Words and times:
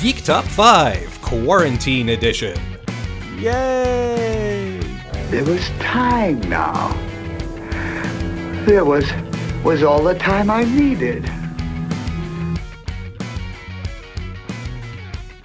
Geek 0.00 0.22
Top 0.22 0.44
5 0.44 1.22
Quarantine 1.22 2.10
Edition. 2.10 2.56
Yay! 3.36 4.78
There 5.28 5.44
was 5.44 5.68
time 5.80 6.38
now. 6.42 6.92
There 8.64 8.84
was 8.84 9.04
was 9.64 9.82
all 9.82 10.04
the 10.04 10.14
time 10.14 10.50
I 10.52 10.62
needed. 10.62 11.28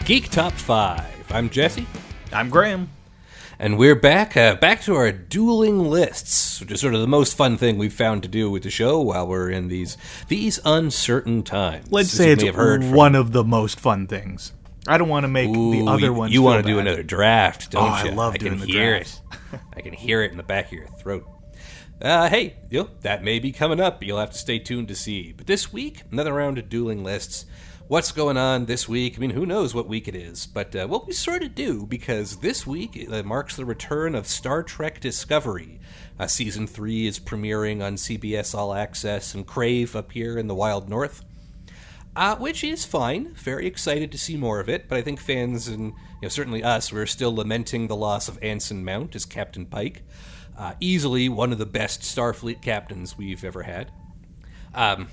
Geek 0.05 0.29
Top 0.29 0.53
5. 0.53 1.31
I'm 1.31 1.49
Jesse. 1.49 1.87
I'm 2.31 2.51
Graham. 2.51 2.92
And 3.63 3.77
we're 3.77 3.95
back, 3.95 4.35
uh, 4.35 4.55
back 4.55 4.81
to 4.81 4.95
our 4.95 5.13
dueling 5.13 5.89
lists, 5.89 6.59
which 6.59 6.69
is 6.69 6.81
sort 6.81 6.95
of 6.95 6.99
the 6.99 7.07
most 7.07 7.37
fun 7.37 7.55
thing 7.55 7.77
we've 7.77 7.93
found 7.93 8.21
to 8.23 8.27
do 8.27 8.51
with 8.51 8.63
the 8.63 8.69
show 8.69 8.99
while 8.99 9.25
we're 9.25 9.49
in 9.49 9.69
these 9.69 9.97
these 10.27 10.59
uncertain 10.65 11.43
times. 11.43 11.89
Let's 11.89 12.09
say 12.09 12.31
it's 12.31 12.43
have 12.43 12.55
heard 12.55 12.81
from- 12.83 12.91
one 12.91 13.15
of 13.15 13.31
the 13.31 13.45
most 13.45 13.79
fun 13.79 14.05
things. 14.05 14.51
I 14.85 14.97
don't 14.97 15.07
want 15.07 15.23
to 15.23 15.29
make 15.29 15.47
Ooh, 15.47 15.71
the 15.71 15.89
other 15.89 16.07
you, 16.07 16.13
ones. 16.13 16.33
You 16.33 16.41
want 16.41 16.61
to 16.65 16.69
do 16.69 16.77
another 16.77 17.03
draft, 17.03 17.71
don't 17.71 17.83
Oh, 17.83 17.85
I 17.85 18.09
love 18.09 18.33
I 18.33 18.37
can 18.37 18.47
doing 18.47 18.59
the 18.59 18.65
hear 18.65 18.97
drafts. 18.97 19.21
it. 19.53 19.59
I 19.77 19.79
can 19.79 19.93
hear 19.93 20.21
it 20.23 20.31
in 20.31 20.35
the 20.35 20.43
back 20.43 20.65
of 20.65 20.73
your 20.73 20.87
throat. 20.87 21.25
Uh, 22.01 22.27
hey, 22.27 22.57
you 22.69 22.81
know, 22.81 22.89
that 22.99 23.23
may 23.23 23.39
be 23.39 23.53
coming 23.53 23.79
up. 23.79 24.03
You'll 24.03 24.19
have 24.19 24.31
to 24.31 24.37
stay 24.37 24.59
tuned 24.59 24.89
to 24.89 24.95
see. 24.95 25.31
But 25.31 25.47
this 25.47 25.71
week, 25.71 26.01
another 26.11 26.33
round 26.33 26.57
of 26.57 26.67
dueling 26.67 27.01
lists. 27.01 27.45
What's 27.87 28.11
going 28.11 28.37
on 28.37 28.65
this 28.65 28.87
week? 28.87 29.15
I 29.17 29.19
mean, 29.19 29.31
who 29.31 29.45
knows 29.45 29.75
what 29.75 29.87
week 29.87 30.07
it 30.07 30.15
is? 30.15 30.47
But 30.47 30.75
uh, 30.75 30.87
what 30.87 31.05
we 31.05 31.13
sort 31.13 31.43
of 31.43 31.53
do, 31.53 31.85
because 31.85 32.37
this 32.37 32.65
week 32.65 33.07
uh, 33.11 33.23
marks 33.23 33.55
the 33.55 33.65
return 33.65 34.15
of 34.15 34.25
Star 34.25 34.63
Trek 34.63 34.99
Discovery. 34.99 35.79
Uh, 36.17 36.27
season 36.27 36.65
3 36.65 37.07
is 37.07 37.19
premiering 37.19 37.83
on 37.83 37.95
CBS 37.95 38.55
All 38.55 38.73
Access 38.73 39.35
and 39.35 39.45
Crave 39.45 39.95
up 39.95 40.11
here 40.13 40.37
in 40.37 40.47
the 40.47 40.55
Wild 40.55 40.89
North 40.89 41.23
uh, 42.15 42.35
which 42.35 42.63
is 42.63 42.85
fine. 42.85 43.33
Very 43.33 43.65
excited 43.65 44.11
to 44.11 44.17
see 44.17 44.37
more 44.37 44.59
of 44.59 44.69
it, 44.69 44.87
but 44.87 44.97
I 44.97 45.01
think 45.01 45.19
fans 45.19 45.67
and 45.67 45.85
you 45.85 46.23
know 46.23 46.29
certainly 46.29 46.63
us, 46.63 46.91
we're 46.91 47.05
still 47.05 47.35
lamenting 47.35 47.87
the 47.87 47.95
loss 47.95 48.27
of 48.27 48.41
Anson 48.43 48.85
Mount 48.85 49.15
as 49.15 49.25
Captain 49.25 49.65
Pike. 49.65 50.03
Uh, 50.57 50.73
easily 50.79 51.29
one 51.29 51.51
of 51.51 51.57
the 51.57 51.65
best 51.65 52.01
Starfleet 52.01 52.61
captains 52.61 53.17
we've 53.17 53.43
ever 53.43 53.63
had. 53.63 53.91
Um, 54.75 55.07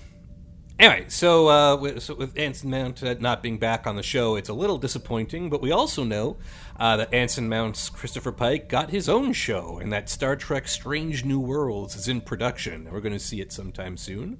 anyway, 0.80 1.04
so, 1.08 1.48
uh, 1.48 1.76
with, 1.76 2.02
so 2.02 2.14
with 2.14 2.36
Anson 2.38 2.70
Mount 2.70 3.02
uh, 3.02 3.14
not 3.20 3.42
being 3.42 3.58
back 3.58 3.86
on 3.86 3.96
the 3.96 4.02
show, 4.02 4.36
it's 4.36 4.48
a 4.48 4.54
little 4.54 4.78
disappointing. 4.78 5.50
But 5.50 5.62
we 5.62 5.70
also 5.70 6.02
know 6.02 6.38
uh, 6.78 6.96
that 6.96 7.14
Anson 7.14 7.48
Mount's 7.48 7.90
Christopher 7.90 8.32
Pike 8.32 8.68
got 8.68 8.90
his 8.90 9.08
own 9.08 9.32
show, 9.32 9.78
and 9.78 9.92
that 9.92 10.08
Star 10.08 10.34
Trek: 10.34 10.66
Strange 10.66 11.24
New 11.24 11.38
Worlds 11.38 11.94
is 11.94 12.08
in 12.08 12.20
production. 12.20 12.88
We're 12.90 13.00
going 13.00 13.12
to 13.12 13.18
see 13.18 13.40
it 13.40 13.52
sometime 13.52 13.96
soon. 13.96 14.38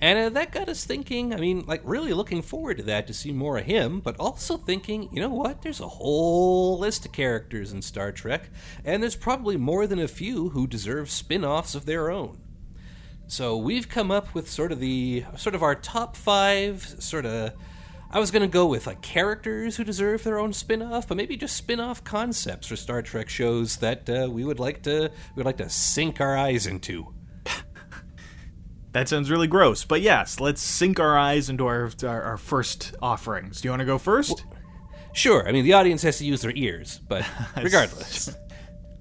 And 0.00 0.18
uh, 0.18 0.28
that 0.30 0.50
got 0.50 0.68
us 0.68 0.84
thinking, 0.84 1.32
I 1.32 1.36
mean, 1.38 1.64
like, 1.66 1.80
really 1.84 2.12
looking 2.12 2.42
forward 2.42 2.78
to 2.78 2.82
that 2.82 3.06
to 3.06 3.14
see 3.14 3.32
more 3.32 3.58
of 3.58 3.64
him, 3.64 4.00
but 4.00 4.16
also 4.18 4.56
thinking, 4.56 5.08
you 5.12 5.20
know 5.20 5.28
what? 5.28 5.62
There's 5.62 5.80
a 5.80 5.88
whole 5.88 6.78
list 6.78 7.06
of 7.06 7.12
characters 7.12 7.72
in 7.72 7.80
Star 7.80 8.10
Trek, 8.10 8.50
and 8.84 9.02
there's 9.02 9.16
probably 9.16 9.56
more 9.56 9.86
than 9.86 10.00
a 10.00 10.08
few 10.08 10.50
who 10.50 10.66
deserve 10.66 11.10
spin 11.10 11.44
offs 11.44 11.74
of 11.74 11.86
their 11.86 12.10
own. 12.10 12.43
So 13.26 13.56
we've 13.56 13.88
come 13.88 14.10
up 14.10 14.34
with 14.34 14.50
sort 14.50 14.72
of 14.72 14.80
the, 14.80 15.24
sort 15.36 15.54
of 15.54 15.62
our 15.62 15.74
top 15.74 16.16
five, 16.16 16.82
sort 16.98 17.26
of. 17.26 17.52
I 18.10 18.20
was 18.20 18.30
going 18.30 18.42
to 18.42 18.48
go 18.48 18.66
with 18.66 18.86
like 18.86 19.02
characters 19.02 19.76
who 19.76 19.82
deserve 19.82 20.22
their 20.22 20.38
own 20.38 20.52
spin-off, 20.52 21.08
but 21.08 21.16
maybe 21.16 21.36
just 21.36 21.56
spin-off 21.56 22.04
concepts 22.04 22.68
for 22.68 22.76
Star 22.76 23.02
Trek 23.02 23.28
shows 23.28 23.78
that 23.78 24.08
uh, 24.08 24.28
we 24.30 24.44
would 24.44 24.60
like 24.60 24.82
to 24.82 25.10
we 25.34 25.40
would 25.40 25.46
like 25.46 25.56
to 25.56 25.68
sink 25.68 26.20
our 26.20 26.36
eyes 26.36 26.66
into. 26.66 27.12
That 28.92 29.08
sounds 29.08 29.28
really 29.28 29.48
gross, 29.48 29.84
but 29.84 30.02
yes, 30.02 30.38
let's 30.38 30.62
sink 30.62 31.00
our 31.00 31.18
eyes 31.18 31.50
into 31.50 31.66
our 31.66 31.90
our, 32.04 32.22
our 32.22 32.36
first 32.36 32.94
offerings. 33.02 33.60
Do 33.60 33.66
you 33.66 33.72
want 33.72 33.80
to 33.80 33.86
go 33.86 33.98
first? 33.98 34.44
Sure. 35.12 35.48
I 35.48 35.50
mean, 35.52 35.64
the 35.64 35.72
audience 35.72 36.02
has 36.02 36.18
to 36.18 36.24
use 36.24 36.42
their 36.42 36.52
ears, 36.54 37.00
but 37.08 37.26
regardless. 37.56 38.36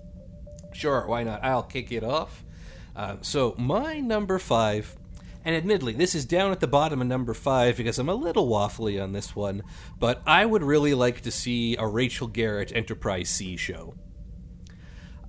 sure, 0.74 1.06
why 1.06 1.24
not? 1.24 1.44
I'll 1.44 1.62
kick 1.62 1.92
it 1.92 2.04
off. 2.04 2.43
Uh, 2.96 3.18
so, 3.22 3.56
my 3.58 4.00
number 4.00 4.38
five, 4.38 4.96
and 5.46 5.56
admittedly, 5.56 5.94
this 5.94 6.16
is 6.16 6.26
down 6.26 6.52
at 6.52 6.60
the 6.60 6.68
bottom 6.68 7.02
of 7.02 7.08
number 7.08 7.34
five 7.34 7.78
because 7.78 8.00
I'm 8.00 8.10
a 8.10 8.16
little 8.16 8.48
waffly 8.48 9.02
on 9.02 9.12
this 9.12 9.36
one, 9.36 9.64
but 10.00 10.22
I 10.26 10.46
would 10.46 10.64
really 10.64 10.94
like 10.94 11.22
to 11.22 11.32
see 11.32 11.76
a 11.76 11.88
Rachel 11.88 12.28
Garrett 12.28 12.72
Enterprise 12.76 13.30
C 13.30 13.58
show. 13.58 13.96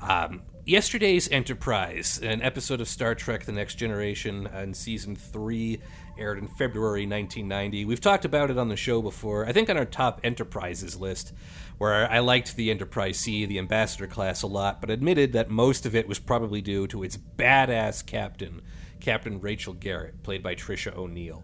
Um, 0.00 0.42
yesterday's 0.66 1.28
Enterprise, 1.30 2.20
an 2.22 2.42
episode 2.42 2.80
of 2.80 2.88
Star 2.88 3.14
Trek: 3.14 3.44
The 3.44 3.52
Next 3.52 3.76
Generation, 3.76 4.46
in 4.46 4.74
season 4.74 5.16
three, 5.16 5.80
aired 6.18 6.38
in 6.38 6.48
February 6.48 7.06
1990. 7.06 7.84
We've 7.84 8.00
talked 8.00 8.24
about 8.24 8.50
it 8.50 8.58
on 8.58 8.68
the 8.68 8.76
show 8.76 9.02
before. 9.02 9.46
I 9.46 9.52
think 9.52 9.70
on 9.70 9.76
our 9.76 9.84
top 9.84 10.20
Enterprises 10.24 10.96
list, 10.96 11.32
where 11.78 12.10
I 12.10 12.20
liked 12.20 12.56
the 12.56 12.70
Enterprise 12.70 13.18
C, 13.18 13.46
the 13.46 13.58
Ambassador 13.58 14.06
class, 14.06 14.42
a 14.42 14.46
lot, 14.46 14.80
but 14.80 14.90
admitted 14.90 15.32
that 15.32 15.50
most 15.50 15.86
of 15.86 15.94
it 15.94 16.08
was 16.08 16.18
probably 16.18 16.60
due 16.60 16.86
to 16.88 17.02
its 17.02 17.16
badass 17.16 18.04
captain, 18.04 18.62
Captain 19.00 19.40
Rachel 19.40 19.74
Garrett, 19.74 20.22
played 20.22 20.42
by 20.42 20.54
Tricia 20.54 20.96
O'Neil. 20.96 21.42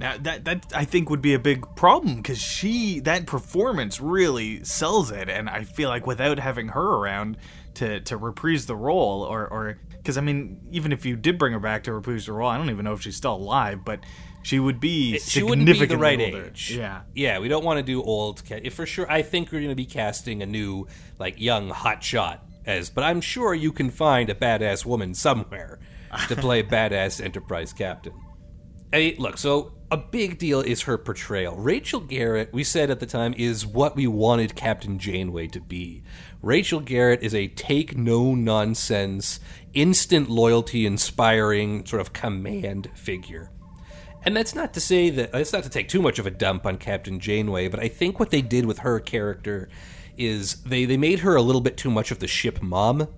Now 0.00 0.16
that 0.16 0.46
that 0.46 0.72
I 0.74 0.86
think 0.86 1.10
would 1.10 1.20
be 1.20 1.34
a 1.34 1.38
big 1.38 1.76
problem 1.76 2.16
because 2.16 2.40
she 2.40 3.00
that 3.00 3.26
performance 3.26 4.00
really 4.00 4.64
sells 4.64 5.10
it, 5.10 5.28
and 5.28 5.48
I 5.50 5.64
feel 5.64 5.90
like 5.90 6.06
without 6.06 6.38
having 6.38 6.68
her 6.68 6.94
around 6.94 7.36
to 7.80 8.00
to 8.00 8.16
reprise 8.16 8.66
the 8.66 8.76
role, 8.76 9.22
or 9.22 9.46
or 9.48 9.78
because 9.90 10.18
I 10.18 10.20
mean, 10.20 10.60
even 10.70 10.92
if 10.92 11.06
you 11.06 11.16
did 11.16 11.38
bring 11.38 11.54
her 11.54 11.60
back 11.60 11.84
to 11.84 11.92
reprise 11.94 12.26
the 12.26 12.32
role, 12.32 12.48
I 12.48 12.58
don't 12.58 12.70
even 12.70 12.84
know 12.84 12.92
if 12.92 13.00
she's 13.00 13.16
still 13.16 13.34
alive, 13.34 13.84
but 13.84 14.00
she 14.42 14.60
would 14.60 14.80
be 14.80 15.18
she 15.18 15.42
wouldn't 15.42 15.66
be 15.66 15.72
the 15.72 15.78
significantly 15.78 16.02
right 16.02 16.34
older. 16.34 16.46
age. 16.48 16.74
Yeah, 16.76 17.02
yeah. 17.14 17.38
We 17.38 17.48
don't 17.48 17.64
want 17.64 17.78
to 17.78 17.82
do 17.82 18.02
old. 18.02 18.42
For 18.72 18.84
sure, 18.84 19.10
I 19.10 19.22
think 19.22 19.50
we're 19.50 19.60
going 19.60 19.70
to 19.70 19.74
be 19.74 19.86
casting 19.86 20.42
a 20.42 20.46
new, 20.46 20.86
like, 21.18 21.40
young 21.40 21.70
hot 21.70 22.04
shot 22.04 22.46
as. 22.66 22.90
But 22.90 23.04
I'm 23.04 23.22
sure 23.22 23.54
you 23.54 23.72
can 23.72 23.90
find 23.90 24.28
a 24.28 24.34
badass 24.34 24.84
woman 24.84 25.14
somewhere 25.14 25.78
to 26.28 26.36
play 26.36 26.62
badass 26.62 27.22
Enterprise 27.22 27.72
captain. 27.72 28.12
Hey, 28.92 29.14
look, 29.16 29.38
so 29.38 29.72
a 29.90 29.96
big 29.96 30.38
deal 30.38 30.60
is 30.60 30.82
her 30.82 30.98
portrayal. 30.98 31.56
Rachel 31.56 32.00
Garrett, 32.00 32.52
we 32.52 32.64
said 32.64 32.90
at 32.90 33.00
the 33.00 33.06
time, 33.06 33.34
is 33.36 33.66
what 33.66 33.96
we 33.96 34.06
wanted 34.06 34.54
Captain 34.54 34.98
Janeway 34.98 35.48
to 35.48 35.60
be. 35.60 36.02
Rachel 36.42 36.80
Garrett 36.80 37.22
is 37.22 37.34
a 37.34 37.48
take 37.48 37.96
no 37.96 38.34
nonsense, 38.34 39.40
instant 39.74 40.30
loyalty 40.30 40.86
inspiring 40.86 41.84
sort 41.84 42.00
of 42.00 42.12
command 42.12 42.88
figure. 42.94 43.50
And 44.22 44.36
that's 44.36 44.54
not 44.54 44.74
to 44.74 44.80
say 44.80 45.10
that 45.10 45.32
that's 45.32 45.52
not 45.52 45.64
to 45.64 45.70
take 45.70 45.88
too 45.88 46.02
much 46.02 46.18
of 46.18 46.26
a 46.26 46.30
dump 46.30 46.66
on 46.66 46.76
Captain 46.76 47.20
Janeway, 47.20 47.68
but 47.68 47.80
I 47.80 47.88
think 47.88 48.18
what 48.18 48.30
they 48.30 48.42
did 48.42 48.66
with 48.66 48.78
her 48.80 49.00
character 49.00 49.68
is 50.16 50.62
they, 50.62 50.84
they 50.84 50.96
made 50.96 51.20
her 51.20 51.36
a 51.36 51.42
little 51.42 51.60
bit 51.60 51.76
too 51.76 51.90
much 51.90 52.10
of 52.10 52.18
the 52.18 52.28
ship 52.28 52.62
mom. 52.62 53.08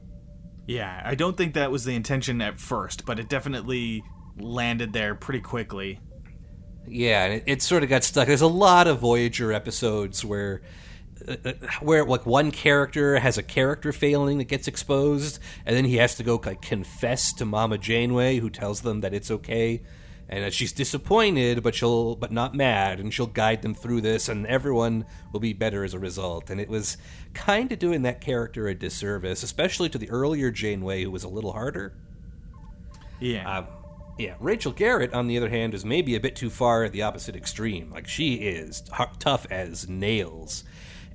yeah. 0.66 1.02
I 1.04 1.14
don't 1.14 1.36
think 1.36 1.54
that 1.54 1.72
was 1.72 1.84
the 1.84 1.94
intention 1.94 2.40
at 2.40 2.60
first, 2.60 3.04
but 3.04 3.18
it 3.18 3.28
definitely 3.28 4.04
landed 4.38 4.92
there 4.92 5.14
pretty 5.14 5.40
quickly. 5.40 6.00
Yeah, 6.86 7.24
and 7.24 7.34
it, 7.34 7.44
it 7.46 7.62
sort 7.62 7.82
of 7.82 7.88
got 7.88 8.04
stuck. 8.04 8.26
There's 8.26 8.40
a 8.40 8.46
lot 8.46 8.86
of 8.86 8.98
Voyager 9.00 9.52
episodes 9.52 10.24
where 10.24 10.62
where 11.80 12.04
like 12.04 12.26
one 12.26 12.50
character 12.50 13.18
has 13.18 13.38
a 13.38 13.42
character 13.42 13.92
failing 13.92 14.38
that 14.38 14.44
gets 14.44 14.68
exposed, 14.68 15.38
and 15.66 15.76
then 15.76 15.84
he 15.84 15.96
has 15.96 16.14
to 16.16 16.22
go 16.22 16.40
like 16.44 16.62
confess 16.62 17.32
to 17.34 17.44
Mama 17.44 17.78
Janeway, 17.78 18.38
who 18.38 18.50
tells 18.50 18.82
them 18.82 19.00
that 19.00 19.14
it's 19.14 19.30
okay, 19.30 19.82
and 20.28 20.44
that 20.44 20.54
she's 20.54 20.72
disappointed, 20.72 21.62
but 21.62 21.74
she'll 21.74 22.16
but 22.16 22.32
not 22.32 22.54
mad, 22.54 23.00
and 23.00 23.12
she'll 23.12 23.26
guide 23.26 23.62
them 23.62 23.74
through 23.74 24.00
this, 24.00 24.28
and 24.28 24.46
everyone 24.46 25.04
will 25.32 25.40
be 25.40 25.52
better 25.52 25.84
as 25.84 25.94
a 25.94 25.98
result. 25.98 26.50
And 26.50 26.60
it 26.60 26.68
was 26.68 26.96
kind 27.34 27.70
of 27.72 27.78
doing 27.78 28.02
that 28.02 28.20
character 28.20 28.68
a 28.68 28.74
disservice, 28.74 29.42
especially 29.42 29.88
to 29.90 29.98
the 29.98 30.10
earlier 30.10 30.50
Janeway, 30.50 31.02
who 31.04 31.10
was 31.10 31.24
a 31.24 31.28
little 31.28 31.52
harder. 31.52 31.92
Yeah. 33.20 33.58
Um, 33.58 33.66
yeah, 34.18 34.34
Rachel 34.40 34.72
Garrett, 34.72 35.14
on 35.14 35.26
the 35.26 35.36
other 35.36 35.48
hand, 35.48 35.74
is 35.74 35.84
maybe 35.84 36.14
a 36.14 36.20
bit 36.20 36.36
too 36.36 36.50
far 36.50 36.84
at 36.84 36.92
the 36.92 37.02
opposite 37.02 37.34
extreme. 37.34 37.90
Like 37.90 38.06
she 38.06 38.34
is 38.34 38.82
t- 38.82 39.04
tough 39.18 39.46
as 39.50 39.88
nails, 39.88 40.64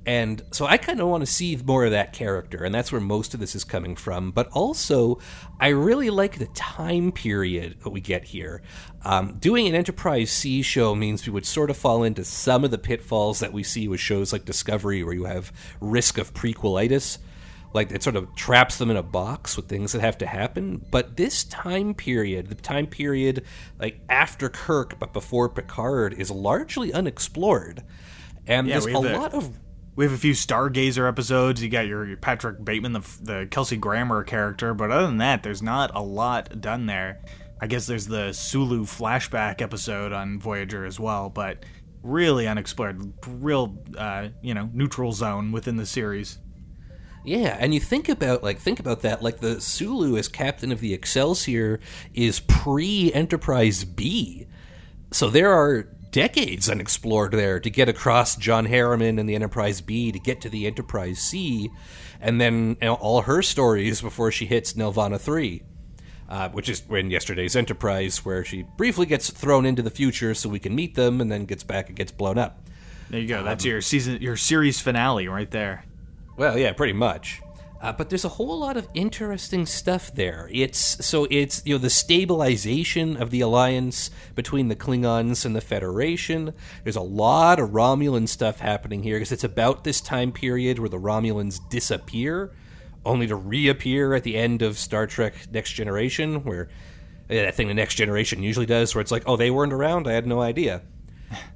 and 0.08 0.42
so 0.52 0.64
I 0.64 0.78
kind 0.78 1.00
of 1.00 1.08
want 1.08 1.20
to 1.20 1.30
see 1.30 1.54
more 1.62 1.84
of 1.84 1.90
that 1.90 2.14
character, 2.14 2.64
and 2.64 2.74
that's 2.74 2.90
where 2.90 3.00
most 3.00 3.34
of 3.34 3.40
this 3.40 3.54
is 3.54 3.62
coming 3.62 3.94
from. 3.94 4.30
But 4.30 4.48
also, 4.52 5.18
I 5.60 5.68
really 5.68 6.08
like 6.08 6.38
the 6.38 6.46
time 6.46 7.12
period 7.12 7.76
that 7.84 7.90
we 7.90 8.00
get 8.00 8.24
here. 8.24 8.62
Um, 9.04 9.36
doing 9.38 9.68
an 9.68 9.74
Enterprise 9.74 10.30
C 10.30 10.62
show 10.62 10.94
means 10.94 11.26
we 11.26 11.32
would 11.34 11.44
sort 11.44 11.68
of 11.68 11.76
fall 11.76 12.04
into 12.04 12.24
some 12.24 12.64
of 12.64 12.70
the 12.70 12.78
pitfalls 12.78 13.40
that 13.40 13.52
we 13.52 13.62
see 13.62 13.86
with 13.86 14.00
shows 14.00 14.32
like 14.32 14.46
Discovery, 14.46 15.04
where 15.04 15.12
you 15.12 15.24
have 15.24 15.52
risk 15.78 16.16
of 16.16 16.32
prequelitis 16.32 17.18
like 17.74 17.92
it 17.92 18.02
sort 18.02 18.16
of 18.16 18.34
traps 18.34 18.78
them 18.78 18.90
in 18.90 18.96
a 18.96 19.02
box 19.02 19.54
with 19.54 19.68
things 19.68 19.92
that 19.92 20.00
have 20.00 20.16
to 20.16 20.26
happen 20.26 20.82
but 20.90 21.18
this 21.18 21.44
time 21.44 21.92
period 21.92 22.46
the 22.46 22.54
time 22.54 22.86
period 22.86 23.44
like 23.78 24.00
after 24.08 24.48
kirk 24.48 24.98
but 24.98 25.12
before 25.12 25.50
picard 25.50 26.14
is 26.14 26.30
largely 26.30 26.94
unexplored 26.94 27.84
and 28.46 28.66
Yeah, 28.66 28.80
there's 28.80 28.86
a 28.86 28.98
lot 28.98 29.34
of 29.34 29.50
We 29.98 30.04
have 30.04 30.14
a 30.14 30.16
few 30.16 30.32
Stargazer 30.32 31.08
episodes. 31.08 31.60
You 31.60 31.68
got 31.68 31.88
your, 31.88 32.06
your 32.06 32.16
Patrick 32.16 32.64
Bateman, 32.64 32.92
the, 32.92 33.00
the 33.20 33.48
Kelsey 33.50 33.76
Grammer 33.76 34.22
character, 34.22 34.72
but 34.72 34.92
other 34.92 35.08
than 35.08 35.16
that, 35.16 35.42
there's 35.42 35.60
not 35.60 35.90
a 35.92 36.00
lot 36.00 36.60
done 36.60 36.86
there. 36.86 37.20
I 37.60 37.66
guess 37.66 37.88
there's 37.88 38.06
the 38.06 38.32
Sulu 38.32 38.84
flashback 38.84 39.60
episode 39.60 40.12
on 40.12 40.38
Voyager 40.38 40.84
as 40.84 41.00
well, 41.00 41.28
but 41.30 41.64
really 42.04 42.46
unexplored, 42.46 43.12
real 43.26 43.76
uh, 43.96 44.28
you 44.40 44.54
know 44.54 44.70
neutral 44.72 45.10
zone 45.10 45.50
within 45.50 45.78
the 45.78 45.84
series. 45.84 46.38
Yeah, 47.24 47.56
and 47.58 47.74
you 47.74 47.80
think 47.80 48.08
about 48.08 48.44
like 48.44 48.60
think 48.60 48.78
about 48.78 49.00
that 49.00 49.20
like 49.20 49.38
the 49.40 49.60
Sulu 49.60 50.16
as 50.16 50.28
captain 50.28 50.70
of 50.70 50.78
the 50.78 50.94
Excelsior 50.94 51.80
is 52.14 52.38
pre 52.38 53.12
Enterprise 53.12 53.82
B. 53.82 54.46
So 55.10 55.28
there 55.28 55.50
are 55.50 55.88
decades 56.10 56.68
unexplored 56.68 57.32
there 57.32 57.60
to 57.60 57.70
get 57.70 57.88
across 57.88 58.36
John 58.36 58.66
Harriman 58.66 59.18
and 59.18 59.28
the 59.28 59.34
Enterprise 59.34 59.80
B 59.80 60.12
to 60.12 60.18
get 60.18 60.40
to 60.42 60.48
the 60.48 60.66
Enterprise 60.66 61.18
C 61.18 61.70
and 62.20 62.40
then 62.40 62.76
you 62.80 62.88
know, 62.88 62.94
all 62.94 63.22
her 63.22 63.42
stories 63.42 64.00
before 64.00 64.32
she 64.32 64.46
hits 64.46 64.72
Nelvana 64.74 65.20
3. 65.20 65.62
Uh, 66.28 66.50
which 66.50 66.68
is 66.68 66.82
in 66.90 67.10
yesterday's 67.10 67.56
Enterprise, 67.56 68.22
where 68.22 68.44
she 68.44 68.62
briefly 68.76 69.06
gets 69.06 69.30
thrown 69.30 69.64
into 69.64 69.80
the 69.80 69.88
future 69.88 70.34
so 70.34 70.46
we 70.46 70.58
can 70.58 70.74
meet 70.74 70.94
them, 70.94 71.22
and 71.22 71.32
then 71.32 71.46
gets 71.46 71.64
back 71.64 71.88
and 71.88 71.96
gets 71.96 72.12
blown 72.12 72.36
up. 72.36 72.60
There 73.08 73.18
you 73.18 73.26
go. 73.26 73.42
That's 73.42 73.64
um, 73.64 73.70
your 73.70 73.80
season, 73.80 74.20
your 74.20 74.36
series 74.36 74.78
finale 74.78 75.26
right 75.26 75.50
there. 75.50 75.86
Well, 76.36 76.58
yeah, 76.58 76.74
pretty 76.74 76.92
much. 76.92 77.40
Uh, 77.80 77.92
but 77.92 78.08
there's 78.08 78.24
a 78.24 78.30
whole 78.30 78.58
lot 78.58 78.76
of 78.76 78.88
interesting 78.92 79.64
stuff 79.64 80.12
there. 80.12 80.48
It's 80.52 81.04
so 81.04 81.28
it's 81.30 81.62
you 81.64 81.74
know 81.74 81.78
the 81.78 81.90
stabilization 81.90 83.16
of 83.16 83.30
the 83.30 83.40
alliance 83.40 84.10
between 84.34 84.68
the 84.68 84.74
Klingons 84.74 85.44
and 85.44 85.54
the 85.54 85.60
Federation. 85.60 86.54
There's 86.82 86.96
a 86.96 87.00
lot 87.00 87.60
of 87.60 87.70
Romulan 87.70 88.28
stuff 88.28 88.58
happening 88.58 89.04
here 89.04 89.16
because 89.16 89.30
it's 89.30 89.44
about 89.44 89.84
this 89.84 90.00
time 90.00 90.32
period 90.32 90.80
where 90.80 90.88
the 90.88 90.98
Romulans 90.98 91.60
disappear, 91.68 92.50
only 93.04 93.28
to 93.28 93.36
reappear 93.36 94.12
at 94.14 94.24
the 94.24 94.36
end 94.36 94.60
of 94.62 94.76
Star 94.76 95.06
Trek 95.06 95.34
Next 95.52 95.72
Generation, 95.72 96.42
where 96.42 96.68
that 97.28 97.54
thing 97.54 97.68
the 97.68 97.74
Next 97.74 97.94
Generation 97.94 98.42
usually 98.42 98.66
does, 98.66 98.92
where 98.92 99.02
it's 99.02 99.12
like, 99.12 99.22
oh, 99.26 99.36
they 99.36 99.52
weren't 99.52 99.72
around, 99.72 100.08
I 100.08 100.12
had 100.12 100.26
no 100.26 100.40
idea 100.40 100.82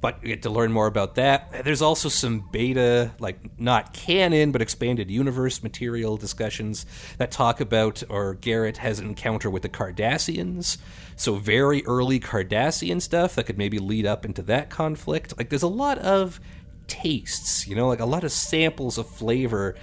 but 0.00 0.22
you 0.22 0.28
get 0.28 0.42
to 0.42 0.50
learn 0.50 0.72
more 0.72 0.86
about 0.86 1.14
that. 1.16 1.64
There's 1.64 1.82
also 1.82 2.08
some 2.08 2.48
beta, 2.50 3.12
like 3.18 3.58
not 3.58 3.92
canon, 3.92 4.52
but 4.52 4.62
expanded 4.62 5.10
universe 5.10 5.62
material 5.62 6.16
discussions 6.16 6.86
that 7.18 7.30
talk 7.30 7.60
about, 7.60 8.02
or 8.08 8.34
Garrett 8.34 8.78
has 8.78 8.98
an 8.98 9.06
encounter 9.06 9.50
with 9.50 9.62
the 9.62 9.68
Cardassians. 9.68 10.78
So, 11.16 11.36
very 11.36 11.84
early 11.86 12.20
Cardassian 12.20 13.00
stuff 13.00 13.34
that 13.34 13.44
could 13.44 13.58
maybe 13.58 13.78
lead 13.78 14.06
up 14.06 14.24
into 14.24 14.42
that 14.42 14.70
conflict. 14.70 15.36
Like, 15.38 15.50
there's 15.50 15.62
a 15.62 15.68
lot 15.68 15.98
of 15.98 16.40
tastes, 16.86 17.66
you 17.66 17.76
know, 17.76 17.88
like 17.88 18.00
a 18.00 18.06
lot 18.06 18.24
of 18.24 18.32
samples 18.32 18.98
of 18.98 19.08
flavor 19.08 19.74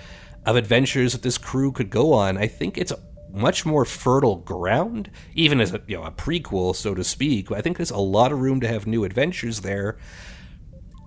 of 0.46 0.56
adventures 0.56 1.14
that 1.14 1.22
this 1.22 1.38
crew 1.38 1.72
could 1.72 1.90
go 1.90 2.14
on. 2.14 2.38
I 2.38 2.48
think 2.48 2.78
it's 2.78 2.94
much 3.32 3.66
more 3.66 3.86
fertile 3.86 4.38
ground, 4.38 5.10
even 5.36 5.62
as 5.62 5.74
a 5.74 5.82
you 5.88 5.98
know 5.98 6.04
a 6.04 6.12
prequel, 6.12 6.76
so 6.76 6.96
to 6.96 7.04
speak. 7.04 7.52
I 7.52 7.62
think 7.62 7.78
there's 7.78 7.92
a 7.92 7.98
lot 7.98 8.32
of 8.32 8.40
room 8.40 8.60
to 8.62 8.68
have 8.68 8.88
new 8.88 9.04
adventures 9.04 9.62
there. 9.62 9.98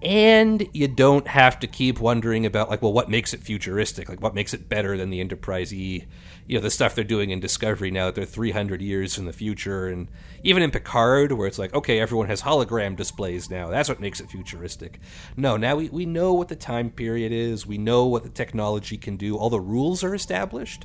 And 0.02 0.68
you 0.72 0.88
don't 0.88 1.28
have 1.28 1.60
to 1.60 1.68
keep 1.68 2.00
wondering 2.00 2.44
about 2.44 2.68
like, 2.68 2.82
well, 2.82 2.92
what 2.92 3.08
makes 3.08 3.32
it 3.32 3.40
futuristic? 3.40 4.08
Like, 4.08 4.20
what 4.20 4.34
makes 4.34 4.52
it 4.52 4.68
better 4.68 4.96
than 4.96 5.10
the 5.10 5.20
Enterprise 5.20 5.72
E? 5.72 6.06
You 6.48 6.56
know, 6.56 6.60
the 6.60 6.72
stuff 6.72 6.96
they're 6.96 7.04
doing 7.04 7.30
in 7.30 7.38
Discovery 7.38 7.92
now 7.92 8.06
that 8.06 8.16
they're 8.16 8.24
300 8.24 8.82
years 8.82 9.16
in 9.16 9.26
the 9.26 9.32
future, 9.32 9.86
and 9.86 10.08
even 10.42 10.60
in 10.60 10.72
Picard, 10.72 11.30
where 11.30 11.46
it's 11.46 11.58
like, 11.58 11.72
okay, 11.72 12.00
everyone 12.00 12.26
has 12.26 12.42
hologram 12.42 12.96
displays 12.96 13.48
now. 13.48 13.68
That's 13.68 13.88
what 13.88 14.00
makes 14.00 14.18
it 14.18 14.28
futuristic. 14.28 14.98
No, 15.36 15.56
now 15.56 15.76
we, 15.76 15.88
we 15.88 16.04
know 16.04 16.32
what 16.32 16.48
the 16.48 16.56
time 16.56 16.90
period 16.90 17.30
is. 17.30 17.64
We 17.64 17.78
know 17.78 18.06
what 18.06 18.24
the 18.24 18.28
technology 18.28 18.98
can 18.98 19.16
do. 19.16 19.36
All 19.36 19.50
the 19.50 19.60
rules 19.60 20.02
are 20.02 20.16
established. 20.16 20.84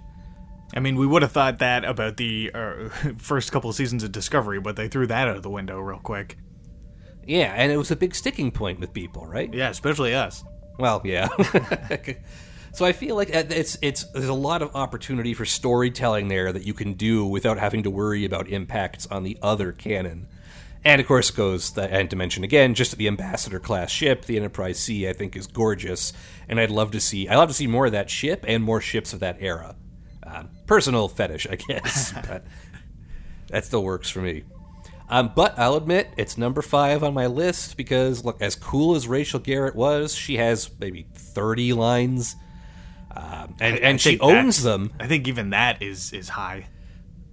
I 0.76 0.80
mean, 0.80 0.96
we 0.96 1.08
would 1.08 1.22
have 1.22 1.32
thought 1.32 1.60
that 1.60 1.86
about 1.86 2.18
the 2.18 2.52
uh, 2.54 2.90
first 3.18 3.52
couple 3.52 3.70
of 3.70 3.76
seasons 3.76 4.04
of 4.04 4.12
Discovery, 4.12 4.60
but 4.60 4.76
they 4.76 4.88
threw 4.88 5.08
that 5.08 5.28
out 5.28 5.38
of 5.38 5.44
the 5.44 5.50
window 5.50 5.80
real 5.80 6.00
quick. 6.00 6.38
Yeah, 7.26 7.54
and 7.56 7.72
it 7.72 7.78
was 7.78 7.92
a 7.92 7.96
big 7.96 8.16
sticking 8.16 8.52
point 8.52 8.80
with 8.80 8.94
people, 8.94 9.26
right? 9.26 9.54
Yeah, 9.54 9.70
especially 9.70 10.14
us. 10.14 10.44
Well, 10.80 11.02
yeah. 11.04 11.28
so 12.74 12.86
I 12.86 12.94
feel 12.94 13.16
like 13.16 13.30
it's 13.32 13.78
it's 13.82 14.04
there's 14.12 14.30
a 14.30 14.34
lot 14.34 14.62
of 14.62 14.76
opportunity 14.76 15.34
for 15.34 15.44
storytelling 15.44 16.30
there 16.30 16.54
that 16.54 16.66
you 16.66 16.74
can 16.74 16.94
do 16.94 17.26
without 17.26 17.58
having 17.58 17.84
to 17.84 17.90
worry 17.90 18.24
about 18.24 18.48
impacts 18.48 19.08
on 19.08 19.24
the 19.24 19.38
other 19.42 19.72
canon. 19.72 20.28
And 20.86 21.02
of 21.02 21.08
course, 21.08 21.32
goes 21.32 21.72
the 21.72 21.92
and 21.92 22.10
to 22.12 22.16
mention 22.16 22.46
again, 22.46 22.76
just 22.76 22.96
the 22.96 23.08
ambassador 23.08 23.60
class 23.60 23.92
ship, 23.92 24.26
the 24.26 24.38
Enterprise 24.38 24.80
C, 24.80 25.08
I 25.10 25.14
think 25.14 25.36
is 25.36 25.48
gorgeous, 25.48 26.14
and 26.48 26.60
I'd 26.62 26.72
love 26.72 26.92
to 26.92 27.02
see 27.02 27.28
I 27.28 27.36
love 27.36 27.50
to 27.50 27.56
see 27.56 27.68
more 27.68 27.88
of 27.88 27.92
that 27.92 28.10
ship 28.10 28.46
and 28.48 28.64
more 28.64 28.80
ships 28.80 29.12
of 29.12 29.20
that 29.20 29.38
era. 29.42 29.76
Uh, 30.28 30.44
personal 30.66 31.08
fetish, 31.08 31.48
I 31.50 31.56
guess, 31.56 32.12
but 32.28 32.46
that 33.50 33.66
still 33.66 33.84
works 33.84 34.10
for 34.10 34.20
me. 34.20 34.44
Um, 35.10 35.32
but 35.34 35.58
I'll 35.58 35.76
admit 35.76 36.10
it's 36.18 36.38
number 36.38 36.62
five 36.62 37.02
on 37.04 37.14
my 37.14 37.28
list 37.28 37.78
because 37.78 38.26
look, 38.26 38.42
as 38.42 38.56
cool 38.56 38.96
as 38.96 39.08
Rachel 39.08 39.40
Garrett 39.40 39.76
was, 39.76 40.14
she 40.14 40.36
has 40.38 40.70
maybe 40.80 41.08
thirty 41.14 41.72
lines, 41.72 42.36
um, 43.16 43.56
and 43.60 43.76
I, 43.76 43.78
and 43.78 43.94
I 43.96 43.98
she 43.98 44.20
owns 44.20 44.64
them. 44.64 44.92
I 45.00 45.08
think 45.08 45.28
even 45.28 45.52
that 45.52 45.82
is 45.82 46.12
is 46.12 46.30
high. 46.30 46.68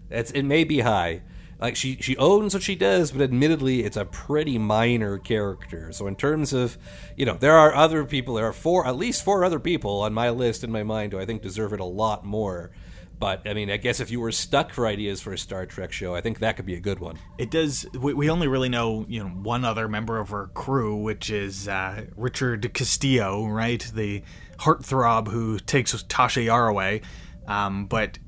It's 0.08 0.30
it 0.30 0.42
may 0.42 0.62
be 0.62 0.80
high. 0.80 1.22
Like 1.60 1.76
she 1.76 1.96
she 2.00 2.16
owns 2.16 2.54
what 2.54 2.62
she 2.62 2.76
does, 2.76 3.10
but 3.10 3.22
admittedly, 3.22 3.84
it's 3.84 3.96
a 3.96 4.04
pretty 4.04 4.58
minor 4.58 5.18
character. 5.18 5.92
So 5.92 6.06
in 6.06 6.14
terms 6.14 6.52
of, 6.52 6.76
you 7.16 7.24
know, 7.26 7.34
there 7.34 7.56
are 7.56 7.74
other 7.74 8.04
people. 8.04 8.34
There 8.34 8.46
are 8.46 8.52
four, 8.52 8.86
at 8.86 8.96
least 8.96 9.24
four 9.24 9.44
other 9.44 9.58
people 9.58 10.00
on 10.02 10.12
my 10.12 10.30
list 10.30 10.62
in 10.62 10.70
my 10.70 10.82
mind 10.82 11.12
who 11.12 11.18
I 11.18 11.26
think 11.26 11.42
deserve 11.42 11.72
it 11.72 11.80
a 11.80 11.84
lot 11.84 12.24
more. 12.24 12.70
But 13.18 13.48
I 13.48 13.54
mean, 13.54 13.70
I 13.70 13.76
guess 13.76 14.00
if 14.00 14.10
you 14.10 14.20
were 14.20 14.32
stuck 14.32 14.72
for 14.72 14.86
ideas 14.86 15.20
for 15.20 15.32
a 15.32 15.38
Star 15.38 15.66
Trek 15.66 15.92
show, 15.92 16.14
I 16.14 16.20
think 16.20 16.40
that 16.40 16.56
could 16.56 16.66
be 16.66 16.74
a 16.74 16.80
good 16.80 16.98
one. 16.98 17.18
It 17.38 17.50
does. 17.50 17.86
We, 17.98 18.12
we 18.12 18.28
only 18.28 18.48
really 18.48 18.68
know, 18.68 19.06
you 19.08 19.22
know, 19.22 19.30
one 19.30 19.64
other 19.64 19.88
member 19.88 20.18
of 20.18 20.32
our 20.32 20.48
crew, 20.48 20.96
which 20.96 21.30
is 21.30 21.68
uh, 21.68 22.06
Richard 22.16 22.74
Castillo, 22.74 23.46
right? 23.46 23.80
The 23.94 24.22
heartthrob 24.58 25.28
who 25.28 25.58
takes 25.58 25.94
Tasha 26.04 26.44
Yar 26.44 26.68
away. 26.68 27.02
Um, 27.46 27.86
but 27.86 28.18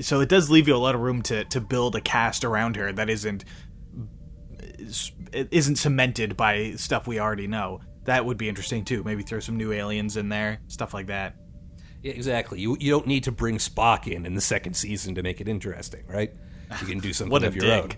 so 0.00 0.20
it 0.20 0.28
does 0.28 0.50
leave 0.50 0.68
you 0.68 0.76
a 0.76 0.78
lot 0.78 0.94
of 0.94 1.00
room 1.00 1.22
to 1.22 1.44
to 1.44 1.60
build 1.60 1.96
a 1.96 2.00
cast 2.00 2.44
around 2.44 2.76
her 2.76 2.92
that 2.92 3.10
isn't 3.10 3.44
isn't 5.32 5.76
cemented 5.76 6.36
by 6.36 6.72
stuff 6.72 7.06
we 7.06 7.18
already 7.18 7.46
know. 7.46 7.80
That 8.04 8.24
would 8.24 8.38
be 8.38 8.48
interesting 8.48 8.84
too. 8.84 9.02
Maybe 9.02 9.22
throw 9.22 9.40
some 9.40 9.56
new 9.56 9.72
aliens 9.72 10.16
in 10.16 10.28
there, 10.28 10.60
stuff 10.68 10.94
like 10.94 11.08
that. 11.08 11.36
Exactly. 12.10 12.60
You 12.60 12.76
you 12.80 12.90
don't 12.90 13.06
need 13.06 13.24
to 13.24 13.32
bring 13.32 13.58
Spock 13.58 14.06
in 14.06 14.26
in 14.26 14.34
the 14.34 14.40
second 14.40 14.74
season 14.74 15.14
to 15.14 15.22
make 15.22 15.40
it 15.40 15.48
interesting, 15.48 16.04
right? 16.06 16.32
You 16.80 16.86
can 16.86 16.98
do 16.98 17.12
something 17.12 17.44
of 17.44 17.54
your 17.54 17.64
dig. 17.64 17.82
own. 17.82 17.90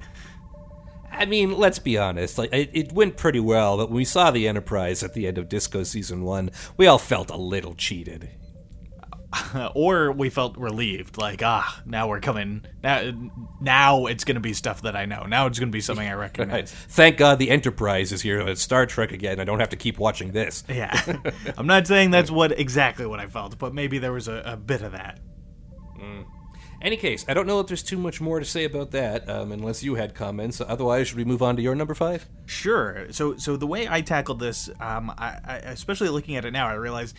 I 1.10 1.24
mean, 1.24 1.56
let's 1.56 1.78
be 1.78 1.98
honest. 1.98 2.38
Like 2.38 2.52
it, 2.52 2.70
it, 2.72 2.92
went 2.92 3.16
pretty 3.16 3.40
well, 3.40 3.76
but 3.76 3.88
when 3.88 3.96
we 3.96 4.04
saw 4.04 4.30
the 4.30 4.46
Enterprise 4.46 5.02
at 5.02 5.14
the 5.14 5.26
end 5.26 5.38
of 5.38 5.48
Disco 5.48 5.82
season 5.82 6.22
one, 6.22 6.50
we 6.76 6.86
all 6.86 6.98
felt 6.98 7.30
a 7.30 7.36
little 7.36 7.74
cheated. 7.74 8.28
or 9.74 10.10
we 10.12 10.30
felt 10.30 10.56
relieved, 10.56 11.18
like 11.18 11.42
ah, 11.42 11.82
now 11.84 12.08
we're 12.08 12.20
coming. 12.20 12.64
Now, 12.82 13.12
now 13.60 14.06
it's 14.06 14.24
going 14.24 14.36
to 14.36 14.40
be 14.40 14.54
stuff 14.54 14.82
that 14.82 14.96
I 14.96 15.04
know. 15.04 15.24
Now 15.24 15.46
it's 15.46 15.58
going 15.58 15.68
to 15.68 15.76
be 15.76 15.80
something 15.80 16.08
I 16.08 16.12
recognize. 16.14 16.52
right. 16.52 16.68
Thank 16.68 17.18
God 17.18 17.38
the 17.38 17.50
Enterprise 17.50 18.12
is 18.12 18.22
here. 18.22 18.40
It's 18.40 18.62
Star 18.62 18.86
Trek 18.86 19.12
again. 19.12 19.38
I 19.38 19.44
don't 19.44 19.60
have 19.60 19.68
to 19.70 19.76
keep 19.76 19.98
watching 19.98 20.32
this. 20.32 20.64
Yeah, 20.78 21.16
I'm 21.56 21.66
not 21.66 21.88
saying 21.88 22.12
that's 22.12 22.30
what 22.30 22.56
exactly 22.58 23.04
what 23.04 23.18
I 23.18 23.26
felt, 23.26 23.58
but 23.58 23.74
maybe 23.74 23.98
there 23.98 24.12
was 24.12 24.28
a, 24.28 24.42
a 24.46 24.56
bit 24.56 24.82
of 24.82 24.92
that. 24.92 25.18
Mm. 25.98 26.24
Any 26.80 26.96
case, 26.96 27.24
I 27.26 27.34
don't 27.34 27.48
know 27.48 27.58
if 27.58 27.66
there's 27.66 27.82
too 27.82 27.98
much 27.98 28.20
more 28.20 28.38
to 28.38 28.44
say 28.44 28.64
about 28.64 28.92
that, 28.92 29.28
um, 29.28 29.50
unless 29.50 29.82
you 29.82 29.96
had 29.96 30.14
comments. 30.14 30.60
Otherwise, 30.60 31.08
should 31.08 31.16
we 31.16 31.24
move 31.24 31.42
on 31.42 31.56
to 31.56 31.62
your 31.62 31.74
number 31.74 31.94
five? 31.94 32.28
Sure. 32.46 33.08
So, 33.10 33.36
so 33.36 33.56
the 33.56 33.66
way 33.66 33.88
I 33.88 34.02
tackled 34.02 34.38
this, 34.38 34.70
um, 34.78 35.10
I, 35.18 35.38
I, 35.44 35.56
especially 35.64 36.10
looking 36.10 36.36
at 36.36 36.44
it 36.44 36.52
now, 36.52 36.68
I 36.68 36.74
realize 36.74 37.14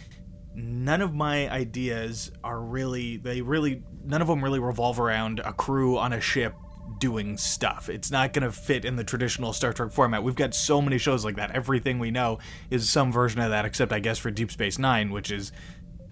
none 0.56 1.02
of 1.02 1.14
my 1.14 1.50
ideas 1.50 2.32
are 2.44 2.60
really 2.60 3.18
they 3.18 3.42
really 3.42 3.84
none 4.04 4.22
of 4.22 4.28
them 4.28 4.44
really 4.44 4.60
revolve 4.60 5.00
around 5.00 5.40
a 5.40 5.54
crew 5.54 5.98
on 5.98 6.14
a 6.14 6.22
ship 6.22 6.56
doing 6.98 7.38
stuff. 7.38 7.90
It's 7.90 8.10
not 8.10 8.34
going 8.34 8.44
to 8.44 8.52
fit 8.52 8.84
in 8.84 8.96
the 8.96 9.04
traditional 9.04 9.54
Star 9.54 9.74
Trek 9.74 9.92
format. 9.92 10.24
We've 10.24 10.36
got 10.36 10.56
so 10.56 10.82
many 10.82 10.98
shows 10.98 11.24
like 11.24 11.36
that. 11.36 11.52
Everything 11.52 12.00
we 12.00 12.12
know 12.12 12.40
is 12.70 12.90
some 12.90 13.12
version 13.12 13.42
of 13.42 13.52
that 13.52 13.66
except 13.66 13.92
I 13.92 14.00
guess 14.00 14.18
for 14.18 14.32
Deep 14.32 14.52
Space 14.52 14.80
9, 14.80 15.12
which 15.12 15.32
is 15.32 15.52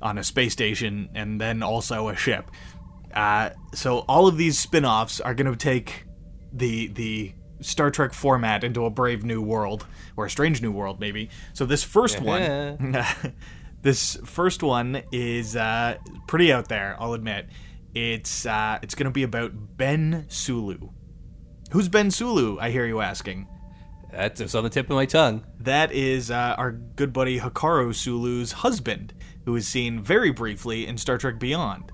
on 0.01 0.17
a 0.17 0.23
space 0.23 0.53
station 0.53 1.09
and 1.15 1.41
then 1.41 1.63
also 1.63 2.09
a 2.09 2.15
ship. 2.15 2.51
Uh, 3.13 3.49
so 3.73 3.99
all 3.99 4.27
of 4.27 4.37
these 4.37 4.59
spin-offs 4.59 5.19
are 5.19 5.33
going 5.33 5.51
to 5.51 5.57
take 5.57 6.05
the 6.53 6.87
the 6.87 7.33
Star 7.61 7.89
Trek 7.89 8.13
format 8.13 8.63
into 8.63 8.85
a 8.85 8.89
brave 8.91 9.23
new 9.23 9.41
world 9.41 9.87
or 10.15 10.25
a 10.25 10.29
strange 10.29 10.61
new 10.61 10.71
world 10.71 10.99
maybe. 10.99 11.29
So 11.53 11.65
this 11.65 11.83
first 11.83 12.21
one 12.21 12.41
This 13.81 14.17
first 14.25 14.63
one 14.63 15.03
is 15.11 15.55
uh, 15.55 15.97
pretty 16.27 16.51
out 16.51 16.67
there, 16.67 16.95
I'll 16.99 17.13
admit. 17.13 17.47
It's 17.93 18.45
uh, 18.45 18.79
it's 18.81 18.95
going 18.95 19.05
to 19.05 19.11
be 19.11 19.23
about 19.23 19.77
Ben 19.77 20.25
Sulu. 20.27 20.89
Who's 21.71 21.87
Ben 21.89 22.11
Sulu? 22.11 22.59
I 22.59 22.69
hear 22.69 22.85
you 22.85 23.01
asking. 23.01 23.47
That's 24.11 24.55
on 24.55 24.63
the 24.63 24.69
tip 24.69 24.89
of 24.89 24.95
my 24.95 25.05
tongue. 25.05 25.45
That 25.59 25.91
is 25.91 26.31
uh, 26.31 26.55
our 26.57 26.71
good 26.71 27.11
buddy 27.11 27.39
Hikaru 27.39 27.93
Sulu's 27.93 28.51
husband, 28.53 29.13
who 29.45 29.55
is 29.55 29.67
seen 29.67 30.01
very 30.01 30.31
briefly 30.31 30.87
in 30.87 30.97
Star 30.97 31.17
Trek 31.17 31.39
Beyond. 31.39 31.91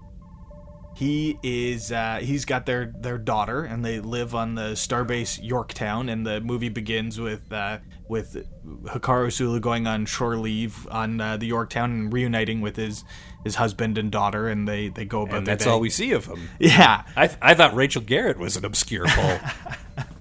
he 0.96 1.40
is 1.42 1.92
uh, 1.92 2.20
he's 2.22 2.46
got 2.46 2.66
their 2.66 2.94
their 3.00 3.18
daughter 3.18 3.64
and 3.64 3.84
they 3.84 4.00
live 4.00 4.36
on 4.36 4.56
the 4.56 4.74
starbase 4.74 5.40
Yorktown 5.42 6.08
and 6.10 6.26
the 6.26 6.40
movie 6.42 6.70
begins 6.70 7.20
with 7.20 7.52
uh, 7.52 7.80
with 8.08 8.46
Hikaru 8.66 9.32
Sulu 9.32 9.60
going 9.60 9.88
on 9.88 10.06
shore 10.06 10.38
leave 10.38 10.88
on 10.90 11.22
uh, 11.22 11.38
the 11.38 11.46
Yorktown 11.46 11.92
and 11.92 12.14
reuniting 12.14 12.62
with 12.62 12.76
his 12.76 13.04
his 13.44 13.56
husband 13.56 13.98
and 13.98 14.12
daughter 14.12 14.48
and 14.48 14.68
they 14.68 14.90
they 14.90 15.06
go 15.06 15.22
about 15.24 15.40
And 15.40 15.48
that's 15.48 15.66
day. 15.66 15.70
all 15.70 15.80
we 15.80 15.90
see 15.90 16.12
of 16.12 16.26
him. 16.26 16.50
yeah 16.60 17.04
I, 17.16 17.28
th- 17.28 17.40
I 17.42 17.54
thought 17.54 17.74
Rachel 17.76 18.02
Garrett 18.02 18.38
was 18.38 18.58
an 18.58 18.66
obscure 18.66 19.06
poll. 19.08 19.38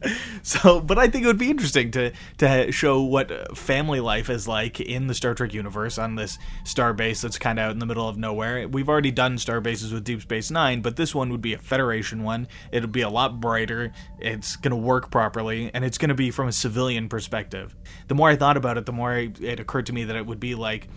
So, 0.45 0.81
but 0.81 0.99
I 0.99 1.07
think 1.07 1.23
it 1.23 1.29
would 1.29 1.39
be 1.39 1.51
interesting 1.51 1.93
to 1.93 2.11
to 2.39 2.73
show 2.73 3.01
what 3.01 3.31
uh, 3.31 3.55
family 3.55 4.01
life 4.01 4.29
is 4.29 4.49
like 4.49 4.81
in 4.81 5.07
the 5.07 5.15
Star 5.15 5.35
Trek 5.35 5.55
universe 5.55 5.99
on 5.99 6.17
this 6.17 6.37
star 6.65 6.93
base 6.93 7.21
that's 7.21 7.39
kind 7.39 7.61
of 7.61 7.67
out 7.67 7.71
in 7.71 7.79
the 7.79 7.87
middle 7.87 8.09
of 8.09 8.17
nowhere. 8.19 8.67
We've 8.67 8.89
already 8.89 9.13
done 9.13 9.39
star 9.39 9.61
bases 9.61 9.93
with 9.93 10.03
Deep 10.03 10.21
Space 10.21 10.51
Nine, 10.51 10.83
but 10.83 10.97
this 10.97 11.15
one 11.15 11.31
would 11.31 11.43
be 11.43 11.55
a 11.55 11.59
Federation 11.59 12.25
one. 12.25 12.49
It'll 12.73 12.89
be 12.89 13.03
a 13.03 13.09
lot 13.09 13.41
brighter. 13.41 13.93
It's 14.19 14.57
going 14.57 14.73
to 14.73 14.77
work 14.77 15.13
properly, 15.13 15.71
and 15.73 15.85
it's 15.85 15.97
going 15.97 16.09
to 16.09 16.15
be 16.15 16.33
from 16.33 16.49
a 16.49 16.53
civilian 16.53 17.09
perspective. 17.09 17.77
The 18.09 18.17
more 18.17 18.29
I 18.29 18.35
thought 18.35 18.57
about 18.57 18.77
it, 18.79 18.87
the 18.87 18.93
more 18.93 19.13
I, 19.13 19.31
it 19.41 19.61
occurred 19.61 19.87
to 19.87 19.93
me 19.93 20.03
that 20.05 20.17
it 20.17 20.27
would 20.27 20.41
be 20.41 20.57
like 20.57 20.89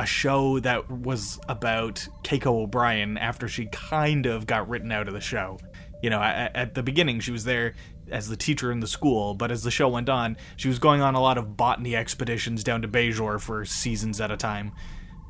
a 0.00 0.06
show 0.06 0.58
that 0.60 0.90
was 0.90 1.38
about 1.46 2.08
Keiko 2.24 2.62
O'Brien 2.62 3.18
after 3.18 3.46
she 3.46 3.66
kind 3.66 4.24
of 4.24 4.46
got 4.46 4.66
written 4.66 4.90
out 4.90 5.08
of 5.08 5.14
the 5.14 5.20
show. 5.20 5.58
You 6.02 6.08
know, 6.08 6.20
at, 6.22 6.56
at 6.56 6.74
the 6.74 6.82
beginning, 6.82 7.20
she 7.20 7.32
was 7.32 7.44
there 7.44 7.74
as 8.10 8.26
the 8.26 8.36
teacher 8.36 8.72
in 8.72 8.80
the 8.80 8.86
school, 8.86 9.34
but 9.34 9.50
as 9.50 9.62
the 9.62 9.70
show 9.70 9.88
went 9.88 10.08
on, 10.08 10.38
she 10.56 10.68
was 10.68 10.78
going 10.78 11.02
on 11.02 11.14
a 11.14 11.20
lot 11.20 11.36
of 11.36 11.54
botany 11.54 11.94
expeditions 11.94 12.64
down 12.64 12.80
to 12.80 12.88
Bajor 12.88 13.38
for 13.38 13.66
seasons 13.66 14.22
at 14.22 14.30
a 14.30 14.38
time. 14.38 14.72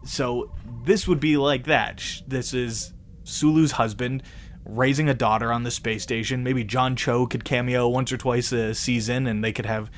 So 0.05 0.53
this 0.85 1.09
would 1.09 1.19
be 1.21 1.37
like 1.37 1.65
that. 1.65 2.03
This 2.29 2.55
is 2.55 2.93
Sulu's 3.25 3.73
husband 3.73 4.23
raising 4.65 5.09
a 5.09 5.15
daughter 5.15 5.53
on 5.53 5.65
the 5.65 5.71
space 5.73 6.05
station. 6.05 6.45
Maybe 6.45 6.63
John 6.63 6.95
Cho 6.95 7.27
could 7.27 7.45
cameo 7.45 7.89
once 7.89 8.13
or 8.13 8.17
twice 8.17 8.53
a 8.53 8.73
season, 8.73 9.27
and 9.27 9.43
they 9.43 9.53
could 9.53 9.67
have, 9.67 9.91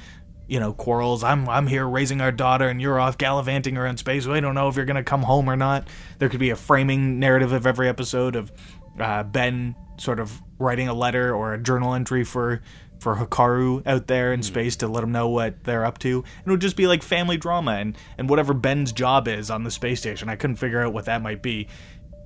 you 0.49 0.61
know, 0.61 0.73
quarrels. 0.73 1.25
I'm 1.25 1.49
I'm 1.49 1.67
here 1.67 1.89
raising 1.89 2.21
our 2.21 2.33
daughter, 2.33 2.69
and 2.69 2.81
you're 2.81 3.01
off 3.01 3.19
gallivanting 3.19 3.77
around 3.77 3.99
space. 3.99 4.27
We 4.27 4.41
don't 4.41 4.55
know 4.55 4.69
if 4.69 4.77
you're 4.77 4.85
gonna 4.85 5.05
come 5.05 5.23
home 5.23 5.49
or 5.49 5.57
not. 5.57 5.89
There 6.19 6.29
could 6.29 6.41
be 6.41 6.51
a 6.51 6.57
framing 6.57 7.19
narrative 7.19 7.53
of 7.53 7.67
every 7.67 7.89
episode 7.89 8.37
of 8.37 8.53
uh, 8.99 9.23
Ben 9.23 9.75
sort 9.99 10.21
of 10.21 10.43
writing 10.59 10.89
a 10.89 10.95
letter 10.95 11.35
or 11.35 11.55
a 11.55 11.63
journal 11.63 11.95
entry 11.95 12.25
for 12.25 12.63
for 13.03 13.17
Hikaru 13.17 13.87
out 13.87 14.07
there 14.07 14.33
in 14.33 14.43
space 14.43 14.77
to 14.77 14.87
let 14.87 15.03
him 15.03 15.13
know 15.13 15.29
what 15.29 15.65
they're 15.65 15.85
up 15.85 15.99
to. 15.99 16.19
And 16.19 16.47
it 16.47 16.51
would 16.51 16.61
just 16.61 16.77
be 16.77 16.87
like 16.87 17.03
family 17.03 17.37
drama 17.37 17.73
and, 17.73 17.99
and 18.17 18.31
whatever 18.31 18.55
Ben's 18.55 18.93
job 18.93 19.27
is 19.27 19.51
on 19.51 19.65
the 19.65 19.73
space 19.73 19.99
station. 19.99 20.29
I 20.29 20.37
couldn't 20.37 20.57
figure 20.57 20.81
out 20.81 20.93
what 20.93 21.07
that 21.07 21.21
might 21.21 21.43
be. 21.43 21.67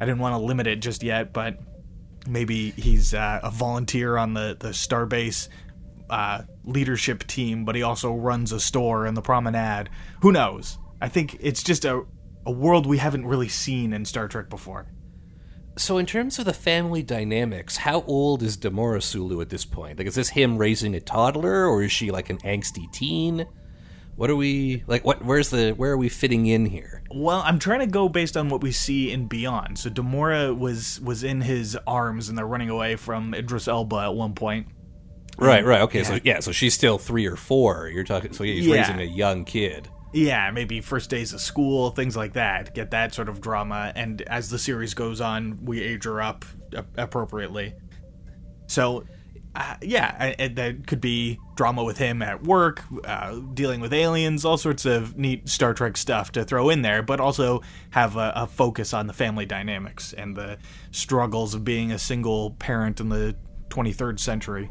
I 0.01 0.05
didn't 0.05 0.21
want 0.21 0.35
to 0.35 0.39
limit 0.39 0.67
it 0.67 0.81
just 0.81 1.03
yet, 1.03 1.33
but 1.33 1.59
maybe 2.29 2.73
he's 2.73 3.15
uh, 3.15 3.41
a 3.43 3.51
volunteer 3.51 4.19
on 4.19 4.35
the, 4.35 4.57
the 4.61 4.69
Starbase 4.69 5.49
uh, 6.11 6.43
leadership 6.65 7.27
team, 7.27 7.65
but 7.65 7.75
he 7.75 7.83
also 7.83 8.15
runs 8.15 8.53
a 8.53 8.61
store 8.61 9.07
in 9.07 9.15
the 9.15 9.23
promenade. 9.23 9.89
Who 10.23 10.33
knows? 10.33 10.79
I 11.01 11.09
think 11.09 11.37
it's 11.41 11.63
just 11.63 11.85
a, 11.85 12.05
a 12.45 12.53
world 12.53 12.87
we 12.87 12.99
haven't 12.99 13.27
really 13.27 13.49
seen 13.49 13.93
in 13.93 14.05
Star 14.05 14.29
Trek 14.29 14.49
before. 14.49 14.87
so, 15.77 15.99
in 15.99 16.07
terms 16.07 16.39
of 16.39 16.45
the 16.45 16.55
family 16.55 17.03
dynamics, 17.03 17.79
how 17.79 18.03
old 18.03 18.43
is 18.43 18.57
Demora 18.57 19.03
Sulu 19.03 19.41
at 19.41 19.51
this 19.51 19.65
point? 19.65 19.99
Like, 19.99 20.07
is 20.07 20.15
this 20.15 20.31
him 20.31 20.57
raising 20.57 20.95
a 20.95 21.01
toddler, 21.01 21.67
or 21.67 21.83
is 21.83 21.93
she 21.93 22.11
like 22.11 22.31
an 22.31 22.39
angsty 22.39 22.91
teen? 22.93 23.47
What 24.17 24.31
are 24.31 24.37
we 24.37 24.83
like? 24.87 25.05
What? 25.05 25.23
Where's 25.23 25.51
the? 25.51 25.73
Where 25.73 25.93
are 25.93 25.97
we 25.99 26.09
fitting 26.09 26.47
in 26.47 26.65
here? 26.65 27.03
Well, 27.15 27.43
I'm 27.45 27.59
trying 27.59 27.81
to 27.81 27.87
go 27.87 28.09
based 28.09 28.35
on 28.35 28.49
what 28.49 28.63
we 28.63 28.73
see 28.73 29.13
in 29.13 29.27
Beyond. 29.27 29.79
So 29.79 29.91
Demora 29.91 30.57
was 30.57 30.99
was 31.03 31.23
in 31.23 31.43
his 31.43 31.77
arms, 31.87 32.31
and 32.31 32.39
they're 32.39 32.47
running 32.47 32.71
away 32.71 32.97
from 32.97 33.35
Idris 33.35 33.69
Elba 33.69 33.97
at 33.97 34.15
one 34.15 34.33
point. 34.33 34.69
Right, 35.37 35.65
right. 35.65 35.83
Okay, 35.83 36.03
so 36.03 36.19
yeah, 36.25 36.41
so 36.41 36.51
she's 36.53 36.73
still 36.75 36.99
three 36.99 37.27
or 37.27 37.37
four. 37.37 37.89
You're 37.89 38.05
talking. 38.05 38.33
So 38.33 38.43
yeah, 38.45 38.55
he's 38.55 38.67
Yeah. 38.67 38.77
raising 38.77 39.01
a 39.01 39.05
young 39.05 39.45
kid. 39.45 39.89
Yeah, 40.13 40.51
maybe 40.51 40.81
first 40.81 41.11
days 41.11 41.33
of 41.35 41.41
school, 41.43 41.91
things 41.91 42.17
like 42.17 42.33
that. 42.35 42.75
Get 42.75 42.91
that 42.93 43.13
sort 43.13 43.29
of 43.29 43.41
drama, 43.41 43.93
and 43.95 44.23
as 44.23 44.49
the 44.49 44.59
series 44.59 44.95
goes 44.95 45.21
on, 45.21 45.59
we 45.65 45.83
age 45.83 46.05
her 46.05 46.23
up 46.23 46.45
a- 46.73 46.85
appropriately. 46.97 47.75
So, 48.67 49.05
uh, 49.55 49.75
yeah, 49.83 50.15
I- 50.19 50.35
I- 50.45 50.49
that 50.49 50.87
could 50.87 51.01
be 51.03 51.39
drama 51.55 51.85
with 51.85 51.99
him 51.99 52.23
at 52.23 52.43
work, 52.45 52.83
uh, 53.05 53.37
dealing 53.53 53.81
with 53.81 53.93
aliens, 53.93 54.45
all 54.45 54.57
sorts 54.57 54.87
of 54.87 55.19
neat 55.19 55.49
Star 55.51 55.75
Trek 55.75 55.97
stuff 55.99 56.33
to 56.33 56.45
throw 56.45 56.71
in 56.71 56.81
there, 56.83 57.03
but 57.03 57.21
also 57.21 57.61
have 57.91 58.17
a, 58.17 58.33
a 58.37 58.47
focus 58.47 58.95
on 58.95 59.07
the 59.09 59.13
family 59.13 59.45
dynamics 59.45 60.13
and 60.15 60.35
the 60.37 60.57
struggles 60.93 61.53
of 61.55 61.63
being 61.65 61.93
a 61.93 61.99
single 61.99 62.53
parent 62.53 63.01
in 63.01 63.09
the 63.11 63.37
23rd 63.69 64.19
century. 64.19 64.71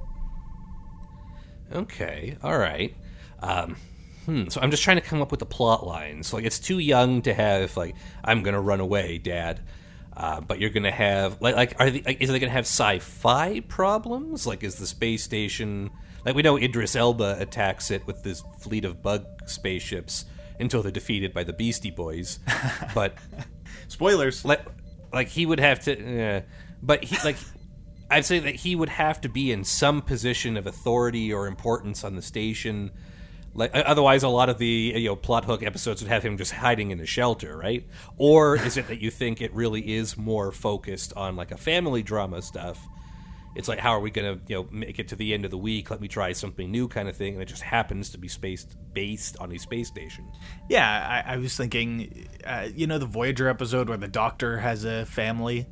Okay, 1.74 2.38
all 2.44 2.58
right. 2.58 2.96
Um, 3.42 3.76
hmm. 4.26 4.48
So 4.50 4.62
I'm 4.62 4.72
just 4.72 4.84
trying 4.84 4.98
to 4.98 5.02
come 5.02 5.22
up 5.22 5.32
with 5.32 5.42
a 5.42 5.46
plot 5.46 5.86
lines. 5.86 6.34
Like, 6.34 6.46
it's 6.46 6.60
too 6.60 6.80
young 6.80 7.22
to 7.24 7.34
have 7.34 7.76
like 7.78 7.96
I'm 8.24 8.44
gonna 8.44 8.62
run 8.62 8.80
away, 8.80 9.18
Dad. 9.18 9.62
Uh, 10.16 10.40
but 10.40 10.60
you're 10.60 10.70
gonna 10.70 10.92
have 10.92 11.42
like 11.42 11.56
like 11.56 11.76
are 11.80 11.90
they, 11.90 12.02
like, 12.02 12.22
is 12.22 12.30
they 12.30 12.40
gonna 12.40 12.52
have 12.52 12.66
sci-fi 12.66 13.60
problems? 13.62 14.48
Like, 14.48 14.64
is 14.64 14.76
the 14.76 14.88
space 14.88 15.24
station 15.24 15.92
like 16.26 16.36
we 16.36 16.42
know 16.42 16.58
Idris 16.58 16.96
Elba 16.96 17.38
attacks 17.40 17.92
it 17.92 18.06
with 18.08 18.24
this 18.24 18.44
fleet 18.60 18.84
of 18.84 19.02
bug 19.04 19.26
spaceships 19.46 20.26
until 20.60 20.82
they're 20.82 20.92
defeated 20.92 21.34
by 21.34 21.44
the 21.44 21.54
Beastie 21.54 21.92
Boys, 21.92 22.40
but 22.96 23.16
Spoilers. 23.88 24.44
like 24.44 24.66
like 25.14 25.28
he 25.28 25.46
would 25.46 25.60
have 25.60 25.82
to 25.82 26.24
uh, 26.24 26.42
but 26.82 27.04
he 27.04 27.16
like 27.24 27.38
i'd 28.12 28.26
say 28.26 28.40
that 28.40 28.56
he 28.56 28.76
would 28.76 28.90
have 28.90 29.20
to 29.22 29.30
be 29.30 29.52
in 29.52 29.64
some 29.64 30.02
position 30.02 30.58
of 30.58 30.68
authority 30.68 31.34
or 31.34 31.48
importance 31.48 32.04
on 32.04 32.16
the 32.16 32.22
station. 32.22 32.92
Like 33.58 33.72
otherwise 33.74 34.24
a 34.24 34.28
lot 34.28 34.50
of 34.50 34.58
the 34.58 34.94
you 34.98 35.08
know 35.08 35.16
plot 35.16 35.46
hook 35.46 35.64
episodes 35.64 36.02
would 36.02 36.12
have 36.12 36.24
him 36.24 36.38
just 36.38 36.52
hiding 36.52 36.92
in 36.92 37.00
a 37.00 37.06
shelter 37.06 37.58
right? 37.58 37.88
Or 38.18 38.58
is 38.58 38.76
it 38.78 38.88
that 38.90 39.00
you 39.00 39.10
think 39.10 39.42
it 39.42 39.54
really 39.54 39.96
is 39.96 40.18
more 40.18 40.52
focused 40.52 41.14
on 41.16 41.36
like 41.38 41.52
a 41.52 41.58
family 41.58 42.04
drama 42.04 42.42
stuff? 42.42 42.86
It's 43.56 43.70
like 43.70 43.80
how 43.80 43.92
are 43.92 44.02
we 44.02 44.12
gonna 44.12 44.40
you 44.48 44.56
know 44.56 44.68
make 44.72 45.00
it 45.00 45.08
to 45.08 45.16
the 45.16 45.34
end 45.34 45.46
of 45.46 45.52
the 45.52 45.58
week? 45.58 45.90
Let 45.90 46.02
me 46.02 46.10
try 46.10 46.34
something 46.34 46.70
new 46.70 46.90
kind 46.90 47.08
of 47.08 47.16
thing 47.16 47.36
and 47.36 47.42
it 47.42 47.48
just 47.48 47.62
happens 47.62 48.10
to 48.10 48.18
be 48.18 48.28
spaced 48.28 48.76
based 48.94 49.38
on 49.40 49.54
a 49.54 49.58
space 49.58 49.88
station. 49.88 50.30
Yeah, 50.70 51.24
I, 51.26 51.36
I 51.36 51.38
was 51.38 51.56
thinking, 51.56 52.28
uh, 52.46 52.68
you 52.76 52.88
know, 52.88 52.98
the 52.98 53.06
Voyager 53.06 53.48
episode 53.48 53.88
where 53.88 53.98
the 53.98 54.10
Doctor 54.10 54.58
has 54.58 54.84
a 54.84 55.06
family. 55.06 55.68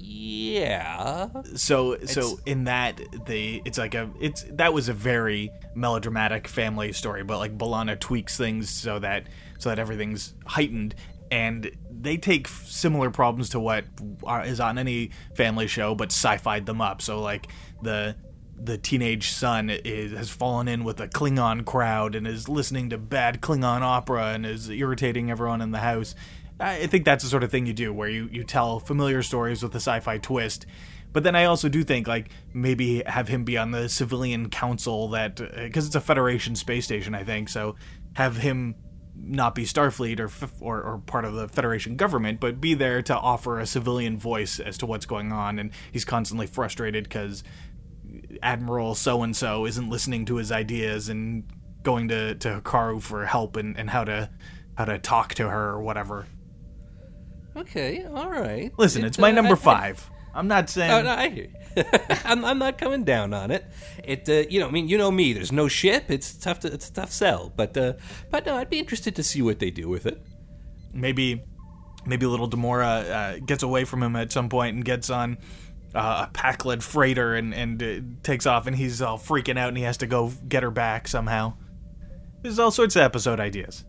Yeah 0.00 1.28
So, 1.54 1.98
so 2.06 2.38
in 2.46 2.64
that, 2.64 3.00
they 3.26 3.62
it's 3.64 3.78
like 3.78 3.94
a 3.94 4.10
it's 4.20 4.44
that 4.50 4.72
was 4.72 4.88
a 4.88 4.92
very 4.92 5.50
melodramatic 5.74 6.48
family 6.48 6.92
story, 6.92 7.24
but 7.24 7.38
like 7.38 7.56
B'Elanna 7.56 7.98
tweaks 7.98 8.36
things 8.36 8.70
so 8.70 8.98
that 9.00 9.24
so 9.58 9.68
that 9.70 9.78
everything's 9.78 10.34
heightened, 10.46 10.94
and 11.30 11.70
they 11.90 12.16
take 12.16 12.48
similar 12.48 13.10
problems 13.10 13.48
to 13.50 13.60
what 13.60 13.84
is 14.44 14.60
on 14.60 14.78
any 14.78 15.10
family 15.34 15.66
show, 15.66 15.94
but 15.94 16.12
sci-fied 16.12 16.66
them 16.66 16.80
up. 16.80 17.02
So 17.02 17.20
like 17.20 17.48
the 17.82 18.16
the 18.60 18.76
teenage 18.76 19.30
son 19.30 19.70
is, 19.70 20.12
has 20.12 20.30
fallen 20.30 20.66
in 20.66 20.82
with 20.82 21.00
a 21.00 21.08
Klingon 21.08 21.64
crowd 21.64 22.14
and 22.14 22.26
is 22.26 22.48
listening 22.48 22.90
to 22.90 22.98
bad 22.98 23.40
Klingon 23.40 23.82
opera 23.82 24.32
and 24.32 24.44
is 24.44 24.68
irritating 24.68 25.30
everyone 25.30 25.62
in 25.62 25.70
the 25.70 25.78
house. 25.78 26.14
I 26.60 26.86
think 26.86 27.04
that's 27.04 27.22
the 27.22 27.30
sort 27.30 27.44
of 27.44 27.50
thing 27.50 27.66
you 27.66 27.72
do 27.72 27.92
where 27.92 28.08
you, 28.08 28.28
you 28.32 28.42
tell 28.42 28.80
familiar 28.80 29.22
stories 29.22 29.62
with 29.62 29.72
a 29.74 29.76
sci-fi 29.76 30.18
twist. 30.18 30.66
But 31.12 31.22
then 31.22 31.36
I 31.36 31.44
also 31.44 31.68
do 31.68 31.84
think 31.84 32.06
like 32.06 32.30
maybe 32.52 33.02
have 33.06 33.28
him 33.28 33.44
be 33.44 33.56
on 33.56 33.70
the 33.70 33.88
civilian 33.88 34.50
council 34.50 35.08
that 35.08 35.40
uh, 35.40 35.46
because 35.62 35.86
it's 35.86 35.94
a 35.94 36.00
Federation 36.00 36.54
space 36.54 36.84
station 36.84 37.14
I 37.14 37.24
think 37.24 37.48
so 37.48 37.76
have 38.14 38.36
him 38.36 38.74
not 39.16 39.54
be 39.54 39.64
Starfleet 39.64 40.20
or, 40.20 40.30
or 40.60 40.82
or 40.82 40.98
part 40.98 41.24
of 41.24 41.34
the 41.34 41.48
Federation 41.48 41.96
government, 41.96 42.40
but 42.40 42.60
be 42.60 42.74
there 42.74 43.02
to 43.02 43.16
offer 43.16 43.58
a 43.58 43.66
civilian 43.66 44.18
voice 44.18 44.60
as 44.60 44.78
to 44.78 44.86
what's 44.86 45.06
going 45.06 45.32
on. 45.32 45.58
And 45.58 45.70
he's 45.90 46.04
constantly 46.04 46.46
frustrated 46.46 47.04
because 47.04 47.42
Admiral 48.42 48.94
so 48.94 49.22
and 49.22 49.36
so 49.36 49.66
isn't 49.66 49.88
listening 49.88 50.24
to 50.26 50.36
his 50.36 50.52
ideas 50.52 51.08
and 51.08 51.44
going 51.82 52.08
to 52.08 52.34
to 52.36 52.60
Hikaru 52.60 53.00
for 53.00 53.24
help 53.24 53.56
and, 53.56 53.76
and 53.78 53.90
how 53.90 54.04
to 54.04 54.30
how 54.76 54.84
to 54.84 54.98
talk 54.98 55.34
to 55.34 55.48
her 55.48 55.70
or 55.70 55.80
whatever. 55.80 56.26
Okay 57.58 58.04
all 58.04 58.30
right 58.30 58.72
Listen, 58.78 59.04
It, 59.04 59.08
it's 59.08 59.18
my 59.18 59.30
uh, 59.30 59.32
number 59.34 59.54
I- 59.54 59.58
I- 59.58 59.78
five. 59.78 60.10
I'm 60.34 60.46
not 60.46 60.68
saying 60.70 60.90
Oh, 60.92 61.02
no, 61.02 61.10
I 61.10 61.28
hear 61.30 61.48
you. 61.76 61.84
I'm, 62.24 62.44
I'm 62.44 62.58
not 62.58 62.78
coming 62.78 63.02
down 63.02 63.32
on 63.34 63.50
it. 63.50 63.64
It, 64.04 64.28
uh, 64.28 64.48
you 64.48 64.60
know, 64.60 64.68
I 64.68 64.70
mean, 64.70 64.86
you 64.86 64.96
know 64.96 65.10
me. 65.10 65.32
There's 65.32 65.50
no 65.50 65.66
ship. 65.68 66.10
It's 66.10 66.32
tough 66.34 66.60
to, 66.60 66.72
it's 66.72 66.90
a 66.90 66.92
tough 66.92 67.10
sell. 67.10 67.52
But, 67.56 67.76
uh, 67.76 67.94
but 68.30 68.46
no, 68.46 68.56
I'd 68.56 68.70
be 68.70 68.78
interested 68.78 69.16
to 69.16 69.22
see 69.24 69.42
what 69.42 69.58
they 69.58 69.70
do 69.70 69.88
with 69.88 70.06
it. 70.06 70.22
maybe 70.92 71.42
maybe 72.06 72.26
little 72.26 72.48
Demora 72.48 73.10
uh, 73.10 73.38
gets 73.44 73.62
away 73.64 73.84
from 73.84 74.02
him 74.02 74.14
at 74.16 74.30
some 74.30 74.48
point 74.48 74.76
and 74.76 74.84
gets 74.84 75.10
on 75.10 75.38
uh, 75.94 76.26
a 76.28 76.30
Pakled 76.32 76.82
freighter 76.82 77.34
and 77.34 77.52
and 77.54 77.82
uh, 77.82 78.00
takes 78.22 78.46
off 78.46 78.66
and 78.68 78.76
he's 78.76 79.02
all 79.02 79.18
freaking 79.18 79.58
out 79.58 79.68
and 79.68 79.76
he 79.76 79.82
has 79.84 79.96
to 79.98 80.06
go 80.06 80.30
get 80.48 80.62
her 80.62 80.70
back 80.70 81.08
somehow. 81.08 81.54
There's 82.42 82.58
all 82.60 82.70
sorts 82.70 82.94
of 82.96 83.02
episode 83.02 83.40
ideas. 83.40 83.84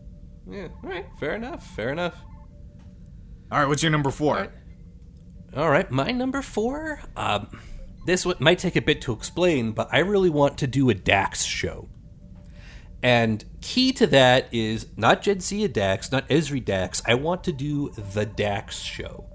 Yeah, 0.50 0.68
all 0.82 0.90
right, 0.90 1.06
fair 1.20 1.34
enough, 1.36 1.64
fair 1.76 1.90
enough. 1.90 2.16
All 3.50 3.58
right, 3.58 3.68
what's 3.68 3.82
your 3.82 3.90
number 3.90 4.10
four? 4.10 4.36
All 4.36 4.40
right. 4.42 4.50
All 5.56 5.70
right, 5.70 5.90
my 5.90 6.12
number 6.12 6.42
four. 6.42 7.00
Um, 7.16 7.60
this 8.06 8.26
might 8.38 8.58
take 8.58 8.76
a 8.76 8.80
bit 8.80 9.02
to 9.02 9.12
explain, 9.12 9.72
but 9.72 9.88
I 9.92 9.98
really 9.98 10.30
want 10.30 10.58
to 10.58 10.66
do 10.66 10.88
a 10.90 10.94
Dax 10.94 11.42
show. 11.42 11.88
And 13.02 13.44
key 13.60 13.92
to 13.94 14.06
that 14.08 14.48
is 14.52 14.86
not 14.96 15.22
Jadzia 15.22 15.72
Dax, 15.72 16.12
not 16.12 16.28
Ezri 16.28 16.64
Dax. 16.64 17.02
I 17.06 17.14
want 17.14 17.44
to 17.44 17.52
do 17.52 17.90
the 17.90 18.26
Dax 18.26 18.78
show. 18.78 19.26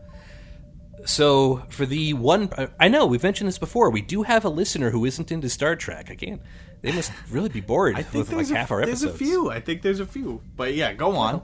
So 1.05 1.63
for 1.69 1.86
the 1.86 2.13
one, 2.13 2.50
I 2.79 2.88
know 2.88 3.05
we've 3.05 3.24
mentioned 3.24 3.48
this 3.48 3.57
before. 3.57 3.89
We 3.89 4.01
do 4.01 4.24
have 4.24 4.45
a 4.45 4.50
listener 4.50 4.91
who 4.91 5.05
isn't 5.05 5.31
into 5.31 5.50
Star 5.50 5.75
Trek. 5.75 6.10
Again, 6.10 6.41
they 6.81 6.91
must 6.91 7.12
really 7.29 7.50
be 7.50 7.62
bored 7.62 7.95
I 7.95 8.03
think 8.03 8.13
with 8.13 8.29
like 8.29 8.48
there's, 8.48 8.50
half 8.57 8.72
a, 8.72 8.74
our 8.75 8.86
there's 8.86 9.03
a 9.03 9.13
few. 9.13 9.51
I 9.51 9.60
think 9.60 9.81
there's 9.81 10.00
a 10.00 10.05
few. 10.05 10.41
But 10.55 10.74
yeah, 10.74 10.93
go 10.93 11.15
on. 11.15 11.41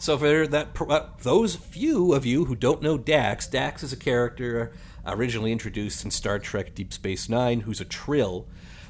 So 0.00 0.16
for 0.16 0.46
that, 0.46 1.18
those 1.18 1.56
few 1.56 2.14
of 2.14 2.24
you 2.24 2.46
who 2.46 2.56
don't 2.56 2.80
know 2.80 2.96
Dax, 2.96 3.46
Dax 3.46 3.82
is 3.82 3.92
a 3.92 3.98
character 3.98 4.72
originally 5.06 5.52
introduced 5.52 6.06
in 6.06 6.10
Star 6.10 6.38
Trek 6.38 6.74
Deep 6.74 6.94
Space 6.94 7.28
Nine, 7.28 7.60
who's 7.60 7.82
a 7.82 7.84
Trill. 7.84 8.46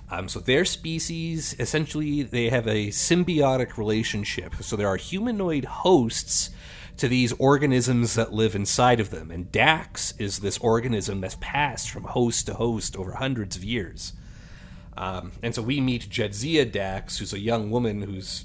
Um, 0.09 0.29
so 0.29 0.38
their 0.38 0.64
species, 0.64 1.57
essentially, 1.59 2.23
they 2.23 2.49
have 2.50 2.69
a 2.69 2.88
symbiotic 2.90 3.76
relationship. 3.76 4.55
So 4.61 4.76
there 4.76 4.87
are 4.87 4.97
humanoid 4.97 5.64
hosts 5.64 6.50
to 6.99 7.09
these 7.09 7.33
organisms 7.33 8.14
that 8.14 8.33
live 8.33 8.55
inside 8.55 9.00
of 9.00 9.11
them, 9.11 9.33
and 9.33 9.50
Dax 9.50 10.14
is 10.17 10.38
this 10.38 10.59
organism 10.59 11.23
that's 11.23 11.37
passed 11.40 11.90
from 11.90 12.05
host 12.05 12.47
to 12.47 12.55
host 12.55 12.97
over 12.97 13.14
hundreds 13.14 13.57
of 13.57 13.64
years. 13.64 14.12
Um, 14.97 15.33
and 15.43 15.55
so 15.55 15.62
we 15.62 15.81
meet 15.81 16.09
Jadzia 16.09 16.71
Dax, 16.71 17.19
who's 17.19 17.33
a 17.33 17.40
young 17.40 17.71
woman 17.71 18.02
who's 18.02 18.45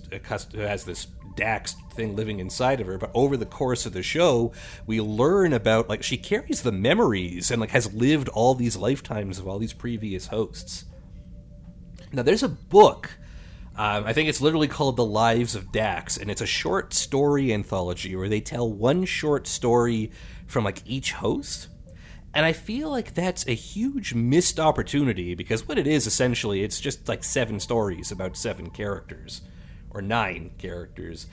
who 0.54 0.60
has 0.62 0.86
this 0.86 1.06
Dax 1.36 1.76
thing 1.92 2.16
living 2.16 2.40
inside 2.40 2.82
of 2.82 2.88
her. 2.88 2.98
But 2.98 3.12
over 3.14 3.38
the 3.38 3.46
course 3.46 3.86
of 3.86 3.94
the 3.94 4.04
show, 4.04 4.52
we 4.86 5.02
learn 5.02 5.54
about 5.54 5.90
like 5.90 6.04
she 6.04 6.18
carries 6.18 6.62
the 6.62 6.72
memories 6.72 7.52
and 7.52 7.60
like 7.60 7.72
has 7.72 7.94
lived 7.94 8.30
all 8.30 8.54
these 8.54 8.78
lifetimes 8.78 9.40
of 9.40 9.48
all 9.48 9.60
these 9.60 9.74
previous 9.74 10.28
hosts. 10.28 10.86
Now, 12.12 12.24
there's 12.24 12.44
a 12.44 12.50
book. 12.50 13.18
Um, 13.78 14.06
I 14.06 14.14
think 14.14 14.30
it's 14.30 14.40
literally 14.40 14.70
called 14.70 14.96
The 14.96 15.06
Lives 15.06 15.54
of 15.54 15.74
Dax, 15.74 16.16
and 16.16 16.32
it's 16.32 16.42
a 16.42 16.46
short 16.46 16.94
story 16.94 17.54
anthology 17.54 18.16
where 18.16 18.30
they 18.30 18.40
tell 18.40 18.72
one 18.72 19.04
short 19.04 19.48
story 19.48 20.12
from 20.48 20.64
like 20.64 20.82
each 20.86 21.12
host. 21.12 21.68
And 22.34 22.46
I 22.46 22.54
feel 22.54 22.90
like 22.90 23.14
that's 23.14 23.48
a 23.48 23.54
huge 23.54 24.14
missed 24.14 24.60
opportunity 24.60 25.36
because 25.36 25.68
what 25.68 25.78
it 25.78 25.88
is 25.88 26.08
essentially, 26.08 26.64
it's 26.64 26.80
just 26.80 27.08
like 27.08 27.24
seven 27.24 27.60
stories 27.60 28.12
about 28.12 28.38
seven 28.38 28.70
characters 28.70 29.42
or 29.96 30.02
nine 30.02 30.52
characters. 30.58 31.26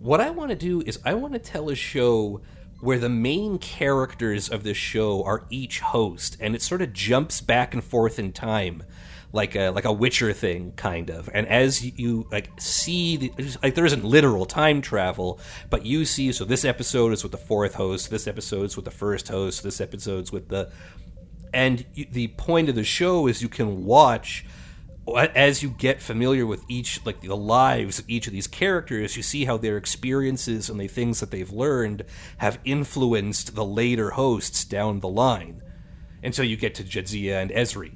What 0.00 0.20
I 0.20 0.30
want 0.30 0.50
to 0.50 0.56
do 0.56 0.82
is 0.82 0.98
I 1.04 1.14
want 1.14 1.34
to 1.34 1.38
tell 1.38 1.70
a 1.70 1.74
show 1.74 2.40
where 2.80 2.98
the 2.98 3.08
main 3.08 3.58
characters 3.58 4.48
of 4.48 4.62
this 4.62 4.76
show 4.76 5.22
are 5.24 5.46
each 5.48 5.80
host 5.80 6.36
and 6.40 6.54
it 6.54 6.62
sort 6.62 6.82
of 6.82 6.92
jumps 6.92 7.40
back 7.40 7.72
and 7.72 7.82
forth 7.82 8.18
in 8.18 8.32
time 8.32 8.82
like 9.32 9.54
a 9.54 9.68
like 9.70 9.84
a 9.84 9.92
Witcher 9.92 10.32
thing, 10.32 10.72
kind 10.72 11.10
of. 11.10 11.28
And 11.32 11.46
as 11.46 11.84
you 11.84 12.26
like 12.32 12.50
see, 12.58 13.16
the, 13.16 13.58
like 13.62 13.74
there 13.74 13.84
isn't 13.84 14.04
literal 14.04 14.46
time 14.46 14.80
travel, 14.80 15.38
but 15.70 15.84
you 15.84 16.04
see. 16.04 16.32
So 16.32 16.44
this 16.44 16.64
episode 16.64 17.12
is 17.12 17.22
with 17.22 17.32
the 17.32 17.38
fourth 17.38 17.74
host. 17.74 18.10
This 18.10 18.26
episode's 18.26 18.76
with 18.76 18.84
the 18.84 18.90
first 18.90 19.28
host. 19.28 19.62
This 19.62 19.80
episode's 19.80 20.32
with 20.32 20.48
the. 20.48 20.72
And 21.52 21.86
you, 21.94 22.06
the 22.10 22.28
point 22.28 22.68
of 22.68 22.74
the 22.74 22.84
show 22.84 23.26
is 23.26 23.42
you 23.42 23.48
can 23.48 23.84
watch 23.84 24.44
as 25.34 25.62
you 25.62 25.70
get 25.70 26.02
familiar 26.02 26.44
with 26.46 26.64
each 26.68 27.04
like 27.06 27.20
the 27.20 27.36
lives 27.36 27.98
of 27.98 28.04
each 28.08 28.26
of 28.26 28.32
these 28.32 28.46
characters 28.46 29.16
you 29.16 29.22
see 29.22 29.44
how 29.44 29.56
their 29.56 29.76
experiences 29.76 30.68
and 30.68 30.80
the 30.80 30.88
things 30.88 31.20
that 31.20 31.30
they've 31.30 31.52
learned 31.52 32.02
have 32.38 32.58
influenced 32.64 33.54
the 33.54 33.64
later 33.64 34.10
hosts 34.10 34.64
down 34.64 35.00
the 35.00 35.08
line 35.08 35.62
until 36.22 36.44
you 36.44 36.56
get 36.56 36.74
to 36.74 36.82
Jadzia 36.82 37.40
and 37.40 37.50
Ezri 37.50 37.94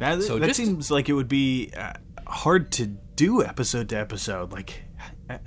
That, 0.00 0.22
So 0.22 0.38
that 0.38 0.48
just- 0.48 0.58
seems 0.58 0.90
like 0.90 1.08
it 1.08 1.12
would 1.12 1.28
be 1.28 1.70
uh, 1.76 1.92
hard 2.26 2.72
to 2.72 2.86
do 2.86 3.44
episode 3.44 3.88
to 3.90 3.96
episode. 3.98 4.50
Like, 4.52 4.82
uh, 5.30 5.38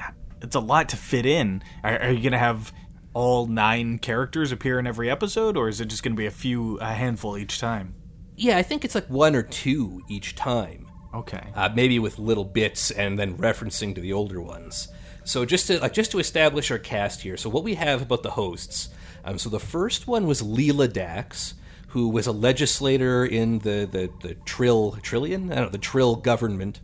it's 0.41 0.55
a 0.55 0.59
lot 0.61 0.87
to 0.89 0.95
fit 0.95 1.25
in. 1.25 1.61
Are, 1.83 1.99
are 1.99 2.11
you 2.11 2.21
going 2.21 2.31
to 2.31 2.37
have 2.37 2.71
all 3.13 3.47
nine 3.47 3.97
characters 3.99 4.51
appear 4.53 4.79
in 4.79 4.87
every 4.87 5.09
episode, 5.09 5.57
or 5.57 5.67
is 5.67 5.81
it 5.81 5.87
just 5.87 6.03
going 6.03 6.13
to 6.13 6.17
be 6.17 6.27
a 6.27 6.31
few, 6.31 6.77
a 6.77 6.93
handful 6.93 7.37
each 7.37 7.59
time? 7.59 7.95
Yeah, 8.37 8.57
I 8.57 8.63
think 8.63 8.85
it's 8.85 8.95
like 8.95 9.07
one 9.07 9.35
or 9.35 9.41
two 9.41 10.03
each 10.07 10.35
time. 10.35 10.87
Okay. 11.13 11.43
Uh, 11.55 11.69
maybe 11.73 11.97
with 11.97 12.19
little 12.19 12.45
bits 12.45 12.91
and 12.91 13.17
then 13.17 13.37
referencing 13.37 13.95
to 13.95 14.01
the 14.01 14.13
older 14.13 14.39
ones. 14.39 14.87
So 15.23 15.43
just 15.43 15.67
to 15.67 15.79
like 15.79 15.93
just 15.93 16.11
to 16.11 16.19
establish 16.19 16.69
our 16.69 16.77
cast 16.77 17.21
here. 17.21 17.35
So 17.35 17.49
what 17.49 17.63
we 17.63 17.73
have 17.75 18.03
about 18.03 18.23
the 18.23 18.31
hosts. 18.31 18.89
Um, 19.25 19.37
so 19.39 19.49
the 19.49 19.59
first 19.59 20.07
one 20.07 20.27
was 20.27 20.41
Lela 20.41 20.87
Dax, 20.87 21.55
who 21.87 22.09
was 22.09 22.27
a 22.27 22.31
legislator 22.31 23.25
in 23.25 23.59
the 23.59 23.89
the, 23.91 24.11
the 24.21 24.35
Trill 24.45 24.97
Trillion, 25.01 25.51
I 25.51 25.55
don't 25.55 25.65
know, 25.65 25.69
the 25.71 25.79
Trill 25.79 26.15
government. 26.15 26.79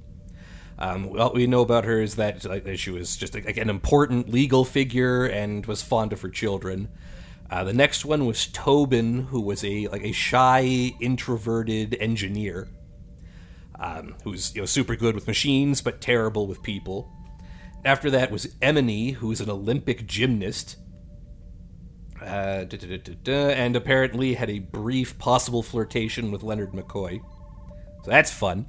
Um, 0.80 1.18
all 1.20 1.34
we 1.34 1.46
know 1.46 1.62
about 1.62 1.86
her 1.86 2.02
is 2.02 2.16
that 2.16 2.44
like, 2.46 2.64
that 2.64 2.80
she 2.80 2.90
was 2.90 3.16
just 3.16 3.36
like, 3.36 3.58
an 3.58 3.70
important 3.70 4.30
legal 4.30 4.66
figure 4.66 5.26
and 5.26 5.66
was 5.68 5.84
fond 5.84 6.12
of 6.12 6.22
her 6.22 6.30
children. 6.30 6.90
Uh, 7.54 7.64
the 7.64 7.72
next 7.72 8.04
one 8.04 8.26
was 8.26 8.48
Tobin, 8.48 9.28
who 9.28 9.40
was 9.40 9.64
a 9.64 9.88
like 9.90 10.04
a 10.04 10.12
shy, 10.12 10.92
introverted 11.00 11.96
engineer, 12.00 12.68
um, 13.80 14.16
who's 14.24 14.56
you 14.56 14.62
know 14.64 14.66
super 14.66 14.96
good 14.96 15.14
with 15.14 15.28
machines 15.28 15.80
but 15.80 16.02
terrible 16.02 16.48
with 16.48 16.64
people. 16.64 17.12
After 17.86 18.10
that 18.10 18.32
was 18.32 18.56
Emony, 18.60 19.12
who's 19.12 19.40
an 19.40 19.52
Olympic 19.52 20.08
gymnast, 20.08 20.78
uh, 22.20 22.64
da, 22.64 22.76
da, 22.76 22.98
da, 23.22 23.50
and 23.52 23.76
apparently 23.76 24.34
had 24.34 24.50
a 24.50 24.58
brief 24.58 25.20
possible 25.20 25.62
flirtation 25.62 26.32
with 26.32 26.42
Leonard 26.42 26.72
McCoy. 26.72 27.20
So 28.04 28.10
that's 28.10 28.32
fun. 28.32 28.66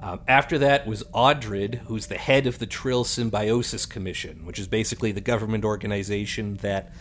Um, 0.00 0.20
after 0.26 0.58
that 0.58 0.88
was 0.88 1.04
Audrid, 1.14 1.76
who's 1.86 2.08
the 2.08 2.18
head 2.18 2.48
of 2.48 2.58
the 2.58 2.66
Trill 2.66 3.04
Symbiosis 3.04 3.86
Commission, 3.86 4.44
which 4.44 4.58
is 4.58 4.66
basically 4.66 5.12
the 5.12 5.20
government 5.20 5.64
organization 5.64 6.56
that 6.56 6.92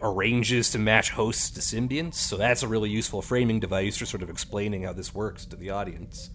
arranges 0.00 0.70
to 0.70 0.78
match 0.78 1.10
hosts 1.10 1.50
to 1.50 1.60
symbionts. 1.60 2.14
So 2.14 2.36
that's 2.36 2.62
a 2.62 2.68
really 2.68 2.90
useful 2.90 3.22
framing 3.22 3.60
device 3.60 3.96
for 3.96 4.06
sort 4.06 4.22
of 4.22 4.30
explaining 4.30 4.84
how 4.84 4.92
this 4.92 5.14
works 5.14 5.44
to 5.46 5.56
the 5.56 5.70
audience. 5.70 6.30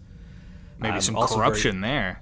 Maybe 0.79 0.95
um, 0.95 1.01
some 1.01 1.15
also 1.15 1.35
very- 1.35 1.47
corruption 1.47 1.81
there. 1.81 2.21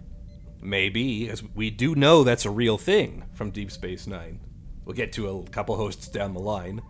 Maybe, 0.62 1.30
as 1.30 1.43
we 1.43 1.69
do 1.69 1.93
know 1.93 2.24
that's 2.24 2.45
a 2.45 2.50
real 2.50 2.78
thing 2.78 3.26
from 3.34 3.52
Deep 3.52 3.69
Space 3.69 4.08
Nine. 4.08 4.39
We'll 4.84 4.95
get 4.95 5.13
to 5.13 5.30
a 5.30 5.43
couple 5.50 5.76
hosts 5.76 6.08
down 6.08 6.34
the 6.34 6.39
line. 6.39 6.82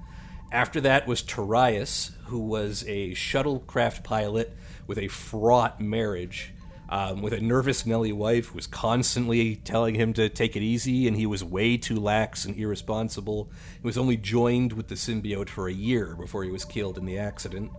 After 0.51 0.79
that 0.81 1.07
was 1.07 1.21
Torias, 1.21 2.13
who 2.25 2.39
was 2.39 2.83
a 2.87 3.11
shuttlecraft 3.11 4.03
pilot 4.03 4.55
with 4.87 4.97
a 4.97 5.07
fraught 5.09 5.81
marriage, 5.81 6.53
um, 6.89 7.21
with 7.21 7.33
a 7.33 7.39
nervous 7.39 7.85
Nelly 7.85 8.13
wife 8.13 8.47
who 8.47 8.55
was 8.55 8.67
constantly 8.67 9.55
telling 9.55 9.95
him 9.95 10.13
to 10.13 10.29
take 10.29 10.55
it 10.55 10.61
easy, 10.61 11.07
and 11.07 11.17
he 11.17 11.25
was 11.25 11.43
way 11.43 11.77
too 11.77 11.99
lax 11.99 12.45
and 12.45 12.55
irresponsible. 12.55 13.49
He 13.81 13.85
was 13.85 13.97
only 13.97 14.17
joined 14.17 14.73
with 14.73 14.87
the 14.87 14.95
symbiote 14.95 15.49
for 15.49 15.67
a 15.67 15.73
year 15.73 16.15
before 16.15 16.43
he 16.43 16.51
was 16.51 16.65
killed 16.65 16.97
in 16.97 17.05
the 17.05 17.17
accident. 17.17 17.71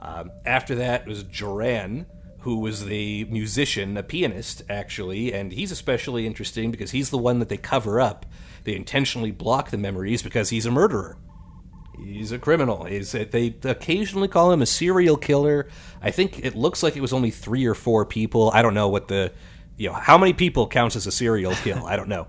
Um, 0.00 0.30
after 0.44 0.74
that 0.74 1.06
was 1.06 1.22
Joran, 1.24 2.06
who 2.40 2.60
was 2.60 2.84
the 2.84 3.24
musician, 3.24 3.96
a 3.96 4.02
pianist, 4.02 4.62
actually, 4.68 5.32
and 5.32 5.52
he's 5.52 5.72
especially 5.72 6.26
interesting 6.26 6.70
because 6.70 6.92
he's 6.92 7.10
the 7.10 7.18
one 7.18 7.38
that 7.38 7.48
they 7.48 7.56
cover 7.56 8.00
up. 8.00 8.26
They 8.64 8.76
intentionally 8.76 9.30
block 9.30 9.70
the 9.70 9.78
memories 9.78 10.22
because 10.22 10.50
he's 10.50 10.66
a 10.66 10.70
murderer. 10.70 11.18
He's 11.98 12.32
a 12.32 12.38
criminal. 12.38 12.84
He's, 12.84 13.12
they 13.12 13.54
occasionally 13.64 14.28
call 14.28 14.52
him 14.52 14.62
a 14.62 14.66
serial 14.66 15.16
killer. 15.16 15.68
I 16.02 16.10
think 16.10 16.44
it 16.44 16.54
looks 16.54 16.82
like 16.82 16.96
it 16.96 17.00
was 17.00 17.12
only 17.12 17.30
three 17.30 17.66
or 17.66 17.74
four 17.74 18.04
people. 18.04 18.50
I 18.52 18.62
don't 18.62 18.74
know 18.74 18.88
what 18.88 19.08
the, 19.08 19.32
you 19.76 19.88
know, 19.88 19.94
how 19.94 20.18
many 20.18 20.32
people 20.32 20.66
counts 20.68 20.96
as 20.96 21.06
a 21.06 21.12
serial 21.12 21.52
kill. 21.54 21.84
I 21.86 21.96
don't 21.96 22.08
know. 22.08 22.26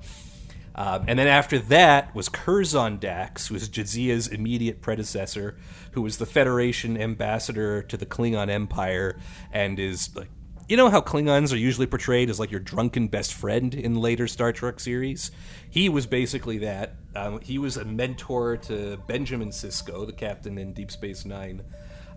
Um, 0.75 1.05
and 1.07 1.17
then 1.17 1.27
after 1.27 1.57
that 1.57 2.13
was 2.13 2.29
Curzon 2.29 2.99
Dax, 2.99 3.47
who 3.47 3.55
was 3.55 3.67
Jadzia's 3.67 4.27
immediate 4.27 4.79
predecessor, 4.79 5.57
who 5.93 6.03
was 6.03 6.17
the 6.17 6.27
Federation 6.27 7.01
ambassador 7.01 7.81
to 7.81 7.97
the 7.97 8.05
Klingon 8.05 8.49
Empire, 8.49 9.17
and 9.51 9.79
is 9.79 10.15
like, 10.15 10.29
you 10.67 10.77
know 10.77 10.89
how 10.89 11.01
Klingons 11.01 11.53
are 11.53 11.57
usually 11.57 11.87
portrayed 11.87 12.29
as 12.29 12.39
like 12.39 12.51
your 12.51 12.59
drunken 12.59 13.07
best 13.07 13.33
friend 13.33 13.73
in 13.73 13.95
later 13.95 14.27
Star 14.27 14.51
Trek 14.51 14.79
series. 14.79 15.31
He 15.69 15.89
was 15.89 16.05
basically 16.05 16.57
that. 16.59 16.95
Um, 17.15 17.39
he 17.41 17.57
was 17.57 17.77
a 17.77 17.85
mentor 17.85 18.57
to 18.57 18.97
Benjamin 19.07 19.49
Sisko, 19.49 20.05
the 20.05 20.13
captain 20.13 20.57
in 20.57 20.73
Deep 20.73 20.91
Space 20.91 21.25
Nine. 21.25 21.63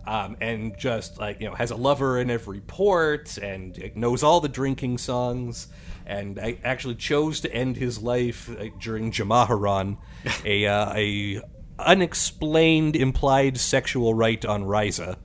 Um, 0.07 0.37
and 0.41 0.77
just 0.79 1.19
like 1.19 1.41
you 1.41 1.49
know 1.49 1.55
has 1.55 1.71
a 1.71 1.77
lover 1.77 2.19
in 2.19 2.31
every 2.31 2.61
port 2.61 3.37
and 3.37 3.77
like, 3.79 3.97
knows 3.97 4.23
all 4.23 4.41
the 4.41 4.49
drinking 4.49 4.99
songs 4.99 5.69
and 6.11 6.41
I 6.41 6.59
actually 6.65 6.97
chose 6.97 7.41
to 7.43 7.55
end 7.55 7.77
his 7.77 8.03
life 8.03 8.51
uh, 8.51 8.67
during 8.81 9.13
Jamaharon, 9.13 9.99
a 10.45 10.67
uh, 10.67 10.93
a 10.95 11.41
unexplained 11.79 12.97
implied 12.97 13.59
sexual 13.59 14.13
rite 14.13 14.45
on 14.45 14.65
Risa. 14.65 15.17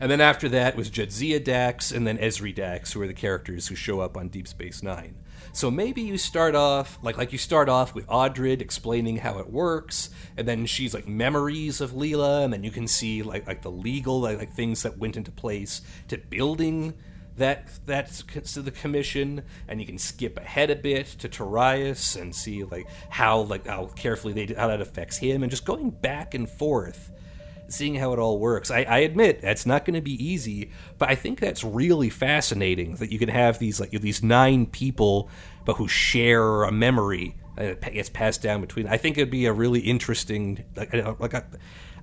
And 0.00 0.10
then 0.10 0.20
after 0.20 0.48
that 0.50 0.76
was 0.76 0.90
Jadzia 0.90 1.42
Dax 1.42 1.90
and 1.90 2.06
then 2.06 2.18
Ezri 2.18 2.54
Dax, 2.54 2.92
who 2.92 3.02
are 3.02 3.06
the 3.06 3.14
characters 3.14 3.66
who 3.66 3.74
show 3.74 4.00
up 4.00 4.16
on 4.16 4.28
Deep 4.28 4.46
Space 4.46 4.82
Nine. 4.82 5.16
So 5.52 5.70
maybe 5.70 6.02
you 6.02 6.18
start 6.18 6.54
off 6.54 6.98
like 7.02 7.16
like 7.16 7.32
you 7.32 7.38
start 7.38 7.68
off 7.68 7.94
with 7.94 8.06
Audrid 8.06 8.60
explaining 8.60 9.16
how 9.16 9.38
it 9.38 9.50
works, 9.50 10.10
and 10.36 10.46
then 10.46 10.66
she's 10.66 10.94
like 10.94 11.08
memories 11.08 11.80
of 11.80 11.94
Lela, 11.94 12.42
and 12.42 12.52
then 12.52 12.62
you 12.62 12.70
can 12.70 12.86
see 12.86 13.22
like 13.22 13.46
like 13.46 13.62
the 13.62 13.70
legal 13.70 14.20
like, 14.20 14.38
like 14.38 14.52
things 14.52 14.82
that 14.82 14.98
went 14.98 15.16
into 15.16 15.32
place 15.32 15.80
to 16.08 16.18
building 16.18 16.94
that 17.36 17.68
that's 17.86 18.22
to 18.52 18.62
the 18.62 18.70
commission, 18.70 19.42
and 19.68 19.80
you 19.80 19.86
can 19.86 19.98
skip 19.98 20.36
ahead 20.36 20.70
a 20.70 20.76
bit 20.76 21.06
to 21.06 21.28
Torias 21.28 22.20
and 22.20 22.34
see 22.34 22.62
like 22.64 22.86
how 23.08 23.40
like 23.40 23.66
how 23.66 23.86
carefully 23.86 24.32
they 24.32 24.54
how 24.54 24.68
that 24.68 24.80
affects 24.80 25.16
him, 25.16 25.42
and 25.42 25.50
just 25.50 25.64
going 25.64 25.90
back 25.90 26.34
and 26.34 26.48
forth 26.48 27.10
seeing 27.68 27.94
how 27.94 28.12
it 28.12 28.18
all 28.18 28.38
works. 28.38 28.70
I, 28.70 28.82
I 28.82 28.98
admit 28.98 29.40
that's 29.40 29.66
not 29.66 29.84
going 29.84 29.94
to 29.94 30.00
be 30.00 30.22
easy, 30.24 30.70
but 30.98 31.08
I 31.08 31.14
think 31.14 31.40
that's 31.40 31.62
really 31.62 32.10
fascinating 32.10 32.96
that 32.96 33.12
you 33.12 33.18
can 33.18 33.28
have 33.28 33.58
these 33.58 33.80
like 33.80 33.90
these 33.90 34.22
nine 34.22 34.66
people, 34.66 35.30
but 35.64 35.76
who 35.76 35.88
share 35.88 36.64
a 36.64 36.72
memory 36.72 37.36
that 37.56 37.92
gets 37.92 38.08
passed 38.08 38.42
down 38.42 38.60
between. 38.60 38.86
I 38.86 38.96
think 38.96 39.18
it'd 39.18 39.30
be 39.30 39.46
a 39.46 39.52
really 39.52 39.80
interesting 39.80 40.64
like 40.76 40.92
like 40.92 41.34
a, 41.34 41.44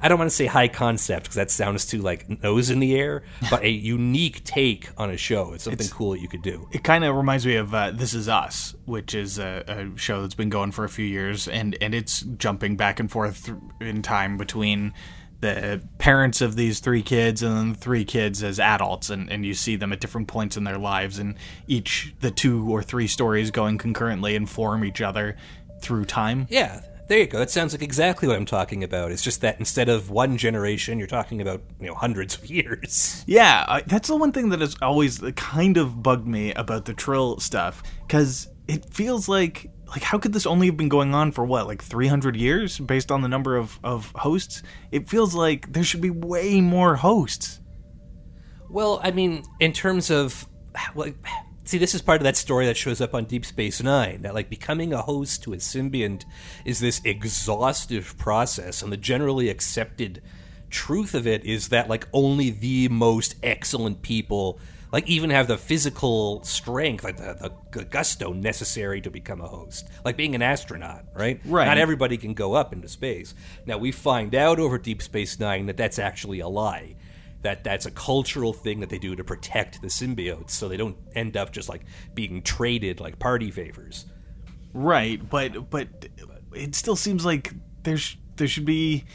I 0.01 0.07
don't 0.07 0.19
want 0.19 0.29
to 0.29 0.35
say 0.35 0.45
high 0.45 0.67
concept 0.67 1.23
because 1.23 1.35
that 1.35 1.51
sounds 1.51 1.85
too 1.85 2.01
like 2.01 2.43
nose 2.43 2.69
in 2.69 2.79
the 2.79 2.95
air, 2.95 3.23
but 3.49 3.63
a 3.63 3.69
unique 3.69 4.43
take 4.43 4.89
on 4.97 5.09
a 5.09 5.17
show. 5.17 5.53
It's 5.53 5.63
something 5.63 5.87
cool 5.87 6.11
that 6.11 6.19
you 6.19 6.27
could 6.27 6.41
do. 6.41 6.67
It 6.71 6.83
kind 6.83 7.03
of 7.03 7.15
reminds 7.15 7.45
me 7.45 7.55
of 7.55 7.73
uh, 7.73 7.91
This 7.91 8.13
Is 8.13 8.27
Us, 8.27 8.75
which 8.85 9.15
is 9.15 9.39
a, 9.39 9.63
a, 9.67 9.97
show 9.97 10.21
that's 10.21 10.35
been 10.35 10.49
going 10.49 10.71
for 10.71 10.83
a 10.83 10.89
few 10.89 11.05
years, 11.05 11.47
and 11.47 11.77
and 11.81 11.95
it's 11.95 12.21
jumping 12.21 12.75
back 12.75 12.99
and 12.99 13.09
forth 13.09 13.49
in 13.79 14.01
time 14.01 14.37
between 14.37 14.93
the 15.41 15.81
parents 15.97 16.41
of 16.41 16.55
these 16.55 16.79
three 16.79 17.01
kids 17.01 17.43
and 17.43 17.55
then 17.55 17.73
the 17.73 17.77
three 17.77 18.05
kids 18.05 18.43
as 18.43 18.59
adults 18.59 19.09
and, 19.09 19.29
and 19.31 19.45
you 19.45 19.53
see 19.53 19.75
them 19.75 19.91
at 19.93 19.99
different 19.99 20.27
points 20.27 20.57
in 20.57 20.63
their 20.63 20.77
lives 20.77 21.19
and 21.19 21.35
each 21.67 22.13
the 22.21 22.31
two 22.31 22.69
or 22.69 22.81
three 22.81 23.07
stories 23.07 23.51
going 23.51 23.77
concurrently 23.77 24.35
inform 24.35 24.83
each 24.83 25.01
other 25.01 25.35
through 25.81 26.05
time. 26.05 26.47
Yeah 26.49 26.81
there 27.07 27.19
you 27.19 27.27
go. 27.27 27.39
That 27.39 27.51
sounds 27.51 27.73
like 27.73 27.83
exactly 27.83 28.27
what 28.27 28.37
i'm 28.37 28.45
talking 28.45 28.83
about. 28.83 29.11
It's 29.11 29.21
just 29.21 29.41
that 29.41 29.59
instead 29.59 29.89
of 29.89 30.09
one 30.09 30.37
generation 30.37 30.97
you're 30.97 31.07
talking 31.07 31.41
about 31.41 31.61
you 31.79 31.87
know 31.87 31.93
hundreds 31.93 32.35
of 32.35 32.49
years. 32.49 33.23
Yeah 33.27 33.81
that's 33.85 34.07
the 34.07 34.15
one 34.15 34.31
thing 34.31 34.49
that 34.49 34.61
has 34.61 34.75
always 34.81 35.21
kind 35.35 35.77
of 35.77 36.01
bugged 36.01 36.27
me 36.27 36.53
about 36.53 36.85
the 36.85 36.93
trill 36.93 37.39
stuff 37.39 37.83
because 38.07 38.47
it 38.67 38.85
feels 38.85 39.29
like 39.29 39.69
like 39.95 40.03
how 40.03 40.17
could 40.17 40.33
this 40.33 40.45
only 40.45 40.67
have 40.67 40.75
been 40.75 40.89
going 40.89 41.15
on 41.15 41.31
for 41.31 41.45
what 41.45 41.67
like 41.67 41.81
300 41.81 42.35
years 42.35 42.77
based 42.79 43.11
on 43.11 43.21
the 43.21 43.29
number 43.29 43.55
of, 43.55 43.79
of 43.83 44.11
hosts? 44.15 44.61
It 44.91 45.07
feels 45.07 45.33
like 45.33 45.71
there 45.71 45.83
should 45.83 46.01
be 46.01 46.09
way 46.09 46.59
more 46.59 46.97
hosts. 46.97 47.61
Well 48.69 48.99
i 49.03 49.11
mean 49.11 49.43
in 49.59 49.71
terms 49.71 50.11
of 50.11 50.47
like 50.95 51.15
see 51.63 51.77
this 51.77 51.95
is 51.95 52.01
part 52.01 52.17
of 52.19 52.23
that 52.23 52.35
story 52.35 52.65
that 52.65 52.75
shows 52.75 52.99
up 52.99 53.13
on 53.13 53.25
deep 53.25 53.45
space 53.45 53.81
nine 53.81 54.23
that 54.23 54.33
like 54.33 54.49
becoming 54.49 54.91
a 54.91 55.01
host 55.01 55.43
to 55.43 55.53
a 55.53 55.57
symbiont 55.57 56.25
is 56.65 56.79
this 56.79 56.99
exhaustive 57.05 58.17
process 58.17 58.81
and 58.81 58.91
the 58.91 58.97
generally 58.97 59.49
accepted 59.49 60.21
truth 60.69 61.15
of 61.15 61.25
it 61.25 61.45
is 61.45 61.69
that 61.69 61.87
like 61.87 62.07
only 62.11 62.49
the 62.49 62.89
most 62.89 63.35
excellent 63.41 64.01
people 64.01 64.59
like 64.91 65.07
even 65.09 65.29
have 65.29 65.47
the 65.47 65.57
physical 65.57 66.43
strength, 66.43 67.03
like 67.03 67.17
the, 67.17 67.51
the, 67.71 67.83
gusto 67.85 68.33
necessary 68.33 69.01
to 69.01 69.09
become 69.09 69.41
a 69.41 69.47
host, 69.47 69.89
like 70.03 70.17
being 70.17 70.35
an 70.35 70.41
astronaut, 70.41 71.05
right? 71.13 71.41
Right. 71.45 71.65
Not 71.65 71.77
everybody 71.77 72.17
can 72.17 72.33
go 72.33 72.53
up 72.53 72.73
into 72.73 72.87
space. 72.87 73.33
Now 73.65 73.77
we 73.77 73.91
find 73.91 74.33
out 74.35 74.59
over 74.59 74.77
Deep 74.77 75.01
Space 75.01 75.39
Nine 75.39 75.65
that 75.65 75.77
that's 75.77 75.99
actually 75.99 76.39
a 76.39 76.47
lie. 76.47 76.95
That 77.41 77.63
that's 77.63 77.85
a 77.85 77.91
cultural 77.91 78.53
thing 78.53 78.79
that 78.79 78.89
they 78.89 78.97
do 78.97 79.15
to 79.15 79.23
protect 79.23 79.81
the 79.81 79.87
symbiotes, 79.87 80.51
so 80.51 80.67
they 80.67 80.77
don't 80.77 80.97
end 81.13 81.37
up 81.37 81.51
just 81.51 81.69
like 81.69 81.85
being 82.15 82.41
traded 82.41 82.99
like 82.99 83.19
party 83.19 83.51
favors. 83.51 84.05
Right, 84.73 85.21
but 85.29 85.69
but 85.69 85.87
it 86.53 86.73
still 86.73 86.95
seems 86.95 87.23
like 87.23 87.53
there's 87.83 88.17
there 88.37 88.47
should 88.47 88.65
be 88.65 89.05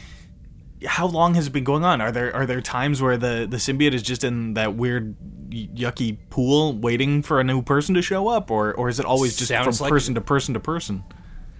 how 0.85 1.07
long 1.07 1.35
has 1.35 1.47
it 1.47 1.53
been 1.53 1.63
going 1.63 1.83
on? 1.83 2.01
Are 2.01 2.11
there 2.11 2.35
are 2.35 2.45
there 2.45 2.61
times 2.61 3.01
where 3.01 3.17
the 3.17 3.47
the 3.49 3.57
symbiote 3.57 3.93
is 3.93 4.01
just 4.01 4.23
in 4.23 4.53
that 4.55 4.75
weird 4.75 5.15
yucky 5.51 6.17
pool 6.29 6.73
waiting 6.73 7.21
for 7.21 7.39
a 7.39 7.43
new 7.43 7.61
person 7.61 7.95
to 7.95 8.01
show 8.01 8.27
up, 8.27 8.49
or 8.51 8.73
or 8.73 8.89
is 8.89 8.99
it 8.99 9.05
always 9.05 9.35
just 9.35 9.49
Sounds 9.49 9.77
from 9.77 9.85
like, 9.85 9.91
person 9.91 10.15
to 10.15 10.21
person 10.21 10.53
to 10.53 10.59
person? 10.59 11.03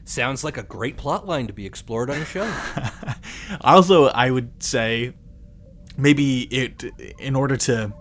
Sounds 0.06 0.43
like 0.43 0.58
a 0.58 0.63
great 0.63 0.97
plot 0.97 1.27
line 1.27 1.47
to 1.47 1.54
be 1.54 1.65
explored 1.65 2.10
on 2.10 2.17
a 2.17 2.25
show. 2.25 2.51
also, 3.62 4.06
I 4.08 4.32
would 4.32 4.63
say 4.63 5.13
maybe 5.97 6.41
it 6.43 6.84
in 7.19 7.36
order 7.36 7.56
to 7.58 7.93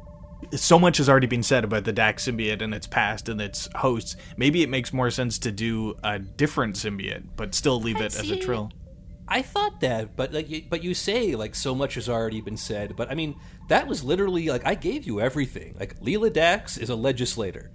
so 0.53 0.79
much 0.79 0.97
has 0.97 1.09
already 1.09 1.27
been 1.27 1.43
said 1.43 1.65
about 1.65 1.85
the 1.85 1.93
Dax 1.93 2.27
symbiote 2.27 2.63
and 2.63 2.75
its 2.75 2.87
past 2.87 3.29
and 3.29 3.41
its 3.41 3.69
hosts. 3.77 4.17
Maybe 4.37 4.63
it 4.63 4.69
makes 4.69 4.93
more 4.93 5.11
sense 5.11 5.39
to 5.41 5.53
do 5.53 5.97
a 6.03 6.19
different 6.19 6.77
symbiote, 6.77 7.25
but 7.37 7.55
still 7.55 7.81
leave 7.81 8.01
it 8.01 8.19
as 8.19 8.31
a 8.31 8.37
trill. 8.37 8.73
I 9.33 9.43
thought 9.43 9.81
that, 9.81 10.17
but 10.17 10.33
like, 10.33 10.67
but 10.69 10.83
you 10.83 10.93
say 10.93 11.37
like 11.37 11.55
so 11.55 11.73
much 11.73 11.95
has 11.95 12.09
already 12.09 12.41
been 12.41 12.57
said. 12.57 12.97
But 12.97 13.11
I 13.11 13.15
mean, 13.15 13.37
that 13.69 13.87
was 13.87 14.03
literally 14.03 14.49
like 14.49 14.67
I 14.67 14.75
gave 14.75 15.07
you 15.07 15.21
everything. 15.21 15.77
Like 15.79 15.95
Lela 16.01 16.31
Dax 16.31 16.77
is 16.77 16.91
a 16.91 16.97
legislator, 16.97 17.71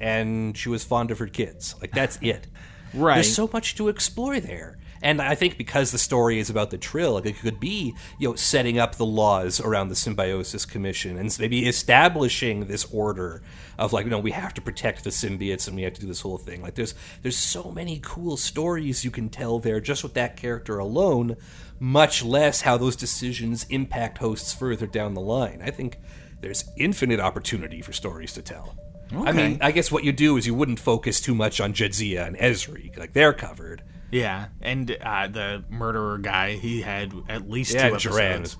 and 0.00 0.56
she 0.56 0.70
was 0.70 0.82
fond 0.82 1.10
of 1.10 1.18
her 1.18 1.26
kids. 1.26 1.74
Like 1.80 1.92
that's 1.92 2.18
it. 2.22 2.48
right. 2.94 3.16
There's 3.16 3.34
so 3.34 3.50
much 3.52 3.74
to 3.76 3.88
explore 3.88 4.40
there. 4.40 4.78
And 5.02 5.20
I 5.20 5.34
think 5.34 5.58
because 5.58 5.92
the 5.92 5.98
story 5.98 6.38
is 6.38 6.50
about 6.50 6.70
the 6.70 6.78
Trill, 6.78 7.14
like 7.14 7.26
it 7.26 7.38
could 7.38 7.60
be, 7.60 7.94
you 8.18 8.28
know, 8.28 8.34
setting 8.34 8.78
up 8.78 8.96
the 8.96 9.04
laws 9.04 9.60
around 9.60 9.88
the 9.88 9.96
Symbiosis 9.96 10.64
Commission 10.64 11.18
and 11.18 11.36
maybe 11.38 11.66
establishing 11.66 12.66
this 12.66 12.84
order 12.92 13.42
of 13.78 13.92
like, 13.92 14.04
you 14.04 14.10
know, 14.10 14.18
we 14.18 14.30
have 14.30 14.54
to 14.54 14.62
protect 14.62 15.04
the 15.04 15.10
symbiotes 15.10 15.66
and 15.66 15.76
we 15.76 15.82
have 15.82 15.94
to 15.94 16.00
do 16.00 16.06
this 16.06 16.20
whole 16.20 16.38
thing. 16.38 16.62
Like 16.62 16.74
there's 16.74 16.94
there's 17.22 17.36
so 17.36 17.70
many 17.70 18.00
cool 18.02 18.36
stories 18.36 19.04
you 19.04 19.10
can 19.10 19.28
tell 19.28 19.58
there 19.58 19.80
just 19.80 20.02
with 20.02 20.14
that 20.14 20.36
character 20.36 20.78
alone, 20.78 21.36
much 21.78 22.24
less 22.24 22.62
how 22.62 22.76
those 22.76 22.96
decisions 22.96 23.64
impact 23.70 24.18
hosts 24.18 24.54
further 24.54 24.86
down 24.86 25.14
the 25.14 25.20
line. 25.20 25.60
I 25.62 25.70
think 25.70 25.98
there's 26.40 26.64
infinite 26.76 27.20
opportunity 27.20 27.80
for 27.82 27.92
stories 27.92 28.32
to 28.34 28.42
tell. 28.42 28.76
Okay. 29.12 29.28
I 29.28 29.32
mean, 29.32 29.58
I 29.60 29.70
guess 29.70 29.92
what 29.92 30.04
you 30.04 30.12
do 30.12 30.36
is 30.36 30.46
you 30.46 30.54
wouldn't 30.54 30.80
focus 30.80 31.20
too 31.20 31.34
much 31.34 31.60
on 31.60 31.72
Jadzia 31.72 32.26
and 32.26 32.36
Ezri, 32.36 32.96
like 32.98 33.12
they're 33.12 33.32
covered. 33.32 33.82
Yeah, 34.14 34.46
and 34.60 34.96
uh, 35.02 35.26
the 35.26 35.64
murderer 35.68 36.18
guy, 36.18 36.52
he 36.52 36.82
had 36.82 37.12
at 37.28 37.50
least 37.50 37.74
yeah, 37.74 37.88
two 37.88 37.96
episodes. 37.96 38.56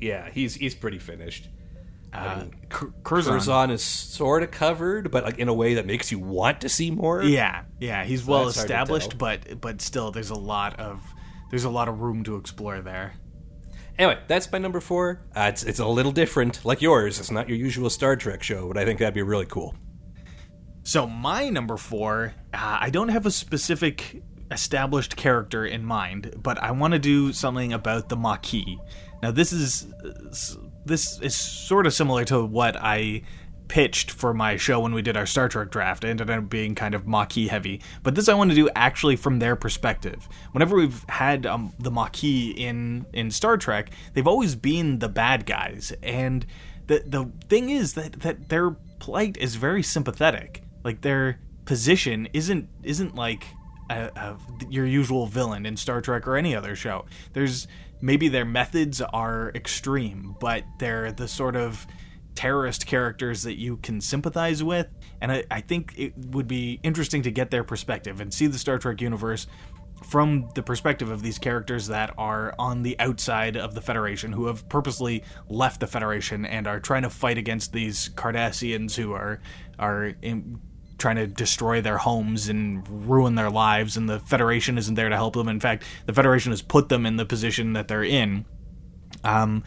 yeah, 0.00 0.30
he's 0.30 0.54
he's 0.54 0.76
pretty 0.76 1.00
finished. 1.00 1.48
Uh, 2.12 2.16
I 2.16 2.36
mean, 2.36 2.54
Curzon. 3.02 3.32
Curzon 3.32 3.70
is 3.72 3.82
sort 3.82 4.44
of 4.44 4.52
covered, 4.52 5.10
but 5.10 5.24
like 5.24 5.40
in 5.40 5.48
a 5.48 5.52
way 5.52 5.74
that 5.74 5.86
makes 5.86 6.12
you 6.12 6.20
want 6.20 6.60
to 6.60 6.68
see 6.68 6.92
more. 6.92 7.24
Yeah, 7.24 7.64
yeah, 7.80 8.04
he's 8.04 8.24
so 8.24 8.30
well 8.30 8.46
established, 8.46 9.18
but 9.18 9.60
but 9.60 9.82
still, 9.82 10.12
there's 10.12 10.30
a 10.30 10.38
lot 10.38 10.78
of 10.78 11.02
there's 11.50 11.64
a 11.64 11.70
lot 11.70 11.88
of 11.88 11.98
room 11.98 12.22
to 12.22 12.36
explore 12.36 12.80
there. 12.80 13.14
Anyway, 13.98 14.20
that's 14.28 14.50
my 14.52 14.58
number 14.58 14.78
four. 14.78 15.26
Uh, 15.34 15.50
it's 15.52 15.64
it's 15.64 15.80
a 15.80 15.86
little 15.88 16.12
different, 16.12 16.64
like 16.64 16.80
yours. 16.80 17.18
It's 17.18 17.32
not 17.32 17.48
your 17.48 17.58
usual 17.58 17.90
Star 17.90 18.14
Trek 18.14 18.44
show, 18.44 18.68
but 18.68 18.78
I 18.78 18.84
think 18.84 19.00
that'd 19.00 19.12
be 19.12 19.22
really 19.22 19.46
cool. 19.46 19.74
So 20.84 21.08
my 21.08 21.48
number 21.48 21.76
four, 21.76 22.32
uh, 22.52 22.78
I 22.80 22.90
don't 22.90 23.08
have 23.08 23.26
a 23.26 23.32
specific 23.32 24.22
established 24.50 25.16
character 25.16 25.64
in 25.64 25.84
mind, 25.84 26.34
but 26.42 26.62
I 26.62 26.70
want 26.72 26.92
to 26.92 26.98
do 26.98 27.32
something 27.32 27.72
about 27.72 28.08
the 28.08 28.16
Maquis. 28.16 28.78
Now, 29.22 29.30
this 29.30 29.52
is 29.52 29.86
this 30.84 31.20
is 31.20 31.34
sort 31.34 31.86
of 31.86 31.94
similar 31.94 32.24
to 32.26 32.44
what 32.44 32.76
I 32.76 33.22
pitched 33.68 34.10
for 34.10 34.34
my 34.34 34.56
show 34.56 34.80
when 34.80 34.92
we 34.92 35.02
did 35.02 35.16
our 35.16 35.26
Star 35.26 35.48
Trek 35.48 35.70
draft. 35.70 36.04
It 36.04 36.08
ended 36.08 36.28
up 36.28 36.50
being 36.50 36.74
kind 36.74 36.94
of 36.94 37.06
Maquis 37.06 37.48
heavy, 37.48 37.80
but 38.02 38.14
this 38.14 38.28
I 38.28 38.34
want 38.34 38.50
to 38.50 38.54
do 38.54 38.68
actually 38.74 39.16
from 39.16 39.38
their 39.38 39.56
perspective. 39.56 40.28
Whenever 40.52 40.76
we've 40.76 41.04
had 41.08 41.46
um, 41.46 41.72
the 41.78 41.90
Maquis 41.90 42.54
in 42.56 43.06
in 43.12 43.30
Star 43.30 43.56
Trek, 43.56 43.90
they've 44.12 44.28
always 44.28 44.54
been 44.54 44.98
the 44.98 45.08
bad 45.08 45.46
guys, 45.46 45.92
and 46.02 46.44
the 46.86 47.02
the 47.06 47.30
thing 47.48 47.70
is 47.70 47.94
that 47.94 48.20
that 48.20 48.48
their 48.48 48.70
plight 48.98 49.36
is 49.38 49.56
very 49.56 49.82
sympathetic. 49.82 50.62
Like 50.84 51.00
their 51.00 51.40
position 51.64 52.28
isn't 52.34 52.68
isn't 52.82 53.14
like 53.14 53.46
a, 53.90 54.10
a, 54.16 54.36
your 54.68 54.86
usual 54.86 55.26
villain 55.26 55.66
in 55.66 55.76
Star 55.76 56.00
Trek 56.00 56.26
or 56.26 56.36
any 56.36 56.54
other 56.54 56.74
show. 56.76 57.04
There's 57.32 57.66
maybe 58.00 58.28
their 58.28 58.44
methods 58.44 59.00
are 59.00 59.50
extreme, 59.54 60.36
but 60.40 60.64
they're 60.78 61.12
the 61.12 61.28
sort 61.28 61.56
of 61.56 61.86
terrorist 62.34 62.86
characters 62.86 63.44
that 63.44 63.58
you 63.58 63.76
can 63.78 64.00
sympathize 64.00 64.62
with. 64.62 64.88
And 65.20 65.30
I, 65.30 65.44
I 65.50 65.60
think 65.60 65.94
it 65.96 66.12
would 66.16 66.48
be 66.48 66.80
interesting 66.82 67.22
to 67.22 67.30
get 67.30 67.50
their 67.50 67.64
perspective 67.64 68.20
and 68.20 68.32
see 68.32 68.46
the 68.46 68.58
Star 68.58 68.78
Trek 68.78 69.00
universe 69.00 69.46
from 70.02 70.50
the 70.54 70.62
perspective 70.62 71.10
of 71.10 71.22
these 71.22 71.38
characters 71.38 71.86
that 71.86 72.12
are 72.18 72.54
on 72.58 72.82
the 72.82 72.98
outside 72.98 73.56
of 73.56 73.74
the 73.74 73.80
Federation, 73.80 74.32
who 74.32 74.46
have 74.46 74.68
purposely 74.68 75.22
left 75.48 75.80
the 75.80 75.86
Federation 75.86 76.44
and 76.44 76.66
are 76.66 76.80
trying 76.80 77.02
to 77.02 77.10
fight 77.10 77.38
against 77.38 77.72
these 77.72 78.10
Cardassians 78.10 78.94
who 78.94 79.12
are 79.12 79.40
are 79.78 80.14
in, 80.20 80.60
trying 80.98 81.16
to 81.16 81.26
destroy 81.26 81.80
their 81.80 81.98
homes 81.98 82.48
and 82.48 82.86
ruin 83.08 83.34
their 83.34 83.50
lives, 83.50 83.96
and 83.96 84.08
the 84.08 84.20
Federation 84.20 84.78
isn't 84.78 84.94
there 84.94 85.08
to 85.08 85.16
help 85.16 85.34
them. 85.34 85.48
In 85.48 85.60
fact, 85.60 85.84
the 86.06 86.12
Federation 86.12 86.52
has 86.52 86.62
put 86.62 86.88
them 86.88 87.06
in 87.06 87.16
the 87.16 87.24
position 87.26 87.72
that 87.74 87.88
they're 87.88 88.04
in. 88.04 88.44
Um, 89.22 89.64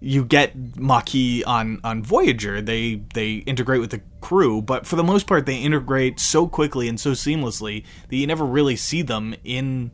you 0.00 0.24
get 0.24 0.54
Maquis 0.78 1.42
on 1.44 1.80
on 1.82 2.02
Voyager. 2.02 2.60
They 2.60 3.02
they 3.14 3.34
integrate 3.34 3.80
with 3.80 3.90
the 3.90 4.02
crew, 4.20 4.60
but 4.62 4.86
for 4.86 4.96
the 4.96 5.04
most 5.04 5.26
part, 5.26 5.46
they 5.46 5.56
integrate 5.56 6.20
so 6.20 6.46
quickly 6.46 6.88
and 6.88 7.00
so 7.00 7.12
seamlessly 7.12 7.84
that 8.08 8.16
you 8.16 8.26
never 8.26 8.44
really 8.44 8.76
see 8.76 9.02
them 9.02 9.34
in 9.44 9.90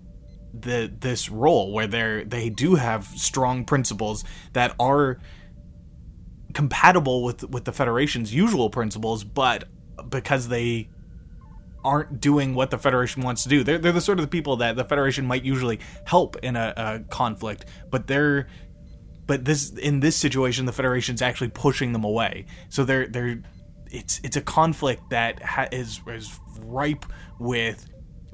the 0.52 0.92
this 1.00 1.30
role 1.30 1.72
where 1.72 1.86
they're 1.86 2.24
they 2.24 2.50
do 2.50 2.74
have 2.74 3.06
strong 3.06 3.64
principles 3.64 4.24
that 4.52 4.74
are 4.78 5.18
compatible 6.52 7.22
with 7.22 7.48
with 7.48 7.64
the 7.64 7.72
Federation's 7.72 8.34
usual 8.34 8.70
principles, 8.70 9.24
but 9.24 9.64
because 10.12 10.48
they 10.48 10.88
aren't 11.84 12.20
doing 12.20 12.54
what 12.54 12.70
the 12.70 12.78
Federation 12.78 13.22
wants 13.22 13.42
to 13.42 13.48
do. 13.48 13.64
They're, 13.64 13.78
they're 13.78 13.92
the 13.92 14.00
sort 14.00 14.18
of 14.18 14.24
the 14.24 14.30
people 14.30 14.56
that 14.58 14.76
the 14.76 14.84
Federation 14.84 15.26
might 15.26 15.42
usually 15.42 15.80
help 16.04 16.36
in 16.36 16.54
a, 16.54 16.72
a 16.76 17.00
conflict, 17.10 17.64
but 17.90 18.06
they're 18.06 18.46
but 19.26 19.44
this 19.44 19.70
in 19.70 20.00
this 20.00 20.16
situation 20.16 20.66
the 20.66 20.72
Federation's 20.72 21.22
actually 21.22 21.48
pushing 21.48 21.92
them 21.92 22.04
away. 22.04 22.46
So 22.68 22.84
they're 22.84 23.06
they're 23.06 23.42
it's 23.90 24.20
it's 24.22 24.36
a 24.36 24.40
conflict 24.40 25.10
that 25.10 25.42
ha- 25.42 25.68
is 25.72 26.00
is 26.06 26.38
ripe 26.60 27.04
with 27.38 27.88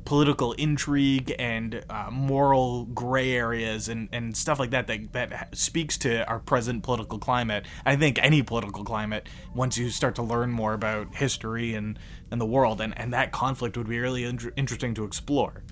political 0.09 0.53
intrigue 0.53 1.35
and 1.39 1.85
uh, 1.91 2.09
moral 2.11 2.87
gray 2.87 3.33
areas 3.33 3.91
and, 3.91 4.09
and 4.11 4.35
stuff 4.35 4.59
like 4.59 4.71
that, 4.71 4.87
that 4.87 5.13
that 5.13 5.55
speaks 5.55 5.99
to 5.99 6.27
our 6.27 6.39
present 6.39 6.83
political 6.83 7.19
climate. 7.19 7.67
I 7.85 7.95
think 7.95 8.19
any 8.23 8.43
political 8.43 8.85
climate, 8.85 9.29
once 9.55 9.77
you 9.77 9.91
start 9.91 10.15
to 10.15 10.23
learn 10.23 10.51
more 10.51 10.73
about 10.73 11.15
history 11.15 11.75
and, 11.75 11.99
and 12.31 12.41
the 12.41 12.47
world, 12.47 12.81
and, 12.81 12.99
and 12.99 13.13
that 13.13 13.33
conflict 13.33 13.77
would 13.77 13.87
be 13.87 13.99
really 13.99 14.25
in- 14.25 14.51
interesting 14.57 14.95
to 14.95 15.05
explore. 15.05 15.63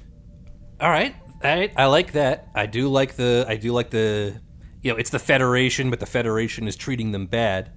All 0.83 0.91
right, 0.91 1.17
right, 1.43 1.73
I 1.75 1.87
like 1.87 2.13
that. 2.13 2.49
I 2.55 2.67
do 2.67 2.89
like 2.89 3.17
the 3.17 3.47
I 3.49 3.57
do 3.57 3.73
like 3.73 3.89
the 3.89 4.39
you 4.83 4.93
know 4.93 4.99
it's 4.99 5.09
the 5.09 5.19
Federation, 5.19 5.89
but 5.89 5.99
the 5.99 6.05
Federation 6.05 6.69
is 6.69 6.77
treating 6.77 7.13
them 7.13 7.25
bad. 7.25 7.73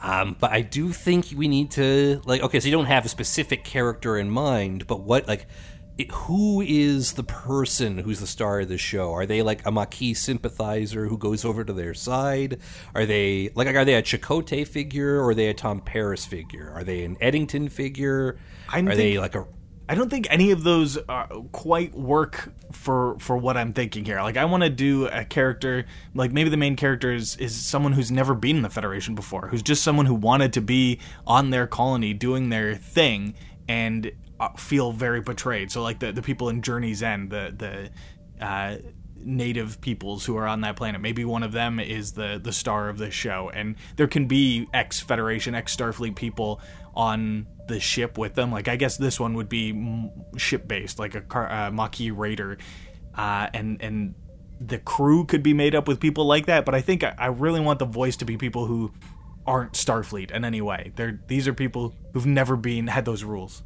Um, 0.00 0.36
but 0.38 0.52
I 0.52 0.60
do 0.60 0.92
think 0.92 1.32
we 1.34 1.48
need 1.48 1.72
to 1.72 2.22
like 2.24 2.40
okay, 2.42 2.60
so 2.60 2.66
you 2.66 2.72
don't 2.72 2.86
have 2.86 3.04
a 3.04 3.08
specific 3.08 3.64
character 3.64 4.16
in 4.16 4.30
mind, 4.30 4.86
but 4.86 5.00
what 5.00 5.26
like 5.26 5.48
it, 5.98 6.10
who 6.12 6.62
is 6.62 7.14
the 7.14 7.24
person 7.24 7.98
who's 7.98 8.20
the 8.20 8.26
star 8.26 8.60
of 8.60 8.68
the 8.68 8.78
show? 8.78 9.12
Are 9.12 9.26
they 9.26 9.42
like 9.42 9.66
a 9.66 9.72
Maquis 9.72 10.20
sympathizer 10.20 11.06
who 11.06 11.18
goes 11.18 11.44
over 11.44 11.64
to 11.64 11.72
their 11.72 11.92
side? 11.92 12.60
Are 12.94 13.04
they 13.04 13.50
like 13.54 13.66
are 13.66 13.84
they 13.84 13.94
a 13.94 14.02
Chakotay 14.02 14.66
figure 14.66 15.16
or 15.16 15.30
are 15.30 15.34
they 15.34 15.48
a 15.48 15.54
Tom 15.54 15.80
Paris 15.80 16.24
figure? 16.24 16.70
Are 16.74 16.84
they 16.84 17.04
an 17.04 17.16
Eddington 17.20 17.68
figure? 17.68 18.38
I 18.68 18.78
are 18.78 18.84
think- 18.84 18.96
they 18.96 19.18
like 19.18 19.34
a 19.34 19.46
I 19.90 19.94
don't 19.94 20.10
think 20.10 20.26
any 20.28 20.50
of 20.50 20.64
those 20.64 20.98
uh, 21.08 21.24
quite 21.50 21.94
work 21.94 22.52
for 22.72 23.18
for 23.20 23.38
what 23.38 23.56
I'm 23.56 23.72
thinking 23.72 24.04
here. 24.04 24.20
Like 24.20 24.36
I 24.36 24.44
want 24.44 24.62
to 24.62 24.68
do 24.68 25.06
a 25.06 25.24
character 25.24 25.86
like 26.14 26.30
maybe 26.30 26.50
the 26.50 26.58
main 26.58 26.76
character 26.76 27.10
is, 27.10 27.36
is 27.36 27.56
someone 27.56 27.94
who's 27.94 28.10
never 28.10 28.34
been 28.34 28.56
in 28.56 28.62
the 28.62 28.68
Federation 28.70 29.14
before, 29.14 29.48
who's 29.48 29.62
just 29.62 29.82
someone 29.82 30.04
who 30.04 30.14
wanted 30.14 30.52
to 30.52 30.60
be 30.60 31.00
on 31.26 31.48
their 31.50 31.66
colony 31.66 32.12
doing 32.12 32.50
their 32.50 32.74
thing 32.74 33.34
and 33.66 34.12
feel 34.56 34.92
very 34.92 35.20
betrayed. 35.20 35.70
So 35.70 35.82
like 35.82 35.98
the 35.98 36.12
the 36.12 36.22
people 36.22 36.48
in 36.48 36.62
Journey's 36.62 37.02
End, 37.02 37.30
the 37.30 37.90
the 38.38 38.44
uh, 38.44 38.76
native 39.16 39.80
peoples 39.80 40.24
who 40.24 40.36
are 40.36 40.46
on 40.46 40.60
that 40.62 40.76
planet. 40.76 41.00
Maybe 41.00 41.24
one 41.24 41.42
of 41.42 41.52
them 41.52 41.80
is 41.80 42.12
the 42.12 42.40
the 42.42 42.52
star 42.52 42.88
of 42.88 42.98
the 42.98 43.10
show, 43.10 43.50
and 43.52 43.76
there 43.96 44.06
can 44.06 44.26
be 44.26 44.68
ex 44.72 45.00
Federation, 45.00 45.54
ex 45.54 45.74
Starfleet 45.76 46.16
people 46.16 46.60
on 46.94 47.46
the 47.66 47.80
ship 47.80 48.18
with 48.18 48.34
them. 48.34 48.50
Like 48.50 48.68
I 48.68 48.76
guess 48.76 48.96
this 48.96 49.20
one 49.20 49.34
would 49.34 49.48
be 49.48 50.10
ship 50.36 50.66
based, 50.68 50.98
like 50.98 51.14
a 51.14 51.20
car, 51.20 51.50
uh, 51.50 51.70
Maquis 51.70 52.10
Raider, 52.10 52.58
uh, 53.14 53.48
and 53.52 53.80
and 53.82 54.14
the 54.60 54.78
crew 54.78 55.24
could 55.24 55.42
be 55.42 55.54
made 55.54 55.74
up 55.74 55.86
with 55.86 56.00
people 56.00 56.24
like 56.24 56.46
that. 56.46 56.64
But 56.64 56.74
I 56.74 56.80
think 56.80 57.04
I, 57.04 57.14
I 57.18 57.26
really 57.26 57.60
want 57.60 57.78
the 57.78 57.86
voice 57.86 58.16
to 58.16 58.24
be 58.24 58.36
people 58.36 58.66
who 58.66 58.92
aren't 59.46 59.72
Starfleet 59.72 60.30
in 60.30 60.44
any 60.44 60.60
way. 60.60 60.92
They're 60.96 61.20
these 61.26 61.48
are 61.48 61.54
people 61.54 61.94
who've 62.12 62.26
never 62.26 62.56
been 62.56 62.86
had 62.88 63.04
those 63.04 63.24
rules. 63.24 63.62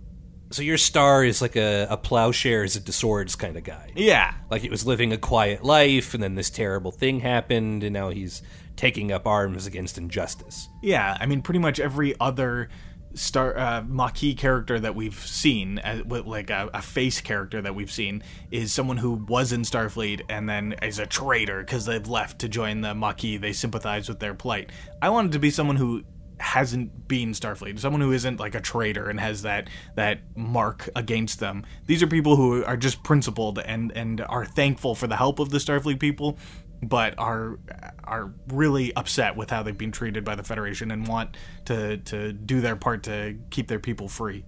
So 0.53 0.63
your 0.63 0.79
star 0.79 1.25
is 1.25 1.43
like 1.43 1.57
a, 1.57 1.87
a 1.91 1.97
plowshares 1.97 2.77
at 2.77 2.87
the 2.87 2.93
swords 2.93 3.37
kind 3.37 3.57
of 3.57 3.65
guy. 3.65 3.91
Yeah, 3.97 4.35
Like 4.51 4.63
he 4.63 4.69
was 4.69 4.87
living 4.87 5.13
a 5.13 5.19
quiet 5.19 5.65
life, 5.65 6.15
and 6.15 6.23
then 6.23 6.35
this 6.35 6.51
terrible 6.51 6.91
thing 6.91 7.21
happened, 7.21 7.83
and 7.83 7.93
now 7.93 8.11
he's 8.11 8.43
taking 8.77 9.13
up 9.13 9.27
arms 9.27 9.67
against 9.67 9.99
injustice. 9.99 10.69
Yeah, 10.83 11.17
I 11.21 11.27
mean, 11.27 11.43
pretty 11.43 11.61
much 11.61 11.81
every 11.81 12.15
other 12.21 12.69
star 13.15 13.59
uh, 13.59 13.83
Maquis 13.83 14.35
character 14.37 14.81
that 14.81 14.95
we've 14.95 15.19
seen, 15.19 15.79
uh, 15.79 16.03
like 16.07 16.51
a, 16.51 16.71
a 16.73 16.83
face 16.83 17.21
character 17.21 17.61
that 17.61 17.75
we've 17.75 17.91
seen, 17.91 18.23
is 18.51 18.73
someone 18.73 18.97
who 18.97 19.13
was 19.13 19.53
in 19.53 19.63
Starfleet 19.63 20.23
and 20.29 20.49
then 20.49 20.75
is 20.83 20.99
a 20.99 21.07
traitor 21.07 21.61
because 21.61 21.85
they've 21.87 22.09
left 22.09 22.41
to 22.41 22.49
join 22.49 22.81
the 22.81 22.95
Maquis. 22.95 23.39
They 23.41 23.53
sympathize 23.53 24.09
with 24.09 24.19
their 24.19 24.35
plight. 24.35 24.71
I 25.01 25.11
wanted 25.11 25.33
to 25.33 25.39
be 25.39 25.51
someone 25.51 25.77
who 25.77 26.05
hasn't 26.43 27.07
been 27.09 27.31
Starfleet, 27.31 27.79
someone 27.79 28.01
who 28.01 28.13
isn't 28.13 28.41
like 28.41 28.55
a 28.55 28.61
traitor 28.61 29.09
and 29.09 29.21
has 29.21 29.43
that 29.43 29.71
that 29.95 30.21
mark 30.37 30.89
against 30.97 31.41
them. 31.41 31.65
These 31.87 32.03
are 32.03 32.07
people 32.07 32.37
who 32.37 32.65
are 32.65 32.77
just 32.77 33.03
principled 33.03 33.61
and 33.61 33.93
and 33.93 34.21
are 34.29 34.45
thankful 34.45 34.95
for 34.95 35.07
the 35.07 35.17
help 35.17 35.39
of 35.39 35.51
the 35.51 35.59
Starfleet 35.59 36.01
people, 36.01 36.39
but 36.83 37.15
are 37.17 37.59
are 38.05 38.35
really 38.49 38.95
upset 38.97 39.37
with 39.37 39.51
how 39.51 39.63
they've 39.63 39.79
been 39.79 39.93
treated 39.93 40.25
by 40.25 40.35
the 40.35 40.43
Federation 40.43 40.91
and 40.91 41.07
want 41.07 41.37
to 41.67 41.99
to 41.99 42.33
do 42.33 42.61
their 42.61 42.77
part 42.77 43.05
to 43.05 43.39
keep 43.51 43.69
their 43.69 43.81
people 43.81 44.09
free. 44.09 44.45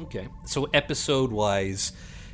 Okay. 0.00 0.28
So 0.46 0.68
episode 0.74 1.30
wise, 1.30 1.92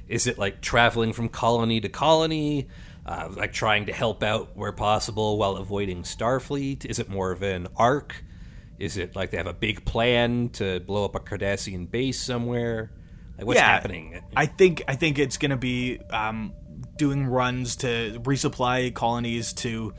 is 0.09 0.27
it 0.27 0.39
like 0.39 0.63
traveling 0.63 1.13
from 1.13 1.29
colony 1.29 1.81
to 1.81 1.89
colony, 1.89 2.69
uh, 3.07 3.29
like 3.31 3.53
trying 3.53 3.87
to 3.87 3.93
help 3.93 4.23
out 4.23 4.57
where 4.57 4.73
possible 4.73 5.39
while 5.39 5.57
avoiding 5.57 6.03
Starfleet? 6.03 6.85
Is 6.85 6.99
it 6.99 7.09
more 7.09 7.31
of 7.31 7.43
an 7.43 7.69
arc? 7.77 8.25
Is 8.79 8.97
it 8.97 9.15
like 9.15 9.31
they 9.31 9.37
have 9.37 9.47
a 9.47 9.55
big 9.55 9.85
plan 9.85 10.51
to 10.51 10.81
blow 10.81 11.05
up 11.05 11.15
a 11.15 11.21
Cardassian 11.21 11.91
base 11.91 12.21
somewhere? 12.21 12.91
Like 13.39 13.47
what's 13.47 13.61
happening? 13.61 14.21
I 14.35 14.47
think 14.47 14.83
I 14.89 14.97
think 14.97 15.19
it's 15.19 15.37
going 15.39 15.53
to 15.53 15.57
be 15.57 16.01
um, 16.11 16.53
doing 16.97 17.27
runs 17.27 17.77
to 17.77 18.21
resupply 18.25 18.93
colonies 18.93 19.53
to 19.55 19.95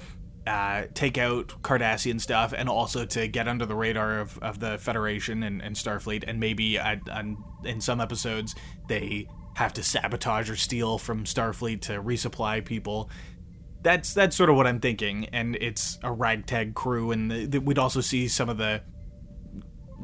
uh, 0.45 0.83
take 0.93 1.17
out 1.17 1.61
Cardassian 1.61 2.19
stuff 2.19 2.53
and 2.55 2.67
also 2.67 3.05
to 3.05 3.27
get 3.27 3.47
under 3.47 3.65
the 3.65 3.75
radar 3.75 4.19
of, 4.19 4.37
of 4.39 4.59
the 4.59 4.77
Federation 4.77 5.43
and, 5.43 5.61
and 5.61 5.75
Starfleet. 5.75 6.23
And 6.27 6.39
maybe 6.39 6.77
uh, 6.77 6.97
on, 7.11 7.43
in 7.63 7.79
some 7.79 8.01
episodes 8.01 8.53
they 8.87 9.27
have 9.57 9.73
to 9.73 9.81
sabotage 9.81 10.51
or 10.51 10.55
steal 10.55 10.99
from 10.99 11.23
Starfleet 11.23 11.81
to 11.81 11.93
resupply 11.93 12.63
people. 12.63 13.09
That's 13.81 14.13
that's 14.13 14.35
sort 14.35 14.51
of 14.51 14.55
what 14.55 14.67
I'm 14.67 14.79
thinking. 14.79 15.25
And 15.33 15.55
it's 15.55 15.97
a 16.03 16.11
ragtag 16.11 16.75
crew, 16.75 17.11
and 17.11 17.31
the, 17.31 17.45
the, 17.47 17.59
we'd 17.59 17.79
also 17.79 17.99
see 17.99 18.27
some 18.27 18.49
of 18.49 18.59
the 18.59 18.83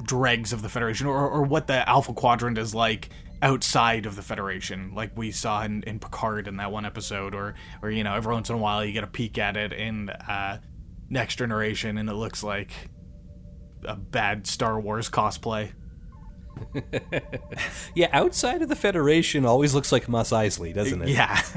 dregs 0.06 0.54
of 0.54 0.64
the 0.64 0.70
Federation, 0.70 1.06
or, 1.06 1.30
or 1.30 1.44
what 1.44 1.68
the 1.68 1.88
Alpha 1.88 2.14
Quadrant 2.14 2.58
is 2.58 2.74
like 2.74 3.10
outside 3.44 4.08
of 4.08 4.16
the 4.16 4.24
Federation, 4.24 4.96
like 4.96 5.16
we 5.16 5.30
saw 5.30 5.64
in, 5.64 5.84
in 5.84 6.00
Picard 6.00 6.48
in 6.48 6.58
that 6.58 6.72
one 6.72 6.84
episode, 6.84 7.36
or 7.36 7.54
or 7.84 7.92
you 7.92 8.04
know 8.04 8.16
every 8.16 8.34
once 8.34 8.50
in 8.50 8.56
a 8.56 8.60
while 8.60 8.84
you 8.84 8.92
get 8.92 9.04
a 9.04 9.08
peek 9.08 9.38
at 9.38 9.56
it 9.56 9.72
in 9.72 10.10
uh, 10.10 10.58
Next 11.12 11.36
Generation, 11.36 12.00
and 12.00 12.10
it 12.10 12.16
looks 12.16 12.42
like 12.42 12.72
a 13.86 13.96
bad 13.96 14.48
Star 14.48 14.80
Wars 14.80 15.12
cosplay. 15.12 15.74
Yeah, 17.96 18.10
outside 18.12 18.62
of 18.62 18.70
the 18.70 18.76
Federation 18.76 19.46
always 19.46 19.74
looks 19.74 19.92
like 19.92 20.08
Mos 20.10 20.32
Eisley, 20.32 20.74
doesn't 20.74 21.02
it? 21.02 21.10
Yeah. 21.10 21.42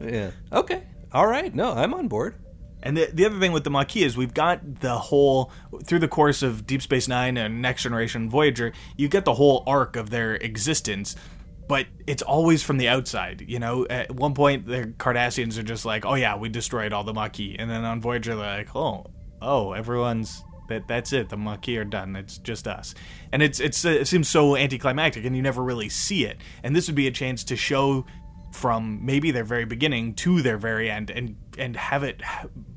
Yeah. 0.00 0.30
Okay. 0.52 0.84
All 1.10 1.26
right. 1.26 1.52
No, 1.52 1.72
I'm 1.72 1.92
on 1.92 2.06
board. 2.06 2.36
And 2.84 2.96
the, 2.96 3.10
the 3.12 3.26
other 3.26 3.40
thing 3.40 3.50
with 3.50 3.64
the 3.64 3.70
Maquis 3.70 4.04
is 4.04 4.16
we've 4.16 4.32
got 4.32 4.80
the 4.80 4.96
whole 4.96 5.50
through 5.84 5.98
the 5.98 6.06
course 6.06 6.40
of 6.40 6.66
Deep 6.66 6.82
Space 6.82 7.08
Nine 7.08 7.36
and 7.36 7.60
Next 7.60 7.82
Generation 7.82 8.30
Voyager, 8.30 8.72
you 8.96 9.08
get 9.08 9.24
the 9.24 9.34
whole 9.34 9.64
arc 9.66 9.96
of 9.96 10.10
their 10.10 10.36
existence, 10.36 11.16
but 11.68 11.86
it's 12.06 12.22
always 12.22 12.62
from 12.62 12.78
the 12.78 12.86
outside. 12.86 13.44
You 13.48 13.58
know, 13.58 13.86
at 13.90 14.14
one 14.14 14.34
point 14.34 14.66
the 14.66 14.94
Cardassians 14.98 15.58
are 15.58 15.64
just 15.64 15.84
like, 15.84 16.06
"Oh 16.06 16.14
yeah, 16.14 16.36
we 16.36 16.48
destroyed 16.48 16.92
all 16.92 17.02
the 17.02 17.12
Maquis," 17.12 17.56
and 17.58 17.68
then 17.68 17.84
on 17.84 18.00
Voyager 18.00 18.36
they're 18.36 18.58
like, 18.58 18.76
"Oh, 18.76 19.06
oh, 19.42 19.72
everyone's 19.72 20.44
that 20.68 20.88
that's 20.88 21.12
it. 21.12 21.28
The 21.28 21.36
Maquis 21.36 21.76
are 21.78 21.84
done. 21.84 22.16
It's 22.16 22.38
just 22.38 22.66
us." 22.68 22.94
And 23.32 23.42
it's 23.42 23.60
it's 23.60 23.84
it 23.84 24.06
seems 24.06 24.28
so 24.28 24.56
anticlimactic, 24.56 25.24
and 25.24 25.34
you 25.36 25.42
never 25.42 25.62
really 25.62 25.88
see 25.88 26.24
it. 26.24 26.38
And 26.62 26.74
this 26.76 26.86
would 26.88 26.94
be 26.96 27.06
a 27.06 27.10
chance 27.10 27.44
to 27.44 27.56
show 27.56 28.06
from 28.52 29.04
maybe 29.04 29.30
their 29.30 29.44
very 29.44 29.66
beginning 29.66 30.14
to 30.14 30.40
their 30.40 30.56
very 30.56 30.90
end 30.90 31.10
and 31.10 31.36
and 31.58 31.76
have 31.76 32.02
it 32.02 32.22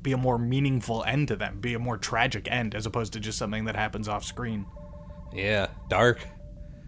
be 0.02 0.12
a 0.12 0.16
more 0.18 0.36
meaningful 0.38 1.02
end 1.04 1.28
to 1.28 1.34
them 1.34 1.60
be 1.60 1.72
a 1.72 1.78
more 1.78 1.96
tragic 1.96 2.46
end 2.50 2.74
as 2.74 2.84
opposed 2.84 3.14
to 3.14 3.18
just 3.18 3.38
something 3.38 3.64
that 3.64 3.74
happens 3.74 4.06
off 4.06 4.22
screen 4.22 4.66
Yeah. 5.32 5.68
Dark. 5.88 6.28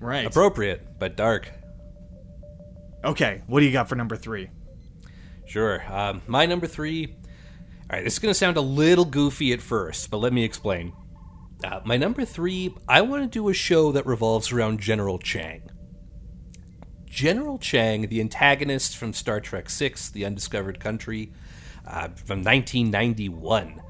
right 0.01 0.27
Appropriate, 0.27 0.99
but 0.99 1.17
dark. 1.17 1.51
okay 3.07 3.41
what 3.47 3.61
do 3.61 3.67
you 3.67 3.73
got 3.73 3.89
for 3.89 3.95
number 3.97 4.17
three 4.17 4.51
Sure. 5.47 5.83
Um, 5.93 6.23
my 6.27 6.47
number 6.47 6.67
three. 6.67 7.17
This 8.03 8.15
is 8.15 8.19
going 8.19 8.31
to 8.31 8.39
sound 8.39 8.57
a 8.57 8.63
little 8.63 9.05
goofy 9.05 9.53
at 9.53 9.61
first, 9.61 10.11
but 10.11 10.19
let 10.19 10.33
me 10.33 10.43
explain. 10.45 10.93
Uh, 11.63 11.81
my 11.85 11.97
number 11.97 12.25
three, 12.25 12.75
I 12.89 13.03
want 13.03 13.23
to 13.23 13.29
do 13.29 13.49
a 13.49 13.55
show 13.55 13.93
that 13.93 14.07
revolves 14.07 14.53
around 14.53 14.81
General 14.81 15.19
Chang. 15.19 15.71
General 17.07 17.59
Chang, 17.59 18.09
the 18.09 18.21
antagonist 18.21 18.97
from 18.97 19.13
Star 19.13 19.41
Trek 19.41 19.71
VI, 19.71 19.95
The 20.13 20.25
Undiscovered 20.27 20.81
Country. 20.81 21.33
uh, 21.87 22.09
from 22.17 22.43
1991, 22.43 23.81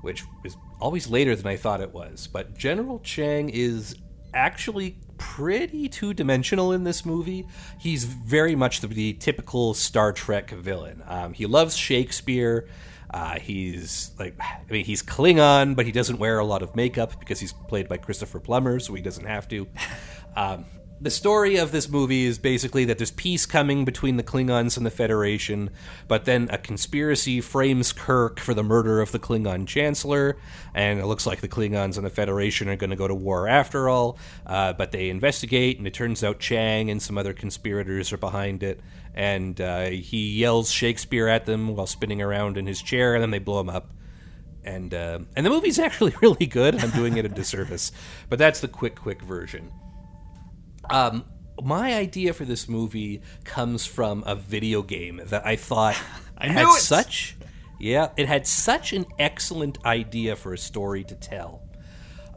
which 0.00 0.24
is 0.44 0.56
always 0.80 1.08
later 1.08 1.36
than 1.36 1.46
I 1.46 1.56
thought 1.56 1.80
it 1.80 1.92
was. 1.92 2.26
But 2.26 2.56
General 2.56 2.98
Chang 3.00 3.50
is 3.50 3.94
actually 4.34 4.96
pretty 5.18 5.88
two 5.88 6.14
dimensional 6.14 6.72
in 6.72 6.84
this 6.84 7.04
movie. 7.04 7.46
He's 7.78 8.04
very 8.04 8.56
much 8.56 8.80
the, 8.80 8.86
the 8.86 9.12
typical 9.14 9.74
Star 9.74 10.12
Trek 10.12 10.50
villain. 10.50 11.02
Um, 11.06 11.32
he 11.34 11.46
loves 11.46 11.76
Shakespeare. 11.76 12.68
Uh, 13.12 13.38
he's 13.38 14.12
like, 14.18 14.34
I 14.40 14.70
mean, 14.70 14.84
he's 14.84 15.02
Klingon, 15.02 15.76
but 15.76 15.84
he 15.84 15.92
doesn't 15.92 16.18
wear 16.18 16.38
a 16.38 16.44
lot 16.44 16.62
of 16.62 16.74
makeup 16.74 17.18
because 17.20 17.40
he's 17.40 17.52
played 17.52 17.88
by 17.88 17.98
Christopher 17.98 18.40
Plummer, 18.40 18.80
so 18.80 18.94
he 18.94 19.02
doesn't 19.02 19.26
have 19.26 19.48
to. 19.48 19.66
Um, 20.34 20.64
the 21.02 21.10
story 21.10 21.56
of 21.56 21.72
this 21.72 21.88
movie 21.88 22.26
is 22.26 22.38
basically 22.38 22.84
that 22.84 22.96
there's 22.96 23.10
peace 23.10 23.44
coming 23.44 23.84
between 23.84 24.18
the 24.18 24.22
Klingons 24.22 24.76
and 24.76 24.86
the 24.86 24.90
Federation, 24.90 25.70
but 26.06 26.26
then 26.26 26.48
a 26.50 26.58
conspiracy 26.58 27.40
frames 27.40 27.92
Kirk 27.92 28.38
for 28.38 28.54
the 28.54 28.62
murder 28.62 29.00
of 29.00 29.10
the 29.10 29.18
Klingon 29.18 29.66
Chancellor, 29.66 30.36
and 30.74 31.00
it 31.00 31.06
looks 31.06 31.26
like 31.26 31.40
the 31.40 31.48
Klingons 31.48 31.96
and 31.96 32.06
the 32.06 32.10
Federation 32.10 32.68
are 32.68 32.76
going 32.76 32.90
to 32.90 32.96
go 32.96 33.08
to 33.08 33.14
war 33.16 33.48
after 33.48 33.88
all. 33.88 34.16
Uh, 34.46 34.74
but 34.74 34.92
they 34.92 35.10
investigate, 35.10 35.76
and 35.78 35.88
it 35.88 35.94
turns 35.94 36.22
out 36.22 36.38
Chang 36.38 36.88
and 36.88 37.02
some 37.02 37.18
other 37.18 37.32
conspirators 37.32 38.12
are 38.12 38.18
behind 38.18 38.62
it, 38.62 38.78
and 39.12 39.60
uh, 39.60 39.86
he 39.86 40.38
yells 40.38 40.70
Shakespeare 40.70 41.26
at 41.26 41.46
them 41.46 41.74
while 41.74 41.88
spinning 41.88 42.22
around 42.22 42.56
in 42.56 42.68
his 42.68 42.80
chair, 42.80 43.14
and 43.14 43.22
then 43.22 43.32
they 43.32 43.40
blow 43.40 43.58
him 43.58 43.70
up. 43.70 43.90
And 44.64 44.94
uh, 44.94 45.18
and 45.34 45.44
the 45.44 45.50
movie's 45.50 45.78
actually 45.80 46.14
really 46.22 46.46
good. 46.46 46.76
I'm 46.76 46.90
doing 46.90 47.16
it 47.16 47.24
a 47.24 47.28
disservice, 47.28 47.90
but 48.28 48.38
that's 48.38 48.60
the 48.60 48.68
quick, 48.68 48.94
quick 48.94 49.20
version. 49.20 49.72
Um, 50.90 51.24
my 51.62 51.94
idea 51.94 52.32
for 52.32 52.44
this 52.44 52.68
movie 52.68 53.22
comes 53.44 53.86
from 53.86 54.24
a 54.26 54.34
video 54.34 54.82
game 54.82 55.20
that 55.26 55.46
I 55.46 55.56
thought 55.56 55.96
I 56.38 56.48
had 56.48 56.66
it! 56.66 56.80
such 56.80 57.36
yeah, 57.82 58.10
it 58.16 58.28
had 58.28 58.46
such 58.46 58.92
an 58.92 59.06
excellent 59.18 59.84
idea 59.84 60.36
for 60.36 60.52
a 60.52 60.58
story 60.58 61.02
to 61.02 61.16
tell. 61.16 61.62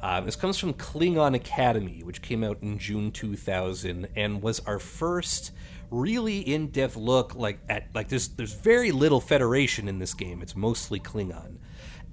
Um, 0.02 0.26
this 0.26 0.36
comes 0.36 0.58
from 0.58 0.74
Klingon 0.74 1.36
Academy, 1.36 2.02
which 2.04 2.24
came 2.24 2.44
out 2.44 2.64
in 2.64 2.80
June 2.80 3.12
2000 3.12 4.08
and 4.16 4.42
was 4.42 4.60
our 4.62 4.80
first 4.80 5.52
really 5.92 6.40
in-depth 6.40 6.96
look 6.96 7.36
like 7.36 7.60
at 7.70 7.88
like 7.94 8.08
there's 8.10 8.30
there's 8.30 8.54
very 8.54 8.92
little 8.92 9.22
Federation 9.22 9.88
in 9.88 10.00
this 10.00 10.16
game. 10.16 10.42
It's 10.42 10.56
mostly 10.56 11.00
Klingon. 11.00 11.58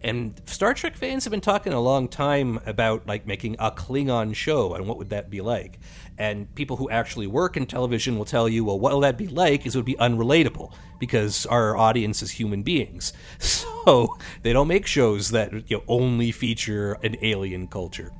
And 0.02 0.40
Star 0.46 0.74
Trek 0.74 0.96
fans 0.96 1.24
have 1.24 1.30
been 1.30 1.40
talking 1.40 1.72
a 1.72 1.80
long 1.80 2.08
time 2.08 2.60
about 2.66 3.06
like 3.06 3.26
making 3.26 3.56
a 3.58 3.70
Klingon 3.70 4.34
show 4.34 4.74
and 4.74 4.86
what 4.86 4.98
would 4.98 5.10
that 5.10 5.30
be 5.30 5.40
like. 5.40 5.78
And 6.18 6.54
people 6.54 6.76
who 6.76 6.90
actually 6.90 7.26
work 7.26 7.56
in 7.56 7.66
television 7.66 8.18
will 8.18 8.24
tell 8.24 8.48
you, 8.48 8.64
well, 8.64 8.78
what 8.78 8.92
will 8.92 9.00
that 9.00 9.18
be 9.18 9.28
like? 9.28 9.66
Is 9.66 9.74
it 9.74 9.78
would 9.78 9.84
be 9.84 9.94
unrelatable 9.94 10.72
because 10.98 11.46
our 11.46 11.76
audience 11.76 12.22
is 12.22 12.32
human 12.32 12.62
beings. 12.62 13.12
So 13.84 14.16
they 14.42 14.52
don't 14.52 14.68
make 14.68 14.86
shows 14.86 15.30
that 15.30 15.68
you 15.68 15.78
know, 15.78 15.82
only 15.88 16.30
feature 16.30 16.92
an 17.02 17.16
alien 17.20 17.66
culture. 17.66 18.12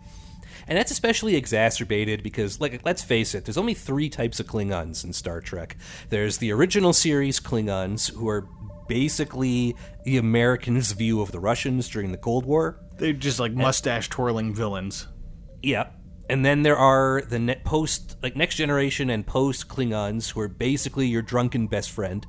And 0.67 0.77
that's 0.77 0.91
especially 0.91 1.37
exacerbated 1.37 2.23
because, 2.23 2.61
like, 2.61 2.81
let's 2.85 3.03
face 3.05 3.33
it, 3.35 3.45
there's 3.45 3.57
only 3.57 3.75
three 3.75 4.09
types 4.09 4.41
of 4.41 4.47
Klingons 4.47 5.05
in 5.05 5.13
Star 5.13 5.41
Trek. 5.41 5.77
There's 6.09 6.39
the 6.39 6.53
original 6.53 6.93
series 6.93 7.39
Klingons, 7.39 8.13
who 8.13 8.29
are 8.29 8.49
basically 8.89 9.77
the 10.05 10.17
Americans' 10.17 10.93
view 10.93 11.21
of 11.21 11.33
the 11.33 11.41
Russians 11.41 11.89
during 11.89 12.13
the 12.13 12.19
Cold 12.19 12.45
War. 12.45 12.81
They're 12.99 13.13
just 13.13 13.41
like 13.41 13.53
mustache 13.53 14.09
twirling 14.09 14.55
villains. 14.55 15.07
Yeah. 15.63 15.91
And 16.33 16.43
then 16.47 16.63
there 16.63 16.79
are 16.79 17.21
the 17.21 17.59
post, 17.63 18.17
like 18.23 18.37
next 18.37 18.55
generation 18.55 19.11
and 19.11 19.27
post 19.27 19.69
Klingons, 19.69 20.31
who 20.31 20.41
are 20.41 20.49
basically 20.49 21.07
your 21.07 21.21
drunken 21.21 21.67
best 21.67 21.91
friend, 21.91 22.27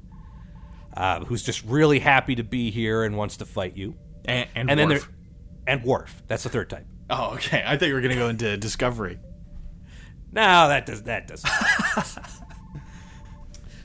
uh, 0.97 1.23
who's 1.23 1.41
just 1.41 1.63
really 1.63 1.99
happy 1.99 2.35
to 2.35 2.43
be 2.43 2.69
here 2.69 3.05
and 3.05 3.15
wants 3.15 3.37
to 3.37 3.45
fight 3.45 3.77
you. 3.77 3.95
And, 4.25 4.49
and, 4.55 4.69
And 4.69 4.77
then 4.77 4.89
there, 4.89 4.99
and 5.65 5.83
Worf. 5.85 6.21
That's 6.27 6.43
the 6.43 6.49
third 6.49 6.69
type. 6.69 6.85
Oh, 7.09 7.35
okay. 7.35 7.63
I 7.65 7.77
thought 7.77 7.87
you 7.87 7.93
were 7.93 8.01
gonna 8.01 8.15
go 8.15 8.27
into 8.27 8.57
Discovery. 8.57 9.19
No, 10.33 10.67
that 10.67 10.85
does 10.85 11.03
that 11.03 11.29
doesn't. 11.29 11.49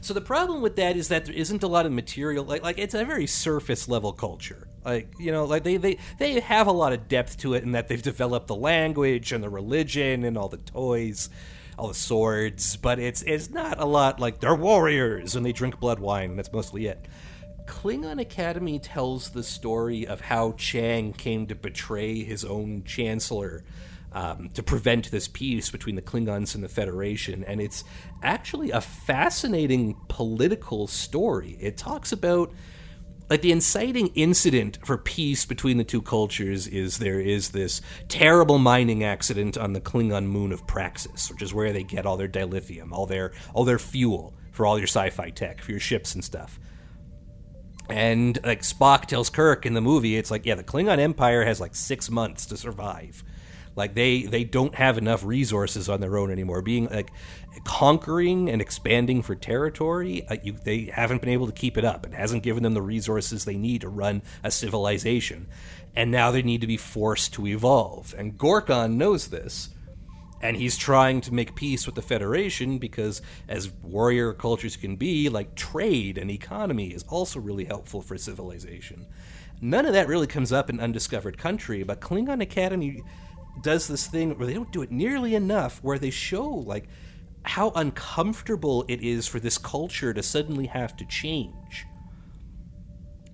so 0.01 0.15
the 0.15 0.21
problem 0.21 0.63
with 0.63 0.75
that 0.77 0.97
is 0.97 1.07
that 1.09 1.27
there 1.27 1.35
isn't 1.35 1.63
a 1.63 1.69
lot 1.69 1.87
of 1.87 1.93
material. 1.93 2.45
Like 2.45 2.65
like 2.65 2.79
it's 2.79 2.95
a 2.95 3.05
very 3.05 3.29
surface 3.29 3.89
level 3.89 4.13
culture. 4.13 4.68
Like 4.89 5.13
you 5.19 5.33
know, 5.33 5.45
like 5.45 5.65
they 5.65 5.77
they 5.77 5.99
they 6.19 6.41
have 6.41 6.67
a 6.67 6.73
lot 6.73 6.95
of 6.95 7.09
depth 7.09 7.37
to 7.39 7.53
it 7.53 7.63
in 7.63 7.73
that 7.73 7.89
they've 7.89 8.01
developed 8.01 8.47
the 8.47 8.57
language 8.57 9.33
and 9.33 9.45
the 9.45 9.51
religion 9.51 10.25
and 10.25 10.39
all 10.39 10.49
the 10.49 10.57
toys, 10.57 11.29
all 11.77 11.89
the 11.89 11.95
swords. 11.95 12.77
But 12.77 12.99
it's 12.99 13.21
it's 13.21 13.51
not 13.51 13.79
a 13.79 13.85
lot 13.85 14.19
like 14.19 14.41
they're 14.41 14.55
warriors 14.55 15.37
and 15.37 15.45
they 15.45 15.53
drink 15.53 15.79
blood 15.79 15.99
wine. 15.99 16.31
And 16.31 16.39
that's 16.39 16.53
mostly 16.55 16.87
it. 16.87 17.07
Klingon 17.67 18.19
Academy 18.19 18.79
tells 18.79 19.29
the 19.29 19.43
story 19.43 20.07
of 20.07 20.23
how 20.23 20.53
Chang 20.53 21.13
came 21.13 21.47
to 21.49 21.55
betray 21.55 22.25
his 22.25 22.43
own 22.43 22.83
chancellor 22.85 23.65
um, 24.13 24.49
to 24.55 24.63
prevent 24.63 25.11
this 25.11 25.29
peace 25.29 25.71
between 25.71 25.97
the 25.97 26.03
Klingons 26.03 26.55
and 26.55 26.65
the 26.65 26.69
Federation. 26.69 27.45
And 27.45 27.61
it's 27.61 27.85
actually 28.23 28.71
a 28.71 28.81
fascinating 28.81 29.97
political 30.09 30.87
story. 30.87 31.59
It 31.61 31.77
talks 31.77 32.11
about 32.11 32.55
like 33.31 33.43
the 33.43 33.53
inciting 33.53 34.09
incident 34.15 34.79
for 34.85 34.97
peace 34.97 35.45
between 35.45 35.77
the 35.77 35.85
two 35.85 36.03
cultures 36.03 36.67
is 36.67 36.99
there 36.99 37.21
is 37.21 37.51
this 37.51 37.81
terrible 38.09 38.59
mining 38.59 39.05
accident 39.05 39.59
on 39.59 39.73
the 39.73 39.81
Klingon 39.81 40.27
moon 40.27 40.53
of 40.53 40.67
Praxis, 40.67 41.31
which 41.31 41.43
is 41.43 41.53
where 41.53 41.73
they 41.73 41.83
get 41.83 42.07
all 42.07 42.17
their 42.17 42.29
dilithium, 42.29 42.93
all 42.93 43.07
their 43.07 43.33
all 43.53 43.65
their 43.65 43.79
fuel 43.79 44.35
for 44.53 44.67
all 44.67 44.79
your 44.79 44.87
sci-fi 44.87 45.31
tech, 45.31 45.61
for 45.61 45.71
your 45.71 45.81
ships 45.81 46.15
and 46.15 46.25
stuff. 46.25 46.59
And 47.89 48.39
like 48.45 48.63
Spock 48.63 49.07
tells 49.07 49.31
Kirk 49.31 49.65
in 49.65 49.75
the 49.75 49.81
movie, 49.81 50.17
it's 50.17 50.31
like, 50.31 50.45
yeah, 50.45 50.57
the 50.57 50.65
Klingon 50.65 50.99
Empire 50.99 51.45
has 51.45 51.61
like 51.61 51.75
six 51.75 52.11
months 52.11 52.47
to 52.47 52.57
survive. 52.57 53.25
Like 53.79 53.95
they 53.95 54.25
they 54.25 54.45
don't 54.45 54.75
have 54.75 54.99
enough 54.99 55.25
resources 55.25 55.89
on 55.89 56.01
their 56.01 56.19
own 56.19 56.31
anymore. 56.31 56.61
Being 56.61 56.89
like 56.89 57.13
conquering 57.65 58.51
and 58.51 58.61
expanding 58.61 59.23
for 59.23 59.35
territory, 59.35 60.27
uh, 60.29 60.37
you, 60.43 60.53
they 60.53 60.91
haven't 60.93 61.23
been 61.23 61.31
able 61.31 61.47
to 61.47 61.53
keep 61.53 61.79
it 61.79 61.85
up. 61.85 62.05
It 62.05 62.13
hasn't 62.13 62.43
given 62.43 62.65
them 62.65 62.75
the 62.75 62.83
resources 62.83 63.45
they 63.45 63.57
need 63.57 63.81
to 63.83 63.89
run 63.89 64.23
a 64.43 64.51
civilization, 64.51 65.47
and 65.95 66.11
now 66.11 66.31
they 66.33 66.43
need 66.43 66.61
to 66.61 66.67
be 66.67 66.77
forced 66.77 67.33
to 67.35 67.47
evolve. 67.47 68.15
And 68.19 68.37
Gorkon 68.37 68.97
knows 68.97 69.29
this 69.29 69.71
and 70.41 70.57
he's 70.57 70.77
trying 70.77 71.21
to 71.23 71.35
make 71.35 71.57
peace 71.57 71.85
with 71.85 71.97
the 71.97 72.03
Federation 72.03 72.79
because, 72.79 73.21
as 73.49 73.73
warrior 73.83 74.33
cultures 74.33 74.77
can 74.77 74.95
be, 74.95 75.29
like 75.29 75.57
trade 75.57 76.17
and 76.17 76.31
economy 76.31 76.89
is 76.89 77.05
also 77.09 77.41
really 77.41 77.65
helpful 77.65 78.01
for 78.01 78.17
civilization. 78.17 79.07
None 79.61 79.87
of 79.87 79.93
that 79.95 80.07
really 80.07 80.29
comes 80.29 80.53
up 80.53 80.71
in 80.71 80.79
Undiscovered 80.79 81.39
Country, 81.39 81.83
but 81.83 82.01
Klingon 82.01 82.41
Academy 82.41 83.03
does 83.63 83.89
this 83.89 84.07
thing 84.07 84.39
where 84.39 84.47
they 84.47 84.55
don't 84.55 84.73
do 84.73 84.83
it 84.83 84.91
nearly 84.91 85.35
enough, 85.35 85.83
where 85.83 85.99
they 85.99 86.11
show 86.11 86.49
like 86.49 86.89
how 87.43 87.71
uncomfortable 87.75 88.85
it 88.89 89.03
is 89.03 89.27
for 89.27 89.41
this 89.41 89.59
culture 89.59 90.15
to 90.15 90.23
suddenly 90.23 90.67
have 90.67 90.97
to 90.97 91.05
change. 91.07 91.87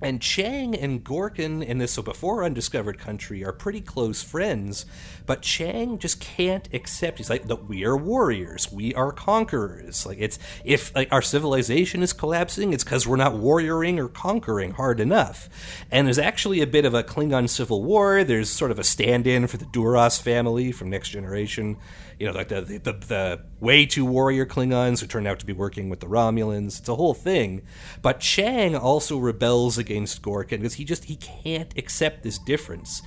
And 0.03 0.21
Chang 0.21 0.75
and 0.75 1.03
Gorkon 1.03 1.65
in 1.65 1.79
this 1.79 1.93
so 1.93 2.03
before 2.03 2.45
Undiscovered 2.45 2.99
Country 2.99 3.45
are 3.45 3.53
pretty 3.53 3.81
close 3.81 4.23
friends, 4.23 4.85
but 5.25 5.41
Chang 5.41 5.99
just 5.99 6.21
can't 6.21 6.69
accept. 6.75 7.19
He's 7.19 7.31
like, 7.31 7.49
"That 7.49 7.69
we 7.69 7.85
are 7.85 7.97
warriors, 7.97 8.71
we 8.71 8.93
are 8.95 9.13
conquerors. 9.13 10.05
Like 10.05 10.19
it's 10.21 10.39
if 10.65 10.95
like 10.95 11.11
our 11.11 11.23
civilization 11.23 12.03
is 12.03 12.13
collapsing, 12.13 12.75
it's 12.75 12.85
because 12.85 13.07
we're 13.07 13.17
not 13.17 13.35
warrioring 13.35 13.99
or 13.99 14.09
conquering 14.09 14.73
hard 14.73 15.01
enough." 15.01 15.49
And 15.91 16.07
there's 16.07 16.19
actually 16.19 16.61
a 16.61 16.67
bit 16.67 16.85
of 16.85 16.93
a 16.93 17.03
Klingon 17.03 17.49
civil 17.49 17.83
war. 17.83 18.25
There's 18.25 18.51
sort 18.51 18.73
of 18.73 18.79
a 18.79 18.85
stand-in 18.85 19.47
for 19.47 19.57
the 19.57 19.65
Duras 19.65 20.19
family 20.19 20.71
from 20.71 20.91
Next 20.91 21.11
Generation. 21.11 21.79
You 22.25 22.31
know, 22.31 22.37
like 22.37 22.49
the 22.49 22.63
the, 22.63 22.93
the 22.95 23.41
way 23.61 23.85
too 23.85 24.07
warrior 24.07 24.47
Klingons 24.47 25.01
who 25.01 25.07
turn 25.07 25.27
out 25.27 25.41
to 25.41 25.45
be 25.45 25.53
working 25.53 25.91
with 25.91 26.01
the 26.01 26.07
Romulans. 26.07 26.79
It's 26.79 26.89
a 26.89 26.95
whole 26.95 27.13
thing. 27.13 27.61
But 28.01 28.21
Chang 28.21 28.75
also 28.75 29.19
rebels 29.19 29.77
against 29.77 30.23
Gorkon 30.23 30.49
because 30.49 30.73
he 30.73 30.87
just 30.87 31.05
he 31.05 31.17
can't 31.17 31.77
accept 31.77 32.23
this 32.23 32.39
difference. 32.39 33.03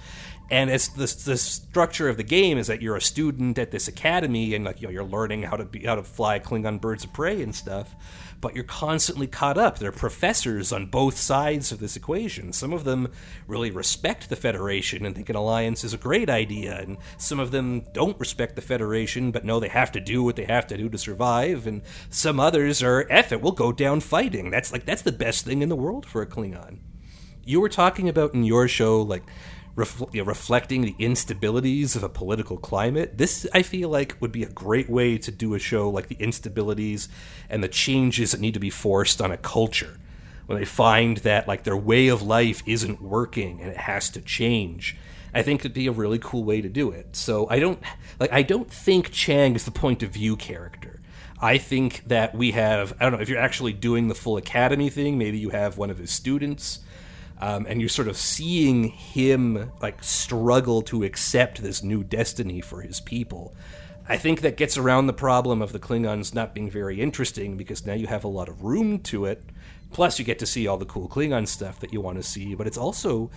And 0.51 0.69
it's 0.69 0.89
the, 0.89 1.07
the 1.25 1.35
structure 1.35 2.07
of 2.09 2.17
the 2.17 2.23
game 2.23 2.59
is 2.59 2.67
that 2.67 2.83
you're 2.83 2.95
a 2.95 3.01
student 3.01 3.57
at 3.57 3.71
this 3.71 3.87
academy 3.87 4.53
and 4.53 4.63
like 4.63 4.81
you 4.81 4.87
know 4.87 4.91
you're 4.91 5.03
learning 5.03 5.41
how 5.41 5.57
to 5.57 5.65
be 5.65 5.83
how 5.83 5.95
to 5.95 6.03
fly 6.03 6.37
Klingon 6.37 6.79
birds 6.79 7.03
of 7.03 7.11
prey 7.11 7.41
and 7.41 7.55
stuff, 7.55 7.95
but 8.39 8.53
you're 8.53 8.63
constantly 8.63 9.27
caught 9.27 9.57
up. 9.57 9.79
There 9.79 9.89
are 9.89 9.93
professors 9.93 10.71
on 10.71 10.87
both 10.87 11.17
sides 11.17 11.71
of 11.71 11.79
this 11.79 11.95
equation. 11.95 12.53
Some 12.53 12.73
of 12.73 12.83
them 12.83 13.11
really 13.47 13.71
respect 13.71 14.29
the 14.29 14.35
Federation 14.35 15.05
and 15.05 15.15
think 15.15 15.29
an 15.29 15.35
alliance 15.35 15.83
is 15.83 15.93
a 15.93 15.97
great 15.97 16.29
idea, 16.29 16.77
and 16.77 16.97
some 17.17 17.39
of 17.39 17.51
them 17.51 17.83
don't 17.93 18.19
respect 18.19 18.55
the 18.55 18.61
Federation 18.61 19.31
but 19.31 19.45
know 19.45 19.59
they 19.59 19.67
have 19.67 19.91
to 19.93 19.99
do 19.99 20.23
what 20.23 20.35
they 20.35 20.45
have 20.45 20.67
to 20.67 20.77
do 20.77 20.89
to 20.89 20.97
survive. 20.97 21.67
And 21.67 21.81
some 22.09 22.39
others 22.39 22.83
are 22.83 23.07
F 23.09 23.31
it, 23.31 23.41
we'll 23.41 23.51
go 23.51 23.71
down 23.71 23.99
fighting. 23.99 24.51
That's 24.51 24.71
like 24.71 24.85
that's 24.85 25.01
the 25.01 25.11
best 25.11 25.45
thing 25.45 25.61
in 25.61 25.69
the 25.69 25.75
world 25.75 26.05
for 26.05 26.21
a 26.21 26.27
Klingon. 26.27 26.79
You 27.43 27.61
were 27.61 27.69
talking 27.69 28.09
about 28.09 28.33
in 28.33 28.43
your 28.43 28.67
show 28.67 29.01
like 29.01 29.23
you 30.11 30.21
know, 30.21 30.27
reflecting 30.27 30.81
the 30.81 30.93
instabilities 30.93 31.95
of 31.95 32.03
a 32.03 32.09
political 32.09 32.57
climate. 32.57 33.17
This, 33.17 33.45
I 33.53 33.61
feel 33.61 33.89
like, 33.89 34.17
would 34.19 34.31
be 34.31 34.43
a 34.43 34.49
great 34.49 34.89
way 34.89 35.17
to 35.19 35.31
do 35.31 35.53
a 35.53 35.59
show 35.59 35.89
like 35.89 36.07
the 36.07 36.15
instabilities 36.15 37.07
and 37.49 37.63
the 37.63 37.67
changes 37.67 38.31
that 38.31 38.41
need 38.41 38.55
to 38.55 38.59
be 38.59 38.69
forced 38.71 39.21
on 39.21 39.31
a 39.31 39.37
culture. 39.37 39.97
when 40.47 40.57
they 40.57 40.65
find 40.65 41.17
that 41.17 41.47
like 41.47 41.63
their 41.63 41.77
way 41.77 42.07
of 42.07 42.21
life 42.21 42.63
isn't 42.65 43.01
working 43.01 43.61
and 43.61 43.69
it 43.69 43.77
has 43.77 44.09
to 44.11 44.21
change. 44.21 44.97
I 45.33 45.43
think 45.43 45.59
it'd 45.61 45.73
be 45.73 45.87
a 45.87 45.91
really 45.91 46.19
cool 46.19 46.43
way 46.43 46.61
to 46.61 46.69
do 46.69 46.89
it. 46.89 47.15
So 47.15 47.47
I 47.49 47.59
don't 47.59 47.79
like 48.19 48.31
I 48.33 48.41
don't 48.41 48.71
think 48.71 49.11
Chang 49.11 49.55
is 49.55 49.65
the 49.65 49.71
point 49.71 50.01
of 50.03 50.09
view 50.09 50.35
character. 50.35 51.01
I 51.39 51.57
think 51.59 52.05
that 52.07 52.33
we 52.33 52.51
have 52.51 52.93
I 52.99 53.03
don't 53.03 53.13
know 53.13 53.19
if 53.19 53.29
you're 53.29 53.39
actually 53.39 53.73
doing 53.73 54.07
the 54.07 54.15
full 54.15 54.37
academy 54.37 54.89
thing, 54.89 55.17
maybe 55.17 55.37
you 55.37 55.49
have 55.49 55.77
one 55.77 55.89
of 55.89 55.97
his 55.97 56.11
students 56.11 56.79
um, 57.39 57.65
and 57.67 57.79
you're 57.79 57.89
sort 57.89 58.07
of 58.07 58.17
seeing 58.17 58.85
him 58.85 59.71
like 59.81 60.03
struggle 60.03 60.81
to 60.83 61.03
accept 61.03 61.61
this 61.61 61.83
new 61.83 62.03
destiny 62.03 62.61
for 62.61 62.81
his 62.81 62.99
people. 62.99 63.55
I 64.09 64.17
think 64.17 64.41
that 64.41 64.57
gets 64.57 64.77
around 64.77 65.07
the 65.07 65.13
problem 65.13 65.61
of 65.61 65.73
the 65.73 65.79
Klingons 65.79 66.33
not 66.33 66.55
being 66.55 66.69
very 66.69 67.01
interesting 67.01 67.57
because 67.57 67.85
now 67.85 67.93
you 67.93 68.07
have 68.07 68.23
a 68.23 68.29
lot 68.29 68.47
of 68.47 68.63
room 68.63 68.99
to 68.99 69.25
it. 69.25 69.43
Plus, 69.91 70.17
you 70.17 70.25
get 70.25 70.39
to 70.39 70.45
see 70.45 70.67
all 70.67 70.77
the 70.77 70.85
cool 70.85 71.09
Klingon 71.09 71.47
stuff 71.47 71.79
that 71.81 71.93
you 71.93 72.01
want 72.01 72.17
to 72.17 72.23
see, 72.23 72.55
but 72.55 72.67
it's 72.67 72.77
also 72.77 73.29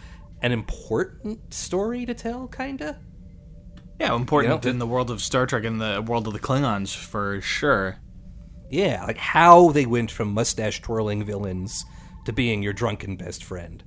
an 0.43 0.53
important 0.53 1.53
story 1.53 2.07
to 2.07 2.15
tell, 2.15 2.47
kinda. 2.49 2.99
Yeah, 3.99 4.15
important 4.15 4.65
You 4.65 4.71
know, 4.71 4.71
in 4.71 4.79
the 4.79 4.87
world 4.87 5.11
of 5.11 5.21
Star 5.21 5.47
Trek 5.47 5.65
and 5.65 5.81
the 5.81 6.03
world 6.07 6.27
of 6.27 6.33
the 6.33 6.39
Klingons 6.39 6.95
for 6.97 7.41
sure. 7.41 7.99
Yeah, 8.71 9.05
like 9.05 9.19
how 9.19 9.71
they 9.71 9.85
went 9.85 10.11
from 10.11 10.33
mustache 10.33 10.81
twirling 10.81 11.25
villains 11.25 11.85
to 12.25 12.33
being 12.33 12.63
your 12.63 12.73
drunken 12.73 13.17
best 13.17 13.45
friend. 13.45 13.83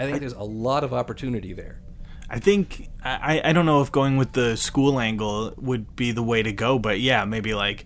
I 0.00 0.06
think 0.06 0.20
there's 0.20 0.32
a 0.32 0.42
lot 0.42 0.84
of 0.84 0.92
opportunity 0.92 1.52
there. 1.52 1.80
I 2.28 2.38
think 2.38 2.88
I, 3.04 3.40
I 3.44 3.52
don't 3.52 3.66
know 3.66 3.82
if 3.82 3.90
going 3.90 4.16
with 4.16 4.32
the 4.32 4.56
school 4.56 5.00
angle 5.00 5.52
would 5.56 5.96
be 5.96 6.12
the 6.12 6.22
way 6.22 6.42
to 6.42 6.52
go, 6.52 6.78
but 6.78 7.00
yeah, 7.00 7.24
maybe 7.24 7.54
like 7.54 7.84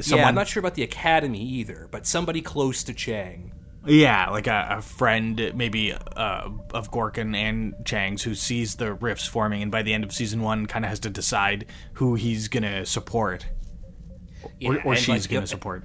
someone 0.00 0.22
yeah, 0.24 0.28
I'm 0.28 0.34
not 0.34 0.48
sure 0.48 0.60
about 0.60 0.74
the 0.74 0.82
Academy 0.82 1.40
either, 1.42 1.88
but 1.90 2.04
somebody 2.06 2.40
close 2.42 2.82
to 2.84 2.92
Chang. 2.94 3.52
Yeah, 3.86 4.30
like 4.30 4.46
a, 4.46 4.66
a 4.78 4.82
friend, 4.82 5.52
maybe 5.54 5.92
uh, 5.92 6.48
of 6.72 6.90
Gorkon 6.90 7.36
and 7.36 7.74
Chang's, 7.84 8.22
who 8.22 8.34
sees 8.34 8.76
the 8.76 8.94
rifts 8.94 9.26
forming, 9.28 9.62
and 9.62 9.70
by 9.70 9.82
the 9.82 9.92
end 9.92 10.04
of 10.04 10.12
season 10.12 10.40
one, 10.42 10.66
kind 10.66 10.84
of 10.86 10.88
has 10.88 11.00
to 11.00 11.10
decide 11.10 11.66
who 11.92 12.14
he's 12.14 12.48
gonna 12.48 12.86
support, 12.86 13.46
or, 14.42 14.50
Yeah, 14.58 14.70
or 14.84 14.92
and, 14.94 14.98
she's 14.98 15.08
like, 15.24 15.30
gonna 15.30 15.40
you- 15.42 15.46
support. 15.46 15.84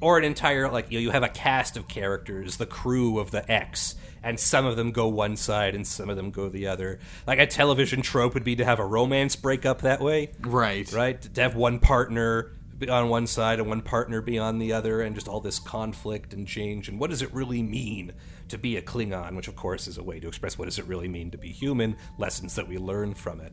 Or 0.00 0.18
an 0.18 0.24
entire 0.24 0.70
like 0.70 0.90
you, 0.90 0.98
know, 0.98 1.02
you 1.02 1.10
have 1.10 1.22
a 1.22 1.28
cast 1.28 1.76
of 1.76 1.88
characters, 1.88 2.56
the 2.56 2.66
crew 2.66 3.18
of 3.18 3.30
the 3.30 3.50
X, 3.50 3.96
and 4.22 4.38
some 4.38 4.66
of 4.66 4.76
them 4.76 4.92
go 4.92 5.08
one 5.08 5.36
side 5.36 5.74
and 5.74 5.86
some 5.86 6.10
of 6.10 6.16
them 6.16 6.30
go 6.30 6.48
the 6.48 6.66
other. 6.66 6.98
Like 7.26 7.38
a 7.38 7.46
television 7.46 8.02
trope 8.02 8.34
would 8.34 8.44
be 8.44 8.56
to 8.56 8.64
have 8.64 8.78
a 8.78 8.86
romance 8.86 9.36
break 9.36 9.66
up 9.66 9.82
that 9.82 10.00
way, 10.00 10.30
Right, 10.40 10.90
right? 10.92 11.20
To 11.20 11.40
have 11.40 11.54
one 11.54 11.78
partner 11.78 12.52
be 12.78 12.88
on 12.88 13.08
one 13.08 13.26
side 13.26 13.58
and 13.58 13.68
one 13.68 13.82
partner 13.82 14.20
be 14.20 14.38
on 14.38 14.58
the 14.58 14.72
other, 14.72 15.00
and 15.00 15.14
just 15.14 15.28
all 15.28 15.40
this 15.40 15.58
conflict 15.58 16.32
and 16.32 16.46
change. 16.46 16.88
And 16.88 16.98
what 16.98 17.10
does 17.10 17.22
it 17.22 17.32
really 17.32 17.62
mean 17.62 18.12
to 18.48 18.58
be 18.58 18.76
a 18.76 18.82
Klingon? 18.82 19.34
Which, 19.34 19.48
of 19.48 19.56
course, 19.56 19.88
is 19.88 19.98
a 19.98 20.02
way 20.02 20.20
to 20.20 20.28
express 20.28 20.56
what 20.58 20.66
does 20.66 20.78
it 20.78 20.86
really 20.86 21.08
mean 21.08 21.30
to 21.32 21.38
be 21.38 21.48
human. 21.48 21.96
Lessons 22.18 22.54
that 22.54 22.68
we 22.68 22.78
learn 22.78 23.14
from 23.14 23.40
it. 23.40 23.52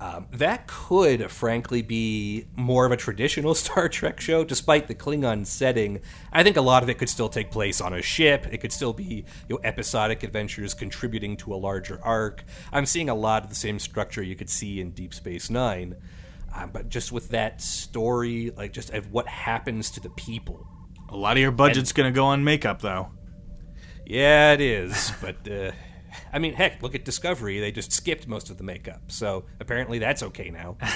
Um, 0.00 0.26
that 0.32 0.66
could, 0.66 1.30
frankly, 1.30 1.80
be 1.80 2.46
more 2.56 2.84
of 2.84 2.92
a 2.92 2.96
traditional 2.96 3.54
Star 3.54 3.88
Trek 3.88 4.20
show, 4.20 4.44
despite 4.44 4.88
the 4.88 4.94
Klingon 4.94 5.46
setting. 5.46 6.00
I 6.32 6.42
think 6.42 6.56
a 6.56 6.60
lot 6.60 6.82
of 6.82 6.88
it 6.88 6.98
could 6.98 7.08
still 7.08 7.28
take 7.28 7.50
place 7.50 7.80
on 7.80 7.94
a 7.94 8.02
ship. 8.02 8.46
It 8.50 8.58
could 8.58 8.72
still 8.72 8.92
be 8.92 9.24
you 9.48 9.56
know, 9.56 9.60
episodic 9.62 10.22
adventures 10.22 10.74
contributing 10.74 11.36
to 11.38 11.54
a 11.54 11.56
larger 11.56 12.00
arc. 12.02 12.44
I'm 12.72 12.86
seeing 12.86 13.08
a 13.08 13.14
lot 13.14 13.44
of 13.44 13.48
the 13.48 13.54
same 13.54 13.78
structure 13.78 14.22
you 14.22 14.34
could 14.34 14.50
see 14.50 14.80
in 14.80 14.90
Deep 14.90 15.14
Space 15.14 15.48
Nine, 15.48 15.96
um, 16.54 16.70
but 16.72 16.88
just 16.88 17.12
with 17.12 17.28
that 17.30 17.60
story, 17.60 18.50
like 18.56 18.72
just 18.72 18.90
of 18.90 19.12
what 19.12 19.28
happens 19.28 19.90
to 19.92 20.00
the 20.00 20.10
people. 20.10 20.66
A 21.08 21.16
lot 21.16 21.36
of 21.36 21.40
your 21.40 21.52
budget's 21.52 21.92
gonna 21.92 22.10
go 22.10 22.24
on 22.26 22.42
makeup, 22.42 22.82
though. 22.82 23.10
Yeah, 24.04 24.52
it 24.52 24.60
is, 24.60 25.12
but. 25.22 25.48
Uh, 25.48 25.70
I 26.32 26.38
mean, 26.38 26.54
heck, 26.54 26.82
look 26.82 26.94
at 26.94 27.04
Discovery. 27.04 27.60
They 27.60 27.72
just 27.72 27.92
skipped 27.92 28.26
most 28.28 28.50
of 28.50 28.58
the 28.58 28.64
makeup, 28.64 29.02
so 29.08 29.44
apparently 29.60 29.98
that's 29.98 30.22
okay 30.22 30.50
now. 30.50 30.76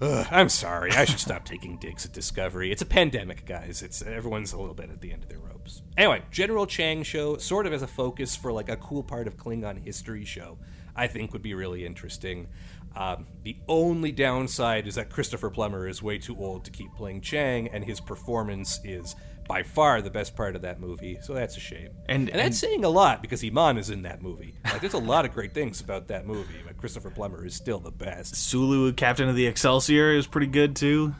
Ugh, 0.00 0.26
I'm 0.30 0.48
sorry. 0.48 0.90
I 0.92 1.04
should 1.04 1.20
stop 1.20 1.44
taking 1.44 1.78
digs 1.78 2.04
at 2.04 2.12
Discovery. 2.12 2.72
It's 2.72 2.82
a 2.82 2.86
pandemic, 2.86 3.46
guys. 3.46 3.80
It's 3.82 4.02
everyone's 4.02 4.52
a 4.52 4.58
little 4.58 4.74
bit 4.74 4.90
at 4.90 5.00
the 5.00 5.12
end 5.12 5.22
of 5.22 5.28
their 5.28 5.38
ropes. 5.38 5.82
Anyway, 5.96 6.22
General 6.30 6.66
Chang 6.66 7.02
show 7.04 7.36
sort 7.38 7.66
of 7.66 7.72
as 7.72 7.82
a 7.82 7.86
focus 7.86 8.34
for 8.34 8.52
like 8.52 8.68
a 8.68 8.76
cool 8.76 9.02
part 9.02 9.26
of 9.26 9.36
Klingon 9.36 9.82
history 9.82 10.24
show. 10.24 10.58
I 10.96 11.06
think 11.06 11.32
would 11.32 11.42
be 11.42 11.54
really 11.54 11.86
interesting. 11.86 12.48
Um, 12.96 13.26
the 13.42 13.56
only 13.66 14.12
downside 14.12 14.86
is 14.86 14.94
that 14.96 15.10
Christopher 15.10 15.50
Plummer 15.50 15.88
is 15.88 16.02
way 16.02 16.18
too 16.18 16.36
old 16.38 16.64
to 16.64 16.70
keep 16.70 16.94
playing 16.94 17.22
Chang, 17.22 17.68
and 17.68 17.84
his 17.84 18.00
performance 18.00 18.80
is 18.84 19.16
by 19.48 19.62
far 19.62 20.00
the 20.02 20.10
best 20.10 20.34
part 20.36 20.56
of 20.56 20.62
that 20.62 20.80
movie. 20.80 21.18
So 21.22 21.34
that's 21.34 21.56
a 21.56 21.60
shame. 21.60 21.90
And- 22.08 22.28
and 22.30 22.38
that's 22.38 22.44
and- 22.46 22.54
saying 22.54 22.84
a 22.84 22.88
lot 22.88 23.20
because 23.22 23.44
Iman 23.44 23.76
is 23.78 23.90
in 23.90 24.02
that 24.02 24.22
movie. 24.22 24.54
Like, 24.64 24.80
there's 24.80 24.94
a 24.94 24.98
lot 24.98 25.24
of 25.24 25.32
great 25.34 25.52
things 25.54 25.80
about 25.80 26.08
that 26.08 26.26
movie, 26.26 26.60
but 26.66 26.76
Christopher 26.78 27.10
Plummer 27.10 27.44
is 27.44 27.54
still 27.54 27.78
the 27.78 27.90
best. 27.90 28.34
Sulu, 28.36 28.92
captain 28.92 29.28
of 29.28 29.36
the 29.36 29.46
Excelsior, 29.46 30.12
is 30.12 30.26
pretty 30.26 30.46
good 30.46 30.74
too. 30.76 31.14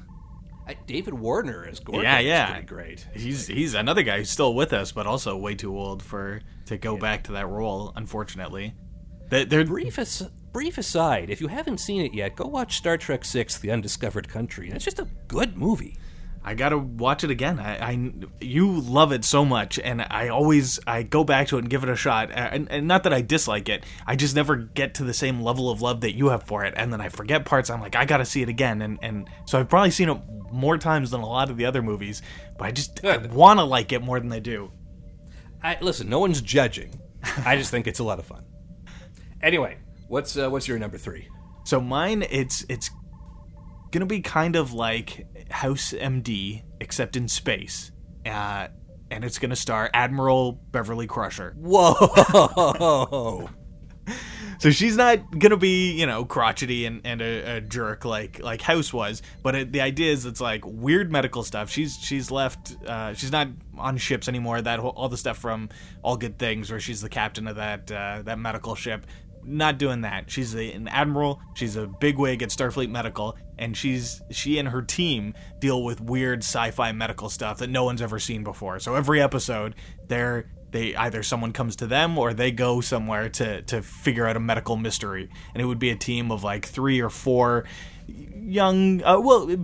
I, 0.66 0.74
David 0.86 1.12
Warner 1.12 1.66
as 1.70 1.78
Gorkon 1.80 2.02
Yeah, 2.04 2.18
is 2.20 2.24
yeah. 2.26 2.50
pretty 2.52 2.66
great. 2.66 3.06
He's 3.14 3.46
he's 3.46 3.74
another 3.74 4.02
guy 4.02 4.16
who's 4.18 4.30
still 4.30 4.54
with 4.54 4.72
us, 4.72 4.92
but 4.92 5.06
also 5.06 5.36
way 5.36 5.54
too 5.54 5.76
old 5.78 6.02
for 6.02 6.40
to 6.66 6.78
go 6.78 6.96
back 6.96 7.24
to 7.24 7.32
that 7.32 7.46
role. 7.46 7.92
Unfortunately, 7.96 8.72
they, 9.28 9.44
they're 9.44 9.66
Brief, 9.66 9.98
as, 9.98 10.26
brief 10.54 10.78
aside, 10.78 11.28
if 11.28 11.42
you 11.42 11.48
haven't 11.48 11.78
seen 11.80 12.00
it 12.00 12.14
yet, 12.14 12.34
go 12.36 12.46
watch 12.46 12.78
Star 12.78 12.96
Trek 12.96 13.26
Six: 13.26 13.58
The 13.58 13.70
Undiscovered 13.72 14.26
Country. 14.30 14.70
It's 14.70 14.86
just 14.86 14.98
a 15.00 15.08
good 15.28 15.58
movie. 15.58 15.98
I 16.46 16.54
gotta 16.54 16.76
watch 16.76 17.24
it 17.24 17.30
again. 17.30 17.58
I, 17.58 17.78
I 17.78 18.12
you 18.40 18.78
love 18.80 19.12
it 19.12 19.24
so 19.24 19.44
much, 19.44 19.78
and 19.78 20.02
I 20.02 20.28
always 20.28 20.78
I 20.86 21.02
go 21.02 21.24
back 21.24 21.48
to 21.48 21.56
it 21.56 21.60
and 21.60 21.70
give 21.70 21.82
it 21.82 21.88
a 21.88 21.96
shot. 21.96 22.30
And, 22.32 22.70
and 22.70 22.86
not 22.86 23.04
that 23.04 23.14
I 23.14 23.22
dislike 23.22 23.70
it, 23.70 23.84
I 24.06 24.14
just 24.14 24.36
never 24.36 24.56
get 24.56 24.94
to 24.96 25.04
the 25.04 25.14
same 25.14 25.40
level 25.40 25.70
of 25.70 25.80
love 25.80 26.02
that 26.02 26.14
you 26.14 26.28
have 26.28 26.42
for 26.42 26.64
it. 26.64 26.74
And 26.76 26.92
then 26.92 27.00
I 27.00 27.08
forget 27.08 27.46
parts. 27.46 27.70
I'm 27.70 27.80
like, 27.80 27.96
I 27.96 28.04
gotta 28.04 28.26
see 28.26 28.42
it 28.42 28.50
again. 28.50 28.82
And 28.82 28.98
and 29.02 29.28
so 29.46 29.58
I've 29.58 29.70
probably 29.70 29.90
seen 29.90 30.10
it 30.10 30.20
more 30.52 30.76
times 30.76 31.10
than 31.10 31.22
a 31.22 31.26
lot 31.26 31.50
of 31.50 31.56
the 31.56 31.64
other 31.64 31.82
movies, 31.82 32.20
but 32.58 32.66
I 32.66 32.70
just 32.72 33.02
I 33.04 33.16
want 33.16 33.58
to 33.58 33.64
like 33.64 33.92
it 33.92 34.02
more 34.02 34.20
than 34.20 34.32
I 34.32 34.38
do. 34.38 34.70
I, 35.62 35.78
listen, 35.80 36.10
no 36.10 36.18
one's 36.18 36.42
judging. 36.42 37.00
I 37.46 37.56
just 37.56 37.70
think 37.70 37.86
it's 37.86 38.00
a 38.00 38.04
lot 38.04 38.18
of 38.18 38.26
fun. 38.26 38.44
Anyway, 39.42 39.78
what's 40.08 40.36
uh, 40.36 40.50
what's 40.50 40.68
your 40.68 40.78
number 40.78 40.98
three? 40.98 41.28
So 41.64 41.80
mine, 41.80 42.24
it's 42.30 42.66
it's 42.68 42.90
gonna 43.90 44.06
be 44.06 44.20
kind 44.20 44.56
of 44.56 44.74
like 44.74 45.26
House 45.50 45.92
MD, 45.92 46.62
except 46.80 47.16
in 47.16 47.28
space. 47.28 47.92
Uh, 48.26 48.68
and 49.10 49.24
it's 49.24 49.38
gonna 49.38 49.56
star 49.56 49.90
Admiral 49.92 50.52
Beverly 50.52 51.06
Crusher. 51.06 51.54
Whoa! 51.56 53.48
So 54.58 54.70
she's 54.70 54.96
not 54.96 55.38
gonna 55.38 55.56
be, 55.56 55.92
you 55.92 56.06
know, 56.06 56.24
crotchety 56.24 56.86
and, 56.86 57.00
and 57.04 57.20
a, 57.20 57.56
a 57.56 57.60
jerk 57.60 58.04
like 58.04 58.42
like 58.42 58.62
House 58.62 58.92
was, 58.92 59.20
but 59.42 59.54
it, 59.54 59.72
the 59.72 59.80
idea 59.80 60.12
is 60.12 60.24
it's 60.24 60.40
like 60.40 60.64
weird 60.64 61.12
medical 61.12 61.42
stuff. 61.42 61.70
She's 61.70 61.98
she's 61.98 62.30
left. 62.30 62.76
Uh, 62.86 63.12
she's 63.14 63.32
not 63.32 63.48
on 63.76 63.96
ships 63.96 64.28
anymore. 64.28 64.62
That 64.62 64.78
whole, 64.78 64.92
all 64.92 65.08
the 65.08 65.16
stuff 65.16 65.38
from 65.38 65.68
All 66.02 66.16
Good 66.16 66.38
Things, 66.38 66.70
where 66.70 66.80
she's 66.80 67.02
the 67.02 67.08
captain 67.08 67.46
of 67.46 67.56
that 67.56 67.90
uh, 67.90 68.22
that 68.24 68.38
medical 68.38 68.74
ship. 68.74 69.06
Not 69.46 69.76
doing 69.76 70.00
that. 70.00 70.30
She's 70.30 70.54
a, 70.54 70.72
an 70.72 70.88
admiral. 70.88 71.42
She's 71.54 71.76
a 71.76 71.86
bigwig 71.86 72.42
at 72.42 72.48
Starfleet 72.48 72.88
Medical, 72.88 73.36
and 73.58 73.76
she's 73.76 74.22
she 74.30 74.58
and 74.58 74.68
her 74.68 74.82
team 74.82 75.34
deal 75.58 75.82
with 75.82 76.00
weird 76.00 76.40
sci-fi 76.40 76.92
medical 76.92 77.28
stuff 77.28 77.58
that 77.58 77.70
no 77.70 77.84
one's 77.84 78.02
ever 78.02 78.18
seen 78.18 78.44
before. 78.44 78.78
So 78.78 78.94
every 78.94 79.20
episode, 79.20 79.74
they're 80.08 80.50
they 80.74 80.92
either 80.96 81.22
someone 81.22 81.52
comes 81.52 81.76
to 81.76 81.86
them 81.86 82.18
or 82.18 82.34
they 82.34 82.50
go 82.50 82.80
somewhere 82.80 83.28
to 83.28 83.62
to 83.62 83.80
figure 83.80 84.26
out 84.26 84.36
a 84.36 84.40
medical 84.40 84.76
mystery. 84.76 85.30
And 85.54 85.62
it 85.62 85.66
would 85.66 85.78
be 85.78 85.90
a 85.90 85.96
team 85.96 86.32
of 86.32 86.42
like 86.42 86.66
three 86.66 87.00
or 87.00 87.08
four 87.08 87.64
young 88.06 89.02
uh, 89.02 89.18
well 89.18 89.48
it, 89.48 89.60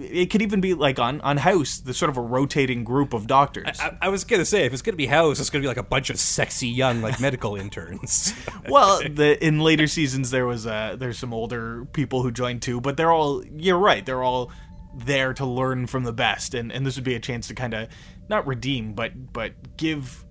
it 0.00 0.26
could 0.30 0.42
even 0.42 0.60
be 0.60 0.74
like 0.74 0.98
on 0.98 1.20
on 1.20 1.36
house 1.36 1.78
the 1.78 1.94
sort 1.94 2.08
of 2.08 2.16
a 2.16 2.20
rotating 2.20 2.82
group 2.84 3.12
of 3.12 3.26
doctors. 3.26 3.78
I, 3.78 3.96
I 4.00 4.08
was 4.08 4.24
gonna 4.24 4.46
say 4.46 4.64
if 4.64 4.72
it's 4.72 4.82
gonna 4.82 4.96
be 4.96 5.06
House, 5.06 5.38
it's 5.38 5.50
gonna 5.50 5.62
be 5.62 5.68
like 5.68 5.76
a 5.76 5.82
bunch 5.82 6.08
of 6.08 6.18
sexy 6.18 6.68
young 6.68 7.02
like 7.02 7.20
medical 7.20 7.54
interns. 7.54 8.34
well 8.68 9.00
the 9.00 9.36
in 9.44 9.60
later 9.60 9.86
seasons 9.86 10.30
there 10.30 10.46
was 10.46 10.66
uh 10.66 10.96
there's 10.98 11.18
some 11.18 11.34
older 11.34 11.84
people 11.92 12.22
who 12.22 12.32
joined 12.32 12.62
too 12.62 12.80
but 12.80 12.96
they're 12.96 13.12
all 13.12 13.44
you're 13.44 13.78
right 13.78 14.06
they're 14.06 14.22
all 14.22 14.50
there 14.94 15.34
to 15.34 15.44
learn 15.44 15.86
from 15.86 16.04
the 16.04 16.14
best. 16.14 16.54
And 16.54 16.72
and 16.72 16.86
this 16.86 16.96
would 16.96 17.04
be 17.04 17.14
a 17.14 17.20
chance 17.20 17.46
to 17.48 17.54
kind 17.54 17.74
of 17.74 17.88
not 18.30 18.46
redeem 18.46 18.94
but 18.94 19.32
but 19.34 19.76
give 19.76 20.24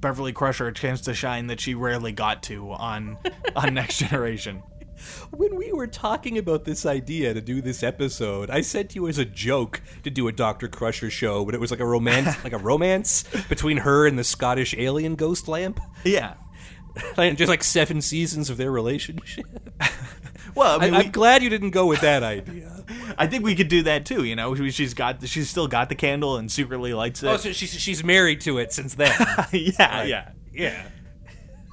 Beverly 0.00 0.32
Crusher 0.32 0.66
a 0.66 0.72
chance 0.72 1.00
to 1.02 1.14
shine 1.14 1.46
that 1.48 1.60
she 1.60 1.74
rarely 1.74 2.12
got 2.12 2.42
to 2.44 2.72
on 2.72 3.18
on 3.54 3.74
Next 3.74 3.98
Generation. 3.98 4.62
when 5.30 5.56
we 5.56 5.72
were 5.72 5.86
talking 5.86 6.38
about 6.38 6.64
this 6.64 6.86
idea 6.86 7.34
to 7.34 7.40
do 7.40 7.60
this 7.60 7.82
episode, 7.82 8.50
I 8.50 8.60
said 8.60 8.90
to 8.90 8.96
you 8.96 9.08
as 9.08 9.18
a 9.18 9.24
joke 9.24 9.80
to 10.04 10.10
do 10.10 10.28
a 10.28 10.32
Doctor 10.32 10.68
Crusher 10.68 11.10
show, 11.10 11.44
but 11.44 11.54
it 11.54 11.60
was 11.60 11.70
like 11.70 11.80
a 11.80 11.86
romance, 11.86 12.42
like 12.44 12.52
a 12.52 12.58
romance 12.58 13.24
between 13.48 13.78
her 13.78 14.06
and 14.06 14.18
the 14.18 14.24
Scottish 14.24 14.74
alien 14.76 15.14
ghost 15.14 15.48
lamp. 15.48 15.80
Yeah. 16.04 16.34
Just 17.16 17.48
like 17.48 17.64
seven 17.64 18.00
seasons 18.00 18.50
of 18.50 18.56
their 18.58 18.70
relationship. 18.70 19.46
Well, 20.54 20.80
I 20.80 20.84
mean, 20.84 20.94
I'm 20.94 21.10
glad 21.10 21.42
you 21.42 21.50
didn't 21.50 21.70
go 21.70 21.86
with 21.86 22.00
that 22.00 22.22
idea. 22.22 22.84
I 23.18 23.26
think 23.26 23.44
we 23.44 23.54
could 23.54 23.68
do 23.68 23.82
that 23.84 24.04
too. 24.04 24.24
You 24.24 24.36
know, 24.36 24.54
she's 24.68 24.94
got 24.94 25.26
she's 25.26 25.48
still 25.48 25.68
got 25.68 25.88
the 25.88 25.94
candle 25.94 26.36
and 26.36 26.50
secretly 26.50 26.94
lights 26.94 27.22
oh, 27.22 27.28
it. 27.28 27.32
Oh, 27.32 27.36
so 27.36 27.52
she's 27.52 27.72
she's 27.72 28.04
married 28.04 28.40
to 28.42 28.58
it 28.58 28.72
since 28.72 28.94
then. 28.94 29.12
yeah, 29.52 30.04
yeah. 30.04 30.30
yeah. 30.52 30.82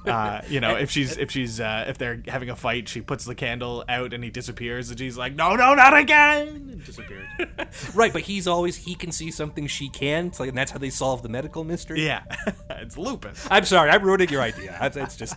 Uh, 0.06 0.40
you 0.48 0.60
know, 0.60 0.76
if 0.76 0.90
she's 0.90 1.16
if 1.24 1.30
she's 1.30 1.60
uh, 1.60 1.84
if 1.88 1.98
they're 1.98 2.22
having 2.26 2.48
a 2.50 2.56
fight, 2.56 2.88
she 2.88 3.00
puts 3.02 3.24
the 3.24 3.34
candle 3.34 3.84
out 3.88 4.12
and 4.14 4.24
he 4.24 4.30
disappears, 4.30 4.90
and 4.90 4.98
she's 4.98 5.18
like, 5.18 5.34
"No, 5.34 5.56
no, 5.56 5.74
not 5.74 5.96
again!" 5.96 6.48
and 6.48 6.84
disappears. 6.84 7.28
Right, 7.94 8.12
but 8.12 8.22
he's 8.22 8.46
always 8.46 8.76
he 8.76 8.94
can 8.94 9.12
see 9.12 9.30
something 9.30 9.66
she 9.66 9.88
can't, 9.88 10.38
like, 10.40 10.48
and 10.48 10.58
that's 10.58 10.70
how 10.70 10.78
they 10.78 10.90
solve 10.90 11.22
the 11.22 11.28
medical 11.28 11.64
mystery. 11.64 12.04
yeah, 12.04 12.22
it's 12.70 12.96
lupus. 12.96 13.46
I'm 13.50 13.64
sorry, 13.64 13.90
I'm 13.90 14.02
ruining 14.02 14.28
your 14.28 14.42
idea. 14.42 14.78
It's, 14.80 14.96
it's 14.96 15.16
just 15.16 15.36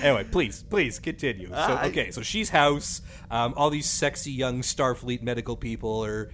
anyway. 0.00 0.24
Please, 0.24 0.62
please 0.62 0.98
continue. 0.98 1.48
So 1.48 1.54
Uh, 1.54 1.82
okay, 1.86 2.10
so 2.10 2.22
she's 2.22 2.50
house. 2.50 3.02
Um, 3.30 3.54
all 3.56 3.70
these 3.70 3.88
sexy 3.88 4.32
young 4.32 4.60
Starfleet 4.62 5.22
medical 5.22 5.56
people 5.56 6.04
are 6.04 6.30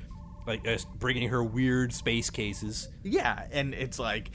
like 0.46 0.66
uh, 0.66 0.78
bringing 0.98 1.28
her 1.30 1.42
weird 1.42 1.92
space 1.92 2.30
cases. 2.30 2.88
Yeah, 3.02 3.46
and 3.52 3.74
it's 3.74 3.98
like 3.98 4.30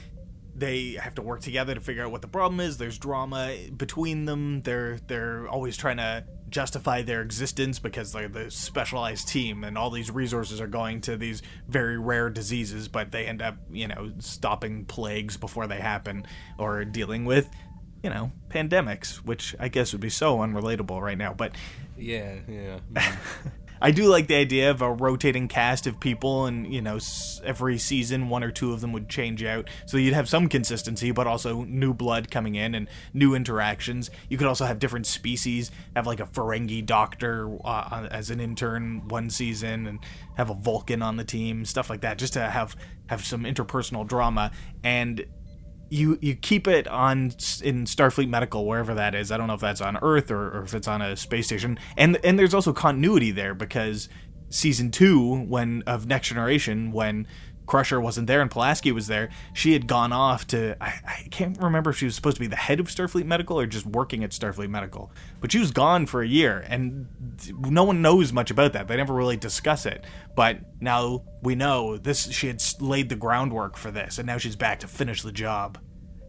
they 0.56 0.92
have 0.92 1.14
to 1.16 1.22
work 1.22 1.40
together 1.40 1.74
to 1.74 1.80
figure 1.80 2.04
out 2.04 2.10
what 2.10 2.22
the 2.22 2.28
problem 2.28 2.60
is. 2.60 2.78
There's 2.78 2.98
drama 2.98 3.54
between 3.76 4.24
them. 4.24 4.62
They're 4.62 4.98
they're 5.06 5.46
always 5.48 5.76
trying 5.76 5.98
to 5.98 6.24
justify 6.48 7.02
their 7.02 7.22
existence 7.22 7.78
because 7.78 8.12
they're 8.12 8.28
the 8.28 8.50
specialized 8.50 9.28
team 9.28 9.64
and 9.64 9.76
all 9.76 9.90
these 9.90 10.10
resources 10.10 10.60
are 10.60 10.66
going 10.66 11.00
to 11.02 11.16
these 11.16 11.42
very 11.68 11.98
rare 11.98 12.30
diseases, 12.30 12.88
but 12.88 13.10
they 13.10 13.26
end 13.26 13.42
up, 13.42 13.56
you 13.70 13.88
know, 13.88 14.12
stopping 14.18 14.84
plagues 14.84 15.36
before 15.36 15.66
they 15.66 15.78
happen 15.78 16.26
or 16.58 16.84
dealing 16.84 17.24
with, 17.24 17.50
you 18.02 18.10
know, 18.10 18.30
pandemics, 18.48 19.16
which 19.16 19.56
I 19.58 19.68
guess 19.68 19.92
would 19.92 20.00
be 20.00 20.08
so 20.08 20.38
unrelatable 20.38 21.00
right 21.00 21.18
now, 21.18 21.34
but 21.34 21.54
Yeah, 21.98 22.36
yeah. 22.48 22.78
I 23.80 23.90
do 23.90 24.06
like 24.06 24.26
the 24.26 24.36
idea 24.36 24.70
of 24.70 24.82
a 24.82 24.92
rotating 24.92 25.48
cast 25.48 25.86
of 25.86 26.00
people, 26.00 26.46
and 26.46 26.72
you 26.72 26.80
know, 26.80 26.98
every 27.44 27.78
season 27.78 28.28
one 28.28 28.42
or 28.42 28.50
two 28.50 28.72
of 28.72 28.80
them 28.80 28.92
would 28.92 29.08
change 29.08 29.42
out, 29.44 29.68
so 29.86 29.96
you'd 29.96 30.14
have 30.14 30.28
some 30.28 30.48
consistency, 30.48 31.10
but 31.10 31.26
also 31.26 31.64
new 31.64 31.92
blood 31.94 32.30
coming 32.30 32.54
in 32.54 32.74
and 32.74 32.88
new 33.12 33.34
interactions. 33.34 34.10
You 34.28 34.38
could 34.38 34.46
also 34.46 34.64
have 34.64 34.78
different 34.78 35.06
species, 35.06 35.70
have 35.94 36.06
like 36.06 36.20
a 36.20 36.26
Ferengi 36.26 36.84
doctor 36.84 37.56
uh, 37.64 38.08
as 38.10 38.30
an 38.30 38.40
intern 38.40 39.08
one 39.08 39.30
season, 39.30 39.86
and 39.86 39.98
have 40.36 40.50
a 40.50 40.54
Vulcan 40.54 41.02
on 41.02 41.16
the 41.16 41.24
team, 41.24 41.64
stuff 41.64 41.90
like 41.90 42.00
that, 42.02 42.18
just 42.18 42.34
to 42.34 42.40
have 42.40 42.76
have 43.06 43.24
some 43.24 43.44
interpersonal 43.44 44.06
drama 44.06 44.50
and 44.82 45.24
you 45.88 46.18
you 46.20 46.34
keep 46.34 46.66
it 46.66 46.88
on 46.88 47.30
in 47.62 47.84
Starfleet 47.84 48.28
Medical 48.28 48.66
wherever 48.66 48.94
that 48.94 49.14
is. 49.14 49.30
I 49.30 49.36
don't 49.36 49.46
know 49.46 49.54
if 49.54 49.60
that's 49.60 49.80
on 49.80 49.96
Earth 50.02 50.30
or, 50.30 50.58
or 50.58 50.62
if 50.62 50.74
it's 50.74 50.88
on 50.88 51.02
a 51.02 51.16
space 51.16 51.46
station. 51.46 51.78
And 51.96 52.18
and 52.24 52.38
there's 52.38 52.54
also 52.54 52.72
continuity 52.72 53.30
there 53.30 53.54
because 53.54 54.08
season 54.48 54.90
two 54.90 55.44
when 55.44 55.82
of 55.86 56.06
Next 56.06 56.28
Generation 56.28 56.92
when 56.92 57.26
Crusher 57.66 58.00
wasn't 58.00 58.26
there 58.28 58.40
and 58.40 58.50
Pulaski 58.50 58.92
was 58.92 59.06
there, 59.08 59.28
she 59.52 59.72
had 59.72 59.86
gone 59.86 60.12
off 60.12 60.46
to 60.48 60.76
I, 60.80 60.94
I 61.06 61.28
can't 61.30 61.58
remember 61.60 61.90
if 61.90 61.98
she 61.98 62.04
was 62.04 62.14
supposed 62.14 62.36
to 62.36 62.40
be 62.40 62.46
the 62.46 62.56
head 62.56 62.80
of 62.80 62.86
Starfleet 62.86 63.26
Medical 63.26 63.58
or 63.58 63.66
just 63.66 63.86
working 63.86 64.22
at 64.24 64.30
Starfleet 64.30 64.68
Medical. 64.70 65.10
But 65.40 65.52
she 65.52 65.58
was 65.58 65.70
gone 65.72 66.06
for 66.06 66.22
a 66.22 66.26
year 66.28 66.64
and 66.68 67.08
no 67.60 67.84
one 67.84 68.02
knows 68.02 68.32
much 68.32 68.50
about 68.50 68.72
that. 68.74 68.88
They 68.88 68.96
never 68.96 69.14
really 69.14 69.36
discuss 69.36 69.84
it. 69.86 70.04
But 70.34 70.60
now 70.80 71.24
we 71.42 71.54
know 71.54 71.96
this 71.96 72.30
she 72.30 72.46
had 72.46 72.62
laid 72.80 73.08
the 73.08 73.16
groundwork 73.16 73.76
for 73.76 73.90
this 73.90 74.18
and 74.18 74.26
now 74.26 74.38
she's 74.38 74.56
back 74.56 74.80
to 74.80 74.88
finish 74.88 75.22
the 75.22 75.32
job. 75.32 75.78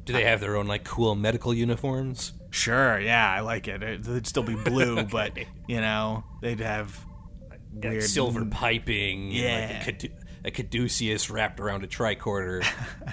Do 0.06 0.14
they 0.14 0.24
have 0.24 0.40
their 0.40 0.56
own 0.56 0.68
like 0.68 0.84
cool 0.86 1.16
medical 1.16 1.54
uniforms? 1.54 2.34
Sure, 2.50 2.98
yeah, 3.00 3.30
I 3.30 3.42
like 3.42 3.68
it. 3.68 3.84
it 3.84 4.00
it'd 4.08 4.26
still 4.26 4.42
be 4.42 4.56
blue, 4.56 5.04
but 5.12 5.38
you 5.68 5.82
know, 5.82 6.24
they'd 6.42 6.62
have 6.62 7.06
weird 7.74 8.04
silver 8.04 8.46
piping, 8.46 9.32
Yeah. 9.32 9.48
and 9.48 9.86
like 9.86 10.12
a 10.48 10.52
caduceus 10.52 11.30
wrapped 11.30 11.60
around 11.60 11.84
a 11.84 11.88
tricorder. 11.88 12.66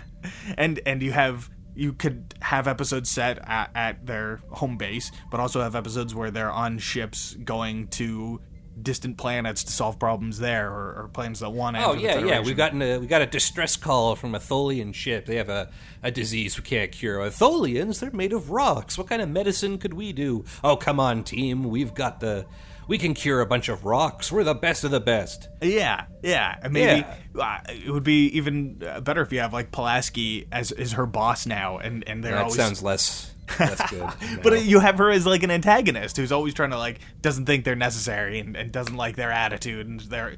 and 0.57 0.81
and 0.87 1.03
you 1.03 1.13
have 1.13 1.51
you 1.75 1.93
could 1.93 2.35
have 2.41 2.69
episodes 2.69 3.11
set 3.11 3.39
at, 3.49 3.71
at 3.75 4.07
their 4.07 4.41
home 4.51 4.77
base, 4.77 5.11
but 5.31 5.41
also 5.41 5.61
have 5.61 5.75
episodes 5.75 6.15
where 6.15 6.31
they're 6.31 6.53
on 6.53 6.79
ships 6.79 7.35
going 7.35 7.89
to 7.89 8.41
distant 8.81 9.17
planets 9.17 9.63
to 9.65 9.73
solve 9.73 9.99
problems 9.99 10.39
there, 10.39 10.69
or, 10.71 11.03
or 11.03 11.11
planets 11.13 11.41
that 11.41 11.51
want 11.51 11.77
to. 11.77 11.85
Oh 11.85 11.95
yeah, 11.95 12.19
yeah. 12.19 12.41
We've 12.41 12.57
gotten 12.57 12.81
a 12.83 12.99
we 12.99 13.07
got 13.07 13.23
a 13.23 13.27
distress 13.27 13.77
call 13.77 14.15
from 14.15 14.35
a 14.35 14.39
Tholian 14.39 14.95
ship. 14.95 15.27
They 15.27 15.37
have 15.37 15.49
a, 15.49 15.71
a 16.03 16.11
disease 16.11 16.57
we 16.57 16.65
can't 16.65 16.93
cure. 16.93 17.19
Tholians, 17.31 18.01
they're 18.01 18.13
made 18.13 18.33
of 18.33 18.51
rocks. 18.51 18.97
What 18.97 19.09
kind 19.09 19.21
of 19.21 19.29
medicine 19.29 19.79
could 19.79 19.95
we 19.95 20.13
do? 20.13 20.45
Oh 20.63 20.77
come 20.77 21.01
on, 21.01 21.25
team. 21.25 21.65
We've 21.65 21.95
got 21.95 22.21
the 22.21 22.47
we 22.89 22.99
can 22.99 23.15
cure 23.15 23.41
a 23.41 23.47
bunch 23.47 23.69
of 23.69 23.85
rocks. 23.85 24.31
We're 24.31 24.45
the 24.45 24.55
best 24.55 24.85
of 24.85 24.91
the 24.91 25.01
best. 25.01 25.49
Yeah, 25.63 26.07
yeah, 26.23 26.57
maybe 26.71 27.07
uh, 27.39 27.59
it 27.69 27.91
would 27.91 28.05
be 28.05 28.27
even 28.37 28.83
uh, 28.87 29.01
better 29.01 29.23
if 29.23 29.33
you 29.33 29.41
have 29.41 29.53
like 29.53 29.73
Pulaski 29.73 30.47
as 30.53 30.73
is 30.73 30.93
her 30.93 31.07
boss 31.07 31.47
now, 31.47 31.79
and 31.79 32.07
and 32.09 32.23
they're 32.23 32.33
That 32.33 32.43
always 32.43 32.57
sounds 32.57 32.83
less 32.83 33.33
less 33.59 33.91
good. 33.91 34.43
But 34.43 34.65
you 34.65 34.81
have 34.81 34.99
her 34.99 35.11
as 35.11 35.27
like 35.27 35.43
an 35.43 35.51
antagonist 35.51 36.17
who's 36.17 36.33
always 36.33 36.55
trying 36.55 36.71
to 36.71 36.79
like 36.79 37.01
doesn't 37.21 37.47
think 37.47 37.65
they're 37.65 37.75
necessary 37.77 38.39
and, 38.41 38.57
and 38.57 38.73
doesn't 38.73 38.97
like 38.97 39.17
their 39.17 39.31
attitude 39.33 39.87
and 39.87 40.01
their 40.01 40.37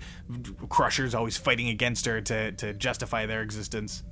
Crusher's 0.68 1.14
always 1.14 1.36
fighting 1.36 1.68
against 1.68 2.07
her 2.07 2.20
to 2.20 2.53
to 2.53 2.72
justify 2.74 3.26
their 3.26 3.42
existence. 3.42 4.03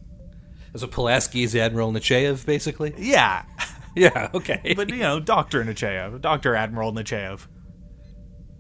so 0.76 0.86
Pulaski 0.86 1.42
is 1.42 1.54
Admiral 1.56 1.92
Nechayev, 1.92 2.46
basically. 2.46 2.94
Yeah, 2.98 3.44
Yeah. 3.96 4.30
Okay. 4.34 4.74
but 4.76 4.90
you 4.90 4.98
know, 4.98 5.20
Doctor 5.20 5.64
Nechayev, 5.64 6.20
Doctor 6.20 6.56
Admiral 6.56 6.92
Nechayev, 6.92 7.46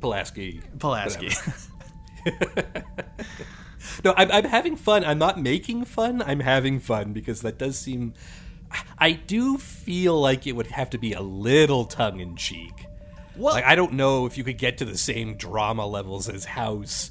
Pulaski. 0.04 0.60
Pulaski. 0.78 1.30
No, 4.02 4.14
I'm, 4.16 4.30
I'm 4.30 4.44
having 4.44 4.76
fun. 4.76 5.04
I'm 5.04 5.18
not 5.18 5.40
making 5.40 5.84
fun. 5.84 6.22
I'm 6.22 6.40
having 6.40 6.80
fun 6.80 7.12
because 7.12 7.42
that 7.42 7.58
does 7.58 7.78
seem. 7.78 8.14
I 8.98 9.12
do 9.12 9.58
feel 9.58 10.18
like 10.20 10.46
it 10.46 10.52
would 10.52 10.68
have 10.68 10.90
to 10.90 10.98
be 10.98 11.12
a 11.12 11.20
little 11.20 11.84
tongue 11.84 12.18
in 12.20 12.34
cheek. 12.36 12.86
Well- 13.36 13.54
like 13.54 13.64
I 13.64 13.74
don't 13.74 13.92
know 13.92 14.26
if 14.26 14.38
you 14.38 14.44
could 14.44 14.58
get 14.58 14.78
to 14.78 14.84
the 14.84 14.96
same 14.96 15.36
drama 15.36 15.86
levels 15.86 16.28
as 16.28 16.44
House. 16.46 17.10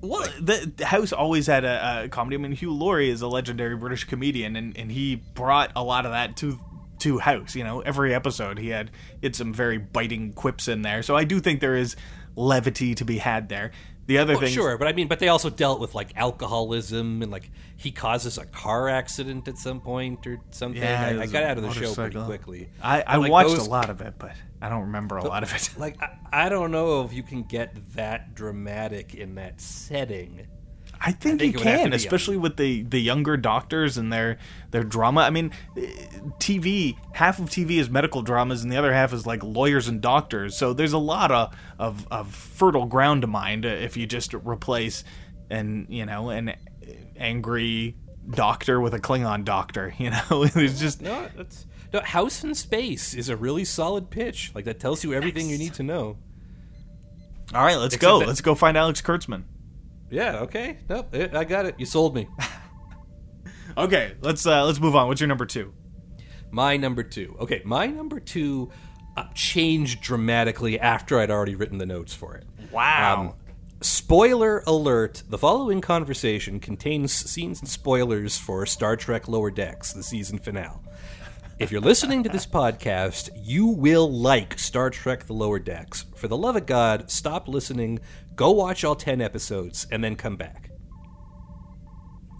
Well, 0.00 0.26
the, 0.40 0.72
the 0.76 0.86
House 0.86 1.12
always 1.12 1.46
had 1.46 1.64
a, 1.64 2.04
a 2.04 2.08
comedy. 2.08 2.36
I 2.36 2.38
mean, 2.38 2.52
Hugh 2.52 2.72
Laurie 2.72 3.10
is 3.10 3.20
a 3.22 3.28
legendary 3.28 3.76
British 3.76 4.04
comedian, 4.04 4.56
and, 4.56 4.76
and 4.76 4.90
he 4.90 5.16
brought 5.16 5.70
a 5.76 5.84
lot 5.84 6.06
of 6.06 6.12
that 6.12 6.36
to 6.38 6.58
to 7.04 7.18
House. 7.18 7.54
You 7.54 7.64
know, 7.64 7.80
every 7.80 8.14
episode 8.14 8.58
he 8.58 8.68
had 8.68 8.90
had 9.22 9.34
some 9.36 9.52
very 9.54 9.78
biting 9.78 10.32
quips 10.34 10.68
in 10.68 10.82
there. 10.82 11.02
So 11.02 11.16
I 11.16 11.24
do 11.24 11.40
think 11.40 11.60
there 11.60 11.76
is 11.76 11.96
levity 12.36 12.94
to 12.96 13.04
be 13.04 13.18
had 13.18 13.48
there. 13.48 13.70
The 14.06 14.18
other 14.18 14.34
Oh, 14.34 14.40
thing, 14.40 14.52
sure, 14.52 14.76
but 14.76 14.86
I 14.86 14.92
mean, 14.92 15.08
but 15.08 15.18
they 15.18 15.28
also 15.28 15.48
dealt 15.48 15.80
with 15.80 15.94
like 15.94 16.10
alcoholism 16.14 17.22
and 17.22 17.32
like 17.32 17.50
he 17.78 17.90
causes 17.90 18.36
a 18.36 18.44
car 18.44 18.90
accident 18.90 19.48
at 19.48 19.56
some 19.56 19.80
point 19.80 20.26
or 20.26 20.40
something. 20.50 20.82
Yeah, 20.82 21.16
I, 21.18 21.22
I 21.22 21.26
got 21.26 21.42
out 21.42 21.56
of 21.56 21.62
the 21.62 21.72
show 21.72 21.94
pretty 21.94 22.20
quickly. 22.22 22.68
I, 22.82 23.02
I 23.06 23.16
like, 23.16 23.30
watched 23.32 23.50
those- 23.56 23.66
a 23.66 23.70
lot 23.70 23.88
of 23.88 24.02
it, 24.02 24.14
but 24.18 24.32
I 24.60 24.68
don't 24.68 24.82
remember 24.82 25.16
a 25.16 25.24
lot 25.26 25.42
of 25.42 25.54
it. 25.54 25.70
Like 25.78 26.02
I, 26.02 26.18
I 26.46 26.48
don't 26.50 26.70
know 26.70 27.02
if 27.04 27.14
you 27.14 27.22
can 27.22 27.44
get 27.44 27.94
that 27.94 28.34
dramatic 28.34 29.14
in 29.14 29.36
that 29.36 29.58
setting. 29.62 30.46
I 31.06 31.12
think, 31.12 31.40
think 31.40 31.54
you 31.54 31.60
it 31.60 31.64
would 31.64 31.66
have 31.66 31.78
to 31.80 31.84
can, 31.84 31.92
especially 31.92 32.36
with 32.38 32.56
the 32.56 32.82
the 32.82 32.98
younger 32.98 33.36
doctors 33.36 33.98
and 33.98 34.12
their 34.12 34.38
their 34.70 34.84
drama. 34.84 35.20
I 35.20 35.30
mean, 35.30 35.52
TV 36.38 36.96
half 37.12 37.38
of 37.38 37.50
TV 37.50 37.72
is 37.78 37.90
medical 37.90 38.22
dramas, 38.22 38.62
and 38.62 38.72
the 38.72 38.76
other 38.76 38.92
half 38.92 39.12
is 39.12 39.26
like 39.26 39.42
lawyers 39.42 39.86
and 39.88 40.00
doctors. 40.00 40.56
So 40.56 40.72
there's 40.72 40.92
a 40.94 40.98
lot 40.98 41.30
of 41.30 41.54
of, 41.78 42.06
of 42.10 42.34
fertile 42.34 42.86
ground 42.86 43.22
to 43.22 43.26
mine 43.26 43.64
uh, 43.64 43.68
if 43.68 43.96
you 43.96 44.06
just 44.06 44.32
replace 44.34 45.04
and 45.50 45.86
you 45.90 46.06
know 46.06 46.30
an 46.30 46.54
angry 47.16 47.96
doctor 48.30 48.80
with 48.80 48.94
a 48.94 49.00
Klingon 49.00 49.44
doctor. 49.44 49.94
You 49.98 50.10
know, 50.10 50.20
it's 50.30 50.80
just 50.80 51.02
No, 51.02 51.28
that's 51.36 51.66
no. 51.92 52.00
House 52.00 52.42
in 52.44 52.54
Space 52.54 53.14
is 53.14 53.28
a 53.28 53.36
really 53.36 53.64
solid 53.64 54.10
pitch. 54.10 54.52
Like 54.54 54.64
that 54.64 54.80
tells 54.80 55.04
you 55.04 55.12
everything 55.12 55.48
you 55.50 55.58
need 55.58 55.74
to 55.74 55.82
know. 55.82 56.16
all 57.54 57.62
right. 57.64 57.76
Let's 57.76 57.94
Except 57.94 58.10
go. 58.10 58.18
that- 58.20 58.28
Let's 58.28 58.40
go 58.40 58.54
find 58.54 58.76
Alex 58.76 59.02
Kurtzman. 59.02 59.44
Yeah. 60.14 60.40
Okay. 60.40 60.78
Nope. 60.88 61.08
eh, 61.12 61.28
I 61.32 61.44
got 61.44 61.66
it. 61.66 61.74
You 61.78 61.86
sold 61.86 62.14
me. 62.14 62.28
Okay, 63.76 64.14
let's 64.20 64.46
uh, 64.46 64.64
let's 64.64 64.78
move 64.78 64.94
on. 64.94 65.08
What's 65.08 65.20
your 65.20 65.26
number 65.26 65.46
two? 65.46 65.72
My 66.52 66.76
number 66.76 67.02
two. 67.02 67.36
Okay, 67.40 67.60
my 67.64 67.86
number 67.86 68.20
two 68.20 68.70
uh, 69.16 69.24
changed 69.34 70.00
dramatically 70.00 70.78
after 70.78 71.18
I'd 71.18 71.30
already 71.30 71.56
written 71.56 71.78
the 71.78 71.86
notes 71.86 72.14
for 72.14 72.36
it. 72.36 72.44
Wow. 72.70 73.20
Um, 73.20 73.34
spoiler 73.80 74.62
alert: 74.66 75.24
the 75.28 75.38
following 75.38 75.80
conversation 75.80 76.60
contains 76.60 77.12
scenes 77.12 77.58
and 77.60 77.68
spoilers 77.68 78.38
for 78.38 78.64
Star 78.64 78.94
Trek 78.94 79.26
Lower 79.26 79.50
Decks, 79.50 79.92
the 79.92 80.04
season 80.04 80.38
finale. 80.38 80.78
If 81.58 81.70
you're 81.72 81.80
listening 81.80 82.24
to 82.24 82.28
this 82.28 82.46
podcast, 82.46 83.30
you 83.36 83.66
will 83.66 84.10
like 84.12 84.58
Star 84.58 84.90
Trek 84.90 85.26
The 85.26 85.34
Lower 85.34 85.60
Decks. 85.60 86.04
For 86.16 86.26
the 86.26 86.36
love 86.36 86.56
of 86.56 86.66
God, 86.66 87.10
stop 87.12 87.46
listening, 87.46 88.00
go 88.36 88.50
watch 88.50 88.84
all 88.84 88.94
10 88.94 89.20
episodes, 89.20 89.86
and 89.90 90.02
then 90.02 90.16
come 90.16 90.36
back. 90.36 90.70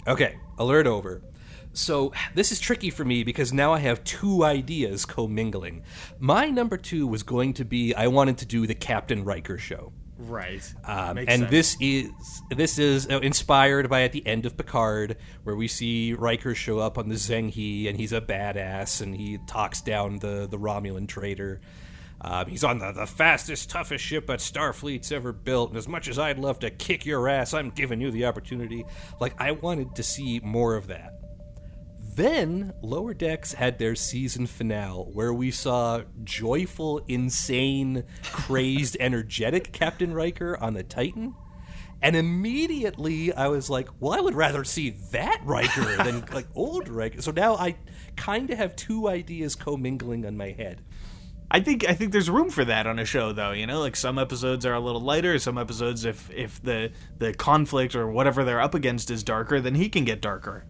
Okay, 0.07 0.37
alert 0.59 0.87
over. 0.87 1.23
So, 1.73 2.13
this 2.35 2.53
is 2.53 2.61
tricky 2.61 2.91
for 2.91 3.05
me 3.05 3.25
because 3.25 3.53
now 3.53 3.73
I 3.73 3.81
have 3.81 4.05
two 4.05 4.45
ideas 4.45 5.05
commingling. 5.05 5.83
My 6.21 6.49
number 6.49 6.77
two 6.77 7.07
was 7.07 7.25
going 7.25 7.55
to 7.55 7.65
be 7.65 7.95
I 7.95 8.07
wanted 8.07 8.39
to 8.39 8.47
do 8.47 8.67
the 8.67 8.77
Captain 8.77 9.25
Riker 9.25 9.59
show. 9.59 9.93
Right. 10.17 10.73
Um, 10.85 11.19
and 11.19 11.29
sense. 11.29 11.51
this 11.51 11.77
is 11.81 12.11
this 12.51 12.79
is 12.79 13.09
uh, 13.11 13.19
inspired 13.21 13.91
by 13.91 14.03
at 14.03 14.13
the 14.13 14.25
end 14.25 14.47
of 14.47 14.57
Picard, 14.57 15.17
where 15.43 15.57
we 15.57 15.67
see 15.67 16.13
Riker 16.13 16.55
show 16.55 16.79
up 16.79 16.99
on 16.99 17.09
the 17.09 17.17
Zheng 17.17 17.51
He, 17.51 17.89
and 17.89 17.99
he's 17.99 18.13
a 18.13 18.21
badass, 18.21 19.01
and 19.01 19.15
he 19.15 19.39
talks 19.49 19.81
down 19.81 20.19
the 20.21 20.47
the 20.49 20.59
Romulan 20.59 21.09
traitor. 21.09 21.61
Um, 22.25 22.47
he's 22.47 22.65
on 22.65 22.79
the, 22.79 22.91
the 22.91 23.07
fastest, 23.07 23.69
toughest 23.69 24.03
ship 24.03 24.27
that 24.29 24.39
Starfleet's 24.39 25.13
ever 25.13 25.31
built, 25.31 25.69
and 25.69 25.79
as 25.79 25.87
much 25.87 26.09
as 26.09 26.19
I'd 26.19 26.39
love 26.39 26.59
to 26.61 26.71
kick 26.71 27.05
your 27.05 27.29
ass, 27.29 27.53
I'm 27.53 27.69
giving 27.69 28.01
you 28.01 28.11
the 28.11 28.25
opportunity. 28.25 28.87
Like 29.21 29.39
I 29.39 29.51
wanted 29.51 29.95
to 29.97 30.03
see 30.03 30.41
more 30.43 30.75
of 30.75 30.87
that. 30.87 31.21
Then 32.17 32.73
Lower 32.81 33.13
Decks 33.13 33.53
had 33.53 33.79
their 33.79 33.95
season 33.95 34.47
finale 34.47 35.05
where 35.13 35.35
we 35.35 35.51
saw 35.51 36.03
joyful, 36.23 37.03
insane, 37.09 38.05
crazed, 38.23 38.97
energetic 39.01 39.73
Captain 39.73 40.15
Riker 40.15 40.57
on 40.59 40.73
the 40.73 40.83
Titan. 40.83 41.35
And 42.01 42.17
immediately 42.17 43.35
I 43.35 43.49
was 43.49 43.69
like, 43.69 43.89
well, 43.99 44.13
I 44.13 44.21
would 44.21 44.35
rather 44.35 44.65
see 44.65 44.91
that 45.11 45.41
Riker 45.45 45.97
than 46.05 46.25
like 46.33 46.47
old 46.55 46.89
Riker. 46.89 47.21
So 47.21 47.33
now 47.33 47.57
I 47.57 47.77
kind 48.17 48.49
of 48.51 48.59
have 48.59 48.77
two 48.77 49.09
ideas 49.09 49.57
commingling 49.57 50.25
on 50.25 50.37
my 50.37 50.53
head. 50.53 50.83
I 51.55 51.61
think 51.61 51.89
I 51.89 51.95
think 51.95 52.11
there's 52.11 52.29
room 52.29 52.51
for 52.51 52.65
that 52.65 52.89
on 52.89 52.99
a 52.99 53.05
show 53.05 53.31
though, 53.31 53.53
you 53.53 53.65
know, 53.65 53.79
like 53.79 53.95
some 53.95 54.19
episodes 54.19 54.67
are 54.67 54.75
a 54.75 54.81
little 54.81 55.01
lighter, 55.01 55.39
some 55.39 55.57
episodes 55.57 56.05
if 56.05 56.29
if 56.33 56.61
the 56.61 56.91
the 57.19 57.33
conflict 57.33 57.95
or 57.95 58.11
whatever 58.11 58.43
they're 58.43 58.61
up 58.61 58.75
against 58.75 59.09
is 59.09 59.23
darker, 59.23 59.61
then 59.61 59.77
he 59.77 59.89
can 59.89 60.05
get 60.05 60.21
darker. 60.21 60.65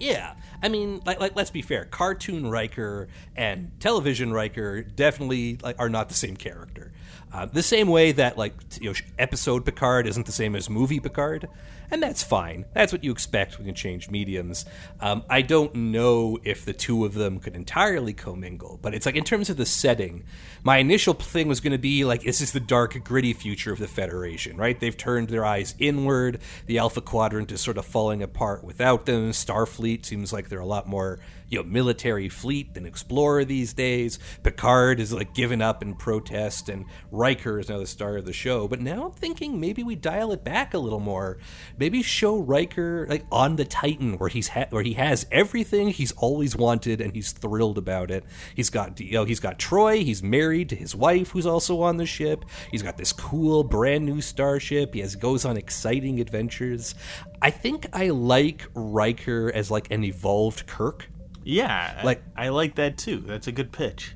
Yeah, 0.00 0.32
I 0.62 0.70
mean, 0.70 1.02
like, 1.04 1.20
like 1.20 1.36
let's 1.36 1.50
be 1.50 1.60
fair. 1.60 1.84
Cartoon 1.84 2.48
Riker 2.48 3.08
and 3.36 3.70
television 3.80 4.32
Riker 4.32 4.80
definitely 4.80 5.58
like 5.62 5.76
are 5.78 5.90
not 5.90 6.08
the 6.08 6.14
same 6.14 6.36
character. 6.36 6.90
Uh, 7.30 7.44
the 7.44 7.62
same 7.62 7.88
way 7.88 8.12
that 8.12 8.38
like 8.38 8.54
you 8.80 8.88
know, 8.88 8.98
episode 9.18 9.66
Picard 9.66 10.06
isn't 10.06 10.24
the 10.24 10.32
same 10.32 10.56
as 10.56 10.70
movie 10.70 11.00
Picard, 11.00 11.50
and 11.90 12.02
that's 12.02 12.22
fine. 12.22 12.66
That's 12.74 12.92
what 12.92 13.02
you 13.02 13.10
expect 13.10 13.58
when 13.58 13.66
you 13.66 13.72
change 13.72 14.10
mediums. 14.10 14.64
Um, 15.00 15.24
I 15.28 15.42
don't 15.42 15.74
know 15.74 16.38
if 16.44 16.64
the 16.64 16.72
two 16.72 17.04
of 17.04 17.14
them 17.14 17.38
could 17.38 17.56
entirely 17.56 18.12
commingle, 18.12 18.78
but 18.82 18.94
it's 18.94 19.06
like 19.06 19.16
in 19.16 19.24
terms 19.24 19.48
of 19.48 19.56
the 19.56 19.66
setting, 19.66 20.24
my 20.62 20.78
initial 20.78 21.14
thing 21.14 21.48
was 21.48 21.60
going 21.60 21.72
to 21.72 21.78
be 21.78 22.04
like, 22.04 22.22
this 22.22 22.40
is 22.40 22.52
the 22.52 22.60
dark, 22.60 23.02
gritty 23.04 23.32
future 23.32 23.72
of 23.72 23.78
the 23.78 23.88
Federation, 23.88 24.56
right? 24.56 24.78
They've 24.78 24.96
turned 24.96 25.28
their 25.28 25.44
eyes 25.44 25.74
inward. 25.78 26.40
The 26.66 26.78
Alpha 26.78 27.00
Quadrant 27.00 27.50
is 27.52 27.60
sort 27.60 27.78
of 27.78 27.86
falling 27.86 28.22
apart 28.22 28.64
without 28.64 29.06
them. 29.06 29.30
Starfleet 29.30 30.04
seems 30.04 30.32
like 30.32 30.48
they're 30.48 30.60
a 30.60 30.66
lot 30.66 30.86
more 30.86 31.18
you 31.48 31.58
know 31.58 31.64
military 31.64 32.28
fleet 32.28 32.74
than 32.74 32.86
explorer 32.86 33.44
these 33.44 33.72
days. 33.72 34.18
Picard 34.42 35.00
is 35.00 35.12
like 35.12 35.34
given 35.34 35.62
up 35.62 35.82
in 35.82 35.94
protest, 35.94 36.68
and 36.68 36.84
Riker 37.10 37.58
is 37.58 37.68
now 37.68 37.78
the 37.78 37.86
star 37.86 38.16
of 38.16 38.24
the 38.24 38.32
show. 38.32 38.68
But 38.68 38.80
now 38.80 39.06
I'm 39.06 39.12
thinking 39.12 39.60
maybe 39.60 39.82
we 39.82 39.94
dial 39.94 40.32
it 40.32 40.44
back 40.44 40.74
a 40.74 40.78
little 40.78 41.00
more. 41.00 41.38
Maybe 41.78 42.02
show 42.02 42.38
Riker 42.38 43.06
like 43.08 43.24
on 43.30 43.56
the 43.56 43.64
Titan 43.64 44.18
where 44.18 44.28
he's 44.28 44.48
ha- 44.48 44.66
where 44.70 44.82
he 44.82 44.94
has 44.94 45.26
everything 45.30 45.88
he's 45.88 46.12
always 46.12 46.56
wanted 46.56 47.00
and 47.00 47.14
he's 47.14 47.32
thrilled 47.32 47.78
about 47.78 48.10
it. 48.10 48.24
He's 48.54 48.70
got 48.70 48.98
you 49.00 49.18
oh, 49.18 49.22
know 49.22 49.24
he's 49.24 49.40
got 49.40 49.58
Troi. 49.58 50.02
He's 50.02 50.22
married 50.22 50.68
to 50.70 50.76
his 50.76 50.94
wife 50.94 51.30
who's 51.30 51.46
also 51.46 51.80
on 51.82 51.96
the 51.96 52.06
ship. 52.06 52.44
He's 52.70 52.82
got 52.82 52.96
this 52.96 53.12
cool 53.12 53.64
brand 53.64 54.04
new 54.04 54.20
starship. 54.20 54.94
He 54.94 55.00
has 55.00 55.14
goes 55.16 55.44
on 55.44 55.56
exciting 55.56 56.20
adventures. 56.20 56.94
I 57.40 57.50
think 57.50 57.86
I 57.92 58.08
like 58.08 58.66
Riker 58.74 59.52
as 59.54 59.70
like 59.70 59.90
an 59.90 60.04
evolved 60.04 60.66
Kirk. 60.66 61.08
Yeah, 61.44 62.02
Like- 62.04 62.22
I, 62.36 62.46
I 62.46 62.48
like 62.50 62.74
that 62.74 62.98
too. 62.98 63.20
That's 63.20 63.46
a 63.46 63.52
good 63.52 63.72
pitch. 63.72 64.14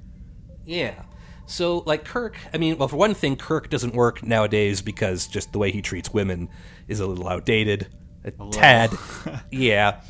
Yeah. 0.66 1.04
So, 1.46 1.78
like 1.86 2.04
Kirk, 2.04 2.36
I 2.54 2.58
mean, 2.58 2.78
well, 2.78 2.88
for 2.88 2.96
one 2.96 3.14
thing, 3.14 3.36
Kirk 3.36 3.68
doesn't 3.68 3.94
work 3.94 4.22
nowadays 4.22 4.80
because 4.80 5.26
just 5.26 5.52
the 5.52 5.58
way 5.58 5.70
he 5.70 5.82
treats 5.82 6.12
women 6.12 6.48
is 6.93 7.01
a 7.01 7.07
little 7.07 7.28
outdated. 7.28 7.88
A 8.24 8.30
tad. 8.53 8.97
yeah. 9.51 10.01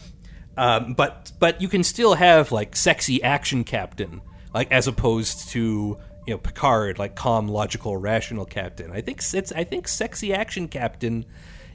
Um, 0.57 0.93
but 0.93 1.33
but 1.39 1.63
you 1.63 1.69
can 1.69 1.83
still 1.83 2.15
have 2.15 2.53
like 2.53 2.77
sexy 2.77 3.23
action 3.23 3.65
captain, 3.65 4.21
like 4.53 4.71
as 4.71 4.87
opposed 4.87 5.49
to 5.51 5.99
you 6.27 6.35
know 6.35 6.39
Picard, 6.39 6.99
like 6.99 7.15
calm, 7.15 7.49
logical, 7.49 7.97
rational 7.97 8.45
captain. 8.45 8.91
I 8.91 9.01
think 9.01 9.23
it's 9.33 9.53
I 9.53 9.65
think 9.65 9.89
sexy 9.89 10.35
action 10.35 10.69
captain 10.69 11.25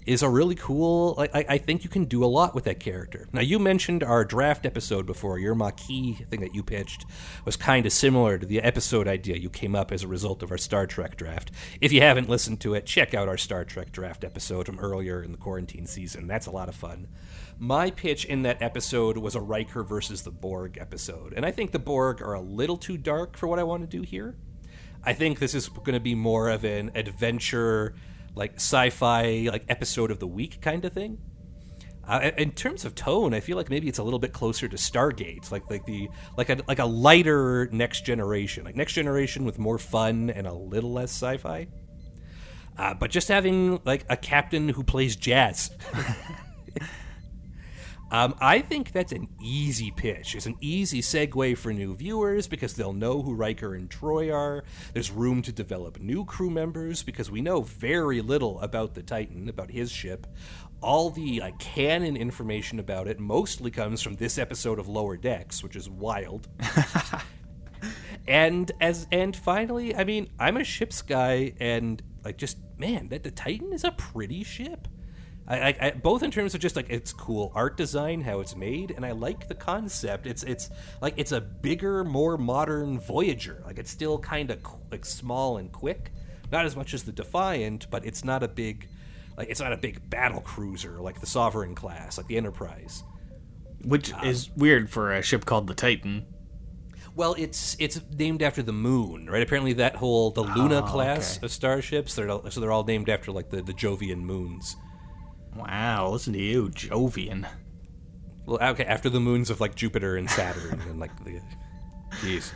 is 0.08 0.24
a 0.24 0.30
really 0.30 0.56
cool. 0.56 1.16
I, 1.20 1.46
I 1.50 1.58
think 1.58 1.84
you 1.84 1.90
can 1.90 2.06
do 2.06 2.24
a 2.24 2.26
lot 2.26 2.56
with 2.56 2.64
that 2.64 2.80
character. 2.80 3.28
Now, 3.34 3.42
you 3.42 3.60
mentioned 3.60 4.04
our 4.04 4.24
draft 4.24 4.66
episode 4.66 5.06
before. 5.06 5.38
Your 5.38 5.54
Maquis 5.54 6.26
thing 6.30 6.40
that 6.40 6.56
you 6.56 6.64
pitched 6.64 7.06
was 7.44 7.58
kind 7.58 7.86
of 7.86 7.92
similar 7.92 8.38
to 8.38 8.46
the 8.46 8.62
episode 8.62 9.08
idea 9.08 9.36
you 9.36 9.50
came 9.50 9.76
up 9.76 9.92
as 9.92 10.04
a 10.04 10.08
result 10.08 10.42
of 10.42 10.50
our 10.50 10.58
Star 10.58 10.88
Trek 10.88 11.18
draft. 11.18 11.52
If 11.82 11.92
you 11.92 12.02
haven't 12.02 12.30
listened 12.30 12.62
to 12.62 12.74
it, 12.74 12.86
check 12.86 13.14
out 13.14 13.28
our 13.28 13.38
Star 13.38 13.66
Trek 13.66 13.92
draft 13.92 14.24
episode 14.24 14.66
from 14.66 14.80
earlier 14.80 15.22
in 15.22 15.34
the 15.34 15.38
quarantine 15.38 15.86
season. 15.86 16.26
That's 16.26 16.48
a 16.48 16.52
lot 16.52 16.70
of 16.70 16.76
fun. 16.76 17.10
My 17.60 17.92
pitch 17.92 18.24
in 18.24 18.44
that 18.44 18.62
episode 18.62 19.18
was 19.18 19.36
a 19.36 19.42
Riker 19.42 19.84
versus 19.84 20.22
the 20.22 20.32
Borg 20.32 20.78
episode, 20.80 21.34
and 21.34 21.46
I 21.46 21.52
think 21.52 21.72
the 21.72 21.80
Borg 21.80 22.22
are 22.22 22.34
a 22.34 22.42
little 22.42 22.78
too 22.78 22.98
dark 22.98 23.36
for 23.36 23.48
what 23.48 23.60
I 23.60 23.64
want 23.64 23.82
to 23.82 23.98
do 23.98 24.04
here. 24.04 24.38
I 25.04 25.14
think 25.14 25.40
this 25.40 25.54
is 25.54 25.68
going 25.68 25.94
to 25.94 26.00
be 26.00 26.16
more 26.16 26.50
of 26.50 26.64
an 26.64 26.92
adventure, 26.96 27.96
like 28.38 28.56
sci-fi, 28.56 29.50
like 29.52 29.66
episode 29.68 30.12
of 30.12 30.20
the 30.20 30.28
week 30.28 30.62
kind 30.62 30.86
of 30.86 30.94
thing. 30.94 31.18
Uh, 32.08 32.32
in 32.38 32.52
terms 32.52 32.86
of 32.86 32.96
tone, 32.96 33.34
I 33.34 33.42
feel 33.42 33.58
like 33.58 33.70
maybe 33.70 33.90
it's 33.90 33.98
a 33.98 34.04
little 34.04 34.20
bit 34.20 34.32
closer 34.32 34.70
to 34.70 34.78
Stargate, 34.78 35.52
like 35.52 35.70
like 35.70 35.86
the 35.86 36.08
like 36.38 36.50
a 36.50 36.62
like 36.68 36.80
a 36.80 36.86
lighter 36.86 37.68
Next 37.74 38.06
Generation, 38.06 38.64
like 38.64 38.78
Next 38.78 38.94
Generation 38.94 39.44
with 39.44 39.60
more 39.60 39.78
fun 39.78 40.30
and 40.30 40.48
a 40.48 40.54
little 40.54 40.94
less 40.94 41.12
sci-fi. 41.12 41.68
Uh, 42.78 42.94
but 42.94 43.12
just 43.12 43.28
having 43.28 43.82
like 43.84 44.06
a 44.10 44.16
captain 44.16 44.70
who 44.70 44.84
plays 44.84 45.16
jazz. 45.18 45.72
Um, 48.10 48.36
I 48.40 48.60
think 48.60 48.92
that's 48.94 49.12
an 49.12 49.28
easy 49.42 49.92
pitch. 49.92 50.36
It's 50.36 50.46
an 50.46 50.56
easy 50.62 51.02
segue 51.02 51.58
for 51.58 51.74
new 51.74 51.96
viewers 51.96 52.48
because 52.48 52.74
they'll 52.74 52.94
know 52.94 53.22
who 53.22 53.34
Riker 53.34 53.76
and 53.76 53.90
Troi 53.90 54.34
are. 54.34 54.64
There's 54.94 55.12
room 55.12 55.42
to 55.42 55.52
develop 55.52 56.00
new 56.00 56.24
crew 56.24 56.50
members 56.50 57.04
because 57.04 57.30
we 57.30 57.42
know 57.42 57.62
very 57.62 58.22
little 58.22 58.62
about 58.62 58.94
the 58.94 59.04
Titan, 59.04 59.50
about 59.50 59.72
his 59.72 59.92
ship. 59.92 60.26
All 60.82 61.10
the 61.10 61.42
like, 61.42 61.60
canon 61.60 62.16
information 62.16 62.80
about 62.80 63.08
it 63.08 63.20
mostly 63.20 63.72
comes 63.72 64.02
from 64.02 64.16
this 64.16 64.38
episode 64.38 64.80
of 64.80 64.88
Lower 64.88 65.18
Decks, 65.18 65.62
which 65.62 65.76
is 65.76 65.90
wild. 65.90 66.48
and 68.28 68.72
as 68.80 69.08
and 69.12 69.36
finally, 69.36 69.96
I 69.96 70.06
mean, 70.06 70.30
I'm 70.40 70.58
a 70.58 70.64
ship's 70.64 71.02
guy, 71.02 71.54
and 71.60 72.02
like, 72.24 72.38
just 72.38 72.58
man, 72.78 73.10
that 73.10 73.24
the 73.24 73.32
Titan 73.32 73.74
is 73.74 73.84
a 73.84 73.92
pretty 73.92 74.44
ship. 74.44 74.88
I, 75.48 75.58
I, 75.70 75.78
I, 75.82 75.92
both 75.92 76.24
in 76.24 76.32
terms 76.32 76.54
of 76.56 76.60
just 76.60 76.76
like 76.76 76.90
its 76.90 77.14
cool 77.14 77.52
art 77.56 77.78
design, 77.78 78.22
how 78.22 78.42
it's 78.42 78.56
made, 78.56 78.92
and 78.92 79.06
I 79.06 79.12
like 79.12 79.48
the 79.48 79.56
concept. 79.56 80.28
It's 80.28 80.44
it's 80.44 80.70
like 81.02 81.14
it's 81.18 81.32
a 81.32 81.40
bigger, 81.40 82.04
more 82.04 82.38
modern 82.38 83.00
Voyager. 83.00 83.62
Like 83.66 83.80
it's 83.80 83.92
still 83.92 84.20
kind 84.20 84.52
of 84.52 84.60
like 84.92 85.06
small 85.06 85.58
and 85.58 85.72
quick, 85.72 86.12
not 86.52 86.66
as 86.66 86.76
much 86.76 86.94
as 86.94 87.04
the 87.04 87.14
Defiant, 87.14 87.88
but 87.90 88.06
it's 88.06 88.26
not 88.26 88.44
a 88.44 88.48
big, 88.50 88.90
like 89.38 89.50
it's 89.50 89.62
not 89.62 89.72
a 89.72 89.78
big 89.78 90.10
battle 90.10 90.42
cruiser 90.42 91.00
like 91.00 91.22
the 91.22 91.26
Sovereign 91.28 91.76
class, 91.76 92.18
like 92.18 92.28
the 92.28 92.36
Enterprise. 92.38 93.04
Which 93.86 94.12
uh, 94.14 94.20
is 94.24 94.50
weird 94.58 94.90
for 94.90 95.14
a 95.14 95.22
ship 95.22 95.46
called 95.46 95.68
the 95.68 95.76
Titan. 95.76 96.26
Well, 97.16 97.36
it's 97.38 97.78
it's 97.80 98.02
named 98.18 98.44
after 98.44 98.62
the 98.62 98.74
moon, 98.74 99.30
right? 99.30 99.42
Apparently, 99.42 99.74
that 99.74 99.96
whole 99.96 100.30
the 100.32 100.44
Luna 100.44 100.80
Oh, 100.80 100.88
class 100.88 101.38
okay. 101.38 101.46
of 101.46 101.52
starships, 101.52 102.16
they're 102.16 102.30
all, 102.30 102.52
so 102.52 102.60
they're 102.60 102.72
all 102.72 102.84
named 102.84 103.08
after 103.10 103.32
like 103.32 103.50
the 103.50 103.62
the 103.62 103.74
Jovian 103.74 104.20
moons. 104.20 104.76
Wow, 105.58 106.10
listen 106.12 106.34
to 106.34 106.40
you, 106.40 106.70
Jovian. 106.70 107.48
Well, 108.46 108.60
okay, 108.62 108.86
after 108.86 109.10
the 109.10 109.20
moons 109.20 109.50
of 109.50 109.60
like 109.60 109.76
Jupiter 109.76 110.16
and 110.16 110.30
Saturn, 110.30 110.82
and 110.90 111.00
like 111.00 111.12
the, 111.24 111.42
jeez. 112.22 112.52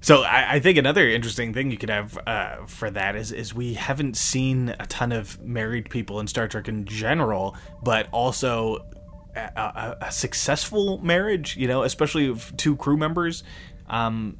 So 0.00 0.22
I, 0.22 0.56
I 0.56 0.60
think 0.60 0.76
another 0.76 1.08
interesting 1.08 1.54
thing 1.54 1.70
you 1.70 1.78
could 1.78 1.88
have 1.88 2.18
uh, 2.26 2.66
for 2.66 2.90
that 2.90 3.16
is 3.16 3.32
is 3.32 3.54
we 3.54 3.74
haven't 3.74 4.18
seen 4.18 4.74
a 4.78 4.86
ton 4.86 5.12
of 5.12 5.40
married 5.40 5.88
people 5.88 6.20
in 6.20 6.26
Star 6.26 6.46
Trek 6.46 6.68
in 6.68 6.84
general, 6.84 7.56
but 7.82 8.08
also 8.12 8.86
a, 9.34 9.40
a, 9.40 9.96
a 10.02 10.12
successful 10.12 10.98
marriage. 10.98 11.56
You 11.56 11.68
know, 11.68 11.84
especially 11.84 12.28
of 12.28 12.54
two 12.58 12.76
crew 12.76 12.98
members. 12.98 13.44
Um, 13.86 14.38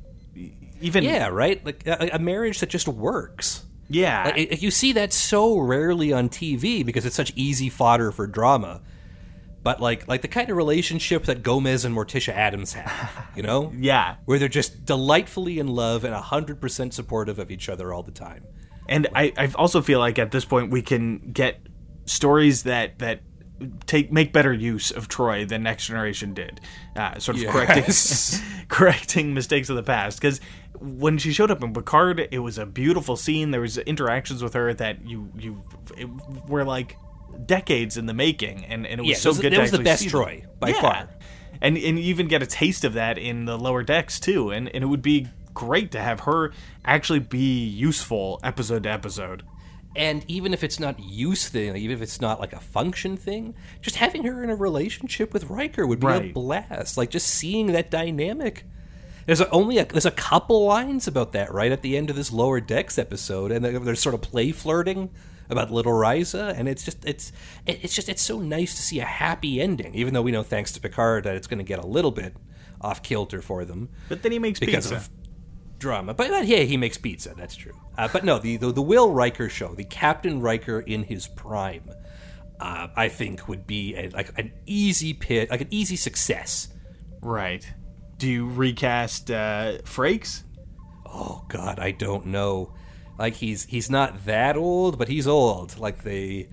even 0.80 1.04
Yeah, 1.04 1.28
right. 1.28 1.64
Like 1.64 1.86
a, 1.86 2.10
a 2.12 2.18
marriage 2.18 2.60
that 2.60 2.68
just 2.68 2.86
works. 2.86 3.64
Yeah, 3.88 4.24
Like, 4.24 4.38
it- 4.52 4.62
you 4.62 4.70
see 4.70 4.92
that 4.92 5.12
so 5.12 5.58
rarely 5.58 6.12
on 6.12 6.28
TV 6.28 6.84
because 6.84 7.04
it's 7.04 7.16
such 7.16 7.32
easy 7.36 7.68
fodder 7.68 8.10
for 8.12 8.26
drama. 8.26 8.80
But 9.62 9.80
like 9.80 10.06
like 10.08 10.20
the 10.20 10.28
kind 10.28 10.50
of 10.50 10.56
relationship 10.58 11.24
that 11.24 11.42
Gomez 11.42 11.84
and 11.86 11.96
Morticia 11.96 12.34
Addams 12.34 12.74
have, 12.74 13.26
you 13.34 13.42
know? 13.42 13.72
yeah. 13.78 14.16
Where 14.26 14.38
they're 14.38 14.48
just 14.48 14.84
delightfully 14.84 15.58
in 15.58 15.68
love 15.68 16.04
and 16.04 16.14
100% 16.14 16.92
supportive 16.92 17.38
of 17.38 17.50
each 17.50 17.68
other 17.70 17.92
all 17.92 18.02
the 18.02 18.10
time. 18.12 18.44
And 18.88 19.06
I, 19.14 19.32
I 19.38 19.50
also 19.54 19.80
feel 19.80 19.98
like 20.00 20.18
at 20.18 20.32
this 20.32 20.44
point 20.44 20.70
we 20.70 20.82
can 20.82 21.30
get 21.32 21.60
stories 22.04 22.64
that 22.64 22.98
that 22.98 23.20
take 23.86 24.12
make 24.12 24.32
better 24.32 24.52
use 24.52 24.90
of 24.90 25.08
Troi 25.08 25.46
than 25.48 25.62
Next 25.62 25.86
Generation 25.86 26.34
did, 26.34 26.60
uh, 26.96 27.18
sort 27.18 27.36
of 27.36 27.42
Yes. 27.42 27.52
correcting 27.52 28.64
correcting 28.68 29.34
mistakes 29.34 29.68
of 29.70 29.76
the 29.76 29.82
past. 29.82 30.20
Because 30.20 30.40
when 30.80 31.18
she 31.18 31.32
showed 31.32 31.50
up 31.50 31.62
in 31.62 31.72
Picard, 31.72 32.28
it 32.30 32.40
was 32.40 32.58
a 32.58 32.66
beautiful 32.66 33.16
scene. 33.16 33.50
There 33.52 33.60
was 33.60 33.78
interactions 33.78 34.42
with 34.42 34.54
her 34.54 34.74
that 34.74 35.06
you 35.06 35.30
you 35.38 35.62
it 35.96 36.08
were 36.48 36.64
like 36.64 36.96
decades 37.46 37.96
in 37.96 38.06
the 38.06 38.14
making, 38.14 38.64
and, 38.64 38.86
and 38.86 39.00
it 39.00 39.02
was 39.02 39.10
Yeah, 39.10 39.16
so 39.16 39.28
it 39.28 39.32
was- 39.32 39.40
good. 39.40 39.52
it 39.52 39.56
to 39.56 39.62
was 39.62 39.70
the 39.70 39.78
best 39.80 40.04
Troi, 40.08 40.40
them. 40.42 40.50
by 40.60 40.68
Yeah. 40.70 40.80
far. 40.80 41.08
And 41.60 41.76
and 41.78 41.98
you 41.98 42.04
even 42.06 42.28
get 42.28 42.42
a 42.42 42.46
taste 42.46 42.84
of 42.84 42.94
that 42.94 43.16
in 43.18 43.44
the 43.44 43.56
lower 43.56 43.82
decks 43.82 44.18
too. 44.20 44.50
And 44.50 44.68
and 44.74 44.82
it 44.82 44.86
would 44.86 45.02
be 45.02 45.28
great 45.54 45.92
to 45.92 46.00
have 46.00 46.20
her 46.20 46.52
actually 46.84 47.20
be 47.20 47.64
useful 47.64 48.40
episode 48.42 48.82
to 48.82 48.90
episode. 48.90 49.44
And 49.96 50.24
even 50.26 50.52
if 50.52 50.64
it's 50.64 50.80
not 50.80 50.98
use 50.98 51.48
thing, 51.48 51.76
even 51.76 51.96
if 51.96 52.02
it's 52.02 52.20
not 52.20 52.40
like 52.40 52.52
a 52.52 52.60
function 52.60 53.16
thing, 53.16 53.54
just 53.80 53.96
having 53.96 54.24
her 54.24 54.42
in 54.42 54.50
a 54.50 54.56
relationship 54.56 55.32
with 55.32 55.44
Riker 55.44 55.86
would 55.86 56.00
be 56.00 56.06
a 56.06 56.32
blast. 56.32 56.96
Like 56.96 57.10
just 57.10 57.28
seeing 57.28 57.68
that 57.68 57.90
dynamic. 57.90 58.64
There's 59.26 59.40
a, 59.40 59.48
only 59.50 59.78
a, 59.78 59.84
there's 59.86 60.04
a 60.04 60.10
couple 60.10 60.66
lines 60.66 61.06
about 61.06 61.32
that 61.32 61.52
right 61.52 61.72
at 61.72 61.82
the 61.82 61.96
end 61.96 62.10
of 62.10 62.16
this 62.16 62.30
lower 62.30 62.60
decks 62.60 62.98
episode, 62.98 63.52
and 63.52 63.64
they're 63.64 63.94
sort 63.94 64.14
of 64.14 64.20
play 64.20 64.52
flirting 64.52 65.10
about 65.48 65.70
little 65.70 65.92
Riza, 65.92 66.54
and 66.56 66.68
it's 66.68 66.84
just 66.84 67.04
it's 67.04 67.32
it's 67.66 67.94
just 67.94 68.08
it's 68.08 68.22
so 68.22 68.38
nice 68.38 68.74
to 68.74 68.82
see 68.82 69.00
a 69.00 69.04
happy 69.04 69.60
ending, 69.60 69.94
even 69.94 70.12
though 70.12 70.22
we 70.22 70.32
know 70.32 70.42
thanks 70.42 70.72
to 70.72 70.80
Picard 70.80 71.24
that 71.24 71.36
it's 71.36 71.46
going 71.46 71.58
to 71.58 71.64
get 71.64 71.78
a 71.78 71.86
little 71.86 72.10
bit 72.10 72.36
off 72.80 73.02
kilter 73.02 73.40
for 73.40 73.64
them 73.64 73.88
But 74.08 74.22
then 74.22 74.32
he 74.32 74.38
makes 74.38 74.60
because 74.60 74.90
pizza. 74.90 74.96
of 74.96 75.10
drama. 75.84 76.14
But, 76.14 76.30
but 76.30 76.46
yeah, 76.46 76.60
he 76.60 76.78
makes 76.78 76.96
pizza. 76.96 77.34
That's 77.36 77.54
true. 77.54 77.74
Uh, 77.98 78.08
but 78.10 78.24
no, 78.24 78.38
the, 78.38 78.56
the 78.56 78.72
the 78.72 78.82
Will 78.82 79.12
Riker 79.12 79.50
show, 79.50 79.74
the 79.74 79.84
Captain 79.84 80.40
Riker 80.40 80.80
in 80.80 81.04
his 81.04 81.28
prime, 81.28 81.90
uh, 82.58 82.88
I 82.96 83.08
think 83.08 83.46
would 83.48 83.66
be 83.66 83.94
a, 83.94 84.08
like 84.08 84.36
an 84.38 84.50
easy 84.64 85.12
pit, 85.12 85.50
like 85.50 85.60
an 85.60 85.68
easy 85.70 85.96
success. 85.96 86.68
right. 87.20 87.64
Do 88.16 88.28
you 88.30 88.48
recast 88.48 89.30
uh, 89.30 89.78
Frakes? 89.82 90.44
Oh 91.04 91.44
God, 91.48 91.78
I 91.78 91.90
don't 91.90 92.26
know. 92.26 92.72
Like 93.18 93.34
he's 93.34 93.66
he's 93.66 93.90
not 93.90 94.24
that 94.24 94.56
old, 94.56 94.98
but 94.98 95.08
he's 95.08 95.26
old. 95.26 95.78
Like 95.78 96.02
they, 96.02 96.48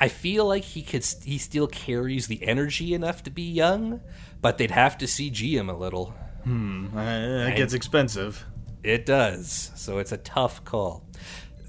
I 0.00 0.08
feel 0.08 0.46
like 0.46 0.64
he 0.64 0.82
could 0.82 1.04
he 1.22 1.38
still 1.38 1.68
carries 1.68 2.26
the 2.26 2.42
energy 2.42 2.92
enough 2.94 3.22
to 3.24 3.30
be 3.30 3.42
young, 3.42 4.00
but 4.40 4.58
they'd 4.58 4.72
have 4.72 4.98
to 4.98 5.06
CG 5.06 5.52
him 5.52 5.70
a 5.70 5.76
little. 5.76 6.14
Uh, 6.48 7.44
that 7.44 7.56
gets 7.56 7.74
expensive. 7.74 8.44
It 8.82 9.06
does. 9.06 9.70
So 9.74 9.98
it's 9.98 10.12
a 10.12 10.16
tough 10.16 10.64
call. 10.64 11.06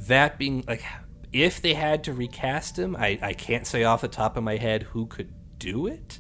That 0.08 0.38
being 0.38 0.64
like, 0.68 0.84
if 1.34 1.62
they 1.62 1.74
had 1.74 2.04
to 2.06 2.14
recast 2.14 2.80
him, 2.80 2.96
I, 2.96 3.20
I 3.22 3.34
can't 3.34 3.68
say 3.68 3.84
off 3.84 4.02
the 4.02 4.08
top 4.08 4.38
of 4.38 4.44
my 4.44 4.58
head 4.58 4.84
who 4.84 5.06
could 5.06 5.34
do 5.58 5.88
it. 5.88 6.20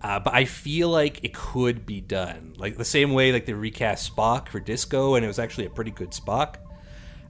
Uh, 0.00 0.20
but 0.20 0.32
I 0.32 0.44
feel 0.44 0.90
like 0.90 1.24
it 1.24 1.34
could 1.34 1.84
be 1.84 2.00
done. 2.00 2.54
Like 2.56 2.76
the 2.76 2.84
same 2.84 3.14
way 3.14 3.32
like 3.32 3.46
they 3.46 3.52
recast 3.52 4.14
Spock 4.14 4.48
for 4.48 4.60
Disco, 4.60 5.16
and 5.16 5.24
it 5.24 5.28
was 5.28 5.38
actually 5.38 5.66
a 5.66 5.70
pretty 5.70 5.90
good 5.90 6.10
Spock. 6.10 6.56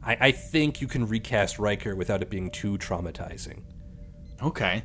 I, 0.05 0.17
I 0.21 0.31
think 0.33 0.81
you 0.81 0.87
can 0.87 1.07
recast 1.07 1.59
Riker 1.59 1.97
without 1.97 2.21
it 2.21 2.29
being 2.29 2.51
too 2.51 2.77
traumatizing. 2.77 3.63
Okay. 4.43 4.83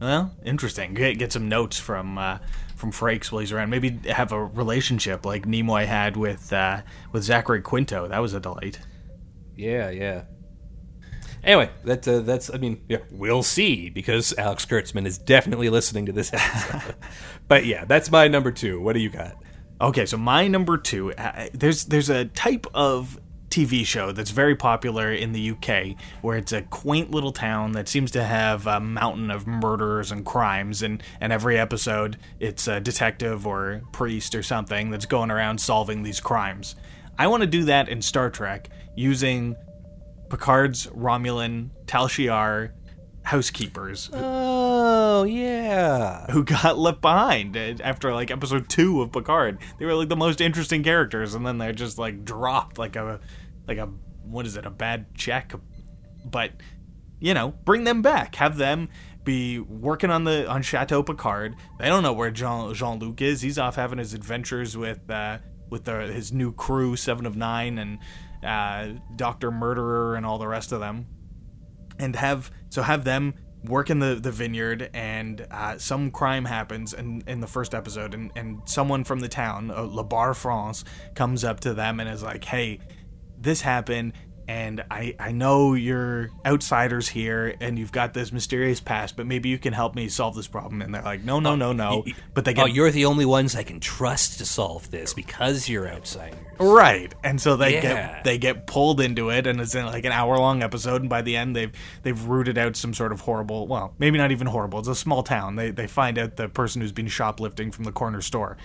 Well, 0.00 0.34
interesting. 0.44 0.94
Get, 0.94 1.18
get 1.18 1.32
some 1.32 1.48
notes 1.48 1.78
from 1.78 2.18
uh, 2.18 2.38
from 2.82 2.90
Frakes 2.90 3.30
while 3.30 3.38
he's 3.38 3.52
around. 3.52 3.70
Maybe 3.70 3.96
have 4.10 4.32
a 4.32 4.44
relationship 4.44 5.24
like 5.24 5.46
Nimoy 5.46 5.86
had 5.86 6.16
with 6.16 6.52
uh, 6.52 6.82
with 7.12 7.22
Zachary 7.22 7.62
Quinto. 7.62 8.08
That 8.08 8.18
was 8.18 8.34
a 8.34 8.40
delight. 8.40 8.80
Yeah, 9.54 9.90
yeah. 9.90 10.24
Anyway, 11.44 11.70
that 11.84 12.06
uh, 12.08 12.20
that's 12.20 12.52
I 12.52 12.58
mean, 12.58 12.82
yeah, 12.88 12.98
we'll 13.12 13.44
see 13.44 13.88
because 13.88 14.34
Alex 14.36 14.66
Kurtzman 14.66 15.06
is 15.06 15.16
definitely 15.16 15.70
listening 15.70 16.06
to 16.06 16.12
this 16.12 16.32
episode. 16.34 16.96
but 17.46 17.64
yeah, 17.64 17.84
that's 17.84 18.10
my 18.10 18.26
number 18.26 18.50
2. 18.50 18.80
What 18.80 18.94
do 18.94 19.00
you 19.00 19.10
got? 19.10 19.36
Okay, 19.80 20.06
so 20.06 20.16
my 20.16 20.46
number 20.48 20.78
two. 20.78 21.12
Uh, 21.12 21.48
there's 21.52 21.86
there's 21.86 22.08
a 22.08 22.26
type 22.26 22.66
of 22.72 23.18
TV 23.52 23.84
show 23.84 24.12
that's 24.12 24.30
very 24.30 24.56
popular 24.56 25.12
in 25.12 25.32
the 25.32 25.50
UK 25.50 25.94
where 26.22 26.38
it's 26.38 26.52
a 26.52 26.62
quaint 26.62 27.10
little 27.10 27.32
town 27.32 27.72
that 27.72 27.86
seems 27.86 28.10
to 28.12 28.24
have 28.24 28.66
a 28.66 28.80
mountain 28.80 29.30
of 29.30 29.46
murders 29.46 30.10
and 30.10 30.24
crimes, 30.24 30.82
and 30.82 31.02
and 31.20 31.32
every 31.32 31.58
episode 31.58 32.16
it's 32.40 32.66
a 32.66 32.80
detective 32.80 33.46
or 33.46 33.82
priest 33.92 34.34
or 34.34 34.42
something 34.42 34.90
that's 34.90 35.04
going 35.04 35.30
around 35.30 35.60
solving 35.60 36.02
these 36.02 36.18
crimes. 36.18 36.74
I 37.18 37.26
want 37.26 37.42
to 37.42 37.46
do 37.46 37.64
that 37.64 37.90
in 37.90 38.00
Star 38.00 38.30
Trek 38.30 38.70
using 38.96 39.54
Picard's 40.30 40.86
Romulan 40.86 41.68
Tal 41.86 42.08
Shiar 42.08 42.72
housekeepers 43.24 44.10
Oh, 44.12 45.24
yeah. 45.24 46.26
who 46.30 46.44
got 46.44 46.78
left 46.78 47.00
behind 47.00 47.56
after 47.56 48.12
like 48.12 48.30
episode 48.30 48.68
two 48.68 49.00
of 49.02 49.12
Picard. 49.12 49.58
They 49.78 49.86
were 49.86 49.94
like 49.94 50.08
the 50.08 50.16
most 50.16 50.40
interesting 50.40 50.82
characters, 50.82 51.34
and 51.34 51.46
then 51.46 51.58
they're 51.58 51.72
just 51.72 51.98
like 51.98 52.24
dropped 52.24 52.78
like 52.78 52.96
a 52.96 53.20
like 53.66 53.78
a 53.78 53.86
what 54.24 54.46
is 54.46 54.56
it 54.56 54.66
a 54.66 54.70
bad 54.70 55.14
check, 55.14 55.52
but 56.24 56.52
you 57.20 57.34
know 57.34 57.50
bring 57.64 57.84
them 57.84 58.02
back, 58.02 58.34
have 58.36 58.56
them 58.56 58.88
be 59.24 59.58
working 59.60 60.10
on 60.10 60.24
the 60.24 60.48
on 60.48 60.62
Chateau 60.62 61.02
Picard. 61.02 61.54
They 61.78 61.86
don't 61.86 62.02
know 62.02 62.12
where 62.12 62.30
Jean 62.30 62.74
Jean 62.74 62.98
Luc 62.98 63.20
is. 63.22 63.40
He's 63.42 63.58
off 63.58 63.76
having 63.76 63.98
his 63.98 64.14
adventures 64.14 64.76
with 64.76 65.08
uh, 65.08 65.38
with 65.70 65.84
the, 65.84 66.00
his 66.12 66.32
new 66.32 66.52
crew, 66.52 66.96
Seven 66.96 67.24
of 67.24 67.36
Nine, 67.36 67.78
and 67.78 67.98
uh, 68.44 68.98
Doctor 69.14 69.50
Murderer, 69.52 70.16
and 70.16 70.26
all 70.26 70.38
the 70.38 70.48
rest 70.48 70.72
of 70.72 70.80
them 70.80 71.06
and 72.02 72.16
have 72.16 72.50
so 72.68 72.82
have 72.82 73.04
them 73.04 73.34
work 73.64 73.90
in 73.90 74.00
the, 74.00 74.16
the 74.16 74.32
vineyard 74.32 74.90
and 74.92 75.46
uh, 75.52 75.78
some 75.78 76.10
crime 76.10 76.44
happens 76.44 76.92
in, 76.92 77.22
in 77.28 77.40
the 77.40 77.46
first 77.46 77.74
episode 77.74 78.12
and, 78.12 78.32
and 78.34 78.60
someone 78.64 79.04
from 79.04 79.20
the 79.20 79.28
town 79.28 79.70
uh, 79.70 79.84
La 79.84 80.02
Barre 80.02 80.34
France 80.34 80.84
comes 81.14 81.44
up 81.44 81.60
to 81.60 81.72
them 81.72 82.00
and 82.00 82.10
is 82.10 82.22
like 82.22 82.44
hey 82.44 82.80
this 83.38 83.60
happened 83.60 84.12
and 84.48 84.84
I, 84.90 85.14
I 85.18 85.32
know 85.32 85.74
you're 85.74 86.30
outsiders 86.44 87.08
here 87.08 87.54
and 87.60 87.78
you've 87.78 87.92
got 87.92 88.14
this 88.14 88.32
mysterious 88.32 88.80
past 88.80 89.16
but 89.16 89.26
maybe 89.26 89.48
you 89.48 89.58
can 89.58 89.72
help 89.72 89.94
me 89.94 90.08
solve 90.08 90.34
this 90.34 90.48
problem 90.48 90.82
and 90.82 90.94
they're 90.94 91.02
like 91.02 91.22
no 91.24 91.40
no 91.40 91.52
oh, 91.52 91.56
no 91.56 91.72
no 91.72 92.04
but 92.34 92.44
they 92.44 92.52
oh, 92.52 92.54
get 92.54 92.62
Oh, 92.62 92.66
you're 92.66 92.90
the 92.90 93.06
only 93.06 93.24
ones 93.24 93.56
I 93.56 93.62
can 93.64 93.80
trust 93.80 94.38
to 94.38 94.44
solve 94.46 94.90
this 94.90 95.14
because 95.14 95.68
you're 95.68 95.88
outsiders. 95.88 96.38
Right, 96.58 97.12
and 97.24 97.40
so 97.40 97.56
they 97.56 97.74
Yeah. 97.74 97.80
get 97.80 98.24
they 98.24 98.38
get 98.38 98.66
pulled 98.68 99.00
into 99.00 99.30
it, 99.30 99.46
and 99.48 99.60
it's 99.60 99.74
in 99.74 99.84
like 99.86 100.04
an 100.04 100.12
hour 100.12 100.38
long 100.38 100.62
episode. 100.62 101.00
And 101.00 101.10
by 101.10 101.22
the 101.22 101.36
end, 101.36 101.56
they've 101.56 101.72
they've 102.02 102.24
rooted 102.24 102.56
out 102.56 102.76
some 102.76 102.94
sort 102.94 103.10
of 103.10 103.20
horrible. 103.22 103.66
Well, 103.66 103.94
maybe 103.98 104.16
not 104.16 104.30
even 104.30 104.46
horrible. 104.46 104.78
It's 104.78 104.86
a 104.88 104.94
small 104.94 105.24
town. 105.24 105.56
They 105.56 105.70
they 105.72 105.88
find 105.88 106.18
out 106.18 106.36
the 106.36 106.48
person 106.48 106.80
who's 106.80 106.92
been 106.92 107.08
shoplifting 107.08 107.72
from 107.72 107.84
the 107.84 107.92
corner 107.92 108.20
store, 108.20 108.56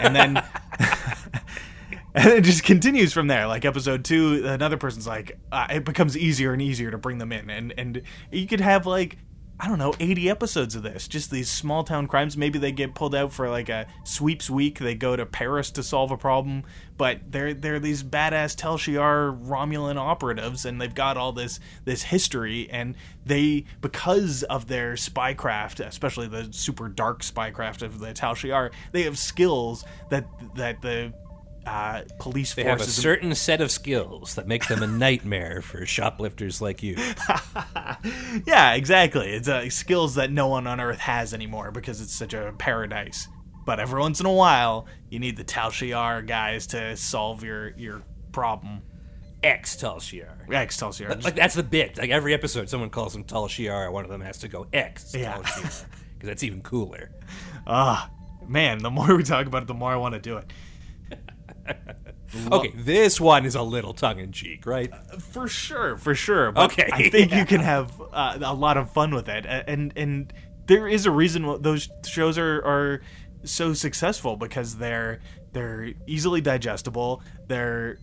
and 0.00 0.16
then. 0.16 0.42
And 2.16 2.32
it 2.32 2.44
just 2.44 2.62
continues 2.62 3.12
from 3.12 3.26
there. 3.26 3.48
Like 3.48 3.64
episode 3.64 4.04
two, 4.04 4.46
another 4.46 4.76
person's 4.76 5.06
like, 5.06 5.36
uh, 5.50 5.66
it 5.68 5.84
becomes 5.84 6.16
easier 6.16 6.52
and 6.52 6.62
easier 6.62 6.92
to 6.92 6.98
bring 6.98 7.18
them 7.18 7.32
in, 7.32 7.50
and 7.50 7.74
and 7.76 8.02
you 8.30 8.46
could 8.46 8.60
have 8.60 8.86
like 8.86 9.18
I 9.58 9.68
don't 9.68 9.78
know, 9.78 9.94
80 10.00 10.28
episodes 10.28 10.74
of 10.74 10.82
this. 10.82 11.06
Just 11.06 11.30
these 11.30 11.48
small 11.48 11.84
town 11.84 12.08
crimes. 12.08 12.36
Maybe 12.36 12.58
they 12.58 12.72
get 12.72 12.94
pulled 12.94 13.14
out 13.14 13.32
for 13.32 13.48
like 13.48 13.68
a 13.68 13.86
sweeps 14.02 14.50
week. 14.50 14.80
They 14.80 14.96
go 14.96 15.14
to 15.14 15.24
Paris 15.24 15.70
to 15.72 15.82
solve 15.84 16.10
a 16.10 16.16
problem, 16.16 16.64
but 16.96 17.20
they're 17.30 17.54
they're 17.54 17.78
these 17.78 18.02
badass 18.02 18.56
Tal 18.56 18.78
Shiar 18.78 19.40
Romulan 19.46 19.96
operatives 19.96 20.64
and 20.64 20.80
they've 20.80 20.94
got 20.94 21.16
all 21.16 21.30
this 21.30 21.60
this 21.84 22.02
history 22.02 22.68
and 22.68 22.96
they 23.24 23.64
because 23.80 24.42
of 24.42 24.66
their 24.66 24.94
spycraft, 24.94 25.84
especially 25.86 26.26
the 26.26 26.52
super 26.52 26.88
dark 26.88 27.22
spycraft 27.22 27.82
of 27.82 28.00
the 28.00 28.12
Tal 28.12 28.34
Shiar, 28.34 28.72
they 28.90 29.02
have 29.02 29.16
skills 29.16 29.84
that 30.10 30.26
that 30.56 30.82
the 30.82 31.14
uh, 31.66 32.02
police 32.18 32.54
They 32.54 32.64
have 32.64 32.80
a 32.80 32.84
certain 32.84 33.34
set 33.34 33.60
of 33.60 33.70
skills 33.70 34.34
that 34.34 34.46
make 34.46 34.66
them 34.68 34.82
a 34.82 34.86
nightmare 34.86 35.62
for 35.62 35.86
shoplifters 35.86 36.60
like 36.60 36.82
you. 36.82 36.96
Yeah, 38.46 38.74
exactly. 38.74 39.30
It's 39.30 39.48
uh, 39.48 39.68
skills 39.70 40.16
that 40.16 40.30
no 40.30 40.48
one 40.48 40.66
on 40.66 40.80
Earth 40.80 40.98
has 40.98 41.32
anymore 41.32 41.70
because 41.70 42.00
it's 42.00 42.12
such 42.14 42.34
a 42.34 42.52
paradise. 42.58 43.28
But 43.64 43.80
every 43.80 44.00
once 44.00 44.20
in 44.20 44.26
a 44.26 44.32
while, 44.32 44.86
you 45.08 45.18
need 45.18 45.36
the 45.36 45.44
Tal 45.44 45.70
Shiar 45.70 46.26
guys 46.26 46.66
to 46.68 46.96
solve 46.96 47.42
your 47.42 47.70
your 47.78 48.02
problem. 48.32 48.82
Ex 49.42 49.76
Tal 49.76 49.96
Shiar. 49.96 50.52
Ex 50.52 50.76
Tal 50.76 50.90
Shiar. 50.90 51.22
Like 51.22 51.34
that's 51.34 51.54
the 51.54 51.62
bit. 51.62 51.96
Like 51.96 52.10
every 52.10 52.34
episode, 52.34 52.68
someone 52.68 52.90
calls 52.90 53.14
him 53.16 53.24
Tal 53.24 53.46
Shiar. 53.48 53.90
One 53.90 54.04
of 54.04 54.10
them 54.10 54.20
has 54.20 54.38
to 54.40 54.48
go 54.48 54.66
Ex 54.72 55.14
Yeah. 55.14 55.34
Tal 55.34 55.42
Shiar 55.44 55.84
because 56.14 56.26
that's 56.28 56.42
even 56.42 56.60
cooler. 56.60 57.10
Ah, 57.66 58.10
man, 58.46 58.78
the 58.78 58.90
more 58.90 59.16
we 59.16 59.22
talk 59.22 59.46
about 59.46 59.62
it, 59.62 59.68
the 59.68 59.74
more 59.74 59.92
I 59.92 59.96
want 59.96 60.14
to 60.14 60.20
do 60.20 60.36
it. 60.36 60.44
Okay, 62.50 62.72
this 62.74 63.20
one 63.20 63.46
is 63.46 63.54
a 63.54 63.62
little 63.62 63.94
tongue 63.94 64.18
in 64.18 64.32
cheek, 64.32 64.66
right? 64.66 64.90
For 65.20 65.46
sure, 65.46 65.96
for 65.96 66.14
sure. 66.14 66.50
But 66.50 66.72
Okay, 66.72 66.88
I 66.92 67.08
think 67.08 67.32
you 67.32 67.44
can 67.44 67.60
have 67.72 67.92
uh, 68.12 68.38
a 68.42 68.54
lot 68.54 68.76
of 68.76 68.92
fun 68.92 69.14
with 69.14 69.28
it, 69.28 69.46
A- 69.46 69.68
and 69.70 69.92
and 69.96 70.32
there 70.66 70.88
is 70.88 71.06
a 71.06 71.10
reason 71.12 71.44
wh- 71.44 71.60
those 71.60 71.88
shows 72.06 72.36
are 72.38 72.56
are 72.64 73.02
so 73.44 73.72
successful 73.72 74.36
because 74.36 74.78
they're 74.78 75.20
they're 75.52 75.92
easily 76.08 76.40
digestible. 76.40 77.22
They're 77.46 77.98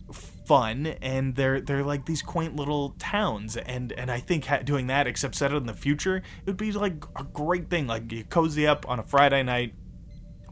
fun 0.46 0.86
and 1.02 1.34
they're 1.36 1.60
they're 1.60 1.84
like 1.84 2.06
these 2.06 2.22
quaint 2.22 2.56
little 2.56 2.94
towns 2.98 3.56
and 3.58 3.92
and 3.92 4.10
I 4.10 4.18
think 4.20 4.46
ha- 4.46 4.58
doing 4.64 4.86
that 4.86 5.06
except 5.06 5.34
set 5.34 5.52
it 5.52 5.56
in 5.56 5.66
the 5.66 5.74
future 5.74 6.16
it 6.16 6.46
would 6.46 6.56
be 6.56 6.72
like 6.72 7.04
a 7.16 7.22
great 7.24 7.70
thing 7.70 7.86
like 7.86 8.10
you 8.10 8.24
cozy 8.24 8.66
up 8.66 8.88
on 8.88 8.98
a 8.98 9.04
Friday 9.04 9.42
night 9.44 9.74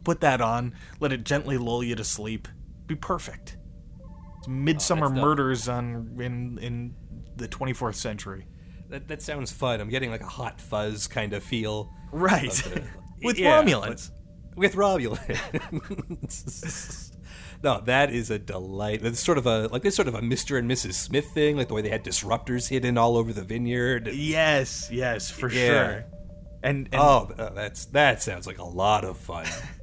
put 0.05 0.21
that 0.21 0.41
on 0.41 0.75
let 1.01 1.13
it 1.13 1.25
gently 1.25 1.59
lull 1.59 1.83
you 1.83 1.97
to 1.97 2.05
sleep 2.05 2.47
be 2.91 2.97
perfect 2.97 3.57
it's 4.39 4.49
midsummer 4.49 5.09
dope. 5.09 5.17
murders 5.17 5.69
on 5.69 6.17
in 6.21 6.59
in 6.61 6.95
the 7.37 7.49
24th 7.49 7.95
century 7.95 8.47
That, 8.91 9.07
that 9.09 9.23
sounds 9.23 9.53
fun. 9.53 9.81
I'm 9.81 9.89
getting 9.89 10.11
like 10.11 10.21
a 10.23 10.27
hot 10.27 10.61
fuzz 10.61 11.07
kind 11.07 11.33
of 11.33 11.43
feel. 11.43 11.91
right 12.13 12.51
the- 12.51 12.83
with 13.23 13.39
Yeah, 13.39 13.63
Romulans 13.63 14.11
With 14.57 14.75
Romulans. 14.75 15.21
no, 17.63 17.81
that 17.83 18.11
is 18.13 18.31
a 18.31 18.39
delight. 18.39 19.05
It's 19.05 19.21
sort 19.21 19.39
of 19.39 19.47
a 19.47 19.69
like 19.69 19.83
this 19.83 19.95
sort 19.95 20.09
of 20.09 20.15
a 20.15 20.21
Mr. 20.21 20.59
and 20.59 20.69
Mrs. 20.71 20.95
Smith 20.95 21.27
thing, 21.33 21.57
like 21.57 21.69
the 21.69 21.75
way 21.75 21.83
they 21.83 21.89
had 21.89 22.05
disruptors 22.05 22.69
hidden 22.69 22.99
all 22.99 23.17
over 23.17 23.33
the 23.33 23.45
vineyard. 23.45 24.09
yes 24.13 24.89
yes 24.93 25.31
for 25.31 25.49
Yeah. 25.51 25.67
sure 25.67 26.05
and, 26.63 26.89
and 26.93 27.01
Oh, 27.01 27.31
uh, 27.39 27.51
that's 27.51 27.87
that 27.87 28.23
sounds 28.23 28.47
like 28.47 28.59
a 28.59 28.65
lot 28.65 29.05
of 29.05 29.17
fun. 29.19 29.47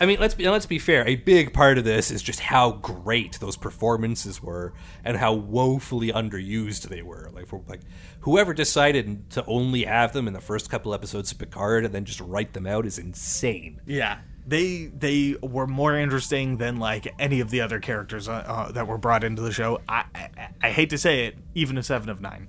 I 0.00 0.06
mean, 0.06 0.18
let's 0.18 0.34
be 0.34 0.48
let's 0.48 0.64
be 0.64 0.78
fair. 0.78 1.06
A 1.06 1.16
big 1.16 1.52
part 1.52 1.76
of 1.76 1.84
this 1.84 2.10
is 2.10 2.22
just 2.22 2.40
how 2.40 2.72
great 2.72 3.38
those 3.38 3.56
performances 3.56 4.42
were, 4.42 4.72
and 5.04 5.18
how 5.18 5.34
woefully 5.34 6.10
underused 6.10 6.88
they 6.88 7.02
were. 7.02 7.30
Like, 7.34 7.46
for, 7.46 7.62
like 7.68 7.82
whoever 8.20 8.54
decided 8.54 9.28
to 9.30 9.44
only 9.44 9.84
have 9.84 10.14
them 10.14 10.26
in 10.26 10.32
the 10.32 10.40
first 10.40 10.70
couple 10.70 10.94
episodes 10.94 11.30
of 11.32 11.38
Picard 11.38 11.84
and 11.84 11.94
then 11.94 12.06
just 12.06 12.20
write 12.20 12.54
them 12.54 12.66
out 12.66 12.86
is 12.86 12.98
insane. 12.98 13.82
Yeah, 13.84 14.20
they 14.46 14.86
they 14.86 15.36
were 15.42 15.66
more 15.66 15.94
interesting 15.94 16.56
than 16.56 16.78
like 16.78 17.12
any 17.18 17.40
of 17.40 17.50
the 17.50 17.60
other 17.60 17.78
characters 17.78 18.26
uh, 18.26 18.32
uh, 18.32 18.72
that 18.72 18.86
were 18.86 18.98
brought 18.98 19.22
into 19.22 19.42
the 19.42 19.52
show. 19.52 19.82
I, 19.86 20.04
I 20.14 20.48
I 20.62 20.70
hate 20.70 20.90
to 20.90 20.98
say 20.98 21.26
it, 21.26 21.36
even 21.54 21.76
a 21.76 21.82
seven 21.82 22.08
of 22.08 22.22
nine. 22.22 22.48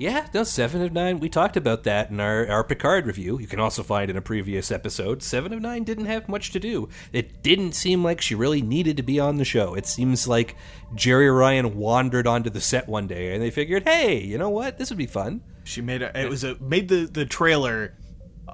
Yeah, 0.00 0.28
no, 0.32 0.44
seven 0.44 0.80
of 0.80 0.94
nine. 0.94 1.20
We 1.20 1.28
talked 1.28 1.58
about 1.58 1.84
that 1.84 2.08
in 2.08 2.20
our, 2.20 2.48
our 2.48 2.64
Picard 2.64 3.06
review. 3.06 3.38
You 3.38 3.46
can 3.46 3.60
also 3.60 3.82
find 3.82 4.10
in 4.10 4.16
a 4.16 4.22
previous 4.22 4.70
episode. 4.70 5.22
Seven 5.22 5.52
of 5.52 5.60
nine 5.60 5.84
didn't 5.84 6.06
have 6.06 6.26
much 6.26 6.52
to 6.52 6.58
do. 6.58 6.88
It 7.12 7.42
didn't 7.42 7.72
seem 7.72 8.02
like 8.02 8.22
she 8.22 8.34
really 8.34 8.62
needed 8.62 8.96
to 8.96 9.02
be 9.02 9.20
on 9.20 9.36
the 9.36 9.44
show. 9.44 9.74
It 9.74 9.84
seems 9.84 10.26
like 10.26 10.56
Jeri 10.94 11.30
Ryan 11.30 11.76
wandered 11.76 12.26
onto 12.26 12.48
the 12.48 12.62
set 12.62 12.88
one 12.88 13.08
day 13.08 13.34
and 13.34 13.42
they 13.42 13.50
figured, 13.50 13.86
hey, 13.86 14.18
you 14.18 14.38
know 14.38 14.48
what? 14.48 14.78
This 14.78 14.88
would 14.88 14.96
be 14.96 15.04
fun. 15.04 15.42
She 15.64 15.82
made 15.82 16.00
a, 16.00 16.18
it 16.18 16.30
was 16.30 16.44
a 16.44 16.56
made 16.60 16.88
the 16.88 17.04
the 17.04 17.26
trailer 17.26 17.94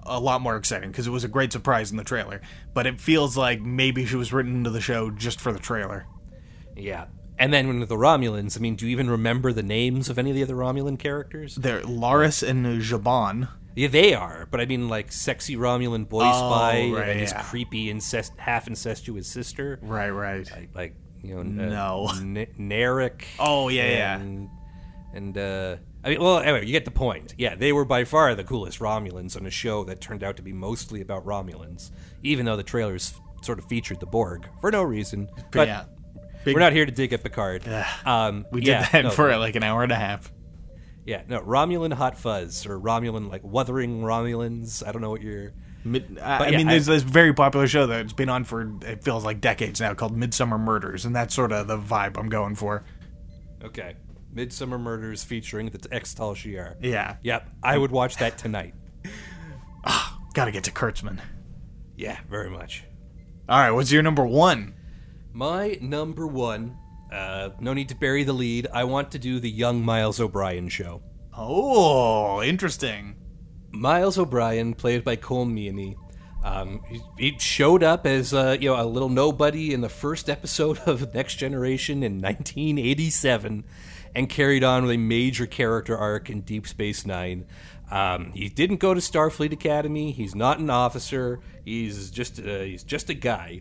a 0.03 0.19
lot 0.19 0.41
more 0.41 0.57
exciting 0.57 0.91
because 0.91 1.07
it 1.07 1.11
was 1.11 1.23
a 1.23 1.29
great 1.29 1.53
surprise 1.53 1.93
in 1.93 1.97
the 1.97 2.03
trailer. 2.03 2.41
But 2.75 2.89
it 2.89 3.01
feels 3.01 3.37
like 3.37 3.61
maybe 3.61 4.05
she 4.05 4.17
was 4.17 4.33
written 4.33 4.57
into 4.57 4.71
the 4.71 4.81
show 4.81 5.11
just 5.11 5.41
for 5.41 5.53
the 5.53 5.61
trailer. 5.61 6.09
Yeah. 6.75 7.05
And 7.39 7.53
then 7.53 7.69
when 7.69 7.81
with 7.81 7.89
the 7.91 7.97
Romulans, 7.97 8.57
I 8.57 8.61
mean, 8.61 8.77
do 8.77 8.87
you 8.87 8.93
even 8.93 9.11
remember 9.11 9.53
the 9.53 9.63
names 9.63 10.09
of 10.09 10.19
any 10.19 10.31
of 10.31 10.37
the 10.37 10.43
other 10.43 10.55
Romulan 10.55 10.99
characters? 10.99 11.55
They're 11.57 11.83
Laris 11.83 12.43
and 12.47 12.65
Zhaban. 12.83 13.49
Yeah, 13.75 13.89
they 13.89 14.15
are, 14.15 14.49
but 14.51 14.59
I 14.61 14.65
mean, 14.65 14.89
like 14.89 15.13
sexy 15.13 15.55
Romulan 15.57 16.09
boy 16.09 16.21
spy 16.23 16.91
right, 16.91 17.09
and 17.11 17.21
his 17.21 17.33
yeah. 17.33 17.43
creepy 17.43 17.91
incest, 17.91 18.33
half 18.39 18.69
incestuous 18.69 19.29
sister. 19.29 19.79
Right, 19.83 20.09
right. 20.09 20.51
like, 20.51 20.71
like 20.75 20.95
you 21.23 21.35
know, 21.35 21.43
No. 21.43 22.07
uh, 22.09 22.17
N- 22.19 22.47
Narek. 22.59 23.25
Oh, 23.39 23.69
yeah, 23.69 23.89
yeah. 23.91 24.19
and, 24.19 24.49
And 25.13 25.37
uh, 25.37 25.77
I 26.05 26.11
mean, 26.11 26.23
well, 26.23 26.39
anyway, 26.39 26.65
you 26.65 26.73
get 26.73 26.85
the 26.87 26.91
point. 26.91 27.35
Yeah, 27.37 27.55
they 27.55 27.73
were 27.73 27.85
by 27.85 28.05
far 28.05 28.35
the 28.35 28.45
coolest 28.45 28.79
Romulans 28.79 29.37
on 29.37 29.45
a 29.45 29.51
show 29.51 29.85
that 29.85 30.01
turned 30.01 30.23
out 30.23 30.37
to 30.37 30.43
be 30.43 30.53
mostly 30.53 31.01
about 31.03 31.27
Romulans, 31.27 31.91
even 32.23 32.47
though 32.47 32.57
the 32.57 32.63
trailers 32.63 33.15
sort 33.43 33.59
of 33.59 33.67
featured 33.67 34.01
the 34.01 34.07
Borg 34.07 34.49
for 34.61 34.71
no 34.71 34.83
reason. 34.83 35.29
But 35.51 35.69
yeah. 35.69 35.85
We're 36.55 36.61
not 36.61 36.73
here 36.73 36.87
to 36.87 36.93
dig 36.93 37.13
at 37.13 37.23
Picard. 37.23 37.67
Um, 38.05 38.47
We 38.53 38.61
did 38.61 38.69
yeah, 38.69 38.89
that 38.91 39.05
no, 39.05 39.11
for 39.11 39.37
like 39.37 39.57
an 39.57 39.63
hour 39.63 39.83
and 39.83 39.93
a 39.93 39.97
half. 39.97 40.31
yeah, 41.05 41.23
no 41.29 41.41
Romulan 41.41 41.93
hot 41.93 42.19
fuzz 42.19 42.67
or 42.67 42.79
Romulan 42.81 43.31
like 43.31 43.43
wuthering 43.45 44.01
Romulans. 44.03 44.87
I 44.87 44.93
don't 44.93 45.03
know 45.03 45.11
what 45.11 45.23
you're. 45.23 45.53
Mid, 45.85 46.19
I, 46.21 46.39
I 46.47 46.49
yeah, 46.49 46.57
mean, 46.59 46.69
I- 46.69 46.73
there's 46.73 46.87
this 46.87 47.03
very 47.03 47.33
popular 47.33 47.69
show 47.69 47.87
that's 47.87 48.13
been 48.13 48.29
on 48.29 48.43
for 48.45 48.73
it 48.83 49.05
feels 49.05 49.25
like 49.25 49.41
decades 49.41 49.81
now 49.81 49.95
called 49.95 50.17
Midsomer 50.17 50.59
Murders, 50.59 51.05
and 51.05 51.15
that's 51.15 51.35
sort 51.35 51.53
of 51.53 51.69
the 51.69 51.79
vibe 51.79 52.19
I'm 52.19 52.29
going 52.29 52.55
for. 52.57 52.85
Okay, 53.65 53.95
Midsomer 54.35 54.81
Murders 54.81 55.23
featuring 55.25 55.71
the 55.71 55.87
ex 55.93 56.13
Tal 56.15 56.35
Shiar. 56.35 56.75
Yeah, 56.81 57.17
Yep, 57.23 57.49
I 57.63 57.79
would 57.79 57.91
watch 57.93 58.17
that 58.17 58.37
tonight. 58.37 58.75
got 60.35 60.47
to 60.47 60.51
get 60.51 60.65
to 60.65 60.71
Kurtzman. 60.73 61.21
Yeah, 61.97 62.19
very 62.29 62.51
much. 62.51 62.85
All 63.49 63.59
right, 63.59 63.71
what's 63.71 63.93
your 63.93 64.03
number 64.03 64.27
one? 64.27 64.75
My 65.37 65.77
number 65.83 66.27
one, 66.27 66.79
uh, 67.13 67.51
no 67.61 67.75
need 67.75 67.91
to 67.91 67.95
bury 67.95 68.25
the 68.25 68.33
lead. 68.33 68.69
I 68.73 68.85
want 68.85 69.11
to 69.11 69.19
do 69.19 69.39
the 69.39 69.51
young 69.51 69.85
Miles 69.85 70.19
O'Brien 70.19 70.71
show. 70.71 71.03
Oh, 71.37 72.43
interesting. 72.43 73.17
Miles 73.71 74.17
O'Brien, 74.17 74.73
played 74.73 75.05
by 75.05 75.17
Colm 75.17 75.53
Meaney, 75.53 75.97
um, 76.43 76.83
he, 76.89 77.03
he 77.19 77.39
showed 77.39 77.83
up 77.83 78.07
as 78.07 78.33
uh, 78.33 78.57
you 78.59 78.71
know 78.71 78.83
a 78.83 78.87
little 78.87 79.11
nobody 79.11 79.75
in 79.75 79.83
the 79.83 79.91
first 79.91 80.31
episode 80.31 80.79
of 80.87 81.13
Next 81.15 81.35
Generation 81.35 82.03
in 82.03 82.15
1987, 82.15 83.67
and 84.15 84.31
carried 84.31 84.65
on 84.65 84.85
with 84.85 84.93
a 84.93 84.97
major 84.97 85.45
character 85.45 85.99
arc 85.99 86.31
in 86.31 86.41
Deep 86.41 86.67
Space 86.67 87.05
Nine. 87.05 87.45
Um, 87.91 88.33
he 88.33 88.49
didn't 88.49 88.79
go 88.79 88.95
to 88.95 89.01
Starfleet 89.01 89.53
Academy. 89.53 90.13
He's 90.13 90.35
not 90.35 90.61
an 90.61 90.71
officer. 90.71 91.41
He's 91.63 92.11
just 92.11 92.41
uh, 92.41 92.61
he's 92.61 92.85
just 92.85 93.11
a 93.11 93.15
guy 93.15 93.61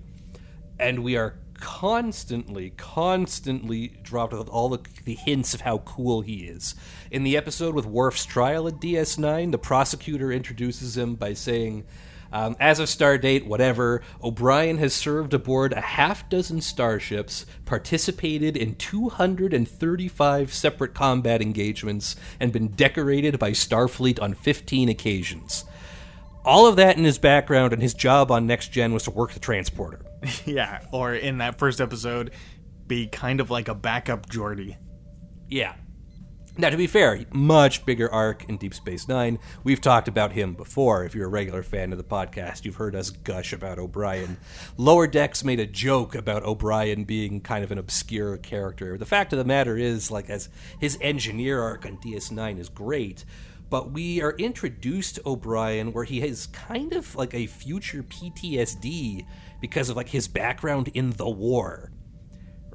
and 0.79 1.03
we 1.03 1.17
are 1.17 1.35
constantly, 1.65 2.69
constantly 2.77 3.87
dropped 4.03 4.33
with 4.33 4.47
all 4.49 4.69
the, 4.69 4.79
the 5.03 5.15
hints 5.15 5.55
of 5.55 5.61
how 5.61 5.79
cool 5.79 6.21
he 6.21 6.45
is. 6.45 6.75
In 7.09 7.23
the 7.23 7.35
episode 7.35 7.73
with 7.73 7.87
Worf's 7.87 8.23
trial 8.23 8.67
at 8.67 8.75
DS9, 8.75 9.51
the 9.51 9.57
prosecutor 9.57 10.31
introduces 10.31 10.95
him 10.95 11.15
by 11.15 11.33
saying, 11.33 11.83
um, 12.31 12.55
as 12.59 12.77
of 12.77 12.87
stardate, 12.87 13.47
whatever, 13.47 14.03
O'Brien 14.23 14.77
has 14.77 14.93
served 14.93 15.33
aboard 15.33 15.73
a 15.73 15.81
half 15.81 16.29
dozen 16.29 16.61
starships, 16.61 17.47
participated 17.65 18.55
in 18.55 18.75
235 18.75 20.53
separate 20.53 20.93
combat 20.93 21.41
engagements, 21.41 22.15
and 22.39 22.53
been 22.53 22.67
decorated 22.67 23.39
by 23.39 23.53
Starfleet 23.53 24.21
on 24.21 24.35
15 24.35 24.87
occasions. 24.87 25.65
All 26.43 26.67
of 26.67 26.75
that 26.75 26.95
in 26.95 27.05
his 27.05 27.17
background, 27.17 27.73
and 27.73 27.81
his 27.81 27.95
job 27.95 28.29
on 28.29 28.45
Next 28.45 28.71
Gen 28.71 28.93
was 28.93 29.01
to 29.05 29.11
work 29.11 29.33
the 29.33 29.39
transporter. 29.39 30.04
Yeah, 30.45 30.81
or 30.91 31.13
in 31.13 31.39
that 31.39 31.57
first 31.57 31.81
episode, 31.81 32.31
be 32.87 33.07
kind 33.07 33.39
of 33.39 33.49
like 33.49 33.67
a 33.67 33.75
backup 33.75 34.29
Geordi. 34.29 34.77
Yeah. 35.49 35.75
Now, 36.57 36.69
to 36.69 36.77
be 36.77 36.87
fair, 36.87 37.25
much 37.33 37.85
bigger 37.85 38.09
arc 38.09 38.47
in 38.47 38.55
Deep 38.55 38.73
Space 38.73 39.09
Nine. 39.09 39.39
We've 39.65 39.81
talked 39.81 40.07
about 40.07 40.31
him 40.31 40.53
before. 40.53 41.03
If 41.03 41.13
you're 41.13 41.25
a 41.25 41.29
regular 41.29 41.63
fan 41.63 41.91
of 41.91 41.97
the 41.97 42.03
podcast, 42.05 42.63
you've 42.63 42.77
heard 42.77 42.95
us 42.95 43.09
gush 43.09 43.51
about 43.51 43.77
O'Brien. 43.77 44.37
Lower 44.77 45.05
Decks 45.05 45.43
made 45.43 45.59
a 45.59 45.65
joke 45.65 46.15
about 46.15 46.43
O'Brien 46.43 47.03
being 47.03 47.41
kind 47.41 47.65
of 47.65 47.71
an 47.71 47.77
obscure 47.77 48.37
character. 48.37 48.97
The 48.97 49.05
fact 49.05 49.33
of 49.33 49.39
the 49.39 49.43
matter 49.43 49.75
is, 49.77 50.09
like, 50.09 50.29
as 50.29 50.47
his 50.79 50.97
engineer 51.01 51.61
arc 51.61 51.85
on 51.85 51.97
DS9 51.97 52.57
is 52.57 52.69
great, 52.69 53.25
but 53.69 53.91
we 53.91 54.21
are 54.21 54.35
introduced 54.37 55.15
to 55.15 55.23
O'Brien 55.25 55.91
where 55.91 56.05
he 56.05 56.21
has 56.21 56.47
kind 56.47 56.93
of 56.93 57.15
like 57.15 57.33
a 57.33 57.47
future 57.47 58.03
PTSD 58.03 59.25
because 59.61 59.89
of 59.89 59.97
like 59.97 60.09
his 60.09 60.27
background 60.27 60.89
in 60.93 61.11
the 61.11 61.29
war 61.29 61.91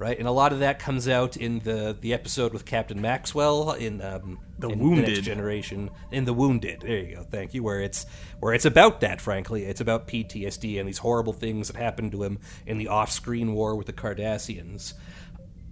right? 0.00 0.18
And 0.18 0.26
a 0.26 0.32
lot 0.32 0.52
of 0.52 0.60
that 0.60 0.78
comes 0.78 1.06
out 1.06 1.36
in 1.36 1.60
the 1.60 1.96
the 2.00 2.14
episode 2.14 2.52
with 2.52 2.64
Captain 2.64 3.00
Maxwell 3.00 3.72
in 3.72 4.00
um, 4.00 4.38
The 4.58 4.70
in 4.70 4.78
Wounded. 4.78 5.08
Next 5.08 5.20
Generation 5.20 5.90
in 6.10 6.24
the 6.24 6.32
Wounded. 6.32 6.80
There 6.80 6.98
you 6.98 7.16
go. 7.16 7.22
Thank 7.22 7.54
you. 7.54 7.62
Where 7.62 7.80
it's 7.80 8.06
where 8.40 8.54
it's 8.54 8.64
about 8.64 9.02
that. 9.02 9.20
Frankly, 9.20 9.66
it's 9.66 9.80
about 9.80 10.08
PTSD 10.08 10.80
and 10.80 10.88
these 10.88 10.98
horrible 10.98 11.34
things 11.34 11.68
that 11.68 11.76
happened 11.76 12.12
to 12.12 12.24
him 12.24 12.38
in 12.66 12.78
the 12.78 12.88
off-screen 12.88 13.52
war 13.52 13.76
with 13.76 13.86
the 13.86 13.92
Cardassians. 13.92 14.94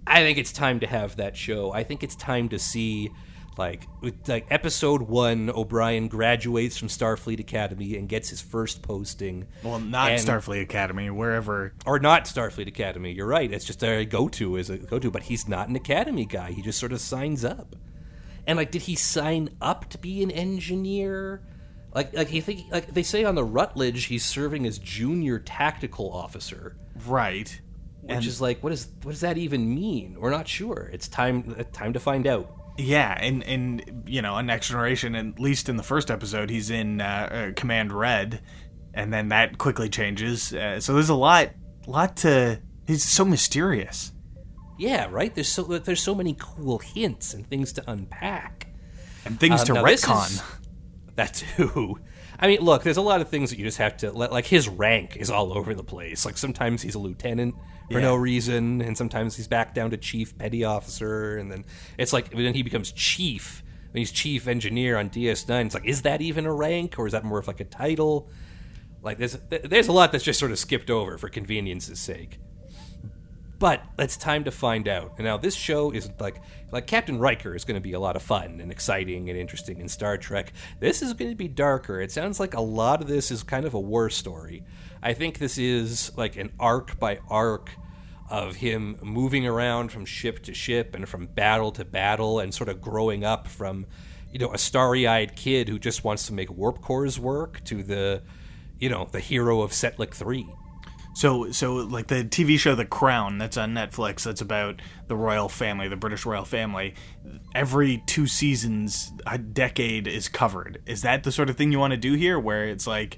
I 0.05 0.21
think 0.21 0.37
it's 0.37 0.53
time 0.53 0.79
to 0.79 0.87
have 0.87 1.17
that 1.17 1.35
show. 1.35 1.73
I 1.73 1.83
think 1.83 2.03
it's 2.03 2.15
time 2.15 2.49
to 2.49 2.59
see. 2.59 3.09
Like, 3.59 3.87
like 4.25 4.47
episode 4.49 5.01
one, 5.01 5.49
O'Brien 5.49 6.07
graduates 6.07 6.77
from 6.77 6.87
Starfleet 6.87 7.41
Academy 7.41 7.97
and 7.97 8.07
gets 8.07 8.29
his 8.29 8.39
first 8.39 8.81
posting. 8.81 9.47
Well, 9.63 9.79
not 9.79 10.11
And- 10.13 10.21
Starfleet 10.25 10.61
Academy, 10.61 11.09
wherever. 11.09 11.73
or 11.85 11.99
not 11.99 12.23
Starfleet 12.23 12.67
Academy. 12.67 13.11
You're 13.11 13.27
right. 13.27 13.51
It's 13.51 13.65
just 13.65 13.83
a 13.83 14.05
go 14.05 14.29
to 14.29 14.55
is 14.55 14.69
a 14.69 14.77
go 14.77 14.97
to, 14.97 15.11
but 15.11 15.23
he's 15.23 15.49
not 15.49 15.67
an 15.67 15.75
Academy 15.75 16.25
guy. 16.25 16.53
He 16.53 16.61
just 16.61 16.79
sort 16.79 16.93
of 16.93 17.01
signs 17.01 17.43
up. 17.43 17.75
And 18.47 18.55
like, 18.55 18.71
did 18.71 18.83
he 18.83 18.95
sign 18.95 19.49
up 19.61 19.89
to 19.89 19.97
be 19.97 20.23
an 20.23 20.31
engineer? 20.31 21.41
Like, 21.93 22.15
like 22.15 22.29
he 22.29 22.39
think 22.39 22.71
like 22.71 22.93
they 22.93 23.03
say 23.03 23.25
on 23.25 23.35
the 23.35 23.43
Rutledge, 23.43 24.05
he's 24.05 24.23
serving 24.23 24.65
as 24.67 24.79
junior 24.79 25.37
tactical 25.37 26.09
officer, 26.13 26.77
Right. 27.05 27.59
which 28.03 28.25
is 28.25 28.39
like, 28.39 28.63
what 28.63 28.71
is 28.71 28.87
what 29.03 29.11
does 29.11 29.19
that 29.21 29.37
even 29.37 29.75
mean? 29.75 30.15
We're 30.17 30.29
not 30.31 30.47
sure. 30.47 30.89
It's 30.93 31.09
time 31.09 31.53
time 31.73 31.91
to 31.91 31.99
find 31.99 32.25
out. 32.25 32.55
Yeah, 32.81 33.13
and 33.19 33.43
and 33.43 34.03
you 34.07 34.21
know, 34.21 34.35
on 34.35 34.45
Next 34.45 34.69
Generation, 34.69 35.13
at 35.15 35.37
least 35.39 35.67
in 35.67 35.75
the 35.75 35.83
first 35.83 36.09
episode, 36.09 36.49
he's 36.49 36.69
in 36.69 37.01
uh, 37.01 37.49
uh, 37.49 37.51
Command 37.55 37.91
Red, 37.91 38.41
and 38.93 39.11
then 39.13 39.27
that 39.29 39.57
quickly 39.57 39.89
changes. 39.89 40.53
Uh, 40.53 40.79
so 40.79 40.93
there's 40.93 41.09
a 41.09 41.13
lot, 41.15 41.49
lot 41.87 42.15
to. 42.17 42.61
He's 42.87 43.03
so 43.03 43.25
mysterious. 43.25 44.13
Yeah, 44.77 45.07
right. 45.11 45.35
There's 45.35 45.49
so 45.49 45.63
there's 45.63 46.01
so 46.01 46.15
many 46.15 46.37
cool 46.39 46.79
hints 46.79 47.33
and 47.33 47.45
things 47.45 47.73
to 47.73 47.83
unpack. 47.91 48.67
And 49.25 49.37
things 49.37 49.59
Um, 49.61 49.65
to 49.67 49.73
retcon. 49.73 50.29
is- 50.31 50.43
That 51.15 51.33
too. 51.33 51.99
I 52.41 52.47
mean, 52.47 52.61
look, 52.61 52.83
there's 52.83 52.97
a 52.97 53.01
lot 53.01 53.19
of 53.19 53.27
things 53.27 53.49
that 53.49 53.59
you 53.59 53.65
just 53.65 53.79
have 53.79 53.97
to 53.97 54.11
let. 54.11 54.31
Like 54.31 54.45
his 54.45 54.69
rank 54.69 55.17
is 55.17 55.29
all 55.29 55.51
over 55.57 55.73
the 55.73 55.83
place. 55.83 56.25
Like 56.25 56.37
sometimes 56.37 56.81
he's 56.81 56.95
a 56.95 56.99
lieutenant 56.99 57.55
for 57.91 57.99
Yeah. 57.99 58.05
no 58.05 58.15
reason, 58.15 58.81
and 58.81 58.97
sometimes 58.97 59.35
he's 59.35 59.47
back 59.47 59.73
down 59.73 59.91
to 59.91 59.97
chief 59.97 60.37
petty 60.37 60.63
officer, 60.63 61.37
and 61.37 61.51
then 61.51 61.65
it's 61.97 62.13
like 62.13 62.29
then 62.31 62.53
he 62.53 62.63
becomes 62.63 62.91
chief. 62.93 63.63
When 63.91 63.99
he's 63.99 64.11
chief 64.11 64.47
engineer 64.47 64.97
on 64.97 65.09
DS9, 65.09 65.65
it's 65.65 65.73
like, 65.73 65.85
is 65.85 66.03
that 66.03 66.21
even 66.21 66.45
a 66.45 66.53
rank, 66.53 66.99
or 66.99 67.07
is 67.07 67.13
that 67.13 67.23
more 67.23 67.39
of 67.39 67.47
like 67.47 67.59
a 67.59 67.65
title? 67.65 68.29
Like 69.01 69.17
there's 69.17 69.37
there's 69.49 69.87
a 69.87 69.91
lot 69.91 70.11
that's 70.11 70.23
just 70.23 70.39
sort 70.39 70.51
of 70.51 70.59
skipped 70.59 70.89
over 70.89 71.17
for 71.17 71.27
convenience's 71.27 71.99
sake. 71.99 72.39
But 73.57 73.83
it's 73.97 74.15
time 74.15 74.45
to 74.45 74.51
find 74.51 74.87
out. 74.87 75.13
And 75.17 75.25
now 75.25 75.35
this 75.37 75.55
show 75.55 75.91
is 75.91 76.09
like 76.19 76.41
like 76.71 76.87
Captain 76.87 77.19
Riker 77.19 77.55
is 77.55 77.65
going 77.65 77.75
to 77.75 77.81
be 77.81 77.93
a 77.93 77.99
lot 77.99 78.15
of 78.15 78.21
fun 78.21 78.59
and 78.61 78.71
exciting 78.71 79.29
and 79.29 79.37
interesting 79.37 79.79
in 79.79 79.87
Star 79.87 80.17
Trek. 80.17 80.53
This 80.79 81.01
is 81.01 81.13
going 81.13 81.31
to 81.31 81.35
be 81.35 81.47
darker. 81.47 82.01
It 82.01 82.11
sounds 82.11 82.39
like 82.39 82.53
a 82.53 82.61
lot 82.61 83.01
of 83.01 83.07
this 83.07 83.31
is 83.31 83.43
kind 83.43 83.65
of 83.65 83.73
a 83.73 83.79
war 83.79 84.09
story. 84.09 84.63
I 85.01 85.13
think 85.13 85.39
this 85.39 85.57
is 85.57 86.11
like 86.17 86.35
an 86.35 86.51
arc 86.59 86.99
by 86.99 87.19
arc 87.29 87.71
of 88.29 88.57
him 88.57 88.97
moving 89.01 89.47
around 89.47 89.91
from 89.91 90.05
ship 90.05 90.43
to 90.43 90.53
ship 90.53 90.93
and 90.93 91.09
from 91.09 91.25
battle 91.25 91.71
to 91.71 91.83
battle 91.83 92.39
and 92.39 92.53
sort 92.53 92.69
of 92.69 92.79
growing 92.79 93.23
up 93.23 93.47
from 93.47 93.87
you 94.31 94.37
know 94.37 94.53
a 94.53 94.57
starry-eyed 94.57 95.35
kid 95.35 95.67
who 95.67 95.79
just 95.79 96.03
wants 96.03 96.27
to 96.27 96.33
make 96.33 96.51
warp 96.51 96.79
cores 96.81 97.19
work 97.19 97.63
to 97.63 97.81
the 97.81 98.21
you 98.79 98.89
know 98.89 99.07
the 99.11 99.19
hero 99.19 99.61
of 99.61 99.71
Setlik 99.71 100.13
3. 100.13 100.47
So, 101.19 101.51
so 101.51 101.73
like 101.73 102.07
the 102.07 102.23
TV 102.23 102.57
show 102.57 102.75
The 102.75 102.85
Crown 102.85 103.39
that's 103.39 103.57
on 103.57 103.73
Netflix, 103.73 104.23
that's 104.23 104.39
about 104.39 104.81
the 105.09 105.17
royal 105.17 105.49
family, 105.49 105.89
the 105.89 105.97
British 105.97 106.25
royal 106.25 106.45
family. 106.45 106.95
Every 107.53 108.01
two 108.05 108.25
seasons, 108.25 109.11
a 109.27 109.37
decade 109.37 110.07
is 110.07 110.29
covered. 110.29 110.81
Is 110.85 111.01
that 111.01 111.25
the 111.25 111.33
sort 111.33 111.49
of 111.49 111.57
thing 111.57 111.73
you 111.73 111.79
want 111.79 111.91
to 111.91 111.97
do 111.97 112.13
here, 112.13 112.39
where 112.39 112.69
it's 112.69 112.87
like, 112.87 113.17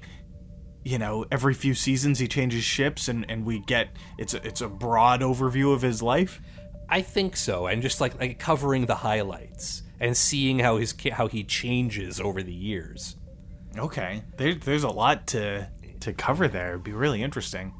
you 0.82 0.98
know, 0.98 1.26
every 1.30 1.54
few 1.54 1.74
seasons 1.74 2.18
he 2.18 2.26
changes 2.26 2.64
ships, 2.64 3.06
and 3.06 3.24
and 3.30 3.46
we 3.46 3.60
get 3.60 3.90
it's 4.18 4.34
a, 4.34 4.44
it's 4.44 4.62
a 4.62 4.68
broad 4.68 5.20
overview 5.20 5.72
of 5.72 5.82
his 5.82 6.02
life. 6.02 6.40
I 6.88 7.02
think 7.02 7.36
so, 7.36 7.68
and 7.68 7.82
just 7.82 8.00
like 8.00 8.18
like 8.18 8.40
covering 8.40 8.86
the 8.86 8.96
highlights 8.96 9.84
and 10.00 10.16
seeing 10.16 10.58
how 10.58 10.78
his 10.78 10.92
how 11.12 11.28
he 11.28 11.44
changes 11.44 12.18
over 12.18 12.42
the 12.42 12.52
years. 12.52 13.14
Okay, 13.78 14.24
there, 14.38 14.56
there's 14.56 14.82
a 14.82 14.90
lot 14.90 15.28
to 15.28 15.70
to 16.00 16.12
cover 16.12 16.48
there. 16.48 16.70
It'd 16.70 16.82
be 16.82 16.90
really 16.90 17.22
interesting. 17.22 17.74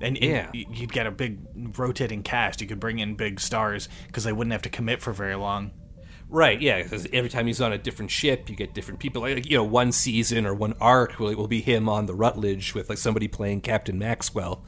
And, 0.00 0.16
and 0.18 0.24
Yeah. 0.24 0.50
you'd 0.52 0.92
get 0.92 1.06
a 1.06 1.10
big 1.10 1.38
rotating 1.76 2.22
cast. 2.22 2.60
You 2.60 2.66
could 2.66 2.80
bring 2.80 2.98
in 2.98 3.14
big 3.16 3.40
stars 3.40 3.88
because 4.06 4.24
they 4.24 4.32
wouldn't 4.32 4.52
have 4.52 4.62
to 4.62 4.68
commit 4.70 5.02
for 5.02 5.12
very 5.12 5.34
long. 5.34 5.72
Right, 6.30 6.60
yeah, 6.60 6.82
because 6.82 7.06
every 7.12 7.30
time 7.30 7.46
he's 7.46 7.60
on 7.60 7.72
a 7.72 7.78
different 7.78 8.10
ship, 8.10 8.50
you 8.50 8.54
get 8.56 8.74
different 8.74 9.00
people. 9.00 9.22
Like, 9.22 9.46
you 9.48 9.56
know, 9.56 9.64
one 9.64 9.92
season 9.92 10.44
or 10.44 10.54
one 10.54 10.74
arc 10.78 11.18
will, 11.18 11.34
will 11.34 11.48
be 11.48 11.62
him 11.62 11.88
on 11.88 12.04
the 12.04 12.14
Rutledge 12.14 12.74
with 12.74 12.90
like 12.90 12.98
somebody 12.98 13.28
playing 13.28 13.62
Captain 13.62 13.98
Maxwell, 13.98 14.62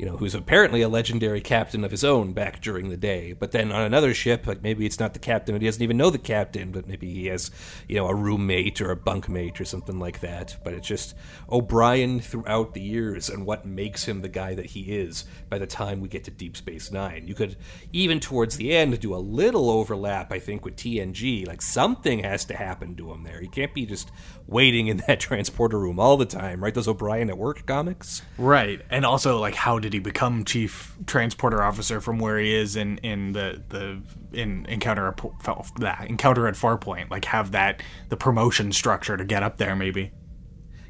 you 0.00 0.06
know, 0.06 0.16
who's 0.16 0.34
apparently 0.34 0.80
a 0.80 0.88
legendary 0.88 1.42
captain 1.42 1.84
of 1.84 1.90
his 1.90 2.04
own 2.04 2.32
back 2.32 2.62
during 2.62 2.88
the 2.88 2.96
day. 2.96 3.34
But 3.34 3.52
then 3.52 3.70
on 3.70 3.82
another 3.82 4.14
ship, 4.14 4.46
like 4.46 4.62
maybe 4.62 4.86
it's 4.86 4.98
not 4.98 5.12
the 5.12 5.18
captain, 5.18 5.54
and 5.54 5.60
he 5.60 5.68
doesn't 5.68 5.82
even 5.82 5.98
know 5.98 6.08
the 6.08 6.16
captain, 6.16 6.72
but 6.72 6.88
maybe 6.88 7.12
he 7.12 7.26
has, 7.26 7.50
you 7.86 7.96
know, 7.96 8.06
a 8.06 8.14
roommate 8.14 8.80
or 8.80 8.90
a 8.90 8.96
bunkmate 8.96 9.60
or 9.60 9.66
something 9.66 9.98
like 9.98 10.20
that. 10.20 10.56
But 10.64 10.72
it's 10.72 10.88
just 10.88 11.14
O'Brien 11.52 12.18
throughout 12.18 12.72
the 12.72 12.80
years 12.80 13.28
and 13.28 13.44
what 13.44 13.66
makes 13.66 14.06
him 14.08 14.22
the 14.22 14.30
guy 14.30 14.54
that 14.54 14.64
he 14.64 14.96
is 14.96 15.26
by 15.50 15.58
the 15.58 15.66
time 15.66 16.00
we 16.00 16.08
get 16.08 16.24
to 16.24 16.30
Deep 16.30 16.56
Space 16.56 16.90
Nine. 16.90 17.28
You 17.28 17.34
could 17.34 17.58
even 17.92 18.20
towards 18.20 18.56
the 18.56 18.74
end 18.74 18.98
do 19.00 19.14
a 19.14 19.16
little 19.16 19.68
overlap, 19.68 20.32
I 20.32 20.38
think, 20.38 20.64
with 20.64 20.76
TNG. 20.76 21.46
Like 21.46 21.60
something 21.60 22.20
has 22.20 22.46
to 22.46 22.56
happen 22.56 22.96
to 22.96 23.12
him 23.12 23.24
there. 23.24 23.42
He 23.42 23.48
can't 23.48 23.74
be 23.74 23.84
just 23.84 24.10
waiting 24.46 24.86
in 24.86 25.02
that 25.08 25.20
transporter 25.20 25.78
room 25.78 26.00
all 26.00 26.16
the 26.16 26.24
time, 26.24 26.64
right? 26.64 26.72
Those 26.72 26.88
O'Brien 26.88 27.28
at 27.28 27.36
work 27.36 27.66
comics. 27.66 28.22
Right, 28.38 28.80
and 28.88 29.04
also 29.04 29.38
like 29.38 29.54
how 29.54 29.78
did 29.78 29.89
he 29.92 29.98
become 29.98 30.44
chief 30.44 30.96
transporter 31.06 31.62
officer 31.62 32.00
from 32.00 32.18
where 32.18 32.38
he 32.38 32.54
is 32.54 32.76
in 32.76 32.98
in 32.98 33.32
the 33.32 33.62
the 33.68 34.02
in 34.32 34.66
encounter 34.66 35.08
at 35.08 36.08
encounter 36.08 36.46
at 36.46 36.54
Farpoint? 36.54 37.10
Like 37.10 37.24
have 37.26 37.52
that 37.52 37.82
the 38.08 38.16
promotion 38.16 38.72
structure 38.72 39.16
to 39.16 39.24
get 39.24 39.42
up 39.42 39.58
there 39.58 39.76
maybe. 39.76 40.12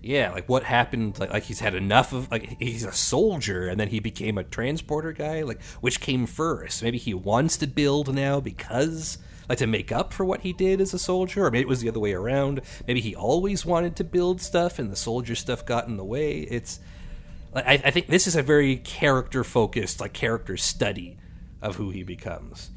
Yeah, 0.02 0.32
like 0.32 0.48
what 0.48 0.64
happened? 0.64 1.18
Like, 1.18 1.30
like 1.30 1.42
he's 1.42 1.60
had 1.60 1.74
enough 1.74 2.12
of 2.12 2.30
like 2.30 2.56
he's 2.58 2.84
a 2.84 2.92
soldier, 2.92 3.68
and 3.68 3.78
then 3.78 3.88
he 3.88 4.00
became 4.00 4.38
a 4.38 4.44
transporter 4.44 5.12
guy. 5.12 5.42
Like 5.42 5.62
which 5.80 6.00
came 6.00 6.26
first? 6.26 6.82
Maybe 6.82 6.98
he 6.98 7.12
wants 7.12 7.56
to 7.58 7.66
build 7.66 8.14
now 8.14 8.40
because 8.40 9.18
like 9.48 9.58
to 9.58 9.66
make 9.66 9.92
up 9.92 10.12
for 10.12 10.24
what 10.24 10.40
he 10.40 10.52
did 10.52 10.80
as 10.80 10.94
a 10.94 10.98
soldier, 10.98 11.44
or 11.44 11.50
maybe 11.50 11.62
it 11.62 11.68
was 11.68 11.80
the 11.80 11.88
other 11.88 12.00
way 12.00 12.14
around. 12.14 12.62
Maybe 12.86 13.00
he 13.00 13.14
always 13.14 13.66
wanted 13.66 13.96
to 13.96 14.04
build 14.04 14.40
stuff, 14.40 14.78
and 14.78 14.90
the 14.90 14.96
soldier 14.96 15.34
stuff 15.34 15.66
got 15.66 15.86
in 15.86 15.96
the 15.96 16.04
way. 16.04 16.40
It's 16.42 16.80
like, 17.52 17.66
I, 17.66 17.72
I 17.84 17.90
think 17.90 18.06
this 18.08 18.26
is 18.26 18.36
a 18.36 18.42
very 18.42 18.76
character 18.76 19.44
focused, 19.44 20.00
like 20.00 20.12
character 20.12 20.56
study 20.56 21.18
of 21.62 21.76
who 21.76 21.90
he 21.90 22.02
becomes. 22.02 22.70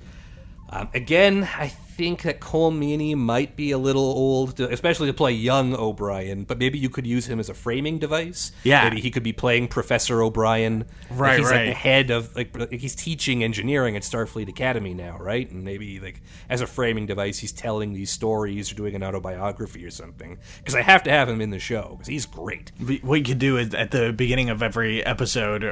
Um, 0.69 0.89
again, 0.93 1.47
I 1.57 1.67
think 1.95 2.23
that 2.23 2.39
Colm 2.39 2.79
Meaney 2.79 3.15
might 3.15 3.55
be 3.55 3.71
a 3.71 3.77
little 3.77 4.03
old, 4.03 4.57
to, 4.57 4.69
especially 4.71 5.07
to 5.07 5.13
play 5.13 5.31
young 5.31 5.73
O'Brien. 5.75 6.43
But 6.43 6.57
maybe 6.57 6.77
you 6.79 6.89
could 6.89 7.05
use 7.05 7.27
him 7.27 7.39
as 7.39 7.49
a 7.49 7.53
framing 7.53 7.99
device. 7.99 8.51
Yeah. 8.63 8.83
maybe 8.89 9.01
he 9.01 9.11
could 9.11 9.23
be 9.23 9.33
playing 9.33 9.67
Professor 9.67 10.21
O'Brien. 10.21 10.85
Like, 11.09 11.19
Right, 11.19 11.39
he's 11.39 11.49
right. 11.49 11.55
like 11.57 11.67
the 11.67 11.73
head 11.73 12.11
of 12.11 12.35
like 12.35 12.57
like, 12.57 12.71
he's 12.71 12.95
teaching 12.95 13.43
engineering 13.43 13.95
at 13.95 14.03
Starfleet 14.03 14.49
Academy 14.49 14.93
now, 14.93 15.17
right? 15.19 15.49
And 15.49 15.63
maybe 15.63 15.99
like 15.99 16.21
as 16.49 16.61
a 16.61 16.67
framing 16.67 17.05
device, 17.05 17.39
he's 17.39 17.51
telling 17.51 17.93
these 17.93 18.09
stories 18.11 18.71
or 18.71 18.75
doing 18.75 18.95
an 18.95 19.03
autobiography 19.03 19.85
or 19.85 19.91
something. 19.91 20.37
Because 20.57 20.75
I 20.75 20.81
have 20.81 21.03
to 21.03 21.11
have 21.11 21.29
him 21.29 21.41
in 21.41 21.51
the 21.51 21.59
show 21.59 21.89
because 21.91 22.07
he's 22.07 22.25
great. 22.25 22.71
What 23.01 23.15
you 23.19 23.23
could 23.23 23.39
do 23.39 23.57
is 23.57 23.73
at 23.73 23.91
the 23.91 24.11
beginning 24.13 24.49
of 24.49 24.63
every 24.63 25.05
episode 25.05 25.63
or, 25.63 25.71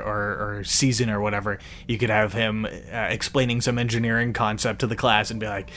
or 0.57 0.63
season 0.63 1.09
or 1.09 1.19
whatever, 1.19 1.59
you 1.87 1.97
could 1.97 2.09
have 2.09 2.33
him 2.33 2.65
uh, 2.65 2.69
explaining 3.09 3.61
some 3.61 3.77
engineering 3.77 4.33
concept 4.33 4.79
to 4.79 4.87
the 4.87 4.95
class 4.95 5.31
and 5.31 5.39
be 5.39 5.47
like, 5.47 5.69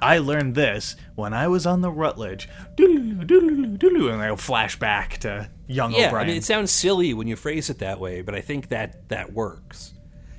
"I 0.00 0.18
learned 0.18 0.54
this 0.54 0.96
when 1.14 1.34
I 1.34 1.48
was 1.48 1.66
on 1.66 1.80
the 1.80 1.90
Rutledge," 1.90 2.48
doodaloo, 2.76 3.24
doodaloo, 3.24 3.78
doodaloo, 3.78 4.12
and 4.12 4.22
I'll 4.22 4.36
flash 4.36 4.78
back 4.78 5.18
to 5.18 5.50
young 5.66 5.92
Yeah, 5.92 6.08
O'Brien. 6.08 6.26
I 6.26 6.28
mean, 6.28 6.38
it 6.38 6.44
sounds 6.44 6.70
silly 6.70 7.14
when 7.14 7.28
you 7.28 7.36
phrase 7.36 7.70
it 7.70 7.78
that 7.78 8.00
way, 8.00 8.22
but 8.22 8.34
I 8.34 8.40
think 8.40 8.68
that 8.68 9.08
that 9.08 9.32
works. 9.32 9.94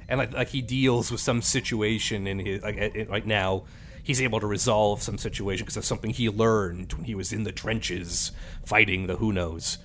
And 0.07 0.17
like, 0.17 0.33
like 0.33 0.49
he 0.49 0.61
deals 0.61 1.11
with 1.11 1.21
some 1.21 1.41
situation 1.41 2.27
in 2.27 2.39
his 2.39 2.61
like 2.63 3.07
right 3.09 3.25
now, 3.25 3.65
he's 4.03 4.21
able 4.21 4.39
to 4.39 4.47
resolve 4.47 5.01
some 5.01 5.17
situation 5.17 5.65
because 5.65 5.77
of 5.77 5.85
something 5.85 6.09
he 6.09 6.29
learned 6.29 6.93
when 6.93 7.05
he 7.05 7.15
was 7.15 7.31
in 7.31 7.43
the 7.43 7.51
trenches 7.51 8.31
fighting 8.65 9.07
the 9.07 9.17
who 9.17 9.31
knows. 9.31 9.77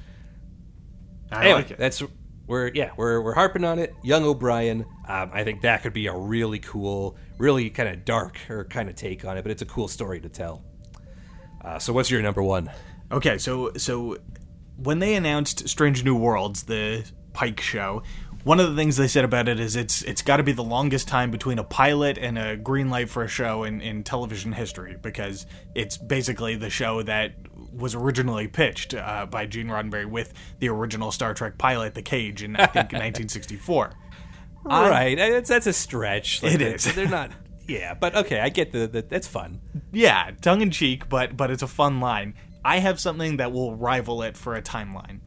I 1.31 1.45
anyway, 1.45 1.55
like 1.55 1.71
it. 1.73 1.79
that's 1.79 2.03
we're 2.47 2.71
yeah 2.75 2.91
we're 2.97 3.21
we're 3.21 3.35
harping 3.35 3.65
on 3.65 3.79
it. 3.79 3.95
Young 4.03 4.25
O'Brien, 4.25 4.85
um, 5.09 5.31
I 5.33 5.45
think 5.45 5.63
that 5.63 5.83
could 5.83 5.93
be 5.93 6.07
a 6.07 6.17
really 6.17 6.59
cool, 6.59 7.17
really 7.39 7.71
kind 7.71 7.89
of 7.89 8.05
dark 8.05 8.39
or 8.51 8.65
kind 8.65 8.89
of 8.89 8.97
take 8.97 9.25
on 9.25 9.39
it, 9.39 9.43
but 9.43 9.51
it's 9.51 9.63
a 9.63 9.67
cool 9.67 9.89
story 9.89 10.21
to 10.21 10.29
tell. 10.29 10.63
Uh, 11.63 11.79
so, 11.79 11.93
what's 11.93 12.11
your 12.11 12.21
number 12.21 12.43
one? 12.43 12.71
Okay, 13.11 13.39
so 13.39 13.73
so 13.77 14.19
when 14.77 14.99
they 14.99 15.15
announced 15.15 15.69
Strange 15.69 16.05
New 16.05 16.17
Worlds, 16.17 16.65
the 16.65 17.05
Pike 17.33 17.61
show, 17.61 18.03
one 18.45 18.61
of 18.61 18.69
the 18.69 18.77
things 18.77 18.97
they 18.97 19.09
said 19.09 19.25
about 19.25 19.49
it 19.49 19.59
is 19.59 19.75
it's 19.75 20.03
it's 20.03 20.21
got 20.21 20.37
to 20.37 20.43
be 20.43 20.53
the 20.53 20.63
longest 20.63 21.09
time 21.09 21.31
between 21.31 21.59
a 21.59 21.65
pilot 21.65 22.19
and 22.19 22.39
a 22.39 22.57
green 22.57 22.91
light 22.91 23.09
for 23.09 23.25
a 23.25 23.29
show 23.29 23.65
in, 23.65 23.81
in 23.81 24.05
television 24.05 24.53
history 24.53 24.97
because 25.01 25.47
it's 25.75 25.97
basically 25.97 26.55
the 26.55 26.69
show 26.69 27.03
that 27.03 27.35
was 27.77 27.95
originally 27.95 28.49
pitched 28.49 28.95
uh, 28.95 29.27
by 29.27 29.47
Gene 29.47 29.69
Roddenberry 29.69 30.07
with 30.07 30.33
the 30.61 30.69
original 30.69 31.11
Star 31.11 31.35
Trek 31.35 31.59
pilot, 31.59 31.95
The 31.95 32.03
Cage, 32.03 32.43
in 32.43 32.57
I 32.57 32.67
think 32.67 32.93
1964. 32.93 33.93
I'm- 34.67 34.91
right, 34.91 35.17
that's 35.17 35.49
that's 35.49 35.67
a 35.67 35.73
stretch. 35.73 36.43
Like, 36.43 36.55
It 36.55 36.59
they're- 36.59 36.75
is. 36.75 36.95
They're 36.95 37.09
not. 37.09 37.31
Yeah, 37.67 37.95
but 37.95 38.15
okay, 38.15 38.41
I 38.41 38.51
get 38.51 38.73
the, 38.73 38.87
the 38.87 39.03
that's 39.03 39.27
fun. 39.27 39.61
Yeah, 39.91 40.31
tongue 40.43 40.61
in 40.61 40.71
cheek, 40.71 41.09
but 41.09 41.37
but 41.37 41.51
it's 41.51 41.63
a 41.63 41.67
fun 41.67 41.99
line. 42.01 42.35
I 42.65 42.79
have 42.79 43.01
something 43.01 43.39
that 43.39 43.53
will 43.53 43.75
rival 43.75 44.23
it 44.23 44.37
for 44.37 44.55
a 44.55 44.63
timeline. 44.63 45.21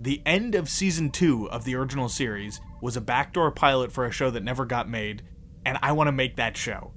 The 0.00 0.22
end 0.26 0.54
of 0.54 0.68
season 0.68 1.10
two 1.10 1.48
of 1.50 1.64
the 1.64 1.74
original 1.76 2.08
series 2.08 2.60
was 2.80 2.96
a 2.96 3.00
backdoor 3.00 3.50
pilot 3.52 3.90
for 3.92 4.06
a 4.06 4.10
show 4.12 4.30
that 4.30 4.42
never 4.44 4.64
got 4.64 4.88
made, 4.88 5.22
and 5.64 5.78
I 5.82 5.92
want 5.92 6.06
to 6.08 6.12
make 6.12 6.36
that 6.36 6.56
show. 6.56 6.92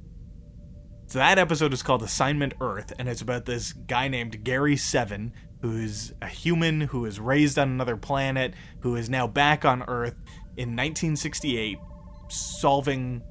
So 1.12 1.20
that 1.20 1.38
episode 1.38 1.74
is 1.74 1.84
called 1.84 2.04
Assignment 2.04 2.54
Earth, 2.62 2.94
and 2.98 3.10
it's 3.10 3.20
about 3.20 3.44
this 3.44 3.74
guy 3.74 4.08
named 4.08 4.46
Gary 4.46 4.78
Seven, 4.78 5.34
who's 5.60 6.14
a 6.22 6.28
human 6.28 6.80
who 6.80 7.04
is 7.06 7.20
raised 7.20 7.60
on 7.60 7.68
another 7.68 7.98
planet, 7.98 8.54
who 8.80 8.96
is 8.96 9.10
now 9.10 9.28
back 9.28 9.66
on 9.66 9.84
Earth 9.90 10.16
in 10.56 10.70
1968, 10.70 11.80
solving 12.30 13.22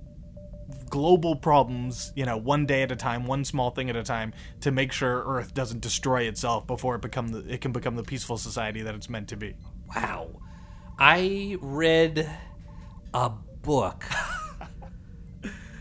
global 0.91 1.35
problems, 1.35 2.13
you 2.15 2.27
know, 2.27 2.37
one 2.37 2.67
day 2.67 2.83
at 2.83 2.93
a 2.93 2.97
time, 2.97 3.25
one 3.25 3.47
small 3.47 3.71
thing 3.71 3.89
at 3.89 3.97
a 3.97 4.03
time, 4.03 4.35
to 4.61 4.71
make 4.71 4.93
sure 4.93 5.25
Earth 5.27 5.55
doesn't 5.55 5.81
destroy 5.81 6.25
itself 6.25 6.67
before 6.67 6.97
it 6.97 7.01
become 7.01 7.29
the, 7.29 7.39
it 7.51 7.63
can 7.63 7.73
become 7.73 7.97
the 7.97 8.03
peaceful 8.03 8.37
society 8.37 8.83
that 8.83 8.95
it's 8.95 9.09
meant 9.09 9.29
to 9.29 9.39
be. 9.39 9.57
Wow, 9.97 10.29
I 10.99 11.57
read 11.63 12.29
a 13.15 13.31
book 13.31 14.05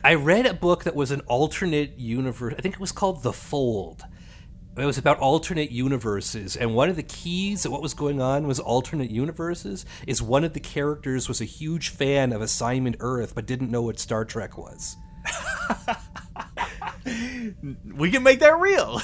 I 0.04 0.14
read 0.14 0.45
a 0.45 0.54
book 0.54 0.86
that 0.86 0.95
was 0.95 1.12
an 1.12 1.22
alternate 1.22 1.97
universe. 2.00 2.56
I 2.58 2.62
think 2.62 2.76
it 2.76 2.80
was 2.80 2.91
called 2.91 3.24
The 3.24 3.34
Fold. 3.34 4.04
It 4.78 4.86
was 4.86 4.97
about 4.97 5.20
alternate 5.20 5.72
universes, 5.72 6.56
and 6.56 6.74
one 6.74 6.89
of 6.89 6.95
the 6.95 7.04
keys 7.04 7.66
of 7.66 7.74
what 7.74 7.82
was 7.82 7.93
going 7.93 8.22
on 8.22 8.47
was 8.47 8.62
alternate 8.62 9.12
universes. 9.12 9.86
Is 10.08 10.22
one 10.22 10.45
of 10.45 10.54
the 10.54 10.62
characters 10.62 11.28
was 11.28 11.41
a 11.41 11.45
huge 11.45 11.89
fan 11.89 12.32
of 12.32 12.41
Assignment 12.41 12.95
Earth, 13.02 13.36
but 13.36 13.45
didn't 13.45 13.72
know 13.72 13.82
what 13.82 14.00
Star 14.00 14.24
Trek 14.24 14.58
was. 14.58 14.95
we 17.93 18.10
can 18.10 18.24
make 18.24 18.39
that 18.39 18.58
real. 18.58 19.02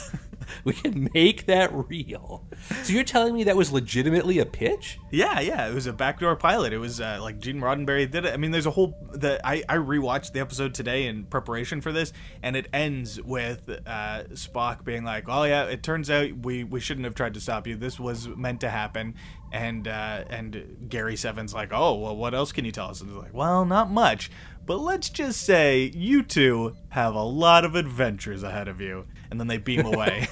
we 0.64 0.74
can 0.74 1.10
make 1.14 1.46
that 1.46 1.70
real. 1.74 2.46
So 2.84 2.94
you're 2.94 3.04
telling 3.04 3.34
me 3.34 3.44
that 3.46 3.56
was 3.56 3.72
legitimately 3.72 4.40
a 4.40 4.46
pitch? 4.46 5.00
Yeah, 5.12 5.40
yeah, 5.40 5.68
it 5.68 5.74
was 5.74 5.88
a 5.88 5.94
backdoor 5.94 6.36
pilot. 6.36 6.74
It 6.74 6.78
was 6.78 7.00
uh, 7.00 7.20
like 7.22 7.40
Gene 7.40 7.60
Roddenberry 7.60 8.10
did 8.10 8.26
it. 8.26 8.34
I 8.34 8.38
mean, 8.38 8.52
there's 8.52 8.66
a 8.66 8.72
whole 8.72 8.98
the 9.12 9.46
I 9.46 9.64
I 9.70 9.78
rewatched 9.78 10.34
the 10.34 10.40
episode 10.40 10.74
today 10.74 11.08
in 11.08 11.26
preparation 11.26 11.82
for 11.82 11.92
this, 11.92 12.14
and 12.42 12.56
it 12.56 12.68
ends 12.74 13.22
with 13.22 13.70
uh, 13.86 14.24
Spock 14.34 14.84
being 14.84 15.04
like, 15.04 15.26
"Oh 15.28 15.44
yeah, 15.44 15.66
it 15.66 15.84
turns 15.84 16.10
out 16.10 16.32
we 16.44 16.64
we 16.64 16.80
shouldn't 16.80 17.06
have 17.06 17.16
tried 17.16 17.34
to 17.36 17.42
stop 17.42 17.68
you. 17.68 17.76
This 17.76 18.00
was 18.00 18.28
meant 18.28 18.62
to 18.62 18.70
happen." 18.70 19.16
And 19.52 19.88
uh, 19.88 20.26
and 20.30 20.88
Gary 20.90 21.16
Seven's 21.16 21.54
like, 21.54 21.70
"Oh 21.72 21.96
well, 21.96 22.16
what 22.16 22.34
else 22.34 22.52
can 22.52 22.66
you 22.66 22.72
tell 22.72 22.90
us?" 22.90 23.02
And 23.02 23.10
he's 23.10 23.20
like, 23.20 23.34
"Well, 23.34 23.66
not 23.66 23.90
much." 23.90 24.30
But 24.66 24.80
let's 24.80 25.10
just 25.10 25.42
say 25.42 25.92
you 25.94 26.24
two 26.24 26.76
have 26.90 27.14
a 27.14 27.22
lot 27.22 27.66
of 27.66 27.76
adventures 27.76 28.42
ahead 28.42 28.68
of 28.68 28.82
you. 28.82 29.06
And 29.30 29.40
then 29.40 29.48
they 29.48 29.58
beam 29.58 29.86
away. 29.86 30.28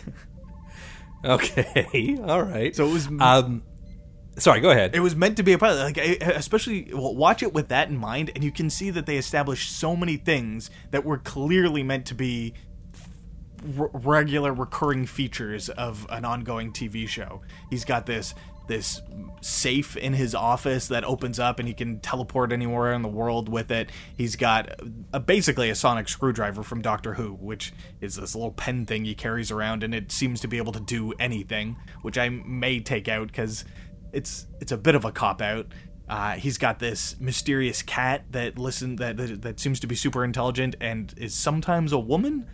okay, 1.26 2.18
all 2.22 2.44
right. 2.44 2.76
So 2.76 2.88
it 2.88 2.94
was. 2.94 3.08
Um, 3.20 3.64
sorry, 4.38 4.62
go 4.62 4.70
ahead. 4.70 4.96
It 4.96 5.00
was 5.00 5.16
meant 5.16 5.38
to 5.38 5.44
be 5.44 5.54
a 5.54 5.58
pilot. 5.58 5.84
Like, 5.84 5.98
especially 5.98 6.90
well, 6.94 7.16
watch 7.16 7.44
it 7.44 7.54
with 7.54 7.70
that 7.70 7.90
in 7.90 7.98
mind, 7.98 8.32
and 8.36 8.44
you 8.44 8.52
can 8.52 8.70
see 8.70 8.90
that 8.92 9.06
they 9.06 9.18
established 9.18 9.78
so 9.78 9.96
many 9.96 10.18
things 10.18 10.70
that 10.92 11.06
were 11.06 11.18
clearly 11.18 11.84
meant 11.84 12.06
to 12.08 12.16
be 12.16 12.54
r- 13.78 13.90
regular, 13.94 14.54
recurring 14.54 15.06
features 15.06 15.70
of 15.70 16.06
an 16.10 16.26
ongoing 16.26 16.72
TV 16.72 17.08
show. 17.08 17.42
He's 17.70 17.86
got 17.86 18.06
this 18.06 18.34
this 18.68 19.02
safe 19.42 19.98
in 19.98 20.14
his 20.14 20.34
office 20.34 20.88
that 20.88 21.04
opens 21.04 21.38
up 21.38 21.60
and 21.60 21.68
he 21.68 21.74
can 21.74 22.00
teleport 22.00 22.52
anywhere 22.52 22.94
in 22.94 23.02
the 23.02 23.10
world 23.10 23.50
with 23.50 23.72
it. 23.72 23.92
He's 24.16 24.36
got 24.36 24.80
a, 25.12 25.20
basically 25.20 25.70
a 25.70 25.76
sonic 25.76 26.08
screwdriver 26.08 26.64
from 26.64 26.82
Doctor 26.82 27.16
Who, 27.16 27.34
which 27.34 27.74
is 28.00 28.16
this 28.16 28.36
little 28.36 28.52
pen 28.52 28.86
thing 28.86 29.06
he 29.06 29.16
carries 29.16 29.52
around 29.52 29.84
and 29.84 29.94
it 29.94 30.12
seems 30.12 30.40
to 30.42 30.48
be 30.48 30.58
able 30.58 30.72
to 30.74 30.80
do 30.80 31.14
anything, 31.20 31.78
which 32.02 32.18
I 32.18 32.30
may 32.30 32.80
take 32.80 33.08
out 33.08 33.28
because 33.28 33.66
it's 34.14 34.48
it's 34.62 34.72
a 34.72 34.78
bit 34.78 34.96
of 34.96 35.04
a 35.06 35.12
cop 35.12 35.42
out. 35.42 35.68
Uh, 36.08 36.34
he's 36.34 36.58
got 36.58 36.80
this 36.80 37.20
mysterious 37.20 37.82
cat 37.82 38.26
that 38.32 38.58
listen 38.58 38.96
that, 38.98 39.18
that 39.18 39.42
that 39.42 39.60
seems 39.60 39.80
to 39.82 39.88
be 39.88 39.96
super 39.96 40.24
intelligent 40.24 40.76
and 40.80 41.14
is 41.18 41.34
sometimes 41.34 41.92
a 41.92 42.00
woman. 42.00 42.48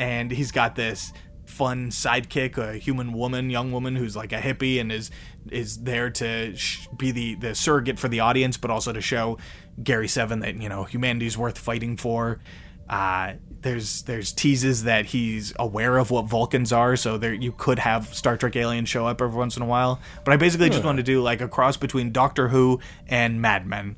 And 0.00 0.30
he's 0.30 0.52
got 0.52 0.76
this 0.76 1.12
fun 1.58 1.90
sidekick, 1.90 2.56
a 2.56 2.78
human 2.78 3.12
woman, 3.12 3.50
young 3.50 3.72
woman 3.72 3.96
who's 3.96 4.14
like 4.14 4.32
a 4.32 4.40
hippie 4.40 4.80
and 4.80 4.92
is 4.92 5.10
is 5.50 5.82
there 5.82 6.08
to 6.08 6.54
sh- 6.56 6.86
be 6.96 7.10
the 7.10 7.34
the 7.34 7.54
surrogate 7.54 7.98
for 7.98 8.08
the 8.08 8.20
audience, 8.20 8.56
but 8.56 8.70
also 8.70 8.92
to 8.92 9.00
show 9.00 9.38
Gary 9.82 10.06
Seven 10.08 10.38
that 10.40 10.62
you 10.62 10.68
know 10.68 10.84
humanity's 10.84 11.36
worth 11.36 11.58
fighting 11.58 11.96
for. 11.96 12.40
Uh, 12.88 13.34
there's 13.60 14.02
there's 14.02 14.32
teases 14.32 14.84
that 14.84 15.06
he's 15.06 15.52
aware 15.58 15.98
of 15.98 16.12
what 16.12 16.26
Vulcans 16.26 16.72
are, 16.72 16.96
so 16.96 17.18
there 17.18 17.34
you 17.34 17.50
could 17.50 17.80
have 17.80 18.14
Star 18.14 18.36
Trek 18.36 18.54
aliens 18.54 18.88
show 18.88 19.06
up 19.06 19.20
every 19.20 19.36
once 19.36 19.56
in 19.56 19.62
a 19.62 19.66
while. 19.66 20.00
But 20.24 20.32
I 20.32 20.36
basically 20.36 20.70
just 20.70 20.84
want 20.84 20.98
to 20.98 21.02
do 21.02 21.20
like 21.20 21.40
a 21.40 21.48
cross 21.48 21.76
between 21.76 22.12
Doctor 22.12 22.48
Who 22.48 22.78
and 23.08 23.42
Mad 23.42 23.66
Men, 23.66 23.96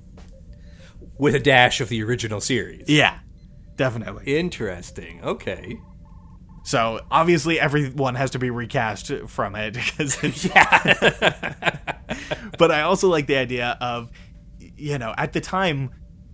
with 1.18 1.34
a 1.34 1.38
dash 1.38 1.82
of 1.82 1.90
the 1.90 2.02
original 2.02 2.40
series. 2.40 2.88
Yeah, 2.88 3.18
definitely. 3.76 4.38
Interesting. 4.38 5.22
Okay. 5.22 5.78
So 6.62 7.00
obviously 7.10 7.58
everyone 7.58 8.14
has 8.14 8.30
to 8.32 8.38
be 8.38 8.50
recast 8.50 9.12
from 9.26 9.54
it 9.54 9.74
because 9.96 10.44
yeah. 10.44 11.94
but 12.58 12.70
I 12.70 12.82
also 12.82 13.08
like 13.08 13.26
the 13.26 13.36
idea 13.36 13.76
of 13.80 14.10
you 14.58 14.98
know 14.98 15.14
at 15.16 15.32
the 15.32 15.40
time 15.40 15.90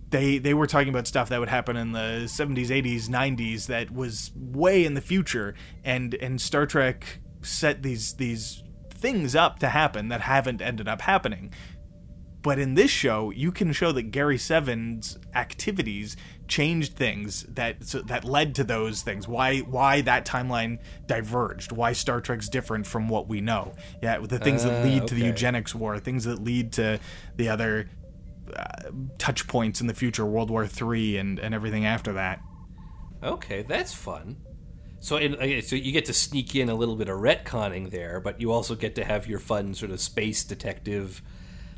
they 0.09 0.37
they 0.37 0.53
were 0.53 0.67
talking 0.67 0.89
about 0.89 1.07
stuff 1.07 1.29
that 1.29 1.39
would 1.39 1.49
happen 1.49 1.75
in 1.75 1.91
the 1.91 2.23
70s 2.25 2.67
80s 2.67 3.09
90s 3.09 3.67
that 3.67 3.91
was 3.91 4.31
way 4.35 4.85
in 4.85 4.93
the 4.93 5.01
future 5.01 5.55
and 5.83 6.13
and 6.15 6.39
Star 6.39 6.65
Trek 6.65 7.19
set 7.41 7.83
these 7.83 8.13
these 8.13 8.63
things 8.89 9.35
up 9.35 9.59
to 9.59 9.69
happen 9.69 10.07
that 10.09 10.21
haven't 10.21 10.61
ended 10.61 10.87
up 10.87 11.01
happening 11.01 11.53
but 12.47 12.59
in 12.59 12.75
this 12.75 12.89
show, 12.89 13.29
you 13.31 13.51
can 13.51 13.73
show 13.73 13.91
that 13.91 14.03
Gary 14.03 14.37
Seven's 14.37 15.17
activities 15.35 16.15
changed 16.47 16.93
things 16.93 17.43
that 17.43 17.85
so, 17.85 18.01
that 18.01 18.23
led 18.23 18.55
to 18.55 18.63
those 18.63 19.01
things. 19.01 19.27
Why 19.27 19.59
why 19.59 20.01
that 20.01 20.25
timeline 20.25 20.79
diverged? 21.05 21.71
Why 21.71 21.93
Star 21.93 22.21
Trek's 22.21 22.49
different 22.49 22.87
from 22.87 23.09
what 23.09 23.27
we 23.27 23.41
know? 23.41 23.73
Yeah, 24.01 24.19
the 24.19 24.39
things 24.39 24.65
uh, 24.65 24.69
that 24.69 24.85
lead 24.85 25.03
okay. 25.03 25.07
to 25.07 25.15
the 25.15 25.25
eugenics 25.25 25.75
war, 25.75 25.99
things 25.99 26.25
that 26.25 26.43
lead 26.43 26.73
to 26.73 26.99
the 27.35 27.49
other 27.49 27.89
uh, 28.55 28.91
touch 29.17 29.47
points 29.47 29.81
in 29.81 29.87
the 29.87 29.93
future, 29.93 30.25
World 30.25 30.49
War 30.49 30.67
Three, 30.67 31.17
and 31.17 31.39
and 31.39 31.53
everything 31.53 31.85
after 31.85 32.13
that. 32.13 32.39
Okay, 33.23 33.63
that's 33.63 33.93
fun. 33.93 34.37
So, 34.99 35.17
in, 35.17 35.61
so 35.61 35.75
you 35.75 35.91
get 35.91 36.05
to 36.05 36.13
sneak 36.13 36.55
in 36.55 36.69
a 36.69 36.75
little 36.75 36.95
bit 36.95 37.07
of 37.07 37.19
retconning 37.19 37.91
there, 37.91 38.19
but 38.19 38.41
you 38.41 38.51
also 38.51 38.75
get 38.75 38.95
to 38.95 39.05
have 39.05 39.27
your 39.27 39.39
fun 39.39 39.73
sort 39.73 39.91
of 39.91 40.01
space 40.01 40.43
detective 40.43 41.21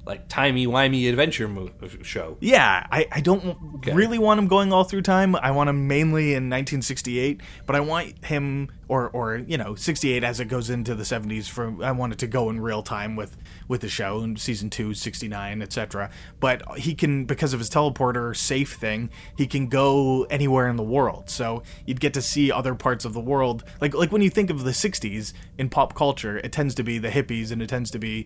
like 0.10 0.28
timey 0.28 0.66
wimey 0.66 1.07
adventure 1.07 1.47
mo- 1.47 1.70
show. 2.01 2.36
Yeah, 2.41 2.88
I, 2.91 3.05
I 3.12 3.22
don't 3.22 3.55
okay. 3.76 3.93
really 3.93 4.18
want 4.18 4.39
him 4.39 4.47
going 4.47 4.74
all 4.74 4.84
through 4.84 5.03
time. 5.03 5.36
I 5.36 5.51
want 5.51 5.70
him 5.70 5.88
mainly 5.88 6.32
in 6.32 6.49
1968, 6.49 7.41
but 7.68 7.76
I 7.76 7.80
want 7.80 8.26
him 8.26 8.72
or 8.88 9.12
or 9.12 9.38
you 9.38 9.55
know 9.55 9.76
68 9.76 10.24
as 10.24 10.39
it 10.39 10.45
goes 10.45 10.72
into 10.72 10.95
the 10.95 11.03
70s. 11.03 11.47
For 11.47 11.84
I 11.84 11.91
want 11.91 12.14
it 12.14 12.20
to 12.20 12.28
go 12.28 12.49
in 12.49 12.60
real 12.60 12.82
time 12.82 13.16
with 13.16 13.38
with 13.68 13.82
the 13.82 13.88
show 13.88 14.22
in 14.22 14.36
season 14.36 14.72
two, 14.72 14.95
69, 14.95 15.62
etc. 15.62 16.10
But 16.39 16.80
he 16.80 16.95
can 16.95 17.26
because 17.26 17.53
of 17.53 17.60
his 17.60 17.70
teleporter 17.70 18.36
safe 18.36 18.74
thing, 18.74 19.12
he 19.38 19.45
can 19.45 19.68
go 19.68 20.24
anywhere 20.32 20.68
in 20.70 20.76
the 20.76 20.84
world. 20.84 21.30
So 21.30 21.62
you'd 21.86 21.99
get 21.99 22.16
to 22.16 22.22
see 22.24 22.51
other 22.51 22.74
parts 22.74 23.05
of 23.05 23.14
the 23.14 23.22
world. 23.22 23.64
Like 23.80 23.93
like 23.93 24.12
when 24.12 24.24
you 24.24 24.32
think 24.32 24.49
of 24.49 24.64
the 24.64 24.72
60s 24.72 25.34
in 25.60 25.70
pop 25.70 25.93
culture, 25.93 26.39
it 26.39 26.51
tends 26.51 26.74
to 26.76 26.84
be 26.84 26.97
the 26.97 27.10
hippies 27.10 27.51
and 27.51 27.62
it 27.62 27.70
tends 27.70 27.91
to 27.91 27.99
be 27.99 28.26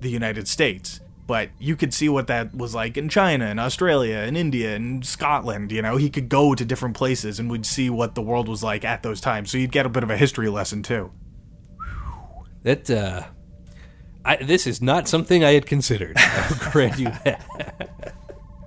the 0.00 0.10
United 0.10 0.46
States 0.46 1.00
but 1.28 1.50
you 1.58 1.76
could 1.76 1.92
see 1.92 2.08
what 2.08 2.26
that 2.28 2.54
was 2.54 2.74
like 2.74 2.96
in 2.96 3.10
China 3.10 3.44
and 3.44 3.60
Australia 3.60 4.16
and 4.16 4.34
India 4.34 4.74
and 4.74 5.04
Scotland. 5.04 5.70
You 5.70 5.82
know, 5.82 5.98
he 5.98 6.08
could 6.08 6.30
go 6.30 6.54
to 6.54 6.64
different 6.64 6.96
places 6.96 7.38
and 7.38 7.50
we'd 7.50 7.66
see 7.66 7.90
what 7.90 8.14
the 8.14 8.22
world 8.22 8.48
was 8.48 8.62
like 8.62 8.82
at 8.82 9.02
those 9.02 9.20
times. 9.20 9.50
So 9.50 9.58
you'd 9.58 9.70
get 9.70 9.84
a 9.84 9.90
bit 9.90 10.02
of 10.02 10.10
a 10.10 10.16
history 10.16 10.48
lesson 10.48 10.82
too. 10.82 11.12
That 12.62 12.90
uh, 12.90 13.24
I, 14.24 14.36
this 14.36 14.66
is 14.66 14.80
not 14.80 15.06
something 15.06 15.44
I 15.44 15.52
had 15.52 15.66
considered. 15.66 16.16
I'll 16.18 16.70
grant 16.72 16.98
you 16.98 17.10
that. 17.24 18.14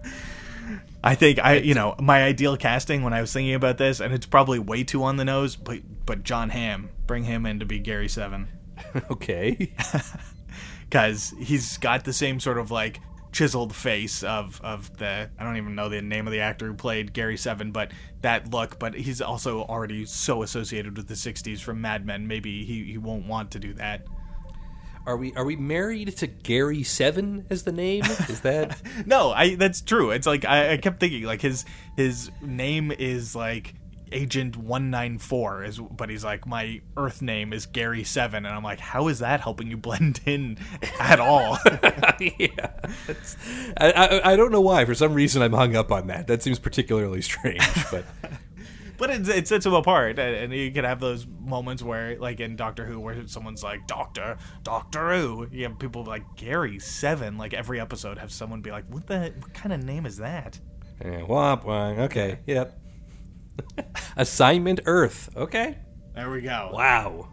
I 1.03 1.15
think 1.15 1.39
I, 1.39 1.55
you 1.55 1.73
know, 1.73 1.95
my 1.99 2.21
ideal 2.21 2.57
casting 2.57 3.01
when 3.01 3.11
I 3.11 3.21
was 3.21 3.33
thinking 3.33 3.55
about 3.55 3.79
this, 3.79 3.99
and 3.99 4.13
it's 4.13 4.27
probably 4.27 4.59
way 4.59 4.83
too 4.83 5.03
on 5.03 5.17
the 5.17 5.25
nose, 5.25 5.55
but 5.55 5.79
but 6.05 6.23
Jon 6.23 6.49
Hamm, 6.49 6.91
bring 7.07 7.23
him 7.23 7.47
in 7.47 7.59
to 7.59 7.65
be 7.65 7.79
Gary 7.79 8.07
Seven. 8.07 8.49
okay 9.09 9.73
because 10.91 11.33
he's 11.39 11.77
got 11.77 12.03
the 12.03 12.11
same 12.11 12.39
sort 12.39 12.57
of 12.57 12.69
like 12.69 12.99
chiseled 13.31 13.73
face 13.73 14.23
of 14.23 14.59
of 14.61 14.97
the 14.97 15.29
I 15.39 15.43
don't 15.43 15.55
even 15.55 15.73
know 15.73 15.87
the 15.87 16.01
name 16.01 16.27
of 16.27 16.33
the 16.33 16.41
actor 16.41 16.67
who 16.67 16.73
played 16.73 17.13
Gary 17.13 17.37
Seven, 17.37 17.71
but 17.71 17.91
that 18.21 18.51
look. 18.51 18.77
But 18.77 18.93
he's 18.93 19.21
also 19.21 19.61
already 19.61 20.05
so 20.05 20.43
associated 20.43 20.97
with 20.97 21.07
the 21.07 21.13
'60s 21.13 21.61
from 21.61 21.79
Mad 21.79 22.05
Men. 22.05 22.27
Maybe 22.27 22.65
he 22.65 22.83
he 22.83 22.97
won't 22.97 23.25
want 23.25 23.51
to 23.51 23.59
do 23.59 23.73
that. 23.75 24.05
Are 25.07 25.15
we 25.15 25.33
are 25.35 25.45
we 25.45 25.55
married 25.55 26.15
to 26.17 26.27
Gary 26.27 26.83
Seven 26.83 27.47
as 27.49 27.63
the 27.63 27.71
name? 27.71 28.03
Is 28.03 28.41
that 28.41 28.81
no? 29.05 29.31
I 29.31 29.55
that's 29.55 29.79
true. 29.79 30.11
It's 30.11 30.27
like 30.27 30.43
I, 30.43 30.73
I 30.73 30.77
kept 30.77 30.99
thinking 30.99 31.23
like 31.23 31.41
his 31.41 31.63
his 31.95 32.29
name 32.41 32.91
is 32.91 33.33
like 33.33 33.75
Agent 34.11 34.57
194 34.57 35.63
is 35.63 35.79
but 35.79 36.09
he's 36.09 36.23
like 36.23 36.45
my 36.45 36.81
earth 36.97 37.21
name 37.21 37.53
is 37.53 37.65
Gary 37.65 38.03
7 38.03 38.45
and 38.45 38.53
I'm 38.53 38.63
like 38.63 38.79
how 38.79 39.07
is 39.07 39.19
that 39.19 39.41
helping 39.41 39.69
you 39.69 39.77
blend 39.77 40.21
in 40.25 40.57
at 40.99 41.19
all? 41.19 41.57
yeah. 42.19 42.71
I, 43.77 43.91
I, 43.91 44.33
I 44.33 44.35
don't 44.35 44.51
know 44.51 44.61
why 44.61 44.85
for 44.85 44.95
some 44.95 45.13
reason 45.13 45.41
I'm 45.41 45.53
hung 45.53 45.75
up 45.75 45.91
on 45.91 46.07
that. 46.07 46.27
That 46.27 46.43
seems 46.43 46.59
particularly 46.59 47.21
strange, 47.21 47.63
but 47.91 48.05
but 48.97 49.09
it, 49.09 49.27
it 49.29 49.47
sets 49.47 49.65
him 49.65 49.73
apart 49.73 50.19
and 50.19 50.53
you 50.53 50.71
can 50.71 50.85
have 50.85 50.99
those 50.99 51.25
moments 51.25 51.81
where 51.81 52.17
like 52.19 52.39
in 52.39 52.55
Doctor 52.55 52.85
Who 52.85 52.99
where 52.99 53.27
someone's 53.27 53.63
like 53.63 53.87
Doctor 53.87 54.37
Doctor 54.63 55.17
Who 55.17 55.47
you 55.51 55.63
have 55.63 55.79
people 55.79 56.03
like 56.03 56.35
Gary 56.35 56.79
7 56.79 57.37
like 57.37 57.53
every 57.53 57.79
episode 57.79 58.17
have 58.17 58.31
someone 58.31 58.61
be 58.61 58.71
like 58.71 58.85
what 58.89 59.07
the 59.07 59.33
what 59.39 59.53
kind 59.53 59.73
of 59.73 59.83
name 59.83 60.05
is 60.05 60.17
that? 60.17 60.59
Yeah, 61.03 61.21
womp 61.21 61.63
womp. 61.63 61.97
Okay. 61.99 62.39
Yep. 62.45 62.80
Assignment 64.17 64.79
Earth. 64.85 65.29
Okay. 65.35 65.77
There 66.15 66.29
we 66.29 66.41
go. 66.41 66.69
Wow. 66.73 67.27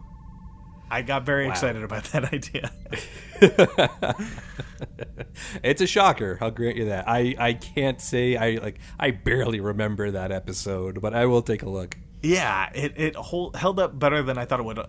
I 0.91 1.03
got 1.03 1.23
very 1.25 1.47
excited 1.47 1.83
about 1.83 2.05
that 2.05 2.33
idea. 2.33 2.71
it's 5.63 5.81
a 5.81 5.87
shocker. 5.87 6.37
I'll 6.41 6.51
grant 6.51 6.77
you 6.77 6.85
that. 6.85 7.07
I, 7.07 7.35
I 7.37 7.53
can't 7.53 8.01
say 8.01 8.35
I 8.35 8.61
like 8.61 8.79
I 8.99 9.11
barely 9.11 9.59
remember 9.59 10.11
that 10.11 10.31
episode, 10.31 11.01
but 11.01 11.13
I 11.13 11.25
will 11.27 11.41
take 11.41 11.61
a 11.63 11.69
look. 11.69 11.97
Yeah, 12.21 12.69
it 12.73 12.93
it 12.97 13.15
hold, 13.15 13.55
held 13.55 13.79
up 13.79 13.97
better 13.99 14.23
than 14.23 14.37
I 14.37 14.45
thought 14.45 14.59
it 14.59 14.63
would. 14.63 14.79
uh, 14.79 14.87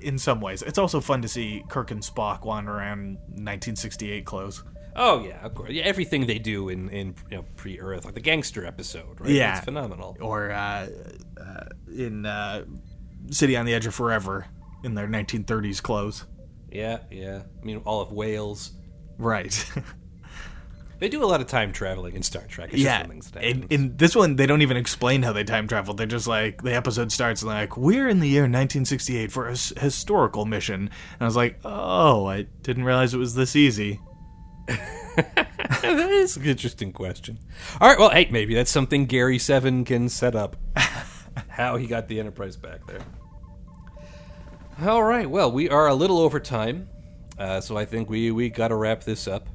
In 0.00 0.18
some 0.18 0.40
ways, 0.40 0.62
it's 0.62 0.78
also 0.78 1.00
fun 1.00 1.22
to 1.22 1.28
see 1.28 1.62
Kirk 1.68 1.90
and 1.90 2.00
Spock 2.02 2.44
wander 2.44 2.72
around 2.72 3.16
1968 3.28 4.24
clothes. 4.24 4.64
Oh 4.94 5.24
yeah, 5.24 5.44
of 5.44 5.54
course. 5.54 5.70
Yeah, 5.70 5.84
everything 5.84 6.26
they 6.26 6.38
do 6.38 6.68
in 6.68 6.88
in 6.90 7.14
you 7.30 7.38
know, 7.38 7.44
pre-Earth, 7.56 8.04
like 8.04 8.14
the 8.14 8.20
gangster 8.20 8.66
episode, 8.66 9.20
right? 9.20 9.30
Yeah. 9.30 9.56
it's 9.56 9.64
phenomenal. 9.64 10.16
or 10.20 10.50
uh, 10.50 10.88
uh, 11.40 11.64
in 11.88 12.26
uh, 12.26 12.64
City 13.30 13.56
on 13.56 13.64
the 13.66 13.74
Edge 13.74 13.86
of 13.86 13.94
Forever 13.94 14.46
in 14.84 14.94
their 14.94 15.08
1930s 15.08 15.82
clothes. 15.82 16.24
Yeah, 16.70 16.98
yeah. 17.10 17.42
I 17.60 17.64
mean, 17.64 17.78
all 17.84 18.00
of 18.00 18.12
Wales. 18.12 18.72
Right. 19.18 19.70
They 20.98 21.08
do 21.08 21.24
a 21.24 21.26
lot 21.26 21.40
of 21.40 21.48
time 21.48 21.72
traveling 21.72 22.14
in 22.14 22.22
Star 22.22 22.44
Trek. 22.46 22.72
It's 22.72 22.80
yeah. 22.80 23.00
one 23.00 23.10
things 23.10 23.32
that 23.32 23.42
In, 23.42 23.64
in 23.70 23.96
this 23.96 24.14
one, 24.14 24.36
they 24.36 24.46
don't 24.46 24.62
even 24.62 24.76
explain 24.76 25.24
how 25.24 25.32
they 25.32 25.42
time 25.42 25.66
traveled. 25.66 25.96
They're 25.96 26.06
just 26.06 26.28
like 26.28 26.62
the 26.62 26.76
episode 26.76 27.10
starts 27.10 27.42
and 27.42 27.50
they're 27.50 27.58
like, 27.58 27.76
"We're 27.76 28.06
in 28.08 28.20
the 28.20 28.28
year 28.28 28.42
1968 28.42 29.32
for 29.32 29.48
a 29.48 29.52
s- 29.52 29.72
historical 29.76 30.44
mission," 30.44 30.82
and 30.82 31.20
I 31.20 31.24
was 31.24 31.34
like, 31.34 31.58
"Oh, 31.64 32.26
I 32.26 32.42
didn't 32.62 32.84
realize 32.84 33.14
it 33.14 33.18
was 33.18 33.34
this 33.34 33.56
easy." 33.56 33.98
that 35.16 36.08
is 36.10 36.36
an 36.36 36.44
interesting 36.44 36.92
question. 36.92 37.38
All 37.80 37.88
right, 37.88 37.98
well, 37.98 38.10
hey, 38.10 38.28
maybe 38.30 38.54
that's 38.54 38.70
something 38.70 39.06
Gary 39.06 39.38
Seven 39.38 39.84
can 39.84 40.08
set 40.08 40.34
up. 40.34 40.56
How 41.48 41.76
he 41.76 41.86
got 41.86 42.08
the 42.08 42.18
Enterprise 42.20 42.56
back 42.56 42.86
there. 42.86 43.00
All 44.80 45.02
right, 45.02 45.28
well, 45.28 45.52
we 45.52 45.68
are 45.68 45.86
a 45.86 45.94
little 45.94 46.18
over 46.18 46.40
time, 46.40 46.88
uh, 47.38 47.60
so 47.60 47.76
I 47.76 47.84
think 47.84 48.08
we 48.08 48.30
we 48.30 48.50
got 48.50 48.68
to 48.68 48.76
wrap 48.76 49.04
this 49.04 49.28
up. 49.28 49.48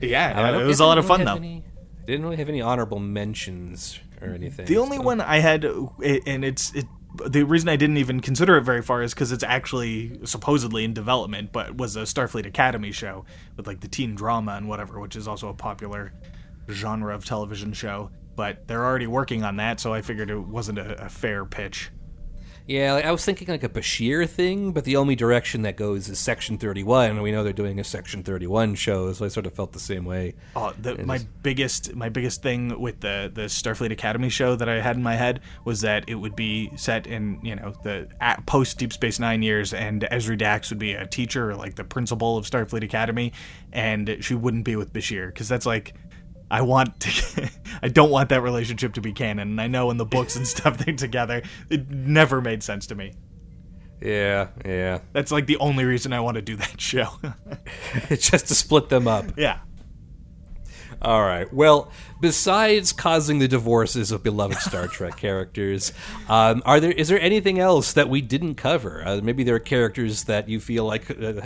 Yeah, 0.00 0.32
I 0.34 0.60
it 0.62 0.64
was 0.64 0.80
a 0.80 0.86
lot 0.86 0.98
of 0.98 1.06
fun 1.06 1.24
though. 1.24 1.36
any- 1.36 1.64
didn't 2.06 2.22
really 2.22 2.36
have 2.36 2.48
any 2.48 2.60
honorable 2.60 2.98
mentions 2.98 3.98
or 4.20 4.28
anything. 4.28 4.66
The 4.66 4.76
only 4.78 4.98
so- 4.98 5.02
one 5.02 5.20
I 5.20 5.38
had, 5.38 5.64
and 5.64 6.44
it's 6.44 6.74
it. 6.74 6.84
The 7.26 7.44
reason 7.44 7.68
I 7.68 7.76
didn't 7.76 7.98
even 7.98 8.20
consider 8.20 8.56
it 8.56 8.62
very 8.62 8.82
far 8.82 9.02
is 9.02 9.14
because 9.14 9.30
it's 9.30 9.44
actually 9.44 10.18
supposedly 10.24 10.84
in 10.84 10.94
development, 10.94 11.52
but 11.52 11.76
was 11.76 11.96
a 11.96 12.02
Starfleet 12.02 12.46
Academy 12.46 12.90
show 12.90 13.24
with 13.56 13.66
like 13.66 13.80
the 13.80 13.88
teen 13.88 14.14
drama 14.14 14.52
and 14.52 14.68
whatever, 14.68 14.98
which 14.98 15.14
is 15.14 15.28
also 15.28 15.48
a 15.48 15.54
popular 15.54 16.12
genre 16.68 17.14
of 17.14 17.24
television 17.24 17.72
show. 17.72 18.10
But 18.36 18.66
they're 18.66 18.84
already 18.84 19.06
working 19.06 19.44
on 19.44 19.56
that, 19.56 19.78
so 19.78 19.94
I 19.94 20.02
figured 20.02 20.28
it 20.30 20.38
wasn't 20.38 20.78
a, 20.78 21.04
a 21.04 21.08
fair 21.08 21.44
pitch. 21.44 21.90
Yeah, 22.66 22.94
like, 22.94 23.04
I 23.04 23.12
was 23.12 23.22
thinking 23.22 23.48
like 23.48 23.62
a 23.62 23.68
Bashir 23.68 24.26
thing, 24.26 24.72
but 24.72 24.84
the 24.84 24.96
only 24.96 25.14
direction 25.14 25.62
that 25.62 25.76
goes 25.76 26.08
is 26.08 26.18
Section 26.18 26.56
31, 26.56 27.10
and 27.10 27.22
we 27.22 27.30
know 27.30 27.44
they're 27.44 27.52
doing 27.52 27.78
a 27.78 27.84
Section 27.84 28.22
31 28.22 28.74
show, 28.74 29.12
so 29.12 29.26
I 29.26 29.28
sort 29.28 29.44
of 29.44 29.52
felt 29.52 29.72
the 29.72 29.80
same 29.80 30.06
way. 30.06 30.34
Oh, 30.56 30.72
the, 30.80 31.04
my 31.04 31.20
biggest 31.42 31.94
my 31.94 32.08
biggest 32.08 32.42
thing 32.42 32.80
with 32.80 33.00
the 33.00 33.30
the 33.32 33.42
Starfleet 33.42 33.92
Academy 33.92 34.30
show 34.30 34.56
that 34.56 34.68
I 34.68 34.80
had 34.80 34.96
in 34.96 35.02
my 35.02 35.14
head 35.14 35.40
was 35.66 35.82
that 35.82 36.08
it 36.08 36.14
would 36.14 36.34
be 36.34 36.70
set 36.76 37.06
in 37.06 37.38
you 37.42 37.54
know 37.54 37.74
the 37.82 38.08
post 38.46 38.78
Deep 38.78 38.94
Space 38.94 39.18
Nine 39.18 39.42
years, 39.42 39.74
and 39.74 40.02
Ezri 40.10 40.38
Dax 40.38 40.70
would 40.70 40.78
be 40.78 40.94
a 40.94 41.06
teacher 41.06 41.50
or 41.50 41.56
like 41.56 41.74
the 41.74 41.84
principal 41.84 42.38
of 42.38 42.46
Starfleet 42.46 42.82
Academy, 42.82 43.34
and 43.72 44.16
she 44.20 44.34
wouldn't 44.34 44.64
be 44.64 44.76
with 44.76 44.92
Bashir 44.92 45.26
because 45.26 45.48
that's 45.48 45.66
like. 45.66 45.92
I 46.54 46.60
want 46.60 47.00
to. 47.00 47.50
I 47.82 47.88
don't 47.88 48.10
want 48.10 48.28
that 48.28 48.40
relationship 48.40 48.94
to 48.94 49.00
be 49.00 49.12
canon. 49.12 49.48
And 49.48 49.60
I 49.60 49.66
know 49.66 49.90
in 49.90 49.96
the 49.96 50.04
books 50.04 50.36
and 50.36 50.46
stuff 50.46 50.78
they're 50.78 50.94
together. 50.94 51.42
It 51.68 51.90
never 51.90 52.40
made 52.40 52.62
sense 52.62 52.86
to 52.86 52.94
me. 52.94 53.14
Yeah, 54.00 54.50
yeah. 54.64 55.00
That's 55.12 55.32
like 55.32 55.46
the 55.46 55.56
only 55.56 55.84
reason 55.84 56.12
I 56.12 56.20
want 56.20 56.36
to 56.36 56.42
do 56.42 56.54
that 56.54 56.80
show. 56.80 57.08
It's 58.08 58.30
just 58.30 58.46
to 58.46 58.54
split 58.54 58.88
them 58.88 59.08
up. 59.08 59.24
yeah. 59.36 59.58
All 61.04 61.20
right. 61.20 61.52
Well, 61.52 61.92
besides 62.22 62.94
causing 62.94 63.38
the 63.38 63.46
divorces 63.46 64.10
of 64.10 64.22
beloved 64.22 64.56
Star 64.56 64.88
Trek 64.88 65.18
characters, 65.18 65.92
um, 66.30 66.62
are 66.64 66.80
there 66.80 66.92
is 66.92 67.08
there 67.08 67.20
anything 67.20 67.58
else 67.58 67.92
that 67.92 68.08
we 68.08 68.22
didn't 68.22 68.54
cover? 68.54 69.02
Uh, 69.04 69.20
maybe 69.22 69.44
there 69.44 69.54
are 69.54 69.60
characters 69.60 70.24
that 70.24 70.48
you 70.48 70.60
feel 70.60 70.86
like 70.86 71.10
uh, 71.10 71.42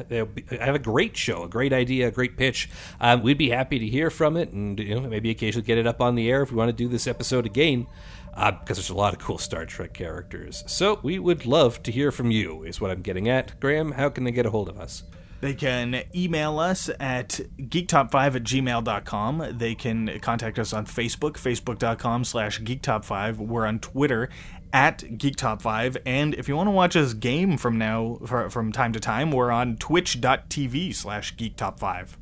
have 0.61 0.77
a 0.77 0.79
great 0.79 1.17
show, 1.17 1.43
a 1.43 1.49
great 1.49 1.73
idea, 1.73 2.07
a 2.07 2.13
great 2.13 2.37
pitch. 2.37 2.71
Um, 3.01 3.21
we'd 3.25 3.37
be 3.37 3.51
happy 3.51 3.81
to 3.81 3.87
hear 3.89 4.11
from 4.11 4.37
it, 4.37 4.53
and 4.53 4.79
you 4.79 4.95
know 4.95 5.09
maybe 5.09 5.29
occasionally 5.31 5.67
get 5.67 5.77
it 5.77 5.89
up 5.89 6.01
on 6.01 6.15
the 6.15 6.31
air 6.31 6.43
if 6.43 6.53
we 6.53 6.57
want 6.57 6.69
to 6.69 6.73
do 6.73 6.87
this 6.87 7.09
episode 7.09 7.45
again. 7.45 7.89
Uh, 8.35 8.53
because 8.53 8.77
there's 8.77 8.91
a 8.91 8.95
lot 8.95 9.13
of 9.13 9.19
cool 9.19 9.39
Star 9.39 9.67
Trek 9.67 9.93
characters. 9.93 10.63
So 10.69 11.01
we 11.03 11.19
would 11.19 11.45
love 11.45 11.83
to 11.83 11.91
hear 11.91 12.13
from 12.13 12.31
you, 12.31 12.63
is 12.63 12.81
what 12.81 12.93
I'm 12.93 13.03
getting 13.03 13.29
at. 13.29 13.59
Graham, 13.59 13.93
how 13.93 14.11
can 14.11 14.23
they 14.23 14.31
get 14.31 14.47
a 14.47 14.51
hold 14.51 14.69
of 14.69 14.79
us? 14.79 15.03
They 15.41 15.55
can 15.55 16.03
email 16.15 16.59
us 16.59 16.91
at 16.99 17.41
geektop5 17.59 18.15
at 18.15 18.43
gmail.com. 18.43 19.57
They 19.57 19.75
can 19.77 20.19
contact 20.21 20.59
us 20.59 20.73
on 20.73 20.87
Facebook, 20.87 21.35
facebook.com 21.35 22.25
slash 22.25 22.61
geektop5. 22.61 23.37
We're 23.37 23.67
on 23.67 23.79
Twitter 23.79 24.31
at 24.73 24.99
geektop5. 24.99 25.99
And 26.05 26.35
if 26.35 26.49
you 26.49 26.57
want 26.57 26.67
to 26.67 26.73
watch 26.73 26.97
us 26.97 27.15
game 27.15 27.57
from 27.57 27.79
now, 27.79 28.19
from 28.25 28.73
time 28.73 28.93
to 28.93 29.01
time, 29.01 29.31
we're 29.31 29.53
on 29.53 29.77
twitch.tv 29.77 30.95
slash 30.95 31.37
geektop5. 31.37 32.17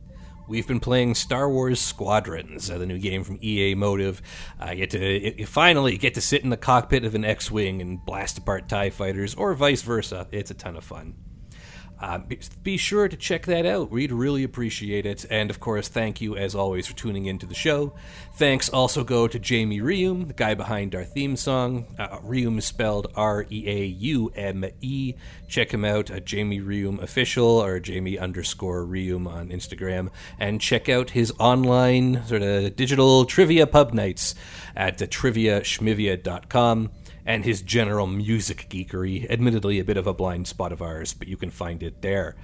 We've 0.49 0.67
been 0.67 0.79
playing 0.79 1.17
Star 1.17 1.51
Wars 1.51 1.81
Squadrons, 1.81 2.71
uh, 2.71 2.79
the 2.79 2.87
new 2.87 2.99
game 2.99 3.25
from 3.25 3.39
EA 3.43 3.75
Motive. 3.75 4.23
I 4.61 4.77
get 4.77 4.91
to 4.91 5.45
finally 5.47 5.97
get 5.97 6.15
to 6.15 6.21
sit 6.21 6.45
in 6.45 6.51
the 6.51 6.57
cockpit 6.57 7.05
of 7.05 7.17
an 7.17 7.25
X-wing 7.25 7.81
and 7.81 8.05
blast 8.05 8.39
apart 8.39 8.69
Tie 8.69 8.91
fighters, 8.91 9.35
or 9.35 9.55
vice 9.55 9.83
versa. 9.83 10.29
It's 10.31 10.53
a 10.53 10.55
ton 10.55 10.77
of 10.77 10.85
fun. 10.85 11.15
Uh, 11.99 12.19
be, 12.63 12.77
sure 12.77 13.09
to 13.09 13.17
check 13.17 13.47
that 13.47 13.65
out. 13.65 13.91
We'd 13.91 14.13
really 14.13 14.43
appreciate 14.45 15.07
it. 15.07 15.25
And 15.31 15.49
of 15.49 15.61
course, 15.61 15.89
thank 15.89 16.21
you 16.21 16.37
as 16.37 16.55
always 16.55 16.87
for 16.87 16.95
tuning 16.95 17.27
into 17.27 17.47
the 17.47 17.55
show. 17.55 17.95
Thanks 18.35 18.69
also 18.69 19.03
go 19.03 19.27
to 19.27 19.39
Jamie 19.39 19.81
Reaume, 19.81 20.29
the 20.29 20.35
guy 20.35 20.55
behind 20.55 20.95
our 20.95 21.05
theme 21.05 21.37
song. 21.37 21.87
Uh, 21.99 22.19
Reaume 22.19 22.59
is 22.59 22.67
spelled 22.67 23.07
R 23.15 23.47
E 23.51 23.65
A 23.67 23.85
U 23.87 24.31
M 24.35 24.65
E. 24.83 25.15
Check 25.49 25.73
him 25.73 25.85
out 25.87 26.11
at 26.11 26.27
Jamie 26.27 26.61
Reaume 26.61 27.01
Official 27.03 27.47
or 27.47 27.81
Jamie 27.81 28.19
underscore 28.19 28.85
Reaume 28.85 29.27
on 29.27 29.49
Instagram. 29.49 30.11
And 30.39 30.61
check 30.61 30.91
out 30.91 31.11
his 31.11 31.33
online 31.39 32.27
sort 32.27 32.43
of 32.43 32.77
digital 32.77 33.25
trivia 33.25 33.67
pub 33.67 33.95
nights 33.95 34.35
at 34.77 35.01
uh, 35.01 35.07
triviaschmivia.com 35.07 36.91
and 37.27 37.45
his 37.45 37.61
general 37.61 38.07
music 38.07 38.67
geekery. 38.71 39.29
Admittedly, 39.31 39.79
a 39.79 39.85
bit 39.85 39.97
of 39.97 40.07
a 40.07 40.15
blind 40.15 40.47
spot 40.47 40.73
of 40.73 40.81
ours, 40.81 41.13
but 41.13 41.29
you 41.29 41.37
can 41.37 41.51
find 41.51 41.83
it 41.83 42.01
there. 42.01 42.37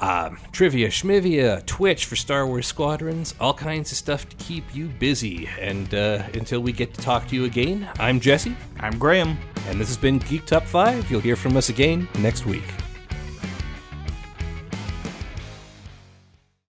Um, 0.00 0.38
trivia, 0.52 0.88
schmivia, 0.88 1.66
Twitch 1.66 2.04
for 2.06 2.14
Star 2.14 2.46
Wars 2.46 2.68
Squadrons, 2.68 3.34
all 3.40 3.52
kinds 3.52 3.90
of 3.90 3.98
stuff 3.98 4.28
to 4.28 4.36
keep 4.36 4.62
you 4.72 4.86
busy. 4.86 5.48
And 5.60 5.92
uh, 5.92 6.22
until 6.34 6.60
we 6.60 6.70
get 6.70 6.94
to 6.94 7.00
talk 7.00 7.26
to 7.28 7.34
you 7.34 7.44
again, 7.46 7.88
I'm 7.98 8.20
Jesse, 8.20 8.56
I'm 8.78 8.96
Graham. 8.96 9.36
and 9.66 9.80
this 9.80 9.88
has 9.88 9.96
been 9.96 10.18
Geek 10.18 10.46
Top 10.46 10.62
5. 10.64 11.10
You'll 11.10 11.20
hear 11.20 11.36
from 11.36 11.56
us 11.56 11.68
again 11.68 12.08
next 12.20 12.46
week. 12.46 12.87